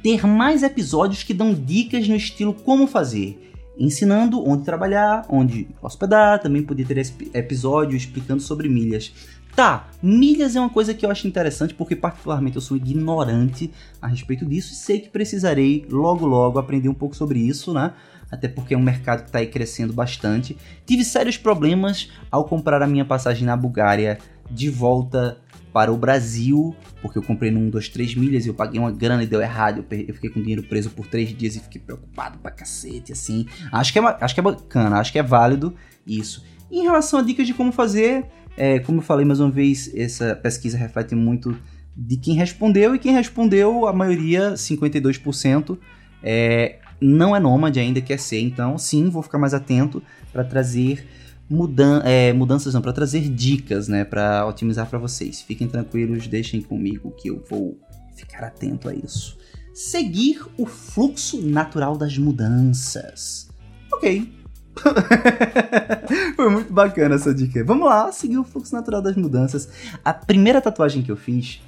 Ter 0.01 0.25
mais 0.25 0.61
episódios 0.61 1.23
que 1.23 1.33
dão 1.33 1.53
dicas 1.53 2.07
no 2.07 2.15
estilo 2.15 2.53
como 2.53 2.85
fazer 2.85 3.44
ensinando 3.77 4.47
onde 4.47 4.63
trabalhar, 4.63 5.25
onde 5.29 5.67
hospedar, 5.81 6.41
também 6.41 6.63
podia 6.63 6.85
ter 6.85 6.97
episódio 7.33 7.95
explicando 7.95 8.41
sobre 8.41 8.69
milhas. 8.69 9.13
Tá, 9.55 9.87
milhas 10.03 10.55
é 10.55 10.59
uma 10.59 10.69
coisa 10.69 10.93
que 10.93 11.05
eu 11.05 11.09
acho 11.09 11.27
interessante 11.27 11.73
porque 11.73 11.95
particularmente 11.95 12.57
eu 12.57 12.61
sou 12.61 12.75
ignorante 12.75 13.71
a 14.01 14.07
respeito 14.07 14.45
disso 14.45 14.73
e 14.73 14.75
sei 14.75 14.99
que 14.99 15.09
precisarei 15.09 15.85
logo 15.89 16.25
logo 16.25 16.59
aprender 16.59 16.89
um 16.89 16.93
pouco 16.93 17.15
sobre 17.15 17.39
isso, 17.39 17.73
né? 17.73 17.93
Até 18.29 18.49
porque 18.49 18.73
é 18.73 18.77
um 18.77 18.83
mercado 18.83 19.21
que 19.21 19.27
está 19.27 19.39
aí 19.39 19.47
crescendo 19.47 19.93
bastante. 19.93 20.57
Tive 20.85 21.05
sérios 21.05 21.37
problemas 21.37 22.11
ao 22.29 22.43
comprar 22.43 22.81
a 22.81 22.87
minha 22.87 23.05
passagem 23.05 23.45
na 23.45 23.55
Bulgária 23.55 24.19
de 24.51 24.69
volta 24.69 25.37
para 25.75 25.91
o 25.91 25.97
Brasil, 25.97 26.73
porque 27.01 27.17
eu 27.17 27.21
comprei 27.21 27.51
num, 27.51 27.69
dois, 27.69 27.89
três 27.89 28.15
milhas 28.15 28.45
e 28.45 28.47
eu 28.47 28.53
paguei 28.53 28.79
uma 28.79 28.93
grana 28.93 29.21
e 29.23 29.27
deu 29.27 29.41
errado. 29.41 29.83
Eu, 29.91 29.99
eu 30.07 30.13
fiquei 30.13 30.29
com 30.29 30.39
dinheiro 30.39 30.63
preso 30.63 30.89
por 30.89 31.05
três 31.05 31.35
dias 31.37 31.57
e 31.57 31.59
fiquei 31.59 31.81
preocupado 31.81 32.37
pra 32.37 32.49
cacete, 32.49 33.11
assim. 33.11 33.45
Acho 33.73 33.91
que 33.91 33.99
é, 33.99 34.17
acho 34.21 34.33
que 34.33 34.39
é 34.39 34.43
bacana, 34.43 34.97
acho 34.99 35.11
que 35.11 35.19
é 35.19 35.23
válido 35.23 35.75
isso. 36.07 36.45
Em 36.71 36.83
relação 36.83 37.19
a 37.19 37.21
dicas 37.21 37.45
de 37.45 37.53
como 37.53 37.73
fazer, 37.73 38.25
é, 38.55 38.79
como 38.79 38.99
eu 38.99 39.01
falei 39.01 39.25
mais 39.25 39.41
uma 39.41 39.51
vez, 39.51 39.93
essa 39.93 40.33
pesquisa 40.33 40.77
reflete 40.77 41.13
muito 41.13 41.59
de 41.93 42.15
quem 42.15 42.35
respondeu, 42.35 42.95
e 42.95 42.99
quem 42.99 43.11
respondeu, 43.11 43.85
a 43.85 43.91
maioria, 43.91 44.53
52%, 44.53 45.77
é, 46.23 46.77
não 47.01 47.35
é 47.35 47.39
nômade 47.41 47.81
ainda, 47.81 47.99
quer 47.99 48.17
ser. 48.17 48.39
Então, 48.39 48.77
sim, 48.77 49.09
vou 49.09 49.21
ficar 49.21 49.39
mais 49.39 49.53
atento 49.53 50.01
para 50.31 50.45
trazer 50.45 51.05
mudan 51.49 52.01
é, 52.03 52.33
mudanças 52.33 52.73
não, 52.73 52.81
para 52.81 52.93
trazer 52.93 53.29
dicas, 53.29 53.87
né, 53.87 54.03
para 54.03 54.45
otimizar 54.47 54.89
para 54.89 54.99
vocês. 54.99 55.41
Fiquem 55.41 55.67
tranquilos, 55.67 56.27
deixem 56.27 56.61
comigo 56.61 57.11
que 57.11 57.29
eu 57.29 57.43
vou 57.49 57.79
ficar 58.15 58.43
atento 58.43 58.89
a 58.89 58.93
isso. 58.93 59.37
Seguir 59.73 60.41
o 60.57 60.65
fluxo 60.65 61.41
natural 61.41 61.97
das 61.97 62.17
mudanças. 62.17 63.49
Ok. 63.91 64.33
Foi 66.35 66.49
muito 66.49 66.73
bacana 66.73 67.15
essa 67.15 67.33
dica. 67.33 67.63
Vamos 67.63 67.85
lá, 67.85 68.11
seguir 68.11 68.37
o 68.37 68.43
fluxo 68.43 68.73
natural 68.73 69.01
das 69.01 69.15
mudanças. 69.15 69.69
A 70.03 70.13
primeira 70.13 70.61
tatuagem 70.61 71.01
que 71.01 71.11
eu 71.11 71.17
fiz 71.17 71.61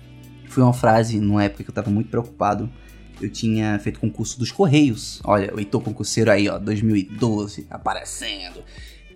foi 0.50 0.64
uma 0.64 0.74
frase 0.74 1.20
numa 1.20 1.44
época 1.44 1.64
que 1.64 1.70
eu 1.70 1.74
tava 1.74 1.90
muito 1.90 2.10
preocupado. 2.10 2.70
Eu 3.20 3.30
tinha 3.30 3.80
feito 3.80 4.00
concurso 4.00 4.38
dos 4.38 4.52
Correios. 4.52 5.20
Olha, 5.24 5.54
o 5.54 5.60
Heitor 5.60 5.82
concurseiro 5.82 6.32
aí, 6.32 6.48
ó, 6.48 6.58
2012, 6.58 7.68
aparecendo. 7.70 8.64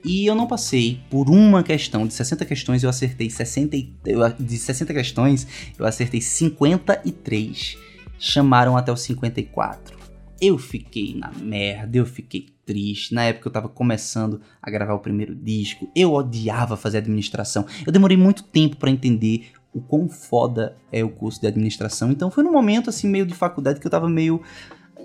E 0.03 0.25
eu 0.25 0.35
não 0.35 0.47
passei 0.47 0.99
por 1.09 1.29
uma 1.29 1.63
questão. 1.63 2.07
De 2.07 2.13
60 2.13 2.45
questões 2.45 2.83
eu 2.83 2.89
acertei 2.89 3.29
60 3.29 3.77
de 4.39 4.57
60 4.57 4.93
questões 4.93 5.47
eu 5.77 5.85
acertei 5.85 6.21
53. 6.21 7.77
Chamaram 8.17 8.77
até 8.77 8.91
os 8.91 9.01
54. 9.01 9.99
Eu 10.39 10.57
fiquei 10.57 11.15
na 11.15 11.31
merda, 11.31 11.97
eu 11.97 12.05
fiquei 12.05 12.47
triste. 12.65 13.13
Na 13.13 13.23
época 13.25 13.47
eu 13.47 13.51
tava 13.51 13.69
começando 13.69 14.41
a 14.61 14.71
gravar 14.71 14.95
o 14.95 14.99
primeiro 14.99 15.35
disco. 15.35 15.87
Eu 15.95 16.13
odiava 16.13 16.75
fazer 16.75 16.97
administração. 16.97 17.65
Eu 17.85 17.91
demorei 17.91 18.17
muito 18.17 18.43
tempo 18.43 18.77
para 18.77 18.89
entender 18.89 19.51
o 19.73 19.79
quão 19.79 20.09
foda 20.09 20.75
é 20.91 21.03
o 21.03 21.09
curso 21.09 21.39
de 21.39 21.47
administração. 21.47 22.11
Então 22.11 22.31
foi 22.31 22.43
num 22.43 22.51
momento 22.51 22.89
assim 22.89 23.07
meio 23.07 23.25
de 23.25 23.35
faculdade 23.35 23.79
que 23.79 23.85
eu 23.85 23.91
tava 23.91 24.09
meio 24.09 24.41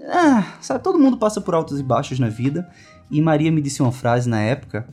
ah, 0.09 0.57
sabe, 0.61 0.83
todo 0.83 0.99
mundo 0.99 1.17
passa 1.17 1.41
por 1.41 1.55
altos 1.55 1.81
e 1.81 1.83
baixos 1.83 2.19
na 2.19 2.29
vida. 2.29 2.69
E 3.11 3.21
Maria 3.21 3.51
me 3.53 3.61
disse 3.61 3.83
uma 3.83 3.93
frase 3.93 4.29
na 4.29 4.41
época 4.41 4.89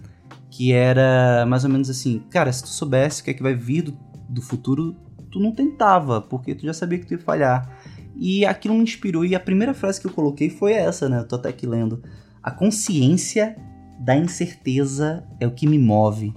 que 0.49 0.71
era 0.71 1.45
mais 1.47 1.63
ou 1.63 1.69
menos 1.69 1.89
assim: 1.89 2.21
Cara, 2.29 2.51
se 2.51 2.63
tu 2.63 2.69
soubesse 2.69 3.21
o 3.21 3.25
que 3.25 3.31
é 3.31 3.33
que 3.33 3.43
vai 3.43 3.55
vir 3.55 3.83
do, 3.83 3.97
do 4.29 4.41
futuro, 4.41 4.95
tu 5.31 5.39
não 5.39 5.51
tentava, 5.51 6.21
porque 6.21 6.53
tu 6.53 6.65
já 6.65 6.73
sabia 6.73 6.99
que 6.99 7.05
tu 7.05 7.13
ia 7.13 7.19
falhar. 7.19 7.67
E 8.15 8.45
aquilo 8.45 8.75
me 8.75 8.83
inspirou. 8.83 9.25
E 9.25 9.33
a 9.33 9.39
primeira 9.39 9.73
frase 9.73 9.99
que 9.99 10.05
eu 10.05 10.11
coloquei 10.11 10.49
foi 10.49 10.73
essa, 10.73 11.09
né? 11.09 11.19
Eu 11.19 11.27
tô 11.27 11.35
até 11.35 11.49
aqui 11.49 11.65
lendo. 11.65 12.03
A 12.41 12.51
consciência 12.51 13.55
da 13.99 14.15
incerteza 14.15 15.25
é 15.39 15.47
o 15.47 15.51
que 15.51 15.65
me 15.65 15.79
move. 15.79 16.33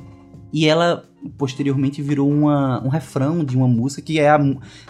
E 0.52 0.66
ela 0.66 1.04
posteriormente 1.36 2.00
virou 2.00 2.30
uma, 2.30 2.82
um 2.82 2.88
refrão 2.88 3.44
de 3.44 3.56
uma 3.56 3.68
música 3.68 4.00
que 4.00 4.18
é 4.18 4.30
a, 4.30 4.38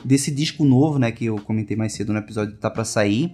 desse 0.05 0.31
disco 0.31 0.65
novo, 0.65 0.99
né, 0.99 1.11
que 1.11 1.25
eu 1.25 1.37
comentei 1.37 1.77
mais 1.77 1.95
cedo 1.95 2.13
no 2.13 2.19
episódio 2.19 2.55
que 2.55 2.61
tá 2.61 2.71
para 2.71 2.85
sair, 2.85 3.33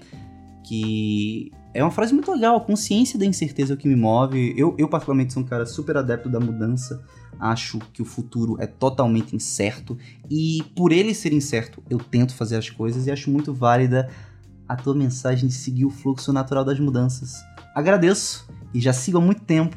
que 0.65 1.51
é 1.75 1.83
uma 1.83 1.91
frase 1.91 2.13
muito 2.13 2.31
legal, 2.31 2.57
a 2.57 2.61
consciência 2.61 3.19
da 3.19 3.25
incerteza 3.25 3.73
é 3.73 3.75
o 3.75 3.79
que 3.79 3.89
me 3.89 3.97
move. 3.97 4.55
Eu, 4.57 4.75
eu 4.79 4.89
particularmente 4.89 5.33
sou 5.33 5.43
um 5.43 5.47
cara 5.47 5.65
super 5.65 5.97
adepto 5.97 6.29
da 6.29 6.39
mudança, 6.39 7.03
acho 7.41 7.79
que 7.93 8.03
o 8.03 8.05
futuro 8.05 8.57
é 8.61 8.67
totalmente 8.67 9.35
incerto 9.35 9.97
e 10.31 10.63
por 10.77 10.93
ele 10.93 11.15
ser 11.15 11.33
incerto, 11.33 11.83
eu 11.89 11.99
tento 11.99 12.35
fazer 12.35 12.57
as 12.57 12.69
coisas 12.69 13.07
e 13.07 13.11
acho 13.11 13.31
muito 13.31 13.53
válida 13.53 14.09
a 14.69 14.77
tua 14.77 14.95
mensagem 14.95 15.49
de 15.49 15.55
seguir 15.55 15.85
o 15.85 15.91
fluxo 15.91 16.33
natural 16.33 16.65
das 16.65 16.79
mudanças. 16.79 17.43
Agradeço 17.75 18.49
e 18.75 18.81
já 18.81 18.93
sigo 18.93 19.19
há 19.19 19.21
muito 19.21 19.43
tempo 19.43 19.77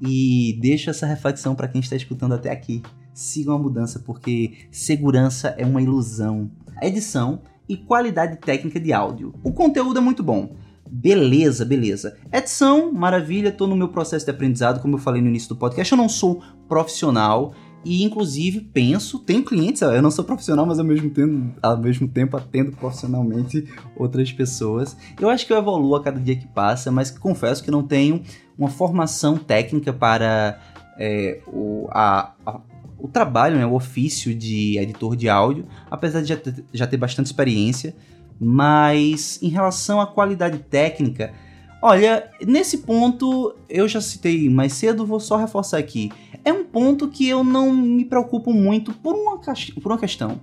e 0.00 0.58
deixo 0.60 0.90
essa 0.90 1.06
reflexão 1.06 1.54
para 1.54 1.68
quem 1.68 1.80
está 1.80 1.96
escutando 1.96 2.32
até 2.32 2.50
aqui. 2.50 2.82
Sigam 3.12 3.54
a 3.54 3.58
mudança 3.58 3.98
porque 3.98 4.68
segurança 4.70 5.48
é 5.58 5.66
uma 5.66 5.82
ilusão. 5.82 6.50
Edição 6.80 7.42
e 7.68 7.76
qualidade 7.76 8.38
técnica 8.38 8.80
de 8.80 8.92
áudio. 8.92 9.34
O 9.42 9.52
conteúdo 9.52 9.98
é 9.98 10.00
muito 10.00 10.22
bom. 10.22 10.56
Beleza, 10.92 11.64
beleza. 11.64 12.16
Edição, 12.32 12.92
maravilha, 12.92 13.52
tô 13.52 13.66
no 13.66 13.76
meu 13.76 13.88
processo 13.88 14.24
de 14.24 14.30
aprendizado, 14.32 14.80
como 14.80 14.96
eu 14.96 14.98
falei 14.98 15.22
no 15.22 15.28
início 15.28 15.48
do 15.50 15.56
podcast, 15.56 15.92
eu 15.92 15.96
não 15.96 16.08
sou 16.08 16.42
profissional 16.68 17.54
e 17.84 18.02
inclusive 18.02 18.60
penso, 18.60 19.20
tenho 19.20 19.44
clientes, 19.44 19.80
eu 19.80 20.02
não 20.02 20.10
sou 20.10 20.24
profissional, 20.24 20.66
mas 20.66 20.78
ao 20.78 20.84
mesmo 20.84 21.08
tempo, 21.08 21.54
ao 21.62 21.78
mesmo 21.78 22.08
tempo 22.08 22.36
atendo 22.36 22.72
profissionalmente 22.72 23.66
outras 23.96 24.32
pessoas. 24.32 24.96
Eu 25.18 25.30
acho 25.30 25.46
que 25.46 25.52
eu 25.52 25.58
evoluo 25.58 25.94
a 25.94 26.02
cada 26.02 26.18
dia 26.18 26.36
que 26.36 26.46
passa, 26.48 26.90
mas 26.90 27.10
confesso 27.10 27.62
que 27.62 27.70
não 27.70 27.82
tenho 27.82 28.22
uma 28.58 28.68
formação 28.68 29.36
técnica 29.38 29.92
para 29.92 30.60
é, 30.98 31.40
o, 31.46 31.86
a, 31.90 32.32
a, 32.44 32.60
o 32.98 33.08
trabalho, 33.08 33.56
né, 33.56 33.64
o 33.64 33.74
ofício 33.74 34.34
de 34.34 34.76
editor 34.76 35.16
de 35.16 35.28
áudio, 35.28 35.66
apesar 35.90 36.20
de 36.20 36.28
já 36.28 36.36
ter, 36.36 36.64
já 36.72 36.86
ter 36.86 36.96
bastante 36.96 37.26
experiência. 37.26 37.94
Mas 38.40 39.38
em 39.42 39.48
relação 39.48 40.00
à 40.00 40.06
qualidade 40.06 40.58
técnica, 40.58 41.34
olha, 41.82 42.30
nesse 42.46 42.78
ponto 42.78 43.54
eu 43.68 43.86
já 43.86 44.00
citei 44.00 44.48
mais 44.48 44.72
cedo, 44.72 45.04
vou 45.04 45.20
só 45.20 45.36
reforçar 45.36 45.76
aqui. 45.76 46.10
É 46.42 46.50
um 46.50 46.64
ponto 46.64 47.08
que 47.08 47.28
eu 47.28 47.44
não 47.44 47.70
me 47.70 48.04
preocupo 48.04 48.50
muito 48.50 48.94
por 48.94 49.14
uma, 49.14 49.38
por 49.38 49.92
uma 49.92 49.98
questão. 49.98 50.40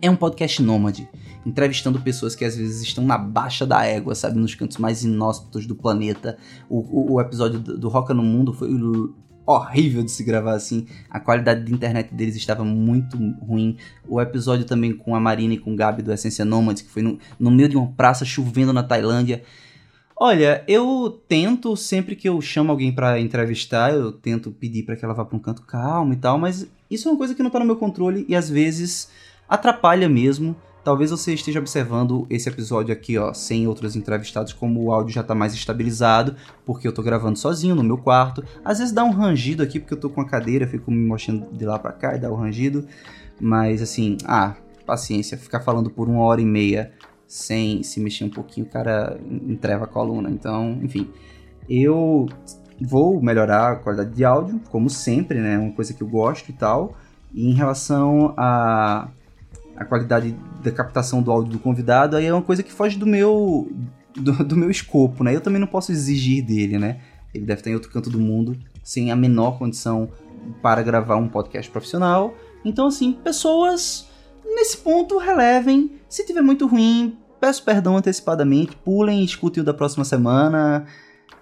É 0.00 0.10
um 0.10 0.16
podcast 0.16 0.62
nômade, 0.62 1.08
entrevistando 1.44 2.00
pessoas 2.00 2.34
que 2.34 2.44
às 2.44 2.56
vezes 2.56 2.80
estão 2.80 3.04
na 3.04 3.18
baixa 3.18 3.66
da 3.66 3.84
égua, 3.84 4.14
sabe, 4.14 4.38
nos 4.38 4.54
cantos 4.54 4.78
mais 4.78 5.04
inóspitos 5.04 5.66
do 5.66 5.74
planeta. 5.74 6.38
O, 6.68 6.78
o, 6.78 7.12
o 7.14 7.20
episódio 7.20 7.58
do, 7.58 7.76
do 7.76 7.88
Roca 7.88 8.14
no 8.14 8.22
Mundo 8.22 8.54
foi 8.54 8.70
horrível 9.48 10.02
de 10.02 10.10
se 10.10 10.22
gravar 10.22 10.52
assim. 10.52 10.86
A 11.08 11.18
qualidade 11.18 11.64
de 11.64 11.72
internet 11.72 12.12
deles 12.12 12.36
estava 12.36 12.64
muito 12.64 13.16
ruim. 13.40 13.78
O 14.06 14.20
episódio 14.20 14.66
também 14.66 14.92
com 14.92 15.16
a 15.16 15.20
Marina 15.20 15.54
e 15.54 15.58
com 15.58 15.72
o 15.72 15.76
Gabi 15.76 16.02
do 16.02 16.12
Essência 16.12 16.44
Nomads, 16.44 16.82
que 16.82 16.90
foi 16.90 17.02
no, 17.02 17.18
no 17.40 17.50
meio 17.50 17.68
de 17.68 17.76
uma 17.76 17.86
praça 17.88 18.26
chovendo 18.26 18.74
na 18.74 18.82
Tailândia. 18.82 19.42
Olha, 20.14 20.62
eu 20.68 21.18
tento 21.26 21.74
sempre 21.76 22.14
que 22.14 22.28
eu 22.28 22.40
chamo 22.42 22.70
alguém 22.70 22.92
para 22.92 23.18
entrevistar, 23.20 23.94
eu 23.94 24.12
tento 24.12 24.50
pedir 24.50 24.82
para 24.82 24.96
que 24.96 25.04
ela 25.04 25.14
vá 25.14 25.24
para 25.24 25.36
um 25.36 25.40
canto 25.40 25.62
calmo 25.62 26.12
e 26.12 26.16
tal, 26.16 26.36
mas 26.36 26.68
isso 26.90 27.08
é 27.08 27.12
uma 27.12 27.16
coisa 27.16 27.34
que 27.34 27.42
não 27.42 27.50
tá 27.50 27.58
no 27.58 27.64
meu 27.64 27.76
controle 27.76 28.26
e 28.28 28.34
às 28.34 28.50
vezes 28.50 29.10
atrapalha 29.48 30.08
mesmo. 30.08 30.54
Talvez 30.88 31.10
você 31.10 31.34
esteja 31.34 31.58
observando 31.58 32.26
esse 32.30 32.48
episódio 32.48 32.94
aqui, 32.94 33.18
ó, 33.18 33.34
sem 33.34 33.66
outros 33.68 33.94
entrevistados, 33.94 34.54
como 34.54 34.82
o 34.82 34.90
áudio 34.90 35.12
já 35.12 35.22
tá 35.22 35.34
mais 35.34 35.52
estabilizado, 35.52 36.34
porque 36.64 36.88
eu 36.88 36.94
tô 36.94 37.02
gravando 37.02 37.38
sozinho 37.38 37.74
no 37.74 37.84
meu 37.84 37.98
quarto. 37.98 38.42
Às 38.64 38.78
vezes 38.78 38.90
dá 38.90 39.04
um 39.04 39.10
rangido 39.10 39.62
aqui, 39.62 39.78
porque 39.78 39.92
eu 39.92 40.00
tô 40.00 40.08
com 40.08 40.22
a 40.22 40.24
cadeira, 40.24 40.66
fico 40.66 40.90
me 40.90 41.06
mostrando 41.06 41.46
de 41.52 41.66
lá 41.66 41.78
para 41.78 41.92
cá 41.92 42.16
e 42.16 42.18
dá 42.18 42.30
o 42.30 42.32
um 42.32 42.36
rangido. 42.36 42.88
Mas 43.38 43.82
assim, 43.82 44.16
ah, 44.24 44.56
paciência, 44.86 45.36
ficar 45.36 45.60
falando 45.60 45.90
por 45.90 46.08
uma 46.08 46.22
hora 46.22 46.40
e 46.40 46.46
meia 46.46 46.90
sem 47.26 47.82
se 47.82 48.00
mexer 48.00 48.24
um 48.24 48.30
pouquinho, 48.30 48.64
o 48.66 48.70
cara 48.70 49.20
entreva 49.30 49.84
a 49.84 49.86
coluna. 49.86 50.30
Então, 50.30 50.78
enfim, 50.82 51.10
eu 51.68 52.24
vou 52.80 53.20
melhorar 53.20 53.72
a 53.72 53.76
qualidade 53.76 54.14
de 54.14 54.24
áudio, 54.24 54.58
como 54.70 54.88
sempre, 54.88 55.38
né? 55.38 55.58
Uma 55.58 55.72
coisa 55.72 55.92
que 55.92 56.02
eu 56.02 56.08
gosto 56.08 56.48
e 56.48 56.54
tal. 56.54 56.96
E 57.34 57.46
em 57.46 57.52
relação 57.52 58.32
a 58.38 59.08
a 59.78 59.84
qualidade 59.84 60.36
da 60.62 60.72
captação 60.72 61.22
do 61.22 61.30
áudio 61.30 61.52
do 61.52 61.58
convidado, 61.58 62.16
aí 62.16 62.26
é 62.26 62.32
uma 62.32 62.42
coisa 62.42 62.62
que 62.62 62.72
foge 62.72 62.98
do 62.98 63.06
meu 63.06 63.70
do, 64.14 64.32
do, 64.44 64.56
meu 64.56 64.70
escopo, 64.70 65.22
né? 65.22 65.34
Eu 65.34 65.40
também 65.40 65.60
não 65.60 65.68
posso 65.68 65.92
exigir 65.92 66.44
dele, 66.44 66.78
né? 66.78 67.00
Ele 67.32 67.44
deve 67.44 67.60
estar 67.60 67.70
em 67.70 67.74
outro 67.74 67.90
canto 67.90 68.10
do 68.10 68.18
mundo, 68.18 68.56
sem 68.82 69.12
a 69.12 69.16
menor 69.16 69.58
condição 69.58 70.10
para 70.60 70.82
gravar 70.82 71.16
um 71.16 71.28
podcast 71.28 71.70
profissional. 71.70 72.34
Então, 72.64 72.88
assim, 72.88 73.12
pessoas 73.12 74.08
nesse 74.44 74.78
ponto 74.78 75.18
relevem. 75.18 75.92
Se 76.08 76.26
tiver 76.26 76.40
muito 76.40 76.66
ruim, 76.66 77.16
peço 77.40 77.62
perdão 77.62 77.96
antecipadamente, 77.96 78.76
pulem 78.76 79.20
e 79.20 79.24
escutem 79.24 79.62
o 79.62 79.64
da 79.64 79.74
próxima 79.74 80.04
semana. 80.04 80.86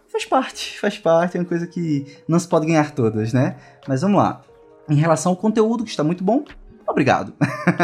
Faz 0.09 0.27
parte, 0.27 0.79
faz 0.79 0.99
parte, 0.99 1.37
é 1.37 1.41
uma 1.41 1.47
coisa 1.47 1.67
que 1.67 2.05
não 2.29 2.39
se 2.39 2.49
pode 2.49 2.67
ganhar 2.67 2.91
todas, 2.93 3.33
né? 3.33 3.57
Mas 3.89 4.03
vamos 4.03 4.19
lá. 4.19 4.43
Em 4.89 4.97
relação 4.97 5.33
ao 5.33 5.37
conteúdo, 5.37 5.85
que 5.85 5.91
está 5.91 6.05
muito 6.05 6.23
bom, 6.23 6.45
Obrigado. 6.87 7.33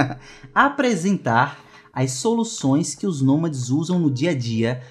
Apresentar 0.55 1.59
as 1.93 2.13
soluções 2.13 2.95
que 2.95 3.07
os 3.07 3.21
nômades 3.21 3.69
usam 3.69 3.99
no 3.99 4.11
dia 4.11 4.31
a 4.31 4.35
dia, 4.35 4.83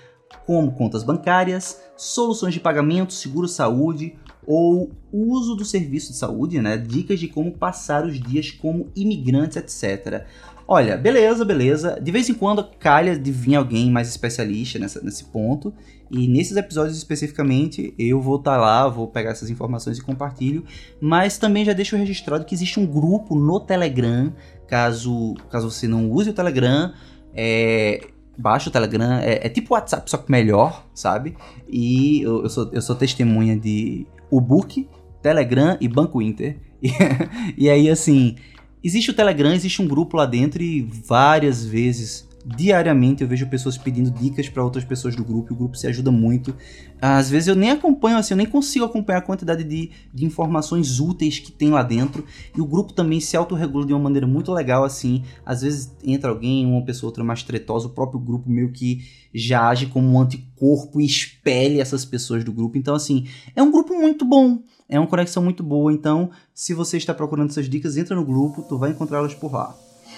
como 0.46 0.72
contas 0.74 1.04
bancárias, 1.04 1.82
soluções 1.98 2.54
de 2.54 2.60
pagamento, 2.60 3.14
seguro-saúde 3.14 4.16
ou 4.46 4.92
uso 5.12 5.56
do 5.56 5.66
serviço 5.66 6.12
de 6.12 6.18
saúde, 6.18 6.62
né? 6.62 6.78
Dicas 6.78 7.20
de 7.20 7.28
como 7.28 7.52
passar 7.52 8.06
os 8.06 8.20
dias 8.20 8.52
como 8.52 8.92
imigrantes, 8.96 9.58
etc. 9.58 10.26
Olha, 10.74 10.96
beleza, 10.96 11.44
beleza. 11.44 12.00
De 12.02 12.14
vez 12.14 12.30
em 12.30 12.34
quando 12.34 12.64
calha 12.80 13.20
de 13.20 13.30
vir 13.30 13.56
alguém 13.56 13.92
mais 13.92 14.08
especialista 14.08 14.80
nessa, 14.80 15.02
nesse 15.02 15.26
ponto. 15.26 15.74
E 16.10 16.30
nesses 16.30 16.56
episódios 16.56 16.96
especificamente, 16.96 17.94
eu 18.00 18.22
vou 18.22 18.38
estar 18.38 18.54
tá 18.54 18.58
lá, 18.58 18.88
vou 18.88 19.06
pegar 19.06 19.32
essas 19.32 19.50
informações 19.50 19.98
e 19.98 20.02
compartilho. 20.02 20.64
Mas 21.02 21.38
também 21.38 21.66
já 21.66 21.74
deixo 21.74 21.98
registrado 21.98 22.46
que 22.46 22.56
existe 22.56 22.80
um 22.80 22.86
grupo 22.86 23.36
no 23.36 23.60
Telegram, 23.60 24.32
caso, 24.66 25.34
caso 25.50 25.70
você 25.70 25.90
não 25.90 26.10
use 26.10 26.30
o 26.30 26.34
Telegram. 26.34 26.94
É, 27.34 28.08
baixa 28.38 28.70
o 28.70 28.72
Telegram, 28.72 29.20
é, 29.20 29.46
é 29.48 29.50
tipo 29.50 29.74
WhatsApp, 29.74 30.10
só 30.10 30.20
que 30.20 30.32
melhor, 30.32 30.88
sabe? 30.96 31.36
E 31.68 32.22
eu, 32.22 32.44
eu, 32.44 32.50
sou, 32.50 32.70
eu 32.72 32.82
sou 32.82 32.96
testemunha 32.96 33.60
de 33.60 34.08
Ubook, 34.32 34.88
Telegram 35.22 35.76
e 35.82 35.90
Banco 35.90 36.22
Inter. 36.22 36.58
E, 36.82 37.66
e 37.66 37.70
aí, 37.70 37.88
assim, 37.92 38.38
Existe 38.84 39.12
o 39.12 39.14
Telegram, 39.14 39.54
existe 39.54 39.82
um 39.82 39.88
grupo 39.88 40.18
lá 40.18 40.26
dentro 40.26 40.62
e 40.64 40.82
várias 40.82 41.64
vezes, 41.64 42.28
diariamente, 42.44 43.22
eu 43.22 43.28
vejo 43.28 43.48
pessoas 43.48 43.78
pedindo 43.78 44.10
dicas 44.10 44.50
para 44.50 44.64
outras 44.64 44.84
pessoas 44.84 45.16
do 45.16 45.24
grupo 45.24 45.52
e 45.52 45.54
o 45.54 45.56
grupo 45.56 45.78
se 45.78 45.86
ajuda 45.86 46.10
muito. 46.10 46.56
Às 47.00 47.30
vezes 47.30 47.48
eu 47.48 47.56
nem 47.56 47.70
acompanho, 47.72 48.18
assim, 48.18 48.34
eu 48.34 48.38
nem 48.38 48.46
consigo 48.46 48.84
acompanhar 48.84 49.20
a 49.20 49.22
quantidade 49.22 49.64
de, 49.64 49.92
de 50.12 50.26
informações 50.26 51.00
úteis 51.00 51.38
que 51.38 51.52
tem 51.52 51.70
lá 51.70 51.84
dentro. 51.84 52.26
E 52.56 52.62
o 52.62 52.66
grupo 52.66 52.92
também 52.92 53.20
se 53.20 53.38
autorregula 53.38 53.86
de 53.86 53.94
uma 53.94 54.00
maneira 54.00 54.26
muito 54.26 54.52
legal, 54.52 54.84
assim. 54.84 55.24
Às 55.46 55.62
vezes 55.62 55.96
entra 56.04 56.32
alguém, 56.32 56.66
uma 56.66 56.84
pessoa 56.84 57.10
outra 57.10 57.24
mais 57.24 57.44
tretosa, 57.44 57.88
o 57.88 57.92
próprio 57.92 58.20
grupo 58.20 58.50
meio 58.50 58.72
que 58.72 59.06
já 59.34 59.68
age 59.70 59.86
como 59.86 60.08
um 60.08 60.20
anticorpo 60.20 61.00
e 61.00 61.06
espelha 61.06 61.82
essas 61.82 62.04
pessoas 62.04 62.44
do 62.44 62.52
grupo. 62.52 62.78
Então, 62.78 62.96
assim, 62.96 63.28
é 63.56 63.62
um 63.62 63.72
grupo 63.72 63.94
muito 63.94 64.26
bom. 64.26 64.60
É 64.92 65.00
uma 65.00 65.08
conexão 65.08 65.42
muito 65.42 65.64
boa, 65.64 65.94
então 65.94 66.30
se 66.54 66.74
você 66.74 66.98
está 66.98 67.14
procurando 67.14 67.50
essas 67.50 67.70
dicas, 67.70 67.96
entra 67.96 68.14
no 68.14 68.26
grupo, 68.26 68.62
tu 68.62 68.78
vai 68.78 68.92
encontrá-las 68.92 69.34
por 69.34 69.54
lá. 69.54 69.74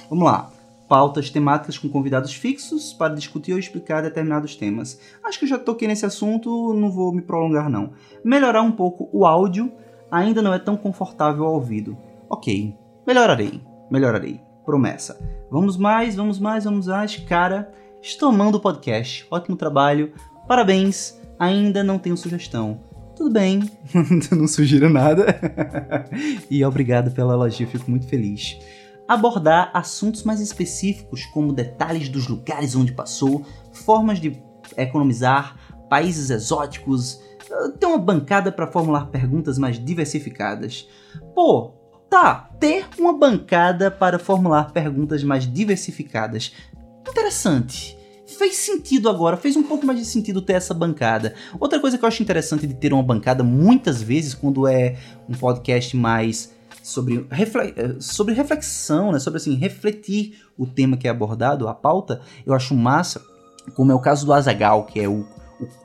Vamos 0.09 0.25
lá. 0.25 0.49
Pautas 0.89 1.29
temáticas 1.29 1.77
com 1.77 1.87
convidados 1.87 2.33
fixos 2.33 2.91
para 2.91 3.13
discutir 3.13 3.53
ou 3.53 3.59
explicar 3.59 4.01
determinados 4.01 4.55
temas. 4.55 4.99
Acho 5.23 5.37
que 5.37 5.45
eu 5.45 5.49
já 5.49 5.59
toquei 5.59 5.87
nesse 5.87 6.07
assunto, 6.07 6.73
não 6.73 6.89
vou 6.89 7.13
me 7.13 7.21
prolongar 7.21 7.69
não. 7.69 7.91
Melhorar 8.25 8.63
um 8.63 8.71
pouco 8.71 9.07
o 9.13 9.27
áudio, 9.27 9.71
ainda 10.09 10.41
não 10.41 10.51
é 10.51 10.57
tão 10.57 10.75
confortável 10.75 11.45
ao 11.45 11.53
ouvido. 11.53 11.95
Ok, 12.27 12.75
melhorarei, 13.05 13.61
melhorarei. 13.91 14.41
Promessa. 14.65 15.19
Vamos 15.51 15.77
mais, 15.77 16.15
vamos 16.15 16.39
mais, 16.39 16.63
vamos 16.63 16.87
mais. 16.87 17.15
Cara, 17.17 17.71
estou 18.01 18.29
amando 18.29 18.57
o 18.57 18.61
podcast. 18.61 19.27
Ótimo 19.29 19.55
trabalho. 19.55 20.13
Parabéns. 20.47 21.21
Ainda 21.37 21.83
não 21.83 21.99
tenho 21.99 22.17
sugestão 22.17 22.92
tudo 23.15 23.31
bem, 23.31 23.69
não 24.31 24.47
sugiro 24.47 24.89
nada. 24.89 25.39
e 26.49 26.63
obrigado 26.65 27.11
pela 27.11 27.33
elogio, 27.33 27.67
fico 27.67 27.89
muito 27.89 28.07
feliz. 28.07 28.57
Abordar 29.07 29.69
assuntos 29.73 30.23
mais 30.23 30.39
específicos, 30.39 31.25
como 31.25 31.53
detalhes 31.53 32.09
dos 32.09 32.27
lugares 32.27 32.75
onde 32.75 32.93
passou, 32.93 33.45
formas 33.71 34.19
de 34.19 34.41
economizar, 34.77 35.57
países 35.89 36.29
exóticos, 36.29 37.19
ter 37.79 37.85
uma 37.85 37.97
bancada 37.97 38.51
para 38.51 38.67
formular 38.67 39.07
perguntas 39.07 39.57
mais 39.57 39.77
diversificadas. 39.77 40.87
Pô, 41.35 41.73
tá, 42.09 42.49
ter 42.59 42.85
uma 42.97 43.17
bancada 43.17 43.91
para 43.91 44.17
formular 44.17 44.71
perguntas 44.71 45.23
mais 45.23 45.45
diversificadas. 45.45 46.53
Interessante 47.07 47.97
fez 48.33 48.57
sentido 48.57 49.09
agora, 49.09 49.37
fez 49.37 49.55
um 49.55 49.63
pouco 49.63 49.85
mais 49.85 49.99
de 49.99 50.05
sentido 50.05 50.41
ter 50.41 50.53
essa 50.53 50.73
bancada. 50.73 51.33
Outra 51.59 51.79
coisa 51.79 51.97
que 51.97 52.03
eu 52.03 52.07
acho 52.07 52.21
interessante 52.21 52.67
de 52.67 52.73
ter 52.73 52.93
uma 52.93 53.03
bancada, 53.03 53.43
muitas 53.43 54.01
vezes, 54.01 54.33
quando 54.33 54.67
é 54.67 54.97
um 55.29 55.33
podcast 55.33 55.95
mais 55.95 56.51
sobre, 56.83 57.25
eh, 57.31 57.95
sobre 57.99 58.33
reflexão, 58.33 59.11
né? 59.11 59.19
Sobre 59.19 59.37
assim, 59.37 59.55
refletir 59.55 60.39
o 60.57 60.67
tema 60.67 60.97
que 60.97 61.07
é 61.07 61.11
abordado, 61.11 61.67
a 61.67 61.73
pauta, 61.73 62.21
eu 62.45 62.53
acho 62.53 62.75
massa, 62.75 63.21
como 63.75 63.91
é 63.91 63.95
o 63.95 63.99
caso 63.99 64.25
do 64.25 64.33
Azagal, 64.33 64.85
que 64.85 64.99
é 64.99 65.07
o, 65.07 65.25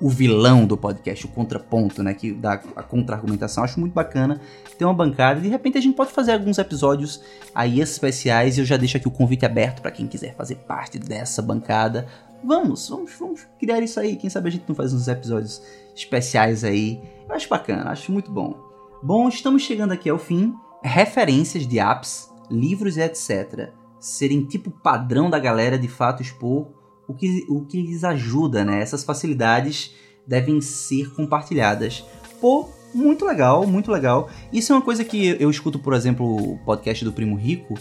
o, 0.00 0.06
o 0.06 0.08
vilão 0.08 0.66
do 0.66 0.76
podcast, 0.76 1.24
o 1.24 1.28
contraponto, 1.28 2.02
né? 2.02 2.12
Que 2.12 2.32
dá 2.32 2.54
a 2.74 2.82
contra-argumentação. 2.82 3.62
Acho 3.62 3.78
muito 3.78 3.92
bacana 3.92 4.40
ter 4.76 4.84
uma 4.84 4.94
bancada. 4.94 5.40
De 5.40 5.48
repente 5.48 5.78
a 5.78 5.80
gente 5.80 5.94
pode 5.94 6.10
fazer 6.10 6.32
alguns 6.32 6.58
episódios 6.58 7.20
aí 7.54 7.80
especiais. 7.80 8.58
E 8.58 8.60
eu 8.60 8.64
já 8.64 8.76
deixo 8.76 8.96
aqui 8.96 9.06
o 9.06 9.10
convite 9.12 9.46
aberto 9.46 9.80
para 9.80 9.92
quem 9.92 10.06
quiser 10.06 10.34
fazer 10.34 10.56
parte 10.56 10.98
dessa 10.98 11.40
bancada. 11.40 12.08
Vamos, 12.42 12.88
vamos, 12.88 13.12
vamos 13.18 13.46
criar 13.58 13.80
isso 13.80 13.98
aí. 13.98 14.16
Quem 14.16 14.30
sabe 14.30 14.48
a 14.48 14.52
gente 14.52 14.64
não 14.68 14.74
faz 14.74 14.92
uns 14.92 15.08
episódios 15.08 15.62
especiais 15.94 16.64
aí. 16.64 17.00
Eu 17.28 17.34
acho 17.34 17.48
bacana, 17.48 17.90
acho 17.90 18.12
muito 18.12 18.30
bom. 18.30 18.56
Bom, 19.02 19.28
estamos 19.28 19.62
chegando 19.62 19.92
aqui 19.92 20.08
ao 20.08 20.18
fim. 20.18 20.54
Referências 20.82 21.66
de 21.66 21.78
apps, 21.78 22.30
livros 22.50 22.96
e 22.96 23.00
etc. 23.00 23.70
serem 23.98 24.44
tipo 24.44 24.70
padrão 24.70 25.28
da 25.28 25.38
galera 25.38 25.78
de 25.78 25.88
fato 25.88 26.22
expor 26.22 26.68
o 27.08 27.14
que, 27.14 27.46
o 27.48 27.64
que 27.64 27.82
lhes 27.82 28.04
ajuda, 28.04 28.64
né? 28.64 28.80
Essas 28.80 29.02
facilidades 29.02 29.94
devem 30.26 30.60
ser 30.60 31.12
compartilhadas. 31.14 32.04
Pô, 32.40 32.68
muito 32.94 33.24
legal, 33.24 33.66
muito 33.66 33.90
legal. 33.90 34.28
Isso 34.52 34.72
é 34.72 34.76
uma 34.76 34.82
coisa 34.82 35.04
que 35.04 35.36
eu 35.40 35.50
escuto, 35.50 35.78
por 35.78 35.94
exemplo, 35.94 36.52
o 36.52 36.58
podcast 36.58 37.04
do 37.04 37.12
Primo 37.12 37.36
Rico, 37.36 37.74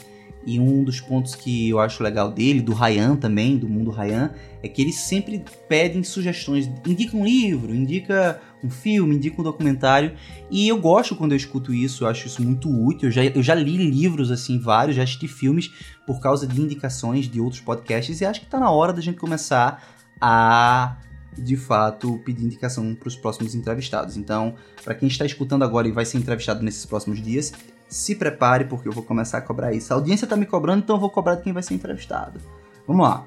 e 0.48 0.62
um 0.62 0.82
dos 0.82 1.02
pontos 1.02 1.36
que 1.36 1.68
eu 1.68 1.78
acho 1.78 2.02
legal 2.02 2.32
dele, 2.32 2.62
do 2.62 2.74
Ryan 2.74 3.18
também, 3.18 3.58
do 3.58 3.68
mundo 3.68 3.92
Ryan, 3.92 4.32
é 4.64 4.70
que 4.70 4.82
eles 4.82 4.96
sempre 4.96 5.44
pedem 5.68 6.02
sugestões. 6.04 6.72
Indica 6.88 7.18
um 7.18 7.26
livro, 7.26 7.76
indica 7.76 8.40
um 8.64 8.70
filme, 8.70 9.18
indica 9.18 9.42
um 9.42 9.44
documentário. 9.44 10.14
E 10.50 10.66
eu 10.66 10.80
gosto 10.80 11.18
quando 11.18 11.34
eu 11.34 11.36
escuto 11.36 11.74
isso, 11.74 12.06
eu 12.06 12.08
acho 12.08 12.28
isso 12.28 12.42
muito 12.42 12.70
útil. 12.70 13.10
Eu 13.10 13.12
já, 13.12 13.26
eu 13.26 13.44
já 13.44 13.54
li 13.54 13.76
livros, 13.76 14.32
assim, 14.32 14.58
vários, 14.58 14.96
já 14.96 15.04
assisti 15.04 15.28
filmes 15.28 15.70
por 16.06 16.22
causa 16.22 16.48
de 16.48 16.62
indicações 16.62 17.28
de 17.28 17.42
outros 17.42 17.60
podcasts. 17.60 18.22
E 18.22 18.26
acho 18.26 18.40
que 18.40 18.48
tá 18.48 18.58
na 18.58 18.72
hora 18.72 18.94
da 18.94 19.02
gente 19.02 19.18
começar 19.18 19.86
a 20.22 20.96
de 21.38 21.58
fato 21.58 22.20
pedir 22.20 22.46
indicação 22.46 22.96
para 22.96 23.10
os 23.10 23.18
próximos 23.18 23.54
entrevistados. 23.54 24.16
Então, 24.16 24.56
para 24.82 24.96
quem 24.96 25.10
está 25.10 25.26
escutando 25.26 25.64
agora 25.64 25.90
e 25.90 25.92
vai 25.92 26.06
ser 26.06 26.18
entrevistado 26.18 26.64
nesses 26.64 26.86
próximos 26.86 27.22
dias, 27.22 27.52
se 27.88 28.16
prepare 28.16 28.66
porque 28.66 28.88
eu 28.88 28.92
vou 28.92 29.04
começar 29.04 29.38
a 29.38 29.42
cobrar 29.42 29.74
isso. 29.74 29.94
A 29.94 29.96
audiência 29.96 30.26
está 30.26 30.36
me 30.36 30.46
cobrando, 30.46 30.84
então 30.84 30.96
eu 30.96 31.00
vou 31.00 31.10
cobrar 31.10 31.36
de 31.36 31.44
quem 31.44 31.54
vai 31.54 31.64
ser 31.64 31.74
entrevistado. 31.74 32.40
Vamos 32.86 33.08
lá. 33.08 33.26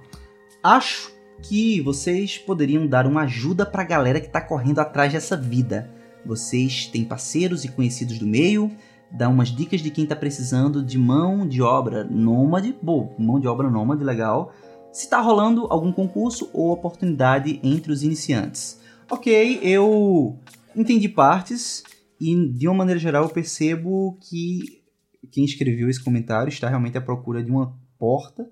Acho 0.62 1.12
que 1.42 1.80
vocês 1.80 2.38
poderiam 2.38 2.86
dar 2.86 3.06
uma 3.06 3.22
ajuda 3.22 3.64
para 3.64 3.82
a 3.82 3.86
galera 3.86 4.20
que 4.20 4.26
está 4.26 4.40
correndo 4.40 4.78
atrás 4.78 5.12
dessa 5.12 5.36
vida. 5.36 5.90
Vocês 6.24 6.86
têm 6.86 7.04
parceiros 7.04 7.64
e 7.64 7.68
conhecidos 7.68 8.18
do 8.18 8.26
meio, 8.26 8.70
dá 9.10 9.28
umas 9.28 9.48
dicas 9.48 9.80
de 9.80 9.90
quem 9.90 10.04
está 10.04 10.14
precisando 10.14 10.82
de 10.82 10.98
mão 10.98 11.46
de 11.46 11.62
obra 11.62 12.04
nômade, 12.04 12.76
bom, 12.82 13.14
mão 13.18 13.40
de 13.40 13.48
obra 13.48 13.70
nômade, 13.70 14.04
legal. 14.04 14.52
Se 14.92 15.04
está 15.04 15.20
rolando 15.20 15.66
algum 15.70 15.92
concurso 15.92 16.50
ou 16.52 16.70
oportunidade 16.70 17.60
entre 17.62 17.92
os 17.92 18.02
iniciantes. 18.02 18.80
Ok, 19.10 19.60
eu 19.62 20.36
entendi 20.76 21.08
partes. 21.08 21.82
E 22.20 22.48
de 22.52 22.68
uma 22.68 22.76
maneira 22.76 23.00
geral 23.00 23.24
eu 23.24 23.30
percebo 23.30 24.18
que 24.20 24.82
quem 25.30 25.44
escreveu 25.44 25.88
esse 25.88 26.02
comentário 26.02 26.50
está 26.50 26.68
realmente 26.68 26.98
à 26.98 27.00
procura 27.00 27.42
de 27.42 27.50
uma 27.50 27.78
porta. 27.98 28.48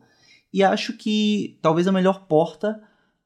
E 0.52 0.62
acho 0.62 0.96
que 0.96 1.58
talvez 1.60 1.86
a 1.86 1.92
melhor 1.92 2.26
porta 2.26 2.80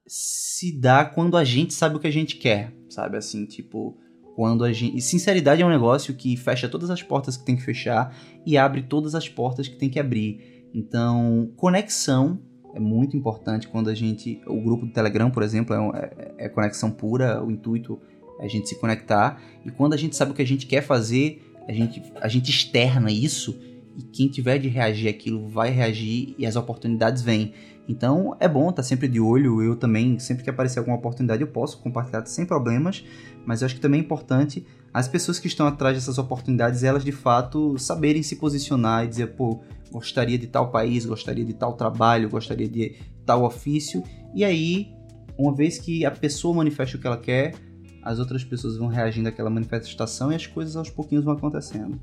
se 0.07 0.77
dá 0.79 1.05
quando 1.05 1.37
a 1.37 1.45
gente 1.45 1.73
sabe 1.73 1.97
o 1.97 2.01
que 2.01 2.07
a 2.07 2.13
gente 2.13 2.37
quer, 2.37 2.75
sabe? 2.89 3.17
Assim, 3.17 3.47
tipo, 3.47 3.97
quando 4.35 4.65
a 4.65 4.73
gente. 4.73 4.97
E 4.97 5.01
sinceridade 5.01 5.63
é 5.63 5.67
um 5.67 5.71
negócio 5.71 6.15
que 6.15 6.37
fecha 6.37 6.69
todas 6.69 6.91
as 6.91 7.03
portas 7.03 7.37
que 7.37 7.45
tem 7.45 7.57
que 7.57 7.63
fechar 7.63 8.15
e 8.45 8.57
abre 8.57 8.83
todas 8.83 9.15
as 9.15 9.29
portas 9.29 9.69
que 9.69 9.77
tem 9.77 9.89
que 9.89 10.01
abrir. 10.01 10.69
Então, 10.75 11.53
conexão 11.57 12.41
é 12.75 12.81
muito 12.81 13.17
importante 13.17 13.69
quando 13.69 13.89
a 13.89 13.95
gente. 13.95 14.41
O 14.47 14.61
grupo 14.61 14.87
do 14.87 14.93
Telegram, 14.93 15.31
por 15.31 15.43
exemplo, 15.43 15.75
é, 15.75 16.35
é, 16.39 16.47
é 16.47 16.49
conexão 16.49 16.91
pura, 16.91 17.43
o 17.45 17.51
intuito 17.51 18.01
a 18.43 18.49
gente 18.49 18.69
se 18.69 18.79
conectar. 18.79 19.41
E 19.65 19.71
quando 19.71 19.95
a 19.95 19.97
gente 19.97 20.17
sabe 20.17 20.33
o 20.33 20.35
que 20.35 20.43
a 20.43 20.47
gente 20.47 20.67
quer 20.67 20.83
fazer, 20.83 21.43
a 21.67 21.73
gente, 21.73 22.03
a 22.21 22.29
gente 22.29 22.51
externa 22.51 23.11
isso 23.11 23.59
e 23.97 24.03
quem 24.03 24.29
tiver 24.29 24.59
de 24.59 24.69
reagir 24.69 25.09
aquilo 25.09 25.49
vai 25.49 25.71
reagir 25.71 26.35
e 26.37 26.45
as 26.45 26.57
oportunidades 26.57 27.23
vêm. 27.23 27.55
Então 27.89 28.37
é 28.41 28.49
bom 28.49 28.71
estar 28.71 28.83
sempre 28.83 29.09
de 29.09 29.21
olho. 29.21 29.63
Eu 29.63 29.77
também, 29.77 30.19
sempre 30.19 30.43
que 30.43 30.51
aparecer 30.51 30.79
alguma 30.79 30.97
oportunidade, 30.97 31.43
eu 31.43 31.49
posso 31.49 31.79
compartilhar 31.79 32.25
sem 32.27 32.45
problemas. 32.45 33.05
Mas 33.47 33.63
eu 33.63 33.67
acho 33.67 33.77
que 33.77 33.81
também 33.81 34.01
é 34.01 34.03
importante 34.03 34.67
as 34.93 35.09
pessoas 35.09 35.39
que 35.39 35.47
estão 35.47 35.67
atrás 35.67 35.97
dessas 35.97 36.19
oportunidades, 36.19 36.83
elas 36.85 37.05
de 37.05 37.13
fato 37.13 37.79
saberem 37.79 38.23
se 38.23 38.37
posicionar 38.37 39.05
e 39.05 39.09
dizer, 39.09 39.29
pô, 39.29 39.61
gostaria 39.91 40.39
de 40.39 40.47
tal 40.47 40.71
país, 40.71 41.07
gostaria 41.07 41.45
de 41.45 41.55
tal 41.55 41.75
trabalho, 41.75 42.29
gostaria 42.29 42.69
de 42.69 42.97
tal 43.25 43.43
ofício. 43.45 44.03
E 44.35 44.45
aí, 44.45 44.93
uma 45.39 45.55
vez 45.55 45.79
que 45.79 46.05
a 46.05 46.11
pessoa 46.11 46.55
manifesta 46.55 46.97
o 46.97 47.01
que 47.01 47.07
ela 47.07 47.17
quer, 47.17 47.55
as 48.03 48.19
outras 48.19 48.43
pessoas 48.43 48.77
vão 48.77 48.89
reagindo 48.89 49.29
àquela 49.29 49.49
manifestação 49.49 50.33
e 50.33 50.35
as 50.35 50.47
coisas 50.47 50.77
aos 50.77 50.91
pouquinhos 50.91 51.25
vão 51.25 51.35
acontecendo. 51.35 52.01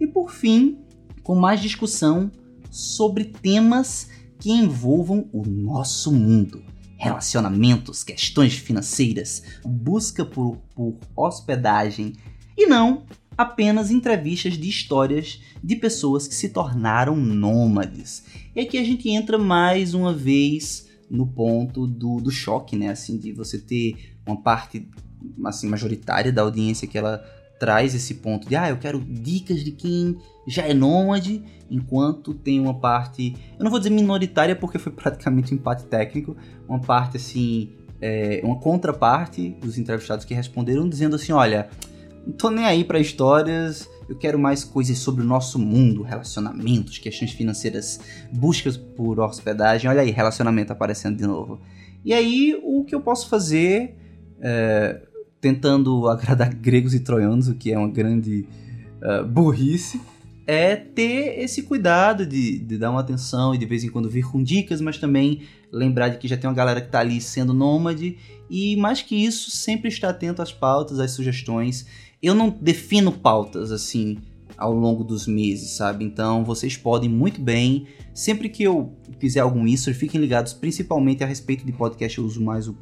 E 0.00 0.06
por 0.06 0.30
fim, 0.30 0.78
com 1.22 1.34
mais 1.34 1.60
discussão 1.60 2.30
sobre 2.70 3.24
temas 3.24 4.10
que 4.38 4.50
envolvam 4.50 5.28
o 5.32 5.44
nosso 5.46 6.12
mundo. 6.12 6.62
Relacionamentos, 6.98 8.02
questões 8.02 8.54
financeiras, 8.54 9.42
busca 9.64 10.24
por, 10.24 10.56
por 10.74 10.98
hospedagem 11.14 12.14
e 12.56 12.66
não 12.66 13.04
apenas 13.36 13.90
entrevistas 13.90 14.54
de 14.54 14.68
histórias 14.68 15.42
de 15.62 15.76
pessoas 15.76 16.26
que 16.26 16.34
se 16.34 16.48
tornaram 16.48 17.14
nômades. 17.14 18.24
E 18.54 18.60
aqui 18.60 18.78
a 18.78 18.84
gente 18.84 19.10
entra 19.10 19.36
mais 19.36 19.94
uma 19.94 20.12
vez 20.12 20.88
no 21.10 21.26
ponto 21.26 21.86
do, 21.86 22.20
do 22.20 22.30
choque, 22.30 22.76
né? 22.76 22.88
Assim, 22.88 23.18
de 23.18 23.32
você 23.32 23.58
ter 23.58 24.16
uma 24.26 24.40
parte 24.40 24.88
assim, 25.44 25.68
majoritária 25.68 26.32
da 26.32 26.42
audiência 26.42 26.86
que 26.86 26.96
ela 26.98 27.24
traz 27.58 27.94
esse 27.94 28.14
ponto 28.14 28.48
de 28.48 28.56
ah, 28.56 28.68
eu 28.68 28.76
quero 28.76 29.00
dicas 29.00 29.64
de 29.64 29.72
quem 29.72 30.18
já 30.46 30.62
é 30.62 30.74
nômade, 30.74 31.42
enquanto 31.70 32.34
tem 32.34 32.60
uma 32.60 32.74
parte, 32.74 33.34
eu 33.58 33.64
não 33.64 33.70
vou 33.70 33.80
dizer 33.80 33.90
minoritária 33.90 34.54
porque 34.54 34.78
foi 34.78 34.92
praticamente 34.92 35.52
um 35.52 35.56
empate 35.56 35.84
técnico, 35.84 36.36
uma 36.68 36.78
parte 36.78 37.16
assim, 37.16 37.70
é, 38.00 38.40
uma 38.44 38.58
contraparte 38.58 39.50
dos 39.60 39.78
entrevistados 39.78 40.24
que 40.24 40.34
responderam 40.34 40.88
dizendo 40.88 41.16
assim, 41.16 41.32
olha, 41.32 41.68
não 42.26 42.32
tô 42.32 42.50
nem 42.50 42.64
aí 42.64 42.84
para 42.84 42.98
histórias, 42.98 43.88
eu 44.08 44.16
quero 44.16 44.38
mais 44.38 44.62
coisas 44.62 44.98
sobre 44.98 45.22
o 45.22 45.26
nosso 45.26 45.58
mundo, 45.58 46.02
relacionamentos, 46.02 46.98
questões 46.98 47.32
financeiras, 47.32 48.00
buscas 48.32 48.76
por 48.76 49.18
hospedagem, 49.18 49.90
olha 49.90 50.02
aí, 50.02 50.10
relacionamento 50.10 50.72
aparecendo 50.72 51.16
de 51.16 51.26
novo. 51.26 51.60
E 52.04 52.12
aí, 52.12 52.58
o 52.62 52.84
que 52.84 52.94
eu 52.94 53.00
posso 53.00 53.28
fazer 53.28 53.96
é, 54.40 55.00
tentando 55.40 56.06
agradar 56.10 56.54
gregos 56.54 56.94
e 56.94 57.00
troianos, 57.00 57.48
o 57.48 57.54
que 57.54 57.72
é 57.72 57.78
uma 57.78 57.90
grande 57.90 58.46
uh, 59.02 59.24
burrice, 59.26 60.00
é 60.46 60.76
ter 60.76 61.40
esse 61.40 61.62
cuidado 61.62 62.24
de, 62.24 62.58
de, 62.58 62.78
dar 62.78 62.90
uma 62.90 63.00
atenção 63.00 63.54
e 63.54 63.58
de 63.58 63.66
vez 63.66 63.82
em 63.82 63.88
quando 63.88 64.08
vir 64.08 64.24
com 64.24 64.42
dicas, 64.42 64.80
mas 64.80 64.96
também 64.96 65.42
lembrar 65.72 66.08
de 66.08 66.18
que 66.18 66.28
já 66.28 66.36
tem 66.36 66.48
uma 66.48 66.54
galera 66.54 66.80
que 66.80 66.86
está 66.86 67.00
ali 67.00 67.20
sendo 67.20 67.52
nômade 67.52 68.16
e 68.48 68.76
mais 68.76 69.02
que 69.02 69.16
isso, 69.16 69.50
sempre 69.50 69.88
estar 69.88 70.10
atento 70.10 70.40
às 70.40 70.52
pautas, 70.52 71.00
às 71.00 71.10
sugestões. 71.10 71.86
Eu 72.22 72.32
não 72.32 72.48
defino 72.48 73.10
pautas 73.10 73.72
assim 73.72 74.18
ao 74.56 74.72
longo 74.72 75.04
dos 75.04 75.26
meses, 75.26 75.72
sabe? 75.72 76.04
Então 76.04 76.44
vocês 76.44 76.76
podem 76.76 77.10
muito 77.10 77.40
bem, 77.40 77.86
sempre 78.14 78.48
que 78.48 78.62
eu 78.62 78.94
fizer 79.18 79.40
algum 79.40 79.66
isso, 79.66 79.92
fiquem 79.92 80.20
ligados, 80.20 80.52
principalmente 80.52 81.24
a 81.24 81.26
respeito 81.26 81.66
de 81.66 81.72
podcast, 81.72 82.18
eu 82.18 82.24
uso 82.24 82.42
mais 82.42 82.68
o, 82.68 82.76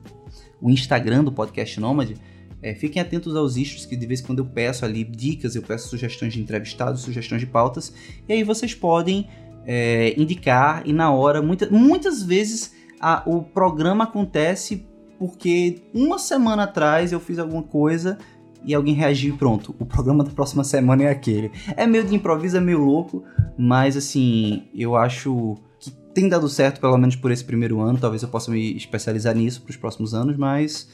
o 0.60 0.70
Instagram 0.70 1.24
do 1.24 1.32
Podcast 1.32 1.78
Nômade 1.81 2.16
é, 2.62 2.74
fiquem 2.74 3.01
atentos 3.01 3.36
aos 3.36 3.56
issues 3.56 3.85
que 3.85 3.94
de 3.94 4.06
vez 4.06 4.20
em 4.20 4.24
quando 4.24 4.39
eu 4.39 4.47
peço 4.47 4.85
ali 4.86 5.05
dicas, 5.05 5.55
eu 5.55 5.62
peço 5.62 5.89
sugestões 5.89 6.32
de 6.32 6.40
entrevistados, 6.40 7.02
sugestões 7.02 7.40
de 7.40 7.47
pautas, 7.47 7.93
e 8.26 8.32
aí 8.32 8.43
vocês 8.43 8.74
podem 8.74 9.28
é, 9.66 10.14
indicar 10.18 10.82
e 10.86 10.93
na 10.93 11.10
hora, 11.12 11.43
muita, 11.43 11.68
muitas 11.70 12.22
vezes 12.22 12.74
a, 12.98 13.22
o 13.26 13.43
programa 13.43 14.05
acontece 14.05 14.86
porque 15.18 15.82
uma 15.93 16.18
semana 16.18 16.64
atrás 16.64 17.12
eu 17.12 17.20
fiz 17.20 17.39
alguma 17.39 17.62
coisa 17.62 18.18
e 18.64 18.74
alguém 18.74 18.94
reagiu 18.94 19.35
e 19.35 19.39
pronto, 19.39 19.74
o 19.78 19.85
programa 19.85 20.24
da 20.24 20.31
próxima 20.31 20.64
semana 20.64 21.05
é 21.05 21.10
aquele. 21.10 21.52
É 21.76 21.86
meio 21.86 22.05
de 22.05 22.14
improviso, 22.14 22.56
é 22.56 22.60
meio 22.60 22.78
louco, 22.78 23.22
mas 23.59 23.94
assim, 23.94 24.64
eu 24.74 24.97
acho 24.97 25.56
tem 26.15 26.28
dado 26.28 26.49
certo, 26.49 26.81
pelo 26.81 26.97
menos 26.97 27.16
por 27.16 27.31
esse 27.31 27.45
primeiro 27.45 27.81
ano, 27.81 27.99
talvez 27.99 28.23
eu 28.23 28.28
possa 28.28 28.51
me 28.51 28.77
especializar 28.77 29.35
nisso 29.35 29.62
para 29.62 29.70
os 29.70 29.77
próximos 29.77 30.15
anos, 30.15 30.36
mas 30.36 30.89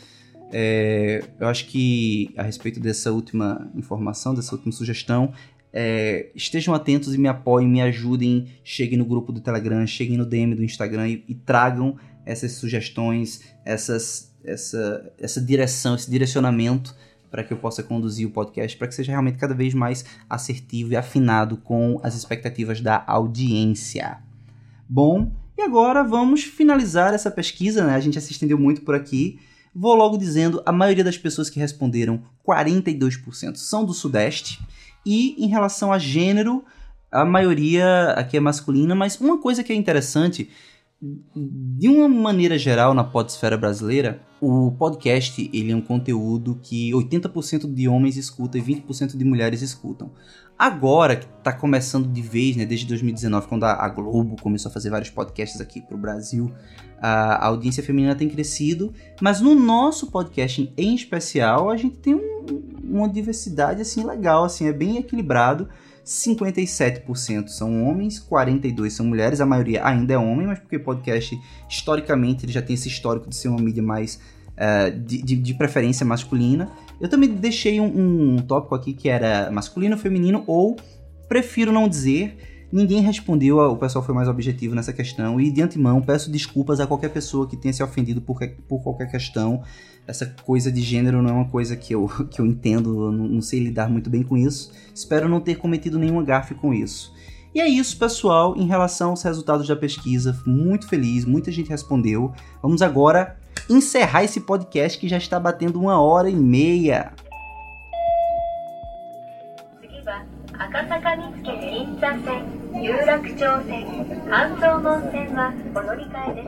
é, 0.51 1.23
eu 1.39 1.47
acho 1.47 1.67
que 1.67 2.33
a 2.37 2.43
respeito 2.43 2.81
dessa 2.81 3.13
última 3.13 3.71
informação, 3.75 4.35
dessa 4.35 4.55
última 4.55 4.73
sugestão, 4.73 5.33
é, 5.73 6.31
estejam 6.35 6.75
atentos 6.75 7.15
e 7.15 7.19
me 7.19 7.29
apoiem, 7.29 7.69
me 7.69 7.83
ajudem, 7.83 8.49
cheguem 8.65 8.99
no 8.99 9.05
grupo 9.05 9.31
do 9.31 9.41
Telegram, 9.41 9.87
cheguem 9.87 10.17
no 10.17 10.27
DM 10.27 10.55
do 10.55 10.65
Instagram 10.65 11.09
e, 11.09 11.25
e 11.29 11.35
tragam 11.35 11.97
essas 12.25 12.53
sugestões, 12.53 13.43
essas, 13.65 14.35
essa, 14.43 15.13
essa 15.19 15.41
direção, 15.41 15.95
esse 15.95 16.11
direcionamento 16.11 16.95
para 17.31 17.45
que 17.45 17.53
eu 17.53 17.59
possa 17.59 17.83
conduzir 17.83 18.27
o 18.27 18.31
podcast 18.31 18.77
para 18.77 18.89
que 18.89 18.95
seja 18.95 19.13
realmente 19.13 19.39
cada 19.39 19.55
vez 19.55 19.73
mais 19.73 20.05
assertivo 20.29 20.93
e 20.93 20.97
afinado 20.97 21.57
com 21.59 22.01
as 22.03 22.17
expectativas 22.17 22.81
da 22.81 23.05
audiência. 23.07 24.30
Bom, 24.93 25.31
e 25.57 25.63
agora 25.63 26.03
vamos 26.03 26.43
finalizar 26.43 27.15
essa 27.15 27.31
pesquisa, 27.31 27.87
né? 27.87 27.95
A 27.95 28.01
gente 28.01 28.15
já 28.15 28.21
se 28.21 28.33
estendeu 28.33 28.59
muito 28.59 28.83
por 28.83 28.93
aqui. 28.93 29.39
Vou 29.73 29.95
logo 29.95 30.17
dizendo, 30.19 30.61
a 30.67 30.73
maioria 30.73 31.05
das 31.05 31.17
pessoas 31.17 31.49
que 31.49 31.61
responderam, 31.61 32.25
42%, 32.45 33.55
são 33.55 33.85
do 33.85 33.95
Sudeste. 33.95 34.59
E 35.07 35.37
em 35.39 35.47
relação 35.47 35.93
a 35.93 35.99
gênero, 35.99 36.65
a 37.09 37.25
maioria 37.25 38.15
aqui 38.17 38.37
é 38.37 38.41
masculina, 38.41 38.93
mas 38.97 39.21
uma 39.21 39.39
coisa 39.41 39.63
que 39.63 39.73
é 39.73 39.77
interessante, 39.77 40.51
de 41.01 41.89
uma 41.89 42.09
maneira 42.09 42.59
geral 42.59 42.93
na 42.93 43.05
podesfera 43.05 43.57
brasileira, 43.57 44.21
o 44.41 44.73
podcast 44.73 45.49
ele 45.53 45.71
é 45.71 45.77
um 45.77 45.81
conteúdo 45.81 46.59
que 46.61 46.91
80% 46.91 47.73
de 47.73 47.87
homens 47.87 48.17
escutam 48.17 48.61
e 48.61 48.65
20% 48.65 49.17
de 49.17 49.25
mulheres 49.25 49.63
escutam. 49.63 50.11
Agora 50.61 51.17
que 51.17 51.27
tá 51.43 51.55
começando 51.55 52.07
de 52.07 52.21
vez, 52.21 52.55
né, 52.55 52.67
desde 52.67 52.87
2019, 52.87 53.47
quando 53.47 53.65
a 53.65 53.89
Globo 53.89 54.37
começou 54.43 54.69
a 54.69 54.73
fazer 54.73 54.91
vários 54.91 55.09
podcasts 55.09 55.59
aqui 55.59 55.81
pro 55.81 55.97
Brasil, 55.97 56.53
a 57.01 57.47
audiência 57.47 57.83
feminina 57.83 58.15
tem 58.15 58.29
crescido, 58.29 58.93
mas 59.23 59.41
no 59.41 59.55
nosso 59.55 60.11
podcast 60.11 60.71
em 60.77 60.95
especial, 60.95 61.71
a 61.71 61.79
gente 61.79 61.97
tem 61.97 62.15
um, 62.15 62.45
uma 62.85 63.09
diversidade 63.09 63.81
assim 63.81 64.05
legal, 64.05 64.45
assim, 64.45 64.67
é 64.67 64.73
bem 64.75 64.99
equilibrado. 64.99 65.67
57% 66.05 67.49
são 67.49 67.87
homens, 67.87 68.23
42% 68.23 68.91
são 68.91 69.07
mulheres, 69.07 69.41
a 69.41 69.47
maioria 69.47 69.83
ainda 69.83 70.13
é 70.13 70.19
homem, 70.19 70.47
mas 70.47 70.59
porque 70.59 70.79
podcast, 70.79 71.41
historicamente, 71.71 72.45
ele 72.45 72.53
já 72.53 72.61
tem 72.61 72.75
esse 72.75 72.87
histórico 72.87 73.31
de 73.31 73.37
ser 73.37 73.49
uma 73.49 73.63
mídia 73.63 73.83
mais 73.83 74.21
uh, 74.61 74.91
de, 74.91 75.23
de, 75.23 75.37
de, 75.37 75.55
preferência 75.55 76.05
masculina. 76.05 76.71
Eu 77.01 77.09
também 77.09 77.31
deixei 77.31 77.81
um, 77.81 78.35
um 78.35 78.37
tópico 78.39 78.75
aqui 78.75 78.93
que 78.93 79.09
era 79.09 79.51
masculino, 79.51 79.97
feminino 79.97 80.45
ou 80.47 80.77
prefiro 81.29 81.73
não 81.73 81.89
dizer. 81.89 82.37
Ninguém 82.73 83.01
respondeu, 83.01 83.59
o 83.59 83.77
pessoal 83.77 84.05
foi 84.05 84.15
mais 84.15 84.29
objetivo 84.29 84.75
nessa 84.75 84.93
questão. 84.93 85.41
E 85.41 85.51
de 85.51 85.63
antemão, 85.63 86.01
peço 86.01 86.31
desculpas 86.31 86.79
a 86.79 86.87
qualquer 86.87 87.09
pessoa 87.09 87.49
que 87.49 87.57
tenha 87.57 87.73
se 87.73 87.83
ofendido 87.83 88.21
por, 88.21 88.39
por 88.69 88.83
qualquer 88.83 89.11
questão. 89.11 89.63
Essa 90.07 90.27
coisa 90.45 90.71
de 90.71 90.81
gênero 90.81 91.21
não 91.21 91.31
é 91.31 91.33
uma 91.33 91.49
coisa 91.49 91.75
que 91.75 91.95
eu, 91.95 92.09
que 92.31 92.41
eu 92.41 92.47
entendo, 92.47 93.07
eu 93.07 93.13
não, 93.13 93.27
não 93.27 93.43
sei 93.43 93.61
lidar 93.61 93.89
muito 93.91 94.09
bem 94.09 94.23
com 94.23 94.37
isso. 94.37 94.73
Espero 94.95 95.29
não 95.29 95.41
ter 95.41 95.57
cometido 95.57 95.99
nenhuma 95.99 96.23
gafe 96.23 96.55
com 96.55 96.73
isso. 96.73 97.13
E 97.53 97.61
é 97.61 97.69
isso, 97.69 97.99
pessoal, 97.99 98.57
em 98.57 98.67
relação 98.67 99.11
aos 99.11 99.23
resultados 99.23 99.67
da 99.67 99.75
pesquisa. 99.75 100.41
Muito 100.47 100.87
feliz, 100.87 101.25
muita 101.25 101.51
gente 101.51 101.69
respondeu. 101.69 102.33
Vamos 102.63 102.83
agora 102.83 103.40
encerrar 103.69 104.25
esse 104.25 104.41
podcast 104.41 104.99
que 104.99 105.09
já 105.09 105.17
está 105.17 105.39
batendo 105.39 105.81
uma 105.81 106.01
hora 106.01 106.29
e 106.29 106.35
meia. 106.35 107.13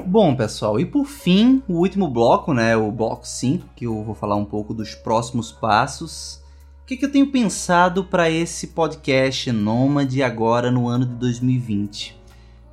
Bom, 0.06 0.36
pessoal, 0.36 0.78
e 0.78 0.84
por 0.84 1.06
fim, 1.06 1.62
o 1.68 1.78
último 1.78 2.08
bloco, 2.08 2.52
né, 2.52 2.76
o 2.76 2.90
bloco 2.90 3.26
5, 3.26 3.68
que 3.74 3.86
eu 3.86 4.02
vou 4.02 4.14
falar 4.14 4.36
um 4.36 4.44
pouco 4.44 4.74
dos 4.74 4.94
próximos 4.94 5.50
passos. 5.50 6.42
O 6.82 6.86
que, 6.86 6.96
que 6.96 7.04
eu 7.04 7.12
tenho 7.12 7.30
pensado 7.30 8.04
para 8.04 8.28
esse 8.28 8.68
podcast 8.68 9.50
Nômade 9.50 10.22
agora 10.22 10.70
no 10.70 10.88
ano 10.88 11.06
de 11.06 11.14
2020? 11.14 12.20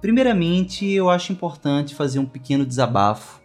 Primeiramente, 0.01 0.89
eu 0.89 1.09
acho 1.09 1.31
importante 1.31 1.95
fazer 1.95 2.19
um 2.19 2.25
pequeno 2.25 2.65
desabafo 2.65 3.38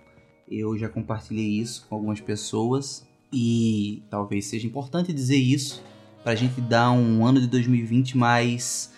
eu 0.51 0.77
já 0.77 0.89
compartilhei 0.89 1.61
isso 1.61 1.87
com 1.89 1.95
algumas 1.95 2.21
pessoas 2.21 3.07
e 3.33 4.03
talvez 4.11 4.47
seja 4.47 4.67
importante 4.67 5.13
dizer 5.13 5.37
isso 5.37 5.83
para 6.23 6.33
a 6.33 6.37
gente 6.37 6.61
dar 6.61 6.91
um 6.93 7.25
ano 7.27 7.41
de 7.41 7.47
2020 7.47 8.17
mais 8.17 8.93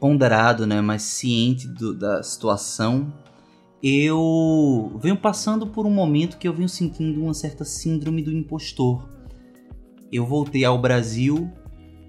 ponderado, 0.00 0.66
né, 0.66 0.80
mais 0.80 1.02
ciente 1.02 1.66
do, 1.68 1.94
da 1.94 2.22
situação. 2.22 3.12
Eu 3.82 4.98
venho 5.00 5.16
passando 5.16 5.66
por 5.66 5.86
um 5.86 5.90
momento 5.90 6.38
que 6.38 6.48
eu 6.48 6.52
venho 6.52 6.68
sentindo 6.68 7.22
uma 7.22 7.34
certa 7.34 7.64
síndrome 7.64 8.22
do 8.22 8.32
impostor. 8.32 9.08
Eu 10.10 10.26
voltei 10.26 10.64
ao 10.64 10.80
Brasil 10.80 11.50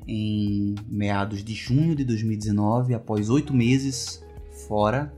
em 0.08 0.74
meados 0.88 1.44
de 1.44 1.54
junho 1.54 1.96
de 1.96 2.04
2019, 2.04 2.96
após 2.96 3.30
oito 3.30 3.54
meses 3.54 4.24
fora, 4.68 5.14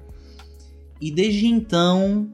e 1.00 1.10
desde 1.10 1.48
então 1.48 2.30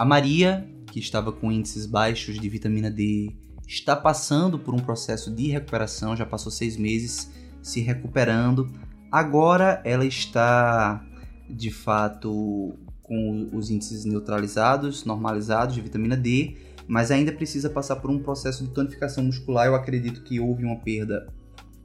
a 0.00 0.04
Maria, 0.06 0.66
que 0.86 0.98
estava 0.98 1.30
com 1.30 1.52
índices 1.52 1.84
baixos 1.84 2.40
de 2.40 2.48
vitamina 2.48 2.90
D, 2.90 3.36
está 3.68 3.94
passando 3.94 4.58
por 4.58 4.74
um 4.74 4.78
processo 4.78 5.30
de 5.30 5.48
recuperação, 5.48 6.16
já 6.16 6.24
passou 6.24 6.50
seis 6.50 6.78
meses 6.78 7.30
se 7.60 7.82
recuperando. 7.82 8.72
Agora 9.12 9.82
ela 9.84 10.06
está 10.06 11.04
de 11.50 11.70
fato 11.70 12.78
com 13.02 13.50
os 13.52 13.68
índices 13.68 14.06
neutralizados, 14.06 15.04
normalizados 15.04 15.74
de 15.74 15.82
vitamina 15.82 16.16
D, 16.16 16.56
mas 16.88 17.10
ainda 17.10 17.30
precisa 17.30 17.68
passar 17.68 17.96
por 17.96 18.10
um 18.10 18.20
processo 18.20 18.64
de 18.64 18.70
tonificação 18.70 19.22
muscular. 19.22 19.66
Eu 19.66 19.74
acredito 19.74 20.22
que 20.22 20.40
houve 20.40 20.64
uma 20.64 20.76
perda 20.76 21.30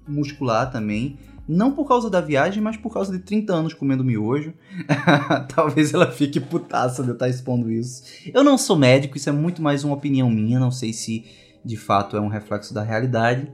muscular 0.08 0.72
também 0.72 1.20
não 1.48 1.72
por 1.72 1.88
causa 1.88 2.10
da 2.10 2.20
viagem, 2.20 2.62
mas 2.62 2.76
por 2.76 2.92
causa 2.92 3.12
de 3.12 3.20
30 3.20 3.54
anos 3.54 3.74
comendo 3.74 4.04
miojo. 4.04 4.54
Talvez 5.54 5.94
ela 5.94 6.12
fique 6.12 6.40
putaça 6.40 7.04
de 7.04 7.10
eu 7.10 7.14
estar 7.14 7.30
expondo 7.30 7.72
isso. 7.72 8.04
Eu 8.34 8.44
não 8.44 8.58
sou 8.58 8.76
médico, 8.76 9.18
isso 9.18 9.30
é 9.30 9.32
muito 9.32 9.62
mais 9.62 9.84
uma 9.84 9.96
opinião 9.96 10.30
minha, 10.30 10.60
não 10.60 10.72
sei 10.72 10.92
se 10.92 11.26
de 11.64 11.78
fato 11.78 12.18
é 12.18 12.22
um 12.22 12.28
reflexo 12.28 12.74
da 12.74 12.84
realidade. 12.84 13.52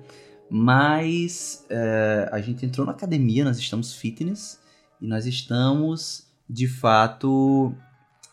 Mas 0.50 1.66
é, 1.70 2.30
a 2.32 2.42
gente 2.42 2.66
entrou 2.66 2.86
na 2.86 2.92
academia, 2.92 3.46
nós 3.46 3.58
estamos 3.58 3.94
fitness 3.94 4.60
e 5.02 5.08
nós 5.08 5.26
estamos 5.26 6.28
de 6.50 6.68
fato 6.68 7.74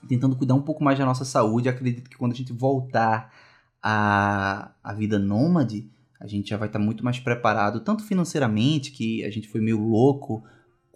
tentando 0.08 0.36
cuidar 0.36 0.54
um 0.54 0.62
pouco 0.62 0.82
mais 0.82 0.98
da 0.98 1.04
nossa 1.04 1.24
saúde. 1.24 1.68
acredito 1.68 2.10
que 2.10 2.16
quando 2.16 2.32
a 2.32 2.34
gente 2.34 2.52
voltar 2.52 3.32
à, 3.82 4.72
à 4.82 4.92
vida 4.92 5.18
nômade, 5.18 5.88
a 6.20 6.26
gente 6.26 6.50
já 6.50 6.56
vai 6.56 6.68
estar 6.68 6.78
tá 6.78 6.84
muito 6.84 7.04
mais 7.04 7.18
preparado, 7.18 7.80
tanto 7.80 8.04
financeiramente, 8.04 8.90
que 8.90 9.24
a 9.24 9.30
gente 9.30 9.48
foi 9.48 9.60
meio 9.60 9.80
louco, 9.80 10.42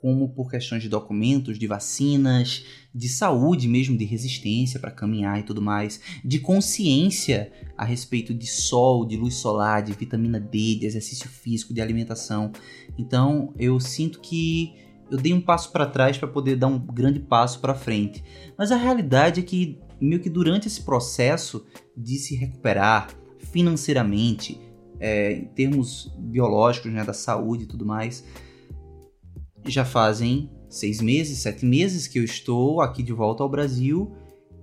como 0.02 0.28
por 0.28 0.50
questões 0.50 0.82
de 0.82 0.88
documentos, 0.88 1.56
de 1.56 1.66
vacinas, 1.68 2.66
de 2.92 3.08
saúde 3.08 3.68
mesmo, 3.68 3.96
de 3.96 4.04
resistência 4.04 4.80
para 4.80 4.90
caminhar 4.90 5.38
e 5.38 5.44
tudo 5.44 5.62
mais, 5.62 6.00
de 6.24 6.40
consciência 6.40 7.52
a 7.78 7.84
respeito 7.84 8.34
de 8.34 8.46
sol, 8.46 9.06
de 9.06 9.16
luz 9.16 9.34
solar, 9.34 9.80
de 9.80 9.92
vitamina 9.92 10.40
D, 10.40 10.74
de 10.80 10.86
exercício 10.86 11.28
físico, 11.28 11.72
de 11.72 11.80
alimentação. 11.80 12.50
Então, 12.98 13.54
eu 13.56 13.78
sinto 13.78 14.20
que 14.20 14.74
eu 15.08 15.16
dei 15.16 15.32
um 15.32 15.40
passo 15.40 15.70
para 15.70 15.86
trás 15.86 16.18
para 16.18 16.26
poder 16.26 16.56
dar 16.56 16.66
um 16.66 16.78
grande 16.80 17.20
passo 17.20 17.60
para 17.60 17.74
frente. 17.74 18.24
Mas 18.58 18.72
a 18.72 18.76
realidade 18.76 19.38
é 19.38 19.42
que 19.44 19.78
meio 20.00 20.20
que 20.20 20.30
durante 20.30 20.66
esse 20.66 20.82
processo 20.82 21.64
de 21.96 22.16
se 22.16 22.34
recuperar 22.34 23.08
financeiramente, 23.38 24.58
é, 25.02 25.32
em 25.32 25.46
termos 25.46 26.14
biológicos, 26.16 26.92
né, 26.92 27.02
da 27.02 27.12
saúde 27.12 27.64
e 27.64 27.66
tudo 27.66 27.84
mais, 27.84 28.24
já 29.66 29.84
fazem 29.84 30.48
seis 30.70 31.00
meses, 31.00 31.38
sete 31.38 31.66
meses 31.66 32.06
que 32.06 32.20
eu 32.20 32.24
estou 32.24 32.80
aqui 32.80 33.02
de 33.02 33.12
volta 33.12 33.42
ao 33.42 33.48
Brasil 33.48 34.12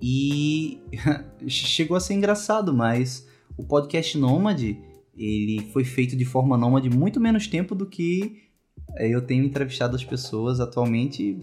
e 0.00 0.80
chegou 1.46 1.94
a 1.94 2.00
ser 2.00 2.14
engraçado, 2.14 2.72
mas 2.72 3.28
o 3.54 3.62
podcast 3.62 4.16
Nômade 4.16 4.78
ele 5.14 5.68
foi 5.72 5.84
feito 5.84 6.16
de 6.16 6.24
forma 6.24 6.56
nômade 6.56 6.88
muito 6.88 7.20
menos 7.20 7.46
tempo 7.46 7.74
do 7.74 7.84
que 7.84 8.49
eu 8.98 9.22
tenho 9.22 9.44
entrevistado 9.44 9.96
as 9.96 10.04
pessoas 10.04 10.60
atualmente 10.60 11.38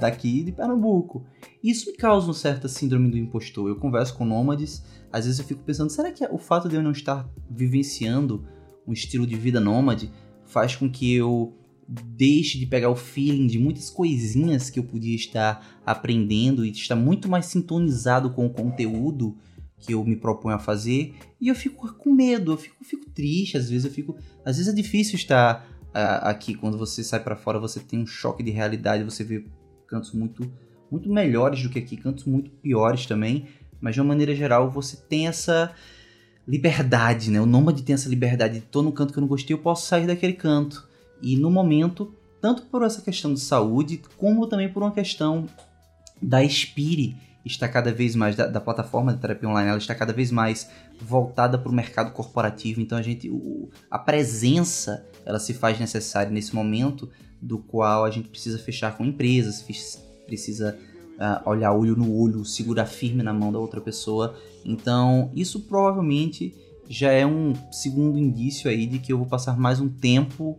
daqui 0.00 0.42
de 0.42 0.52
Pernambuco. 0.52 1.24
Isso 1.62 1.90
me 1.90 1.96
causa 1.96 2.26
uma 2.26 2.34
certa 2.34 2.68
síndrome 2.68 3.10
do 3.10 3.18
impostor. 3.18 3.68
Eu 3.68 3.76
converso 3.76 4.16
com 4.16 4.24
nômades, 4.24 4.84
às 5.12 5.24
vezes 5.24 5.38
eu 5.38 5.46
fico 5.46 5.62
pensando, 5.62 5.90
será 5.90 6.10
que 6.10 6.24
o 6.26 6.38
fato 6.38 6.68
de 6.68 6.76
eu 6.76 6.82
não 6.82 6.92
estar 6.92 7.28
vivenciando 7.50 8.46
um 8.86 8.92
estilo 8.92 9.26
de 9.26 9.36
vida 9.36 9.60
nômade 9.60 10.10
faz 10.44 10.76
com 10.76 10.90
que 10.90 11.12
eu 11.14 11.56
deixe 11.88 12.58
de 12.58 12.66
pegar 12.66 12.90
o 12.90 12.96
feeling 12.96 13.46
de 13.46 13.58
muitas 13.58 13.90
coisinhas 13.90 14.70
que 14.70 14.78
eu 14.78 14.84
podia 14.84 15.14
estar 15.14 15.80
aprendendo 15.84 16.64
e 16.64 16.70
estar 16.70 16.96
muito 16.96 17.28
mais 17.28 17.46
sintonizado 17.46 18.30
com 18.30 18.46
o 18.46 18.50
conteúdo 18.50 19.36
que 19.78 19.92
eu 19.92 20.02
me 20.04 20.16
proponho 20.16 20.56
a 20.56 20.58
fazer 20.58 21.14
e 21.40 21.48
eu 21.48 21.54
fico 21.54 21.92
com 21.94 22.12
medo, 22.12 22.52
eu 22.52 22.56
fico, 22.56 22.82
fico 22.84 23.10
triste, 23.10 23.58
às 23.58 23.68
vezes 23.68 23.84
eu 23.84 23.90
fico, 23.90 24.16
às 24.44 24.56
vezes 24.56 24.72
é 24.72 24.74
difícil 24.74 25.16
estar 25.16 25.73
aqui 25.94 26.54
quando 26.54 26.76
você 26.76 27.02
sai 27.04 27.20
para 27.20 27.36
fora, 27.36 27.58
você 27.58 27.80
tem 27.80 28.00
um 28.00 28.06
choque 28.06 28.42
de 28.42 28.50
realidade, 28.50 29.04
você 29.04 29.22
vê 29.22 29.44
cantos 29.86 30.12
muito 30.12 30.50
muito 30.90 31.08
melhores 31.08 31.62
do 31.62 31.70
que 31.70 31.78
aqui, 31.78 31.96
cantos 31.96 32.24
muito 32.24 32.50
piores 32.50 33.06
também, 33.06 33.48
mas 33.80 33.94
de 33.94 34.00
uma 34.00 34.08
maneira 34.08 34.34
geral 34.34 34.70
você 34.70 34.96
tem 34.96 35.26
essa 35.26 35.74
liberdade, 36.46 37.30
né? 37.30 37.40
O 37.40 37.46
nômade 37.46 37.82
tem 37.82 37.94
essa 37.94 38.08
liberdade. 38.08 38.60
Tô 38.60 38.82
no 38.82 38.92
canto 38.92 39.12
que 39.12 39.18
eu 39.18 39.22
não 39.22 39.28
gostei, 39.28 39.54
eu 39.54 39.60
posso 39.60 39.86
sair 39.86 40.06
daquele 40.06 40.34
canto. 40.34 40.86
E 41.22 41.36
no 41.36 41.50
momento, 41.50 42.14
tanto 42.40 42.62
por 42.62 42.82
essa 42.82 43.00
questão 43.00 43.32
de 43.32 43.40
saúde, 43.40 44.02
como 44.16 44.46
também 44.46 44.68
por 44.68 44.82
uma 44.82 44.92
questão 44.92 45.46
da 46.20 46.46
Spire, 46.46 47.16
está 47.44 47.68
cada 47.68 47.92
vez 47.92 48.14
mais 48.14 48.34
da, 48.36 48.46
da 48.46 48.60
plataforma 48.60 49.12
de 49.12 49.20
terapia 49.20 49.48
online, 49.48 49.68
ela 49.68 49.78
está 49.78 49.94
cada 49.94 50.12
vez 50.12 50.30
mais 50.30 50.68
voltada 51.00 51.58
para 51.58 51.70
o 51.70 51.74
mercado 51.74 52.12
corporativo. 52.12 52.80
Então 52.80 52.96
a 52.96 53.02
gente, 53.02 53.28
o, 53.28 53.68
a 53.90 53.98
presença, 53.98 55.04
ela 55.24 55.38
se 55.38 55.52
faz 55.52 55.78
necessária 55.78 56.30
nesse 56.30 56.54
momento 56.54 57.10
do 57.40 57.58
qual 57.58 58.04
a 58.04 58.10
gente 58.10 58.28
precisa 58.28 58.58
fechar 58.58 58.96
com 58.96 59.04
empresas, 59.04 59.64
precisa 60.26 60.78
uh, 61.14 61.48
olhar 61.48 61.72
olho 61.72 61.96
no 61.96 62.14
olho, 62.16 62.44
segurar 62.44 62.86
firme 62.86 63.22
na 63.22 63.32
mão 63.32 63.52
da 63.52 63.58
outra 63.58 63.80
pessoa. 63.80 64.34
Então 64.64 65.30
isso 65.34 65.60
provavelmente 65.60 66.54
já 66.88 67.10
é 67.10 67.26
um 67.26 67.52
segundo 67.70 68.18
indício 68.18 68.70
aí 68.70 68.86
de 68.86 68.98
que 68.98 69.12
eu 69.12 69.18
vou 69.18 69.26
passar 69.26 69.58
mais 69.58 69.80
um 69.80 69.88
tempo 69.88 70.58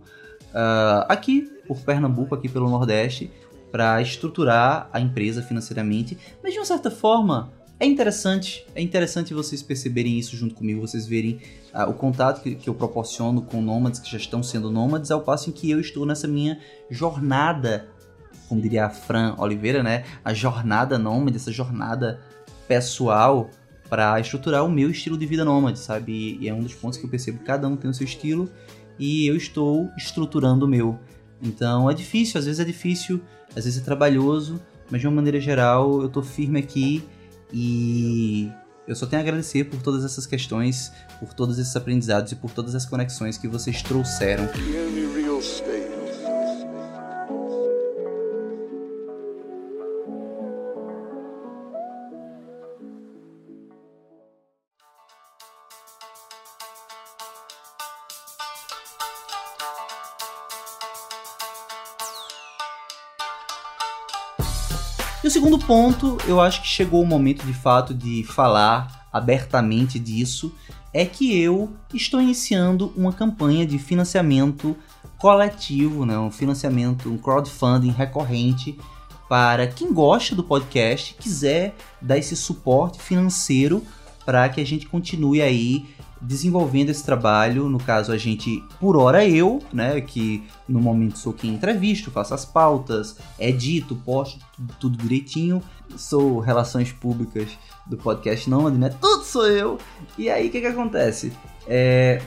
uh, 0.52 1.06
aqui 1.08 1.50
por 1.68 1.80
Pernambuco, 1.82 2.36
aqui 2.36 2.48
pelo 2.48 2.70
Nordeste, 2.70 3.32
para 3.76 4.02
estruturar 4.02 4.90
a 4.94 5.02
empresa 5.02 5.42
financeiramente, 5.42 6.18
mas 6.42 6.54
de 6.54 6.60
uma 6.60 6.66
certa 6.66 6.90
forma 6.90 7.52
é 7.78 7.86
interessante, 7.86 8.66
é 8.74 8.82
interessante 8.82 9.34
vocês 9.34 9.62
perceberem 9.62 10.18
isso 10.18 10.38
junto 10.38 10.56
comigo, 10.56 10.80
vocês 10.80 11.06
verem 11.06 11.42
uh, 11.74 11.90
o 11.90 11.94
contato 11.94 12.42
que, 12.42 12.56
que, 12.56 12.70
eu 12.70 12.74
proporciono 12.74 13.42
com 13.42 13.62
nômades 13.62 14.00
que 14.00 14.10
já 14.10 14.18
estão 14.18 14.42
sendo 14.42 14.72
nômades, 14.72 15.12
ao 15.12 15.20
passo 15.20 15.50
em 15.50 15.52
que 15.52 15.70
eu 15.70 15.82
estou 15.82 16.06
nessa 16.06 16.26
minha 16.26 16.58
jornada, 16.90 17.90
como 18.48 18.62
diria 18.62 18.86
a 18.86 18.90
Fran 18.90 19.36
Oliveira, 19.38 19.84
né? 19.84 20.06
A 20.24 20.34
jornada 20.34 20.98
nômade, 20.98 21.36
essa 21.36 21.52
jornada 21.52 22.22
pessoal 22.70 23.50
para 23.90 24.18
estruturar 24.22 24.64
o 24.64 24.70
meu 24.70 24.90
estilo 24.90 25.18
de 25.18 25.26
vida 25.26 25.44
nômade, 25.44 25.80
sabe? 25.80 26.38
E 26.40 26.48
é 26.48 26.54
um 26.54 26.62
dos 26.62 26.74
pontos 26.74 26.98
que 26.98 27.06
eu 27.06 27.10
percebo 27.10 27.40
cada 27.44 27.68
um 27.68 27.76
tem 27.76 27.92
o 27.92 27.94
seu 27.94 28.06
estilo 28.06 28.50
e 28.98 29.28
eu 29.28 29.36
estou 29.36 29.92
estruturando 29.98 30.64
o 30.64 30.70
meu. 30.70 30.98
Então 31.42 31.90
é 31.90 31.94
difícil, 31.94 32.40
às 32.40 32.46
vezes 32.46 32.60
é 32.60 32.64
difícil, 32.64 33.22
às 33.56 33.66
vezes 33.66 33.82
é 33.82 33.84
trabalhoso, 33.84 34.62
mas 34.90 35.02
de 35.02 35.08
uma 35.08 35.16
maneira 35.16 35.40
geral 35.40 36.02
eu 36.02 36.10
tô 36.10 36.22
firme 36.22 36.60
aqui 36.60 37.04
e 37.52 38.52
eu 38.88 38.96
só 38.96 39.06
tenho 39.06 39.22
a 39.22 39.24
agradecer 39.24 39.66
por 39.66 39.82
todas 39.82 40.06
essas 40.06 40.26
questões, 40.26 40.92
por 41.20 41.34
todos 41.34 41.58
esses 41.58 41.76
aprendizados 41.76 42.32
e 42.32 42.36
por 42.36 42.52
todas 42.52 42.76
as 42.76 42.86
conexões 42.86 43.38
que 43.38 43.48
vocês 43.48 43.82
trouxeram. 43.82 44.48
Segundo 65.36 65.60
ponto, 65.60 66.18
eu 66.30 66.40
acho 66.40 66.62
que 66.62 66.68
chegou 66.70 67.04
o 67.04 67.06
momento 67.06 67.46
de 67.46 67.52
fato 67.52 67.94
de 67.94 68.24
falar 68.24 69.06
abertamente 69.12 70.00
disso, 70.00 70.50
é 70.94 71.06
que 71.06 71.38
eu 71.38 71.74
estou 71.94 72.22
iniciando 72.22 72.94
uma 72.96 73.12
campanha 73.12 73.66
de 73.66 73.78
financiamento 73.78 74.78
coletivo, 75.18 76.06
né, 76.06 76.18
um 76.18 76.32
financiamento, 76.32 77.10
um 77.10 77.18
crowdfunding 77.18 77.92
recorrente 77.92 78.80
para 79.28 79.68
quem 79.68 79.92
gosta 79.92 80.34
do 80.34 80.42
podcast, 80.42 81.14
quiser 81.16 81.76
dar 82.02 82.18
esse 82.18 82.34
suporte 82.34 83.02
financeiro 83.02 83.84
para 84.26 84.48
que 84.48 84.62
a 84.62 84.66
gente 84.66 84.88
continue 84.88 85.42
aí 85.42 85.86
desenvolvendo 86.26 86.90
esse 86.90 87.04
trabalho. 87.04 87.70
No 87.70 87.78
caso, 87.78 88.12
a 88.12 88.18
gente, 88.18 88.64
por 88.80 88.98
hora 88.98 89.26
eu, 89.26 89.62
né, 89.72 90.02
que 90.02 90.44
no 90.68 90.80
momento 90.80 91.18
sou 91.20 91.34
quem 91.34 91.54
entrevisto, 91.54 92.12
faço 92.12 92.34
as 92.34 92.46
pautas, 92.46 93.18
edito, 93.40 93.96
posto 93.96 94.40
tudo, 94.56 94.74
tudo 94.80 94.98
direitinho, 94.98 95.62
sou 95.96 96.40
relações 96.40 96.92
públicas 96.92 97.50
do 97.86 97.98
podcast 97.98 98.50
Nômade, 98.50 98.78
né? 98.78 98.90
Tudo 98.90 99.24
sou 99.24 99.48
eu. 99.48 99.78
E 100.18 100.30
aí, 100.30 100.48
o 100.48 100.52
que 100.52 100.62
que 100.62 100.68
acontece? 100.68 101.32
É, 101.68 102.22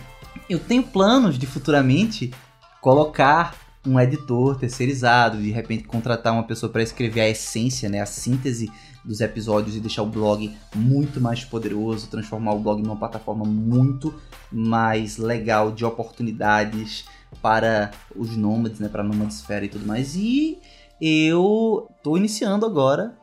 eu 0.48 0.58
tenho 0.58 0.82
planos 0.82 1.38
de 1.38 1.46
futuramente 1.46 2.32
colocar 2.80 3.54
um 3.86 3.98
editor 3.98 4.56
terceirizado, 4.56 5.38
de 5.38 5.50
repente 5.50 5.84
contratar 5.84 6.32
uma 6.32 6.42
pessoa 6.42 6.70
para 6.70 6.82
escrever 6.82 7.22
a 7.22 7.28
essência, 7.28 7.88
né, 7.88 8.00
a 8.00 8.06
síntese 8.06 8.70
dos 9.04 9.20
episódios 9.20 9.76
e 9.76 9.80
deixar 9.80 10.02
o 10.02 10.06
blog 10.06 10.54
muito 10.74 11.20
mais 11.20 11.44
poderoso, 11.44 12.08
transformar 12.08 12.52
o 12.52 12.60
blog 12.60 12.82
numa 12.82 12.96
plataforma 12.96 13.44
muito 13.44 14.14
mais 14.50 15.16
legal 15.16 15.72
de 15.72 15.84
oportunidades 15.84 17.04
para 17.42 17.90
os 18.16 18.36
nômades, 18.36 18.80
né, 18.80 18.88
para 18.88 19.02
a 19.02 19.06
nomadesfera 19.06 19.64
e 19.64 19.68
tudo 19.68 19.86
mais. 19.86 20.14
E 20.16 20.58
eu 21.00 21.88
estou 21.96 22.16
iniciando 22.16 22.66
agora 22.66 23.16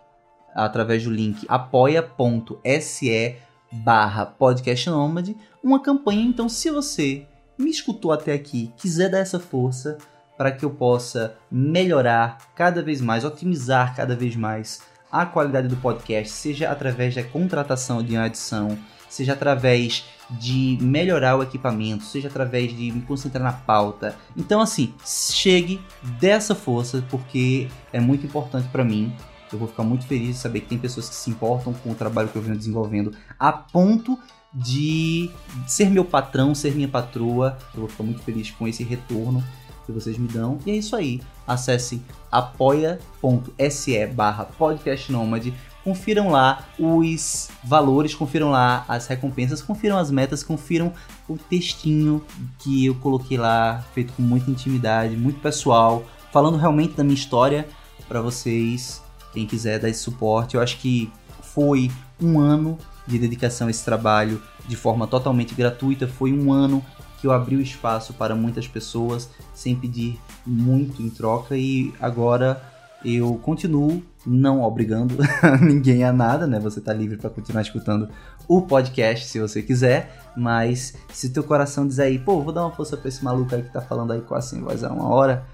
através 0.55 1.03
do 1.03 1.11
link 1.11 1.45
apoia.se 1.49 3.35
barra 3.71 4.25
podcast 4.25 4.89
nômade 4.89 5.35
uma 5.61 5.81
campanha. 5.81 6.21
Então, 6.21 6.47
se 6.47 6.71
você 6.71 7.27
me 7.57 7.69
escutou 7.69 8.11
até 8.11 8.33
aqui, 8.33 8.71
quiser 8.77 9.09
dar 9.09 9.19
essa 9.19 9.39
força 9.39 9.97
para 10.37 10.51
que 10.51 10.65
eu 10.65 10.69
possa 10.69 11.35
melhorar 11.49 12.37
cada 12.55 12.81
vez 12.81 13.01
mais, 13.01 13.23
otimizar 13.23 13.95
cada 13.95 14.15
vez 14.15 14.35
mais 14.35 14.81
a 15.15 15.25
qualidade 15.25 15.69
do 15.69 15.77
podcast, 15.77 16.33
seja 16.33 16.69
através 16.69 17.15
da 17.15 17.23
contratação 17.23 18.03
de 18.03 18.17
uma 18.17 18.27
edição, 18.27 18.77
seja 19.07 19.31
através 19.31 20.03
de 20.29 20.77
melhorar 20.81 21.37
o 21.37 21.43
equipamento, 21.43 22.03
seja 22.03 22.27
através 22.27 22.75
de 22.75 22.91
me 22.91 23.01
concentrar 23.01 23.41
na 23.41 23.53
pauta. 23.53 24.17
Então, 24.35 24.59
assim, 24.59 24.93
chegue 25.05 25.79
dessa 26.19 26.53
força, 26.53 27.01
porque 27.09 27.69
é 27.93 27.99
muito 28.01 28.25
importante 28.25 28.67
para 28.67 28.83
mim. 28.83 29.13
Eu 29.53 29.57
vou 29.57 29.69
ficar 29.69 29.83
muito 29.83 30.05
feliz 30.05 30.35
de 30.35 30.41
saber 30.41 30.59
que 30.61 30.67
tem 30.67 30.77
pessoas 30.77 31.07
que 31.07 31.15
se 31.15 31.29
importam 31.29 31.71
com 31.71 31.91
o 31.91 31.95
trabalho 31.95 32.27
que 32.27 32.35
eu 32.35 32.41
venho 32.41 32.57
desenvolvendo, 32.57 33.13
a 33.39 33.53
ponto 33.53 34.19
de 34.53 35.29
ser 35.65 35.89
meu 35.89 36.03
patrão, 36.03 36.53
ser 36.53 36.75
minha 36.75 36.89
patroa. 36.89 37.57
Eu 37.73 37.81
vou 37.81 37.89
ficar 37.89 38.03
muito 38.03 38.21
feliz 38.21 38.51
com 38.51 38.67
esse 38.67 38.83
retorno 38.83 39.41
que 39.85 39.91
vocês 39.91 40.17
me 40.17 40.27
dão. 40.27 40.57
E 40.65 40.71
é 40.71 40.75
isso 40.75 40.95
aí. 40.95 41.21
Acesse 41.47 42.01
apoia.se 42.31 44.05
barra 44.07 44.45
podcastnomad. 44.45 45.53
Confiram 45.83 46.31
lá 46.31 46.65
os 46.79 47.49
valores, 47.63 48.15
confiram 48.15 48.49
lá 48.49 48.83
as 48.87 49.05
recompensas, 49.05 49.61
confiram 49.61 49.97
as 49.97 50.09
metas, 50.09 50.43
confiram 50.43 50.91
o 51.29 51.37
textinho 51.37 52.23
que 52.57 52.87
eu 52.87 52.95
coloquei 52.95 53.37
lá, 53.37 53.83
feito 53.93 54.11
com 54.13 54.23
muita 54.23 54.49
intimidade, 54.49 55.15
muito 55.15 55.39
pessoal, 55.39 56.03
falando 56.31 56.57
realmente 56.57 56.95
da 56.95 57.03
minha 57.03 57.13
história 57.13 57.67
para 58.07 58.19
vocês, 58.19 59.01
quem 59.31 59.45
quiser 59.45 59.79
dar 59.79 59.89
esse 59.89 60.01
suporte. 60.01 60.55
Eu 60.55 60.61
acho 60.61 60.77
que 60.79 61.11
foi 61.41 61.91
um 62.19 62.39
ano 62.39 62.79
de 63.05 63.19
dedicação 63.19 63.67
a 63.67 63.69
esse 63.69 63.85
trabalho 63.85 64.41
de 64.67 64.75
forma 64.75 65.05
totalmente 65.05 65.53
gratuita, 65.53 66.07
foi 66.07 66.33
um 66.33 66.51
ano 66.51 66.83
eu 67.25 67.31
abri 67.31 67.55
o 67.55 67.61
espaço 67.61 68.13
para 68.13 68.35
muitas 68.35 68.67
pessoas 68.67 69.29
sem 69.53 69.75
pedir 69.75 70.19
muito 70.45 71.01
em 71.01 71.09
troca 71.09 71.57
e 71.57 71.93
agora 71.99 72.61
eu 73.03 73.39
continuo 73.41 74.03
não 74.25 74.63
obrigando 74.63 75.15
ninguém 75.61 76.03
a 76.03 76.11
nada, 76.11 76.47
né? 76.47 76.59
Você 76.59 76.81
tá 76.81 76.91
livre 76.91 77.17
para 77.17 77.29
continuar 77.29 77.61
escutando 77.61 78.09
o 78.47 78.61
podcast 78.61 79.27
se 79.27 79.39
você 79.39 79.61
quiser, 79.61 80.31
mas 80.35 80.95
se 81.13 81.29
teu 81.29 81.43
coração 81.43 81.87
dizer 81.87 82.03
aí, 82.03 82.17
pô, 82.17 82.41
vou 82.41 82.51
dar 82.51 82.61
uma 82.63 82.71
força 82.71 82.97
para 82.97 83.07
esse 83.07 83.23
maluco 83.23 83.53
aí 83.53 83.61
que 83.61 83.71
tá 83.71 83.81
falando 83.81 84.13
aí 84.13 84.21
quase 84.21 84.49
sem 84.49 84.61
voz 84.61 84.83
há 84.83 84.91
uma 84.91 85.07
hora, 85.07 85.45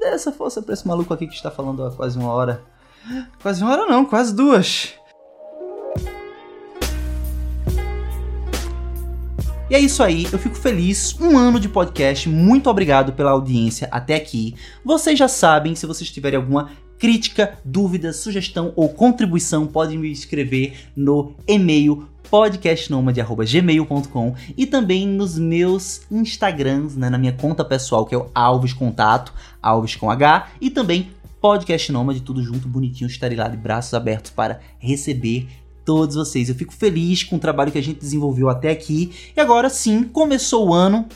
dê 0.00 0.06
essa 0.06 0.32
força 0.32 0.62
para 0.62 0.72
esse 0.72 0.86
maluco 0.86 1.12
aqui 1.12 1.26
que 1.26 1.34
está 1.34 1.50
falando 1.50 1.84
há 1.84 1.90
quase 1.90 2.18
uma 2.18 2.30
hora. 2.30 2.62
Quase 3.42 3.62
uma 3.62 3.72
hora 3.72 3.86
não, 3.86 4.04
quase 4.04 4.34
duas. 4.34 4.94
E 9.68 9.74
é 9.74 9.80
isso 9.80 10.00
aí, 10.00 10.28
eu 10.32 10.38
fico 10.38 10.54
feliz. 10.54 11.20
Um 11.20 11.36
ano 11.36 11.58
de 11.58 11.68
podcast, 11.68 12.28
muito 12.28 12.70
obrigado 12.70 13.12
pela 13.12 13.32
audiência 13.32 13.88
até 13.90 14.14
aqui. 14.14 14.54
Vocês 14.84 15.18
já 15.18 15.26
sabem, 15.26 15.74
se 15.74 15.86
vocês 15.86 16.08
tiverem 16.08 16.36
alguma 16.36 16.70
crítica, 17.00 17.58
dúvida, 17.64 18.12
sugestão 18.12 18.72
ou 18.76 18.88
contribuição, 18.88 19.66
podem 19.66 19.98
me 19.98 20.12
escrever 20.12 20.76
no 20.94 21.34
e-mail 21.48 22.06
podcastnomad.gmail.com 22.30 24.34
e 24.56 24.66
também 24.66 25.04
nos 25.04 25.36
meus 25.36 26.02
Instagrams, 26.12 26.96
né, 26.96 27.10
na 27.10 27.18
minha 27.18 27.32
conta 27.32 27.64
pessoal, 27.64 28.06
que 28.06 28.14
é 28.14 28.18
o 28.18 28.30
Alves 28.32 28.72
Contato, 28.72 29.34
Alves 29.60 29.96
com 29.96 30.08
H, 30.08 30.46
e 30.60 30.70
também 30.70 31.10
Podcast 31.40 31.90
Nômade, 31.90 32.22
tudo 32.22 32.40
junto, 32.40 32.68
bonitinho, 32.68 33.08
estarei 33.08 33.36
lá 33.36 33.48
de 33.48 33.56
braços 33.56 33.94
abertos 33.94 34.30
para 34.30 34.60
receber 34.78 35.48
todos 35.86 36.16
vocês. 36.16 36.50
Eu 36.50 36.54
fico 36.54 36.74
feliz 36.74 37.22
com 37.22 37.36
o 37.36 37.38
trabalho 37.38 37.72
que 37.72 37.78
a 37.78 37.82
gente 37.82 38.00
desenvolveu 38.00 38.50
até 38.50 38.70
aqui. 38.70 39.12
E 39.34 39.40
agora 39.40 39.70
sim, 39.70 40.02
começou 40.02 40.68
o 40.68 40.74
ano. 40.74 41.06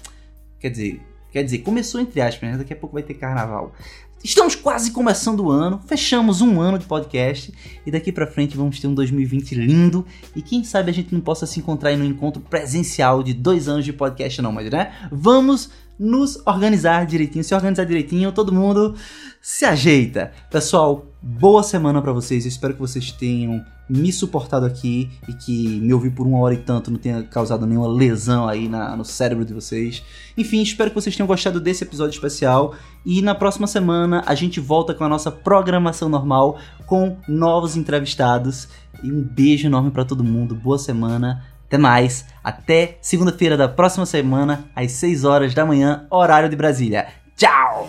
Quer 0.59 0.71
dizer, 0.71 1.03
quer 1.31 1.43
dizer, 1.43 1.59
começou 1.59 2.01
entre 2.01 2.23
aspas, 2.23 2.51
né? 2.51 2.57
Daqui 2.57 2.73
a 2.73 2.77
pouco 2.77 2.95
vai 2.95 3.03
ter 3.03 3.15
carnaval. 3.15 3.75
Estamos 4.23 4.55
quase 4.55 4.91
começando 4.91 5.41
o 5.41 5.51
ano, 5.51 5.81
fechamos 5.87 6.43
um 6.43 6.61
ano 6.61 6.79
de 6.79 6.85
podcast 6.85 7.55
e 7.87 7.91
daqui 7.91 8.13
pra 8.13 8.27
frente 8.27 8.55
vamos 8.55 8.79
ter 8.79 8.87
um 8.87 8.93
2020 8.93 9.55
lindo 9.55 10.07
e 10.37 10.43
quem 10.43 10.63
sabe 10.63 10.91
a 10.91 10.93
gente 10.93 11.15
não 11.15 11.23
possa 11.23 11.47
se 11.47 11.59
encontrar 11.59 11.89
aí 11.89 11.97
no 11.97 12.05
encontro 12.05 12.43
presencial 12.43 13.23
de 13.23 13.33
dois 13.33 13.67
anos 13.67 13.83
de 13.83 13.95
podcast 13.95 14.43
não, 14.43 14.53
mas 14.53 14.71
né? 14.71 14.93
Vamos 15.11 15.71
nos 16.01 16.41
organizar 16.47 17.05
direitinho, 17.05 17.45
se 17.45 17.55
organizar 17.55 17.85
direitinho, 17.85 18.33
todo 18.33 18.51
mundo 18.51 18.95
se 19.43 19.67
ajeita. 19.67 20.33
Pessoal, 20.51 21.07
boa 21.21 21.63
semana 21.63 22.01
para 22.01 22.11
vocês, 22.11 22.47
eu 22.47 22.49
espero 22.49 22.73
que 22.73 22.81
vocês 22.81 23.13
tenham 23.13 23.63
me 23.87 24.11
suportado 24.11 24.65
aqui 24.65 25.11
e 25.29 25.35
que 25.35 25.81
me 25.81 25.93
ouvir 25.93 26.11
por 26.11 26.27
uma 26.27 26.39
hora 26.39 26.55
e 26.55 26.59
tanto 26.59 26.91
não 26.91 26.99
tenha 26.99 27.23
causado 27.25 27.67
nenhuma 27.67 27.89
lesão 27.89 28.49
aí 28.49 28.67
na, 28.67 28.97
no 28.97 29.05
cérebro 29.05 29.45
de 29.45 29.53
vocês. 29.53 30.03
Enfim, 30.39 30.63
espero 30.63 30.91
que 30.91 30.95
vocês 30.95 31.15
tenham 31.15 31.27
gostado 31.27 31.61
desse 31.61 31.85
episódio 31.85 32.15
especial 32.15 32.75
e 33.05 33.21
na 33.21 33.35
próxima 33.35 33.67
semana 33.67 34.23
a 34.27 34.35
gente 34.35 34.59
volta 34.59 34.95
com 34.95 35.05
a 35.05 35.09
nossa 35.09 35.31
programação 35.31 36.09
normal 36.09 36.59
com 36.87 37.19
novos 37.29 37.77
entrevistados. 37.77 38.69
E 39.03 39.13
um 39.13 39.23
beijo 39.23 39.67
enorme 39.67 39.91
para 39.91 40.05
todo 40.05 40.25
mundo, 40.25 40.55
boa 40.55 40.79
semana. 40.79 41.45
Até 41.71 41.79
mais, 41.79 42.25
até 42.43 42.99
segunda-feira 43.01 43.57
da 43.57 43.69
próxima 43.69 44.05
semana, 44.05 44.65
às 44.75 44.91
6 44.91 45.25
horas 45.25 45.55
da 45.55 45.65
manhã, 45.65 46.05
horário 46.11 46.49
de 46.49 46.57
Brasília. 46.57 47.07
Tchau! 47.37 47.89